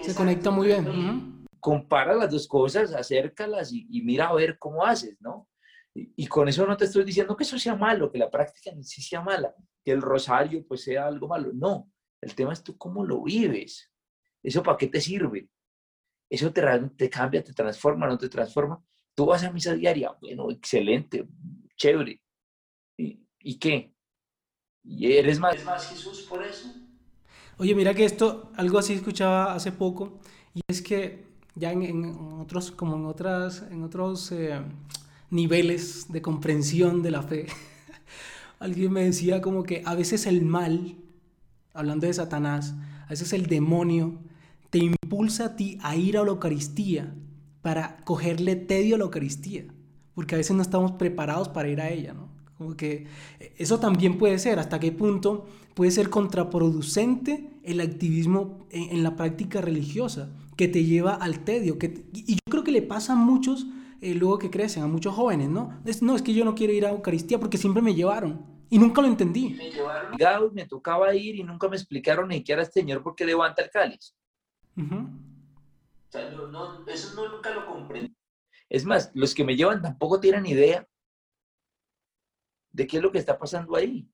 Se 0.01 0.15
conecta 0.15 0.51
muy 0.51 0.67
bien. 0.67 1.45
Compara 1.59 2.15
las 2.15 2.29
dos 2.29 2.47
cosas, 2.47 2.93
acércalas 2.93 3.71
y, 3.71 4.01
mira 4.03 4.27
a 4.27 4.33
ver 4.33 4.57
cómo 4.59 4.85
haces, 4.85 5.15
¿no? 5.21 5.47
Y, 5.95 6.25
con 6.25 6.47
eso 6.47 6.65
no 6.65 6.75
te 6.75 6.85
estoy 6.85 7.03
diciendo 7.03 7.37
que 7.37 7.43
eso 7.43 7.59
sea 7.59 7.75
malo, 7.75 8.11
que 8.11 8.17
la 8.17 8.31
práctica 8.31 8.71
ni 8.71 8.83
sí 8.83 9.01
sea 9.01 9.21
mala, 9.21 9.53
que 9.83 9.91
el 9.91 10.01
rosario 10.01 10.65
pues 10.67 10.83
sea 10.83 11.05
algo 11.05 11.27
malo. 11.27 11.51
No, 11.53 11.91
el 12.19 12.33
tema 12.33 12.53
es 12.53 12.63
tú 12.63 12.77
cómo 12.77 13.05
lo 13.05 13.21
vives. 13.21 13.91
¿Eso 14.41 14.63
para 14.63 14.77
qué 14.77 14.87
te 14.87 14.99
sirve? 14.99 15.49
¿Eso 16.29 16.51
te, 16.51 16.63
te 16.97 17.09
cambia, 17.09 17.43
te 17.43 17.53
transforma, 17.53 18.07
no 18.07 18.17
te 18.17 18.27
transforma? 18.27 18.83
Tú 19.15 19.27
vas 19.27 19.43
a 19.43 19.51
misa 19.51 19.75
diaria, 19.75 20.11
bueno, 20.19 20.49
excelente, 20.49 21.27
chévere. 21.75 22.19
¿Y, 22.97 23.59
qué? 23.59 23.93
¿Y 24.83 25.11
eres 25.13 25.39
más, 25.39 25.63
más 25.63 25.89
Jesús 25.89 26.23
por 26.23 26.43
eso? 26.43 26.73
Oye, 27.57 27.75
mira 27.75 27.93
que 27.93 28.05
esto, 28.05 28.51
algo 28.55 28.79
así 28.79 28.93
escuchaba 28.93 29.53
hace 29.53 29.71
poco, 29.71 30.19
y 30.55 30.61
es 30.67 30.81
que 30.81 31.27
ya 31.55 31.71
en, 31.71 32.05
otros, 32.39 32.71
como 32.71 32.95
en 32.95 33.05
otras, 33.05 33.61
en 33.69 33.83
otros 33.83 34.31
eh, 34.31 34.59
niveles 35.33 36.05
de 36.09 36.21
comprensión 36.21 37.01
de 37.01 37.11
la 37.11 37.23
fe, 37.23 37.47
alguien 38.59 38.91
me 38.93 39.03
decía 39.03 39.41
como 39.41 39.63
que 39.63 39.81
a 39.85 39.95
veces 39.95 40.27
el 40.27 40.43
mal, 40.43 40.95
hablando 41.73 42.07
de 42.07 42.13
Satanás, 42.13 42.75
a 43.05 43.09
veces 43.09 43.33
el 43.33 43.47
demonio 43.47 44.19
te 44.69 44.77
impulsa 44.77 45.45
a 45.45 45.55
ti 45.55 45.77
a 45.81 45.95
ir 45.95 46.17
a 46.17 46.23
la 46.23 46.29
Eucaristía 46.29 47.13
para 47.61 47.97
cogerle 48.05 48.55
tedio 48.55 48.95
a 48.95 48.97
la 48.99 49.05
Eucaristía, 49.05 49.65
porque 50.15 50.35
a 50.35 50.37
veces 50.37 50.55
no 50.55 50.61
estamos 50.61 50.93
preparados 50.93 51.49
para 51.49 51.69
ir 51.69 51.81
a 51.81 51.89
ella, 51.89 52.13
¿no? 52.13 52.29
Como 52.57 52.77
que 52.77 53.07
eso 53.57 53.79
también 53.79 54.17
puede 54.17 54.37
ser, 54.37 54.59
hasta 54.59 54.79
qué 54.79 54.91
punto 54.91 55.45
puede 55.73 55.91
ser 55.91 56.09
contraproducente 56.09 57.49
el 57.63 57.81
activismo 57.81 58.67
en, 58.69 59.01
la 59.03 59.15
práctica 59.15 59.59
religiosa, 59.59 60.29
que 60.55 60.67
te 60.67 60.83
lleva 60.83 61.15
al 61.15 61.43
tedio. 61.43 61.79
Que, 61.79 62.05
y 62.13 62.33
yo 62.33 62.39
creo 62.49 62.63
que 62.63 62.71
le 62.71 62.83
pasa 62.83 63.13
a 63.13 63.15
muchos 63.15 63.65
eh, 64.03 64.13
luego 64.15 64.37
que 64.37 64.49
crecen, 64.49 64.83
a 64.83 64.87
muchos 64.87 65.15
jóvenes, 65.15 65.49
¿no? 65.49 65.81
no, 66.01 66.15
es 66.15 66.21
que 66.21 66.33
yo 66.33 66.43
no 66.43 66.55
quiero 66.55 66.73
ir 66.73 66.85
a 66.85 66.89
Eucaristía 66.89 67.39
porque 67.39 67.57
siempre 67.57 67.81
me 67.81 67.95
llevaron. 67.95 68.45
Y 68.69 68.77
nunca 68.77 69.01
lo 69.01 69.07
entendí. 69.07 69.51
Me 69.51 69.71
llevaron, 69.71 70.53
me 70.53 70.65
tocaba 70.65 71.13
ir 71.15 71.35
y 71.35 71.43
nunca 71.43 71.69
me 71.69 71.75
explicaron 71.75 72.27
ni 72.27 72.37
siquiera 72.37 72.63
este 72.63 72.81
señor 72.81 73.03
por 73.03 73.15
qué 73.15 73.25
levanta 73.25 73.61
el 73.61 73.69
cáliz. 73.69 74.15
o 74.75 74.81
sea, 76.09 76.29
no, 76.31 76.87
eso 76.87 77.15
no, 77.15 77.35
nunca 77.35 77.51
lo 77.51 77.65
comprendí. 77.65 78.15
Es 78.69 78.83
más, 78.85 79.11
los 79.13 79.33
que 79.33 79.43
me 79.43 79.55
llevan 79.55 79.81
tampoco 79.81 80.19
tienen 80.19 80.45
idea 80.45 80.87
de 82.71 82.87
qué 82.87 82.97
es 82.97 83.03
lo 83.03 83.11
que 83.11 83.19
está 83.19 83.37
pasando 83.37 83.75
ahí. 83.75 84.09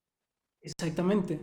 Exactamente. 0.61 1.39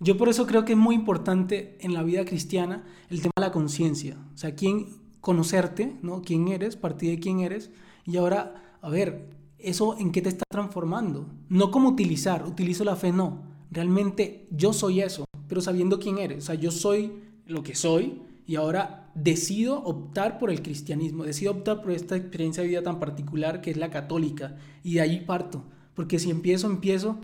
Yo 0.00 0.16
por 0.16 0.28
eso 0.28 0.46
creo 0.46 0.64
que 0.64 0.72
es 0.72 0.78
muy 0.78 0.94
importante 0.94 1.76
en 1.80 1.92
la 1.92 2.04
vida 2.04 2.24
cristiana 2.24 2.86
el 3.10 3.20
tema 3.20 3.32
de 3.36 3.42
la 3.42 3.52
conciencia. 3.52 4.16
O 4.32 4.36
sea, 4.38 4.54
quién 4.54 5.07
conocerte, 5.20 5.96
¿no? 6.02 6.22
Quién 6.22 6.48
eres, 6.48 6.76
partir 6.76 7.10
de 7.10 7.20
quién 7.20 7.40
eres. 7.40 7.70
Y 8.04 8.16
ahora, 8.16 8.76
a 8.80 8.88
ver, 8.88 9.30
eso 9.58 9.96
en 9.98 10.12
qué 10.12 10.22
te 10.22 10.28
está 10.28 10.44
transformando. 10.48 11.26
No 11.48 11.70
como 11.70 11.88
utilizar, 11.88 12.46
utilizo 12.46 12.84
la 12.84 12.96
fe, 12.96 13.12
no. 13.12 13.42
Realmente 13.70 14.46
yo 14.50 14.72
soy 14.72 15.02
eso, 15.02 15.24
pero 15.48 15.60
sabiendo 15.60 15.98
quién 15.98 16.18
eres. 16.18 16.44
O 16.44 16.46
sea, 16.46 16.54
yo 16.54 16.70
soy 16.70 17.20
lo 17.46 17.62
que 17.62 17.74
soy 17.74 18.22
y 18.46 18.56
ahora 18.56 19.10
decido 19.14 19.82
optar 19.82 20.38
por 20.38 20.50
el 20.50 20.62
cristianismo, 20.62 21.24
decido 21.24 21.52
optar 21.52 21.82
por 21.82 21.90
esta 21.90 22.16
experiencia 22.16 22.62
de 22.62 22.68
vida 22.68 22.82
tan 22.82 22.98
particular 22.98 23.60
que 23.60 23.70
es 23.70 23.76
la 23.76 23.90
católica 23.90 24.56
y 24.82 24.94
de 24.94 25.00
ahí 25.00 25.20
parto. 25.20 25.64
Porque 25.94 26.18
si 26.18 26.30
empiezo, 26.30 26.68
empiezo. 26.68 27.20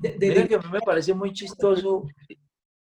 De, 0.00 0.18
que 0.18 0.54
a 0.56 0.58
mí 0.58 0.64
me 0.72 0.80
parece 0.80 1.14
muy 1.14 1.32
chistoso 1.32 2.06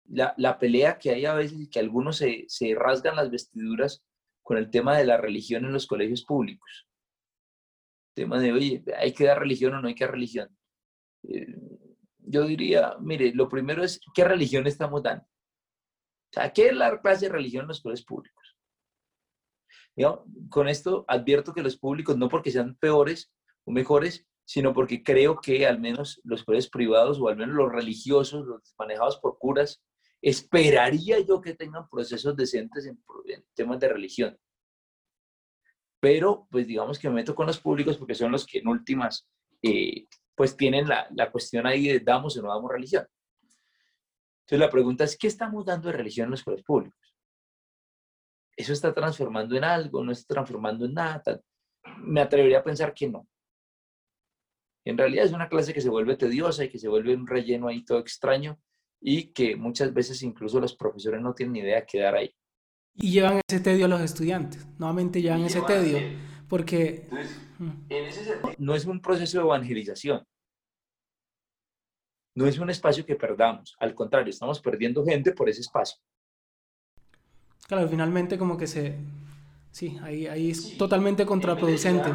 la, 0.09 0.35
la, 0.39 0.59
pelea 0.59 0.99
que 0.99 1.11
hay 1.11 1.27
a 1.27 1.35
veces 1.35 1.69
que 1.69 1.79
algunos 1.79 2.17
se, 2.17 2.47
se, 2.49 2.75
rasgan 2.75 3.17
las 3.17 3.31
vestiduras 3.31 4.03
con 4.45 4.59
el 4.59 4.71
tema 4.71 4.97
de 4.97 5.07
la 5.07 5.17
religión 5.17 5.65
en 5.65 5.73
los 5.73 5.87
colegios 5.87 6.25
públicos. 6.25 6.87
El 8.15 8.25
tema 8.25 8.39
de, 8.39 8.53
oye, 8.53 8.85
¿hay 8.97 9.13
que 9.13 9.25
dar 9.25 9.41
religión 9.41 9.75
o 9.75 9.81
no 9.81 9.89
hay 9.89 9.95
que 9.95 10.05
dar 10.05 10.13
religión? 10.13 10.57
Eh, 11.25 11.57
yo 12.19 12.47
diría, 12.47 12.95
mire, 13.01 13.33
lo 13.35 13.49
primero 13.49 13.83
es, 13.83 14.01
¿qué 14.15 14.23
religión 14.25 14.67
estamos 14.67 15.03
dando? 15.03 15.25
O 15.25 16.33
sea, 16.35 16.53
¿qué 16.53 16.69
es 16.69 16.75
la 16.75 17.01
clase 17.01 17.27
de 17.27 17.33
religión 17.33 17.63
en 17.63 17.69
los 17.69 17.81
colegios 17.81 18.07
públicos? 18.07 18.45
con 20.51 20.69
esto 20.69 21.05
advierto 21.07 21.55
que 21.55 21.63
los 21.63 21.77
públicos, 21.77 22.17
no 22.17 22.29
porque 22.29 22.51
sean 22.51 22.75
peores 22.75 23.33
o 23.65 23.71
mejores, 23.71 24.27
sino 24.45 24.75
porque 24.75 25.05
creo 25.05 25.41
que 25.41 25.69
al 25.69 25.79
menos 25.79 26.21
los 26.25 26.43
colegios 26.43 26.69
privados 26.69 27.21
o 27.21 27.29
al 27.29 27.37
menos 27.37 27.55
los 27.55 27.71
religiosos, 27.71 28.45
los 28.45 28.75
manejados 28.77 29.19
por 29.19 29.39
curas, 29.39 29.83
esperaría 30.25 31.21
yo 31.21 31.39
que 31.43 31.55
tengan 31.55 31.87
procesos 31.87 32.35
decentes 32.35 32.87
en, 32.87 32.99
temas 33.55 33.79
de 33.79 33.89
religión. 33.89 34.39
Pero, 36.01 36.49
pues 36.51 36.67
digamos 36.67 36.99
que 36.99 37.09
me 37.09 37.17
meto 37.17 37.35
con 37.35 37.47
los 37.47 37.61
públicos 37.61 37.99
porque 37.99 38.15
son 38.15 38.33
los 38.33 38.47
que 38.47 38.59
en 38.59 38.69
últimas, 38.69 39.29
eh, 39.63 40.07
pues 40.35 40.57
tienen 40.57 40.89
la, 40.89 41.07
la 41.15 41.31
cuestión 41.31 41.67
ahí 41.67 41.89
de 41.89 42.01
damos 42.01 42.39
o 42.39 42.43
no 42.43 42.49
damos 42.49 42.71
religión. 42.73 43.07
Entonces 44.41 44.59
la 44.59 44.71
pregunta 44.71 45.05
es, 45.05 45.17
¿qué 45.19 45.27
estamos 45.27 45.67
dando 45.67 45.89
de 45.89 45.97
religión 45.97 46.27
en 46.27 46.31
los 46.33 46.43
colegios 46.43 46.67
públicos? 46.67 47.17
¿Eso 48.57 48.73
está 48.73 48.95
transformando 48.95 49.57
en 49.57 49.65
algo? 49.65 50.03
¿No 50.03 50.13
está 50.13 50.35
transformando 50.35 50.87
en 50.87 50.95
nada? 50.95 51.41
Me 51.99 52.23
atrevería 52.23 52.61
a 52.61 52.65
pensar 52.65 52.95
que 52.95 53.11
no. 53.11 53.29
En 54.87 54.97
realidad 54.97 55.27
es 55.27 55.33
una 55.33 55.51
clase 55.51 55.75
que 55.75 55.83
se 55.83 55.91
vuelve 55.91 56.17
tediosa 56.17 56.65
y 56.65 56.71
que 56.71 56.79
se 56.79 56.89
vuelve 56.89 57.15
un 57.15 57.27
relleno 57.27 57.69
ahí 57.69 57.85
todo 57.85 57.99
extraño 57.99 58.59
y 59.07 59.27
que 59.27 59.55
muchas 59.55 59.93
veces 59.93 60.23
incluso 60.23 60.59
los 60.59 60.75
profesores 60.75 61.21
no 61.21 61.35
tienen 61.35 61.53
ni 61.53 61.59
idea 61.61 61.81
de 61.81 61.87
quedar 61.87 62.15
ahí. 62.15 62.35
Y 62.95 63.11
llevan 63.11 63.39
ese 63.47 63.61
tedio 63.61 63.85
a 63.85 63.89
los 63.89 64.01
estudiantes, 64.01 64.67
nuevamente 64.79 65.21
llevan 65.21 65.45
ese 65.45 65.61
tedio, 65.61 65.99
porque... 66.49 67.09
Mm. 67.59 68.55
no 68.59 68.75
es 68.75 68.87
un 68.87 69.01
proceso 69.01 69.39
de 69.39 69.45
evangelización, 69.45 70.25
no 72.35 72.47
es 72.47 72.59
un 72.59 72.71
espacio 72.71 73.05
que 73.05 73.15
perdamos, 73.15 73.77
al 73.79 73.95
contrario, 73.95 74.31
estamos 74.31 74.59
perdiendo 74.61 75.05
gente 75.05 75.33
por 75.33 75.51
ese 75.51 75.61
espacio. 75.61 75.99
Claro, 77.69 77.87
finalmente 77.89 78.39
como 78.39 78.57
que 78.57 78.67
se... 78.67 78.97
Sí, 79.71 79.99
ahí, 80.03 80.27
ahí 80.29 80.51
es 80.51 80.79
totalmente 80.79 81.27
contraproducente. 81.27 82.11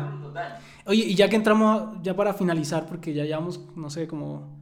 Oye, 0.86 1.04
y 1.04 1.14
ya 1.14 1.30
que 1.30 1.36
entramos, 1.36 2.02
ya 2.02 2.16
para 2.16 2.34
finalizar, 2.34 2.88
porque 2.88 3.14
ya 3.14 3.26
llevamos, 3.26 3.60
no 3.76 3.90
sé, 3.90 4.08
como 4.08 4.60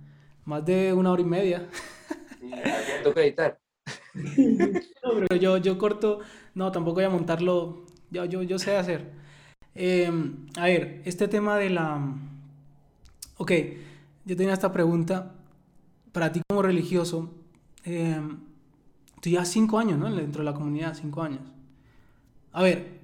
más 0.48 0.66
de 0.66 0.94
una 0.94 1.12
hora 1.12 1.22
y 1.22 1.26
media. 1.26 1.70
Sí, 2.40 2.52
toca 3.04 3.22
editar. 3.22 3.60
No, 5.04 5.14
pero 5.14 5.36
yo, 5.36 5.58
yo 5.58 5.78
corto, 5.78 6.20
no, 6.56 6.72
tampoco 6.72 6.96
voy 6.96 7.04
a 7.04 7.10
montarlo, 7.10 7.86
yo, 8.10 8.26
yo, 8.26 8.42
yo 8.42 8.58
sé 8.58 8.76
hacer. 8.76 9.12
Em, 9.76 10.48
a 10.58 10.66
ver, 10.66 11.02
este 11.06 11.28
tema 11.28 11.58
de 11.58 11.70
la... 11.70 12.16
Ok, 13.38 13.52
yo 14.26 14.36
tenía 14.36 14.54
esta 14.54 14.72
pregunta, 14.72 15.36
para 16.12 16.32
ti 16.32 16.42
como 16.50 16.62
religioso, 16.62 17.34
em, 17.84 18.40
tú 19.22 19.30
ya 19.30 19.46
cinco 19.46 19.78
años, 19.80 20.00
¿no? 20.00 20.14
Dentro 20.14 20.42
de 20.42 20.46
la 20.46 20.54
comunidad, 20.54 20.96
cinco 20.96 21.22
años. 21.22 21.42
A 22.54 22.64
ver, 22.64 23.00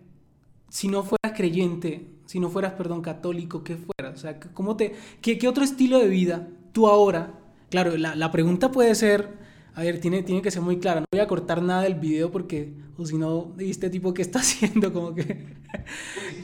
si 0.70 0.88
no 0.88 1.04
fueras 1.04 1.38
creyente, 1.38 2.08
si 2.26 2.40
no 2.40 2.50
fueras, 2.50 2.74
perdón, 2.74 3.02
católico, 3.02 3.64
¿qué 3.64 3.78
fueras? 3.78 4.16
O 4.16 4.22
sea, 4.22 4.40
¿cómo 4.40 4.76
te, 4.78 4.96
qué, 5.22 5.38
qué 5.38 5.48
otro 5.48 5.64
estilo 5.64 6.00
de 6.00 6.08
vida 6.08 6.48
tú 6.74 6.88
ahora? 6.88 7.40
Claro, 7.70 7.96
la, 7.98 8.16
la, 8.16 8.32
pregunta 8.32 8.72
puede 8.72 8.94
ser, 8.96 9.30
a 9.74 9.82
ver, 9.82 10.00
tiene, 10.00 10.22
tiene 10.24 10.42
que 10.42 10.52
ser 10.52 10.62
muy 10.62 10.80
clara. 10.80 11.00
No 11.00 11.06
voy 11.12 11.22
a 11.22 11.28
cortar 11.28 11.62
nada 11.62 11.84
del 11.84 11.96
video 11.96 12.30
porque, 12.32 12.74
o 12.98 13.06
si 13.06 13.18
no, 13.18 13.54
este 13.58 13.90
tipo 13.90 14.14
que 14.14 14.22
está 14.22 14.40
haciendo, 14.42 14.92
como 14.92 15.16
que, 15.16 15.46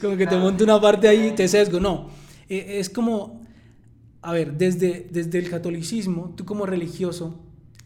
como 0.01 0.15
que 0.15 0.25
te 0.25 0.37
monte 0.37 0.63
una 0.63 0.79
parte 0.79 1.07
ahí 1.07 1.27
y 1.27 1.31
te 1.31 1.47
sesgo. 1.47 1.79
No, 1.81 2.09
e, 2.47 2.79
es 2.79 2.89
como, 2.89 3.41
a 4.21 4.31
ver, 4.31 4.53
desde, 4.53 5.07
desde 5.11 5.37
el 5.39 5.49
catolicismo, 5.49 6.33
tú 6.37 6.45
como 6.45 6.65
religioso, 6.65 7.39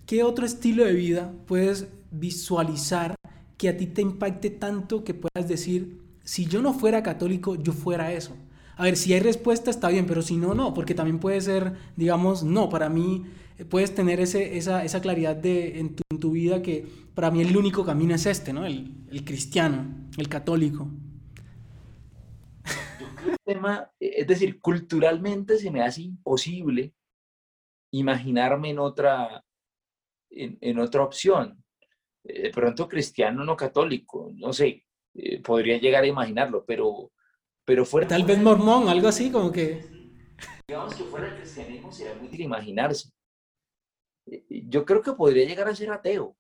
¿qué 0.06 0.24
otro 0.24 0.46
estilo 0.46 0.86
de 0.86 0.94
vida 0.94 1.34
puedes 1.48 1.88
visualizar 2.12 3.16
que 3.58 3.70
a 3.70 3.78
ti 3.78 3.88
te 3.88 4.02
impacte 4.02 4.50
tanto 4.50 5.04
que 5.04 5.14
puedas 5.14 5.48
decir, 5.48 6.02
si 6.24 6.46
yo 6.46 6.62
no 6.62 6.74
fuera 6.74 7.04
católico, 7.04 7.56
yo 7.56 7.74
fuera 7.74 8.12
eso. 8.14 8.36
A 8.76 8.84
ver, 8.84 8.96
si 8.98 9.14
hay 9.14 9.20
respuesta 9.20 9.70
está 9.70 9.90
bien, 9.90 10.08
pero 10.08 10.22
si 10.22 10.38
no, 10.38 10.56
no, 10.56 10.74
porque 10.74 10.96
también 10.96 11.20
puede 11.20 11.40
ser, 11.42 11.74
digamos, 11.96 12.44
no, 12.44 12.70
para 12.70 12.90
mí 12.90 13.24
eh, 13.58 13.66
puedes 13.66 13.94
tener 13.94 14.20
ese, 14.20 14.58
esa, 14.58 14.84
esa, 14.84 15.02
claridad 15.02 15.36
de, 15.36 15.80
en, 15.80 15.96
tu, 15.96 16.32
vida 16.32 16.62
que 16.62 16.88
para 17.14 17.30
mí 17.30 17.42
el 17.42 17.56
único 17.56 17.86
camino 17.86 18.16
es 18.16 18.26
este, 18.26 18.52
¿no? 18.52 18.66
El, 18.66 19.06
el 19.12 19.24
cristiano, 19.24 20.10
el 20.18 20.28
católico. 20.28 20.90
el 23.28 23.38
tema, 23.46 23.92
eh, 24.00 24.14
es 24.18 24.28
decir, 24.28 24.60
culturalmente 24.60 25.58
se 25.60 25.70
me 25.70 25.84
hace 25.84 26.02
imposible 26.02 26.94
imaginarme 27.92 28.72
en 28.72 28.80
otra, 28.80 29.44
en, 30.32 30.58
en 30.62 30.80
otra 30.80 31.04
opción. 31.04 31.64
Eh, 32.24 32.44
de 32.44 32.50
pronto 32.50 32.88
cristiano, 32.88 33.44
no 33.44 33.56
católico, 33.56 34.32
no 34.36 34.52
sé, 34.52 34.84
podría 35.44 35.78
llegar 35.78 36.04
a 36.04 36.08
imaginarlo, 36.08 36.66
pero, 36.66 37.12
pero 37.66 37.86
fuera... 37.86 38.08
Tal 38.08 38.24
vez 38.24 38.40
mormón, 38.40 38.90
algo 38.90 39.08
así 39.08 39.32
como 39.32 39.52
que... 39.52 39.86
Digamos 40.68 40.96
que 40.96 41.04
fuera 41.04 41.28
el 41.28 41.36
cristianismo 41.36 41.92
sería 41.92 42.14
muy 42.14 42.24
difícil 42.24 42.46
imaginarse. 42.46 43.10
Eh, 44.26 44.44
yo 44.68 44.86
creo 44.86 45.02
que 45.02 45.14
podría 45.14 45.46
llegar 45.46 45.68
a 45.68 45.76
ser 45.76 45.92
ateo. 45.92 46.36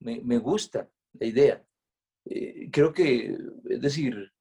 Me, 0.00 0.20
me 0.20 0.38
gusta 0.38 0.88
la 1.14 1.26
idea. 1.26 1.64
Eh, 2.26 2.68
creo 2.70 2.92
que, 2.92 3.36
es 3.68 3.80
decir, 3.80 4.32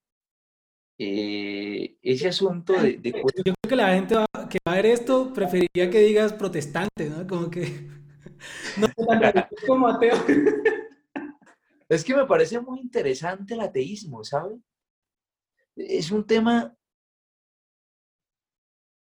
ese 0.97 2.27
asunto 2.27 2.73
de, 2.73 2.97
de, 2.97 3.11
Yo 3.11 3.23
creo 3.43 3.55
que 3.67 3.75
la 3.75 3.93
gente 3.93 4.15
va, 4.15 4.27
que 4.49 4.57
va 4.67 4.73
a 4.73 4.75
ver 4.75 4.87
esto 4.87 5.31
preferiría 5.33 5.89
que 5.89 5.99
digas 5.99 6.33
protestante, 6.33 7.09
¿no? 7.09 7.25
Como 7.25 7.49
que... 7.49 7.87
No 8.77 8.87
como 9.67 9.87
ateo. 9.87 10.15
Es 11.89 12.03
que 12.03 12.15
me 12.15 12.25
parece 12.25 12.59
muy 12.61 12.79
interesante 12.79 13.55
el 13.55 13.61
ateísmo, 13.61 14.23
¿sabe? 14.23 14.59
Es 15.79 16.11
un 16.11 16.25
tema 16.27 16.75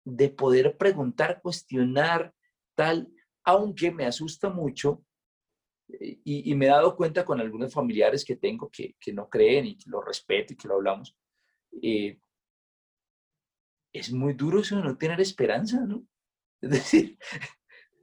de 0.06 0.30
poder 0.30 0.78
preguntar, 0.78 1.42
cuestionar, 1.42 2.34
tal, 2.76 3.10
aunque 3.44 3.92
me 3.92 4.06
asusta 4.06 4.50
mucho 4.50 5.04
eh, 5.88 6.20
y, 6.24 6.54
me 6.56 6.66
he 6.66 6.70
dado 6.70 6.96
cuenta 6.96 7.24
con 7.24 7.40
algunos 7.40 7.74
familiares 7.74 8.26
que 8.26 8.36
tengo 8.36 8.70
que, 8.70 8.96
no 9.14 9.30
creen 9.30 9.68
y 9.68 9.78
que 9.78 9.90
lo 9.90 10.02
respeto 10.02 10.54
y 10.54 10.58
que 10.58 10.68
lo 10.68 10.76
hablamos. 10.76 11.16
Eh, 11.82 12.20
es 13.94 14.12
muy 14.12 14.34
duro 14.34 14.60
eso 14.60 14.76
de 14.76 14.84
no 14.84 14.98
tener 14.98 15.22
esperanza, 15.22 15.80
¿no? 15.86 16.06
Es 16.62 16.72
decir, 16.72 17.18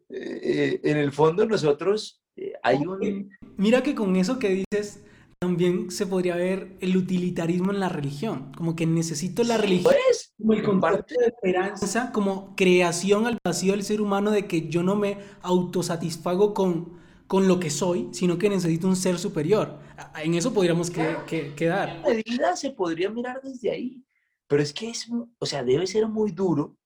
eh, 0.08 0.80
en 0.84 0.96
el 0.96 1.12
fondo 1.12 1.44
nosotros 1.46 2.22
hay 2.62 2.78
un 2.86 3.30
Mira 3.56 3.82
que 3.82 3.94
con 3.94 4.14
eso 4.16 4.38
que 4.38 4.64
dices, 4.70 5.04
también 5.42 5.90
se 5.90 6.06
podría 6.06 6.36
ver 6.36 6.76
el 6.78 6.96
utilitarismo 6.96 7.72
en 7.72 7.80
la 7.80 7.88
religión, 7.88 8.52
como 8.56 8.76
que 8.76 8.86
necesito 8.86 9.42
la 9.42 9.58
religión 9.58 9.92
pues, 9.92 10.32
como 10.38 10.52
el 10.52 10.62
concepto 10.62 11.18
de 11.18 11.26
esperanza, 11.26 12.12
como 12.12 12.54
creación 12.54 13.26
al 13.26 13.38
vacío 13.44 13.72
del 13.72 13.82
ser 13.82 14.00
humano 14.00 14.30
de 14.30 14.46
que 14.46 14.68
yo 14.68 14.84
no 14.84 14.94
me 14.94 15.18
autosatisfago 15.40 16.54
con, 16.54 17.00
con 17.26 17.48
lo 17.48 17.58
que 17.58 17.70
soy, 17.70 18.08
sino 18.12 18.38
que 18.38 18.48
necesito 18.48 18.86
un 18.86 18.94
ser 18.94 19.18
superior. 19.18 19.80
En 20.22 20.34
eso 20.34 20.54
podríamos 20.54 20.92
que, 20.92 21.54
quedar. 21.56 22.00
En 22.06 22.22
medida 22.24 22.54
se 22.54 22.70
podría 22.70 23.10
mirar 23.10 23.40
desde 23.42 23.72
ahí, 23.72 24.00
pero 24.46 24.62
es 24.62 24.72
que 24.72 24.90
es, 24.90 25.08
o 25.40 25.44
sea, 25.44 25.64
debe 25.64 25.88
ser 25.88 26.06
muy 26.06 26.30
duro, 26.30 26.76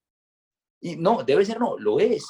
y 0.81 0.95
no, 0.95 1.23
debe 1.23 1.45
ser 1.45 1.59
no, 1.59 1.77
lo 1.77 1.99
es, 1.99 2.25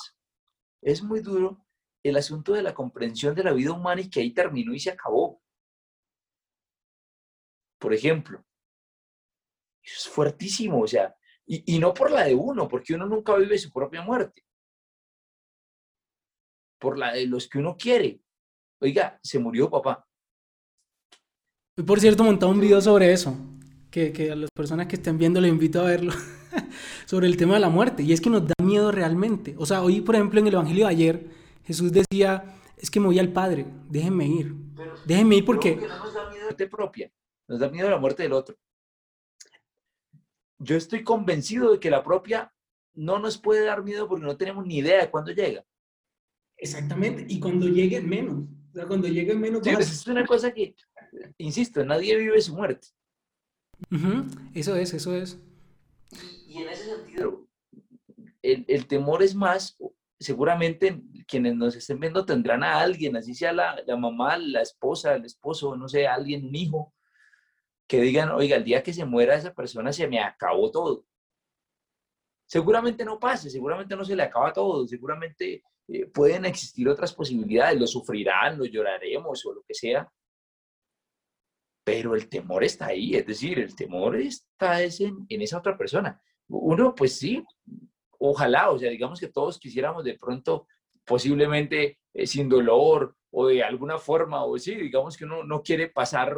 es 0.82 1.02
muy 1.02 1.22
duro 1.22 1.66
el 2.04 2.18
asunto 2.18 2.52
de 2.52 2.64
la 2.64 2.74
comprensión 2.74 3.34
de 3.34 3.46
la 3.46 3.54
vida 3.54 3.72
humana 3.72 4.02
y 4.02 4.10
que 4.10 4.20
ahí 4.20 4.34
terminó 4.34 4.74
y 4.74 4.80
se 4.82 4.90
acabó. 4.90 5.42
Por 7.80 7.94
ejemplo, 7.94 8.44
eso 9.84 9.96
es 9.98 10.10
fuertísimo, 10.10 10.82
o 10.82 10.88
sea, 10.88 11.16
y, 11.46 11.80
no 11.80 11.94
por 11.94 12.12
la 12.12 12.26
de 12.26 12.36
uno, 12.36 12.68
porque 12.68 12.94
uno 12.94 13.06
nunca 13.06 13.36
vive 13.36 13.58
su 13.58 13.72
propia 13.72 14.02
muerte, 14.02 14.44
por 16.78 16.98
la 16.98 17.14
de 17.14 17.26
los 17.26 17.48
que 17.48 17.60
uno 17.60 17.78
quiere. 17.78 18.20
Oiga, 18.82 19.18
se 19.24 19.40
murió 19.40 19.70
papá. 19.70 20.06
Y 21.78 21.84
por 21.84 22.02
cierto, 22.02 22.24
montado 22.24 22.52
un 22.52 22.60
video 22.60 22.82
sobre 22.82 23.14
eso, 23.14 23.38
que, 23.90 24.12
que 24.12 24.32
a 24.32 24.36
las 24.36 24.50
personas 24.52 24.88
que 24.88 24.98
estén 24.98 25.18
viendo 25.18 25.40
les 25.40 25.52
invito 25.52 25.80
a 25.80 25.86
verlo, 25.86 26.12
sobre 27.06 27.28
el 27.28 27.38
tema 27.38 27.54
de 27.54 27.62
la 27.62 27.70
muerte. 27.70 28.04
Y 28.04 28.12
es 28.12 28.20
que 28.20 28.30
nos 28.30 28.46
da 28.46 28.56
miedo 28.62 28.92
realmente. 28.92 29.56
O 29.58 29.66
sea, 29.66 29.84
hoy, 29.84 30.02
por 30.02 30.16
ejemplo, 30.16 30.42
en 30.42 30.48
el 30.48 30.54
Evangelio 30.54 30.86
de 30.86 30.92
ayer, 30.92 31.30
Jesús 31.64 31.94
decía, 31.94 32.58
es 32.76 32.92
que 32.92 33.00
me 33.00 33.08
voy 33.08 33.20
al 33.20 33.32
Padre, 33.32 33.66
déjenme 33.90 34.28
ir. 34.28 34.54
déjenme 35.06 35.38
ir 35.38 35.46
porque... 35.46 35.78
No 35.78 35.88
nos 35.88 36.14
da 36.14 36.30
miedo 36.30 36.40
la 36.40 36.44
muerte 36.44 36.68
propia, 36.68 37.12
nos 37.48 37.60
da 37.60 37.70
miedo 37.70 37.90
la 37.90 37.98
muerte 37.98 38.24
del 38.24 38.34
otro. 38.34 38.58
Yo 40.60 40.76
estoy 40.76 41.04
convencido 41.04 41.72
de 41.72 41.80
que 41.80 41.92
la 41.92 42.04
propia 42.04 42.54
no 42.94 43.20
nos 43.20 43.38
puede 43.38 43.66
dar 43.66 43.84
miedo 43.84 44.08
porque 44.08 44.26
no 44.26 44.38
tenemos 44.38 44.66
ni 44.66 44.78
idea 44.78 45.02
de 45.02 45.12
cuándo 45.12 45.32
llega. 45.32 45.66
Exactamente, 46.58 47.26
y 47.30 47.40
cuando 47.40 47.68
llegue 47.68 48.02
menos. 48.02 48.46
O 48.72 48.74
sea, 48.74 48.86
cuando 48.88 49.08
llegue 49.08 49.36
menos... 49.36 49.62
Sí, 49.64 49.72
pues 49.74 49.92
es 49.92 50.08
una 50.08 50.26
cosa 50.26 50.52
que, 50.52 50.76
insisto, 51.38 51.86
nadie 51.86 52.18
vive 52.18 52.42
su 52.42 52.56
muerte. 52.56 52.88
Eso 54.54 54.76
es, 54.76 54.94
eso 54.94 55.16
es. 55.16 55.40
Y, 56.48 56.58
en 56.58 56.70
ese 56.70 56.86
sentido, 56.86 57.48
el, 58.42 58.66
el 58.68 58.88
temor 58.88 59.22
es 59.22 59.36
más, 59.36 59.78
seguramente 60.20 61.04
quienes 61.28 61.56
nos 61.56 61.76
estén 61.76 62.00
viendo 62.00 62.26
tendrán 62.26 62.64
a 62.64 62.80
alguien, 62.80 63.16
así 63.16 63.36
sea 63.36 63.54
la, 63.54 63.82
la, 63.86 63.98
mamá, 63.98 64.38
la 64.38 64.62
esposa, 64.62 65.16
el 65.16 65.26
esposo, 65.26 65.76
no 65.76 65.88
sé, 65.88 66.08
alguien, 66.08 66.48
un 66.48 66.56
hijo, 66.56 66.94
que 67.88 68.02
digan, 68.02 68.30
oiga, 68.30 68.58
el 68.58 68.64
día 68.64 68.84
que 68.84 68.94
se 68.94 69.06
muera 69.06 69.36
esa 69.36 69.54
persona 69.54 69.94
se 69.94 70.08
me 70.08 70.20
acabó 70.20 70.70
todo. 70.72 71.06
Seguramente 72.46 73.04
no 73.06 73.20
pase, 73.20 73.50
seguramente 73.50 73.96
no 73.96 74.06
se 74.06 74.16
le 74.16 74.24
acaba 74.24 74.54
todo, 74.54 74.88
seguramente 74.88 75.64
eh, 75.88 76.06
pueden 76.08 76.46
existir 76.46 76.88
otras 76.88 77.14
posibilidades, 77.14 77.80
lo 77.80 77.88
sufrirán, 77.88 78.58
lo 78.58 78.66
lloraremos 78.66 79.46
o 79.46 79.54
lo 79.54 79.64
que 79.64 79.74
sea, 79.74 80.10
pero 81.84 82.16
el 82.16 82.28
temor 82.28 82.64
está 82.64 82.88
ahí, 82.88 83.16
es 83.16 83.26
decir, 83.26 83.60
el 83.60 83.76
temor 83.76 84.18
está 84.18 84.84
en, 84.84 85.26
en 85.30 85.42
esa 85.42 85.58
otra 85.58 85.78
persona. 85.78 86.22
Uno, 86.50 86.94
pues 86.94 87.18
sí, 87.18 87.44
ojalá, 88.20 88.70
o 88.72 88.80
sea, 88.80 88.90
digamos 88.90 89.20
que 89.20 89.30
todos 89.30 89.58
quisiéramos 89.60 90.04
de 90.04 90.18
pronto, 90.18 90.68
posiblemente 91.06 92.00
eh, 92.14 92.28
sin 92.28 92.50
dolor 92.50 93.16
o 93.32 93.48
de 93.48 93.64
alguna 93.64 93.98
forma, 93.98 94.44
o 94.44 94.58
sí, 94.58 94.76
digamos 94.76 95.16
que 95.16 95.26
uno 95.26 95.44
no 95.44 95.62
quiere 95.62 95.90
pasar 95.90 96.38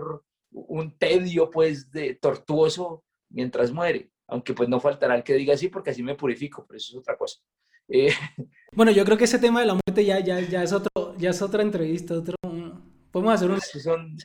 un 0.51 0.97
tedio, 0.97 1.49
pues, 1.49 1.91
de 1.91 2.15
tortuoso 2.15 3.03
mientras 3.29 3.71
muere, 3.71 4.11
aunque 4.27 4.53
pues 4.53 4.69
no 4.69 4.79
faltará 4.79 5.15
el 5.15 5.23
que 5.23 5.35
diga 5.35 5.53
así 5.53 5.69
porque 5.69 5.91
así 5.91 6.03
me 6.03 6.15
purifico, 6.15 6.65
pero 6.67 6.77
eso 6.77 6.93
es 6.93 6.99
otra 6.99 7.17
cosa. 7.17 7.39
Eh, 7.87 8.09
bueno, 8.73 8.91
yo 8.91 9.05
creo 9.05 9.17
que 9.17 9.25
ese 9.25 9.39
tema 9.39 9.61
de 9.61 9.67
la 9.67 9.73
muerte 9.73 10.05
ya, 10.05 10.19
ya, 10.19 10.39
ya, 10.39 10.63
es, 10.63 10.73
otro, 10.73 11.15
ya 11.17 11.29
es 11.31 11.41
otra 11.41 11.61
entrevista, 11.61 12.15
otro, 12.15 12.35
podemos 13.11 13.33
hacer 13.33 13.51
un... 13.51 13.61
Son, 13.61 14.17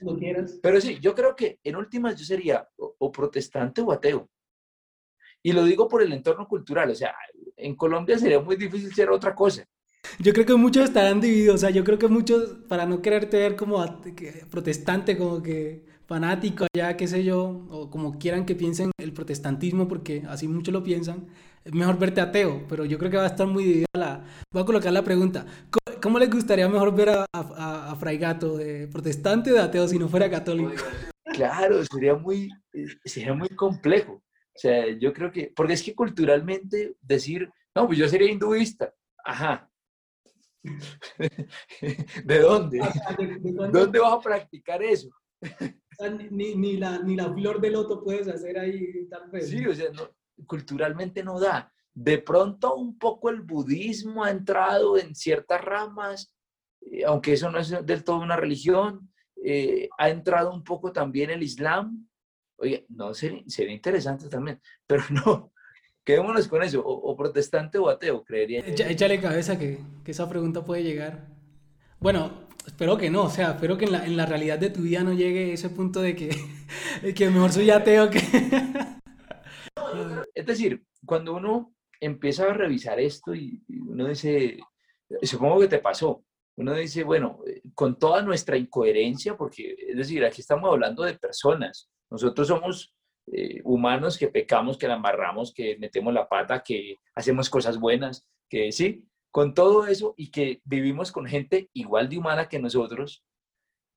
pero 0.63 0.81
sí, 0.81 0.99
yo 1.01 1.15
creo 1.15 1.35
que 1.37 1.59
en 1.63 1.77
últimas 1.77 2.19
yo 2.19 2.25
sería 2.25 2.69
o 2.77 3.13
protestante 3.13 3.81
o 3.81 3.93
ateo. 3.93 4.29
Y 5.43 5.53
lo 5.53 5.65
digo 5.65 5.87
por 5.87 6.03
el 6.03 6.13
entorno 6.13 6.49
cultural, 6.49 6.91
o 6.91 6.95
sea, 6.95 7.15
en 7.57 7.77
Colombia 7.77 8.19
sería 8.19 8.41
muy 8.41 8.57
difícil 8.57 8.93
ser 8.95 9.11
otra 9.11 9.35
cosa. 9.35 9.67
Yo 10.19 10.33
creo 10.33 10.47
que 10.47 10.55
muchos 10.55 10.85
estarán 10.85 11.21
divididos, 11.21 11.57
o 11.57 11.59
sea, 11.59 11.71
yo 11.71 11.85
creo 11.85 11.99
que 11.99 12.09
muchos, 12.09 12.57
para 12.69 12.87
no 12.87 13.03
quererte 13.03 13.37
ver 13.37 13.55
como 13.55 13.85
protestante, 14.51 15.19
como 15.19 15.43
que 15.43 15.85
fanático 16.07 16.67
allá, 16.75 16.97
qué 16.97 17.07
sé 17.07 17.25
yo, 17.25 17.67
o 17.71 17.91
como 17.91 18.19
quieran 18.19 18.45
que 18.45 18.55
piensen 18.55 18.91
el 18.99 19.13
protestantismo, 19.13 19.89
porque 19.89 20.23
así 20.29 20.49
muchos 20.49 20.73
lo 20.73 20.83
piensan, 20.83 21.27
es 21.65 21.73
mejor 21.73 21.99
verte 21.99 22.21
ateo, 22.21 22.65
pero 22.69 22.85
yo 22.85 22.99
creo 22.99 23.11
que 23.11 23.17
va 23.17 23.25
a 23.25 23.29
estar 23.29 23.47
muy 23.47 23.65
dividida 23.65 23.87
la... 23.95 24.25
Voy 24.53 24.63
a 24.63 24.67
colocar 24.67 24.93
la 24.93 25.03
pregunta, 25.03 25.47
¿cómo, 26.03 26.19
les 26.19 26.31
gustaría 26.31 26.69
mejor 26.69 26.95
ver 26.95 27.09
a, 27.11 27.27
a, 27.33 27.91
a 27.93 27.97
Fray 27.97 28.19
Gato, 28.19 28.59
de 28.59 28.87
protestante 28.89 29.51
o 29.51 29.55
de 29.55 29.61
ateo, 29.61 29.89
si 29.89 29.99
no 29.99 30.09
fuera 30.09 30.31
católico? 30.31 30.73
Claro, 31.35 31.83
sería 31.85 32.15
muy, 32.15 32.51
sería 33.05 33.35
muy 33.35 33.49
complejo. 33.49 34.23
O 34.55 34.59
sea, 34.59 34.87
yo 34.99 35.13
creo 35.13 35.33
que, 35.33 35.53
porque 35.55 35.73
es 35.73 35.83
que 35.83 35.95
culturalmente 35.95 36.95
decir, 37.03 37.51
no, 37.75 37.87
pues 37.87 37.99
yo 37.99 38.09
sería 38.09 38.31
hinduista. 38.31 38.95
Ajá. 39.25 39.69
¿De 42.25 42.39
dónde? 42.39 42.81
dónde? 43.73 43.99
vas 43.99 44.13
a 44.15 44.21
practicar 44.21 44.83
eso? 44.83 45.11
Ni, 46.31 46.55
ni, 46.55 46.77
la, 46.77 46.99
ni 47.01 47.17
la 47.17 47.33
flor 47.33 47.61
de 47.61 47.71
loto 47.71 48.03
puedes 48.03 48.29
hacer 48.29 48.59
ahí 48.59 49.07
tal 49.09 49.31
vez. 49.31 49.49
Sí, 49.49 49.65
o 49.67 49.75
sea, 49.75 49.91
culturalmente 50.47 51.23
no 51.23 51.39
da. 51.39 51.73
De 51.93 52.19
pronto 52.19 52.75
un 52.75 52.99
poco 52.99 53.31
el 53.31 53.41
budismo 53.43 54.25
ha 54.25 54.31
entrado 54.31 54.99
en 54.99 55.15
ciertas 55.15 55.63
ramas, 55.63 56.35
eh, 56.81 57.05
aunque 57.05 57.35
eso 57.35 57.51
no 57.51 57.59
es 57.59 57.71
del 57.87 58.03
todo 58.03 58.19
una 58.19 58.37
religión, 58.37 59.13
eh, 59.45 59.89
ha 59.99 60.09
entrado 60.09 60.53
un 60.53 60.65
poco 60.65 60.93
también 60.93 61.31
el 61.31 61.43
islam, 61.43 62.09
Oye, 62.57 62.87
no, 62.89 63.15
sería, 63.15 63.43
sería 63.47 63.75
interesante 63.75 64.29
también, 64.29 64.61
pero 64.87 65.03
no, 65.11 65.53
quedémonos 66.05 66.49
con 66.49 66.63
eso, 66.63 66.83
o, 66.85 67.17
protestante 67.17 67.79
o 67.79 67.89
ateo, 67.89 68.25
creería. 68.25 68.61
échale 68.61 69.21
cabeza 69.21 69.59
que, 69.59 69.81
que, 70.05 70.11
esa 70.11 70.29
pregunta 70.29 70.65
puede 70.65 70.83
llegar. 70.83 71.27
Bueno, 72.01 72.44
espero 72.67 72.97
que 72.97 73.11
no, 73.11 73.25
o 73.25 73.31
sea, 73.31 73.53
espero 73.53 73.77
que 73.77 73.85
en 73.85 73.93
la, 73.93 74.05
en 74.05 74.17
la 74.17 74.27
realidad 74.27 74.59
de 74.59 74.71
tu 74.71 74.83
vida 74.83 75.03
no 75.03 75.13
llegue 75.13 75.53
ese 75.53 75.71
punto 75.71 76.01
de 76.01 76.17
que, 76.17 76.31
que 77.15 77.31
mejor 77.31 77.53
soy 77.53 77.71
ateo 77.71 78.11
que... 78.11 78.21
es 80.35 80.47
decir, 80.47 80.85
cuando 81.05 81.35
uno 81.35 81.75
empieza 82.01 82.45
a 82.45 82.55
revisar 82.55 83.01
esto 83.01 83.35
y, 83.35 83.63
uno 83.69 84.09
dice, 84.09 84.59
supongo 85.23 85.61
que 85.61 85.69
te 85.69 85.79
pasó, 85.79 86.25
uno 86.57 86.75
dice, 86.75 87.05
bueno, 87.05 87.41
con 87.75 87.99
toda 87.99 88.23
nuestra 88.23 88.57
incoherencia, 88.57 89.37
porque 89.37 89.77
es 89.89 89.97
decir, 89.97 90.25
aquí 90.25 90.41
estamos 90.41 90.71
hablando 90.71 91.03
de 91.03 91.15
personas, 91.15 91.91
nosotros 92.11 92.47
somos 92.49 92.95
eh, 93.33 93.61
humanos 93.65 94.19
que 94.19 94.29
pecamos, 94.29 94.77
que 94.77 94.89
la 94.89 94.95
amarramos, 94.95 95.53
que 95.53 95.77
metemos 95.79 96.13
la 96.13 96.29
pata, 96.29 96.63
que 96.63 97.01
hacemos 97.15 97.51
cosas 97.51 97.79
buenas, 97.79 98.27
que 98.49 98.71
sí, 98.71 99.05
con 99.35 99.53
todo 99.53 99.89
eso 99.89 100.15
y 100.17 100.31
que 100.31 100.63
vivimos 100.65 101.11
con 101.11 101.27
gente 101.27 101.69
igual 101.73 102.09
de 102.09 102.19
humana 102.19 102.49
que 102.49 102.61
nosotros 102.61 103.25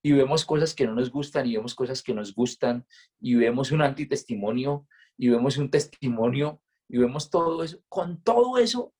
y 0.02 0.12
vemos 0.12 0.44
cosas 0.44 0.74
que 0.74 0.88
no 0.88 0.96
nos 0.96 1.12
gustan 1.12 1.46
y 1.46 1.56
vemos 1.56 1.76
cosas 1.76 2.02
que 2.02 2.16
nos 2.16 2.34
gustan 2.34 2.88
y 3.20 3.36
vemos 3.36 3.72
un 3.72 3.84
antitestimonio 3.84 4.88
y 5.16 5.30
vemos 5.30 5.58
un 5.58 5.70
testimonio 5.70 6.60
y 6.90 6.98
vemos 6.98 7.30
todo 7.30 7.64
eso. 7.64 7.80
Con 7.88 8.20
todo 8.24 8.58
eso, 8.58 8.82
o 8.82 8.96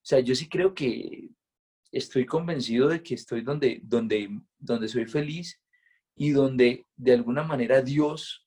sea, 0.00 0.20
yo 0.20 0.36
sí 0.36 0.48
creo 0.48 0.74
que 0.74 1.30
estoy 1.90 2.24
convencido 2.24 2.86
de 2.86 3.02
que 3.02 3.14
estoy 3.14 3.40
donde, 3.40 3.80
donde, 3.82 4.30
donde 4.60 4.86
soy 4.86 5.06
feliz 5.06 5.60
y 6.14 6.30
donde 6.30 6.86
de 6.94 7.14
alguna 7.14 7.42
manera 7.42 7.82
Dios 7.82 8.46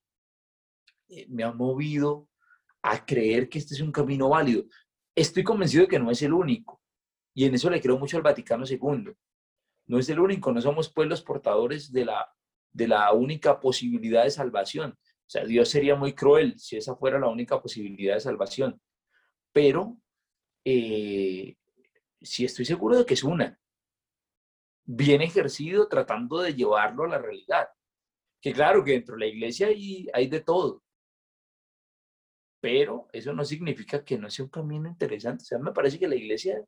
eh, 1.09 1.25
me 1.27 1.43
ha 1.43 1.51
movido 1.51 2.29
a 2.81 3.05
creer 3.05 3.49
que 3.49 3.57
este 3.57 3.73
es 3.73 3.81
un 3.81 3.91
camino 3.91 4.29
válido. 4.29 4.63
Estoy 5.13 5.43
convencido 5.43 5.83
de 5.83 5.89
que 5.89 5.99
no 5.99 6.09
es 6.09 6.21
el 6.21 6.31
único, 6.31 6.84
y 7.35 7.45
en 7.45 7.53
eso 7.53 7.69
le 7.69 7.81
creo 7.81 7.99
mucho 7.99 8.17
al 8.17 8.23
Vaticano 8.23 8.63
II. 8.67 9.13
No 9.87 9.99
es 9.99 10.09
el 10.09 10.19
único, 10.19 10.51
no 10.51 10.61
somos 10.61 10.89
pueblos 10.89 11.21
portadores 11.21 11.91
de 11.91 12.05
la, 12.05 12.33
de 12.71 12.87
la 12.87 13.11
única 13.11 13.59
posibilidad 13.59 14.23
de 14.23 14.31
salvación. 14.31 14.91
O 14.91 15.29
sea, 15.29 15.43
Dios 15.43 15.69
sería 15.69 15.95
muy 15.95 16.13
cruel 16.13 16.57
si 16.57 16.77
esa 16.77 16.95
fuera 16.95 17.19
la 17.19 17.27
única 17.27 17.61
posibilidad 17.61 18.15
de 18.15 18.21
salvación. 18.21 18.81
Pero 19.51 19.97
eh, 20.63 21.57
sí 22.21 22.45
estoy 22.45 22.65
seguro 22.65 22.97
de 22.97 23.05
que 23.05 23.15
es 23.15 23.23
una 23.23 23.59
bien 24.85 25.21
ejercido 25.21 25.87
tratando 25.87 26.39
de 26.41 26.53
llevarlo 26.53 27.03
a 27.03 27.09
la 27.09 27.17
realidad. 27.17 27.67
Que 28.39 28.53
claro 28.53 28.83
que 28.83 28.91
dentro 28.91 29.15
de 29.15 29.19
la 29.19 29.27
iglesia 29.27 29.67
hay, 29.67 30.07
hay 30.13 30.27
de 30.27 30.39
todo, 30.39 30.83
pero 32.61 33.07
eso 33.11 33.33
no 33.33 33.43
significa 33.43 34.05
que 34.05 34.17
no 34.17 34.29
sea 34.29 34.45
un 34.45 34.51
camino 34.51 34.87
interesante. 34.87 35.43
O 35.43 35.45
sea, 35.45 35.59
me 35.59 35.71
parece 35.71 35.99
que 35.99 36.07
la 36.07 36.15
iglesia 36.15 36.63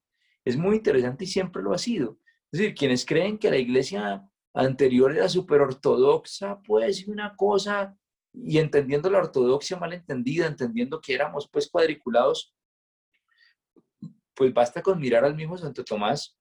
es 0.46 0.58
muy 0.58 0.78
interesante 0.78 1.26
y 1.26 1.28
siempre 1.28 1.62
lo 1.62 1.74
ha 1.74 1.78
sido. 1.78 2.18
Es 2.52 2.60
decir, 2.60 2.76
quienes 2.76 3.06
creen 3.06 3.38
que 3.38 3.50
la 3.50 3.58
iglesia 3.58 4.28
anterior 4.54 5.16
era 5.16 5.28
súper 5.30 5.62
ortodoxa, 5.62 6.62
pues 6.62 7.08
una 7.08 7.36
cosa, 7.36 7.98
y 8.34 8.58
entendiendo 8.58 9.10
la 9.10 9.20
ortodoxia 9.20 9.78
mal 9.78 9.94
entendida, 9.94 10.48
entendiendo 10.48 11.02
que 11.02 11.14
éramos 11.14 11.50
pues 11.52 11.70
cuadriculados, 11.70 12.56
pues 14.34 14.54
basta 14.54 14.82
con 14.82 15.00
mirar 15.00 15.26
al 15.26 15.36
mismo 15.36 15.58
Santo 15.58 15.84
Tomás 15.84 16.38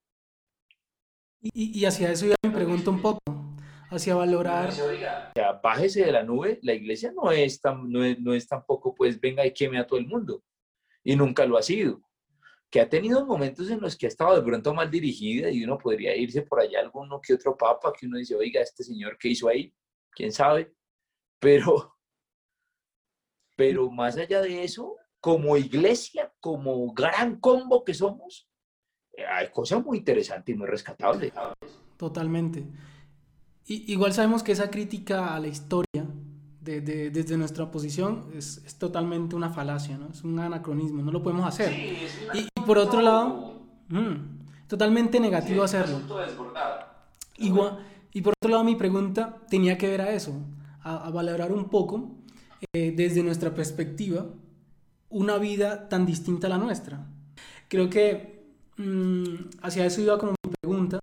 y, 1.41 1.85
hacia 1.85 2.11
eso 2.11 2.27
ya 2.27 2.37
me 2.43 2.51
pregunto 2.51 2.91
un 2.91 3.01
poco, 3.01 3.21
hacia 3.91 4.15
valorar... 4.15 4.71
O 4.71 5.33
sea, 5.35 5.53
bájese 5.63 6.05
de 6.05 6.13
la 6.13 6.23
nube, 6.23 6.59
la 6.63 6.73
iglesia 6.73 7.13
no 7.13 7.31
es, 7.31 7.61
tan, 7.61 7.91
no 7.91 8.05
es, 8.05 8.19
no 8.21 8.35
es 8.35 8.47
tampoco, 8.47 8.95
pues 8.95 9.21
venga 9.21 9.47
y 9.47 9.53
queme 9.53 9.79
a 9.79 9.87
todo 9.87 9.99
el 9.99 10.07
mundo. 10.07 10.43
Y 11.05 11.15
nunca 11.15 11.47
lo 11.47 11.57
ha 11.57 11.63
sido. 11.63 12.01
Que 12.77 12.83
ha 12.83 12.89
tenido 12.91 13.25
momentos 13.25 13.71
en 13.71 13.81
los 13.81 13.97
que 13.97 14.05
ha 14.05 14.09
estado 14.11 14.37
de 14.37 14.43
pronto 14.43 14.75
mal 14.75 14.91
dirigida 14.91 15.49
y 15.49 15.65
uno 15.65 15.79
podría 15.79 16.15
irse 16.15 16.43
por 16.43 16.61
allá 16.61 16.81
alguno 16.81 17.23
que 17.23 17.33
otro 17.33 17.57
papa 17.57 17.91
que 17.99 18.05
uno 18.05 18.19
dice, 18.19 18.35
oiga, 18.35 18.61
este 18.61 18.85
señor 18.85 19.17
que 19.17 19.29
hizo 19.29 19.49
ahí, 19.49 19.75
quién 20.11 20.31
sabe. 20.31 20.75
Pero, 21.41 21.97
pero 23.57 23.91
más 23.91 24.19
allá 24.19 24.43
de 24.43 24.63
eso, 24.63 24.97
como 25.21 25.57
iglesia, 25.57 26.31
como 26.39 26.93
gran 26.93 27.41
combo 27.41 27.83
que 27.83 27.95
somos, 27.95 28.47
hay 29.27 29.51
cosas 29.51 29.83
muy 29.83 29.99
interesantes 29.99 30.55
y 30.55 30.59
muy 30.59 30.67
rescatables. 30.67 31.33
Totalmente. 31.97 32.67
Y, 33.65 33.91
igual 33.91 34.13
sabemos 34.13 34.43
que 34.43 34.53
esa 34.53 34.71
crítica 34.71 35.35
a 35.35 35.41
la 35.41 35.49
historia, 35.49 36.07
de, 36.67 37.11
desde 37.11 37.37
nuestra 37.37 37.71
posición, 37.71 38.27
es, 38.37 38.63
es, 38.67 38.75
totalmente 38.77 39.37
una 39.37 39.51
falacia, 39.51 39.97
¿no? 39.97 40.09
Es 40.09 40.23
un 40.25 40.39
anacronismo, 40.39 41.03
no 41.03 41.13
lo 41.13 41.23
podemos 41.23 41.47
hacer. 41.47 41.73
y, 42.35 42.49
por 42.67 42.79
otro 42.79 43.01
lado, 43.01 43.63
mm, 43.89 44.67
totalmente 44.67 45.21
negativo 45.21 45.63
hacerlo. 45.63 46.01
Igual, 47.39 47.79
y 48.13 48.21
por 48.23 48.35
otro 48.41 48.51
lado, 48.51 48.65
mi 48.65 48.77
pregunta 48.77 49.39
tenía 49.49 49.79
que 49.79 49.89
ver 49.89 50.01
a 50.01 50.13
eso, 50.13 50.33
a, 50.83 51.11
valorar 51.11 51.53
un 51.53 51.69
poco, 51.69 52.17
eh, 52.73 52.93
desde 52.97 53.23
nuestra 53.23 53.55
perspectiva, 53.55 54.27
una 55.09 55.39
vida 55.39 55.89
tan 55.89 56.05
distinta 56.05 56.47
a 56.47 56.51
la 56.51 56.59
nuestra. 56.59 57.07
Creo 57.69 57.89
que 57.89 58.37
Mm, 58.79 59.49
hacia 59.63 59.87
eso 59.87 60.03
iba 60.03 60.19
como 60.19 60.33
mi 60.33 60.53
pregunta, 60.61 61.01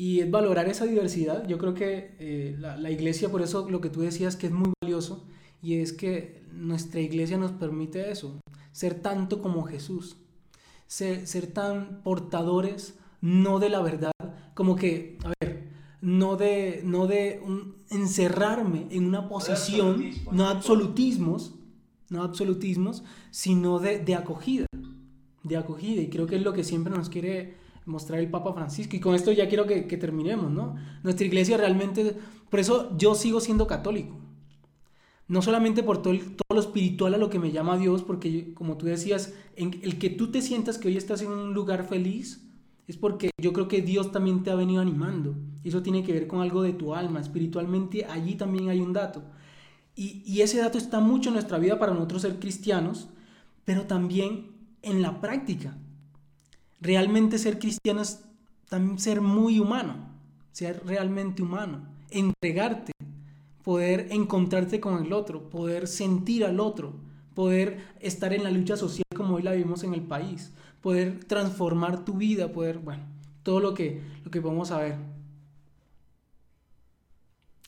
y 0.00 0.20
es 0.20 0.30
valorar 0.30 0.66
esa 0.66 0.86
diversidad. 0.86 1.46
Yo 1.46 1.58
creo 1.58 1.74
que 1.74 2.16
eh, 2.18 2.56
la, 2.58 2.90
iglesia, 2.90 3.28
por 3.28 3.42
eso 3.42 3.68
lo 3.68 3.82
que 3.82 3.90
tú 3.90 4.00
decías 4.00 4.34
que 4.34 4.46
es 4.46 4.52
muy 4.52 4.72
valioso, 4.80 5.26
y 5.62 5.74
es 5.74 5.92
que 5.92 6.42
nuestra 6.54 7.00
iglesia 7.00 7.36
nos 7.36 7.52
permite 7.52 8.10
eso, 8.10 8.40
ser 8.72 8.94
tanto 8.94 9.42
como 9.42 9.64
Jesús, 9.64 10.16
ser, 10.86 11.26
ser 11.26 11.48
tan 11.48 12.00
portadores, 12.02 12.94
no 13.20 13.58
de 13.58 13.68
la 13.68 13.82
verdad, 13.82 14.12
como 14.54 14.74
que, 14.74 15.18
a 15.22 15.32
ver, 15.38 15.68
no 16.00 16.36
de, 16.36 16.80
no 16.82 17.06
de 17.06 17.42
encerrarme 17.90 18.86
en 18.90 19.04
una 19.04 19.28
posición, 19.28 20.02
no 20.32 20.46
absolutismos, 20.46 21.56
no 22.08 22.22
absolutismos, 22.22 23.04
sino 23.30 23.78
de, 23.80 23.98
de 23.98 24.14
acogida, 24.14 24.64
de 25.42 25.56
acogida. 25.58 26.00
Y 26.00 26.08
creo 26.08 26.26
que 26.26 26.36
es 26.36 26.42
lo 26.42 26.54
que 26.54 26.64
siempre 26.64 26.90
nos 26.90 27.10
quiere 27.10 27.59
mostrar 27.86 28.20
el 28.20 28.30
Papa 28.30 28.52
Francisco. 28.52 28.96
Y 28.96 29.00
con 29.00 29.14
esto 29.14 29.32
ya 29.32 29.48
quiero 29.48 29.66
que, 29.66 29.86
que 29.86 29.96
terminemos, 29.96 30.50
¿no? 30.50 30.76
Nuestra 31.02 31.26
iglesia 31.26 31.56
realmente, 31.56 32.16
por 32.48 32.60
eso 32.60 32.96
yo 32.96 33.14
sigo 33.14 33.40
siendo 33.40 33.66
católico. 33.66 34.16
No 35.28 35.42
solamente 35.42 35.82
por 35.82 36.02
todo, 36.02 36.14
todo 36.14 36.54
lo 36.56 36.60
espiritual 36.60 37.14
a 37.14 37.18
lo 37.18 37.30
que 37.30 37.38
me 37.38 37.52
llama 37.52 37.78
Dios, 37.78 38.02
porque 38.02 38.52
como 38.54 38.76
tú 38.76 38.86
decías, 38.86 39.34
en 39.56 39.78
el 39.82 39.98
que 39.98 40.10
tú 40.10 40.30
te 40.30 40.42
sientas 40.42 40.76
que 40.76 40.88
hoy 40.88 40.96
estás 40.96 41.22
en 41.22 41.30
un 41.30 41.54
lugar 41.54 41.86
feliz, 41.86 42.44
es 42.88 42.96
porque 42.96 43.30
yo 43.40 43.52
creo 43.52 43.68
que 43.68 43.82
Dios 43.82 44.10
también 44.10 44.42
te 44.42 44.50
ha 44.50 44.56
venido 44.56 44.82
animando. 44.82 45.36
Eso 45.62 45.82
tiene 45.82 46.02
que 46.02 46.12
ver 46.12 46.26
con 46.26 46.40
algo 46.40 46.62
de 46.62 46.72
tu 46.72 46.96
alma. 46.96 47.20
Espiritualmente 47.20 48.04
allí 48.04 48.34
también 48.34 48.68
hay 48.68 48.80
un 48.80 48.92
dato. 48.92 49.22
Y, 49.94 50.24
y 50.26 50.40
ese 50.40 50.58
dato 50.58 50.78
está 50.78 50.98
mucho 50.98 51.28
en 51.28 51.34
nuestra 51.34 51.58
vida 51.58 51.78
para 51.78 51.94
nosotros 51.94 52.22
ser 52.22 52.40
cristianos, 52.40 53.08
pero 53.64 53.82
también 53.82 54.50
en 54.82 55.02
la 55.02 55.20
práctica. 55.20 55.78
Realmente 56.80 57.38
ser 57.38 57.58
cristiano 57.58 58.00
es 58.00 58.24
también 58.68 58.98
ser 58.98 59.20
muy 59.20 59.58
humano, 59.58 59.96
ser 60.52 60.82
realmente 60.86 61.42
humano, 61.42 61.86
entregarte, 62.10 62.92
poder 63.62 64.08
encontrarte 64.10 64.80
con 64.80 65.04
el 65.04 65.12
otro, 65.12 65.50
poder 65.50 65.86
sentir 65.86 66.44
al 66.44 66.58
otro, 66.58 66.94
poder 67.34 67.84
estar 68.00 68.32
en 68.32 68.44
la 68.44 68.50
lucha 68.50 68.76
social 68.76 69.04
como 69.14 69.36
hoy 69.36 69.42
la 69.42 69.52
vivimos 69.52 69.84
en 69.84 69.92
el 69.92 70.02
país, 70.02 70.54
poder 70.80 71.24
transformar 71.24 72.04
tu 72.04 72.14
vida, 72.14 72.50
poder, 72.50 72.78
bueno, 72.78 73.04
todo 73.42 73.60
lo 73.60 73.74
que, 73.74 74.00
lo 74.24 74.30
que 74.30 74.40
podemos 74.40 74.68
saber. 74.68 74.96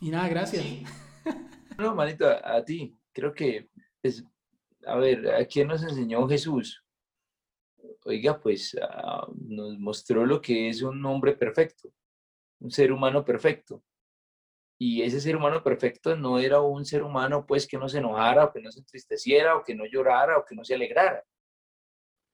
Y 0.01 0.10
nada, 0.10 0.28
gracias. 0.28 0.64
No, 1.78 1.94
manito, 1.94 2.28
a, 2.28 2.56
a 2.56 2.64
ti, 2.64 2.94
creo 3.12 3.32
que, 3.32 3.66
es, 4.02 4.22
a 4.86 4.97
ver, 4.97 5.34
¿a 5.34 5.44
quién 5.47 5.66
nos 5.68 5.82
enseñó 5.82 6.28
Jesús? 6.28 6.81
Oiga, 8.04 8.40
pues 8.40 8.76
ah, 8.80 9.26
nos 9.34 9.78
mostró 9.78 10.26
lo 10.26 10.40
que 10.40 10.68
es 10.68 10.82
un 10.82 11.04
hombre 11.06 11.34
perfecto, 11.34 11.92
un 12.60 12.70
ser 12.70 12.92
humano 12.92 13.24
perfecto. 13.24 13.82
Y 14.78 15.02
ese 15.02 15.20
ser 15.20 15.36
humano 15.36 15.62
perfecto 15.62 16.16
no 16.16 16.38
era 16.38 16.60
un 16.60 16.84
ser 16.84 17.04
humano 17.04 17.46
pues 17.46 17.68
que 17.68 17.78
no 17.78 17.88
se 17.88 17.98
enojara 17.98 18.46
o 18.46 18.52
que 18.52 18.60
no 18.60 18.72
se 18.72 18.80
entristeciera 18.80 19.56
o 19.56 19.62
que 19.62 19.74
no 19.74 19.86
llorara 19.86 20.38
o 20.38 20.44
que 20.44 20.56
no 20.56 20.64
se 20.64 20.74
alegrara. 20.74 21.24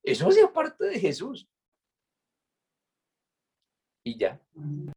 Eso 0.03 0.28
hacía 0.28 0.51
parte 0.51 0.86
de 0.86 0.99
Jesús. 0.99 1.47
Y 4.05 4.16
ya. 4.16 4.40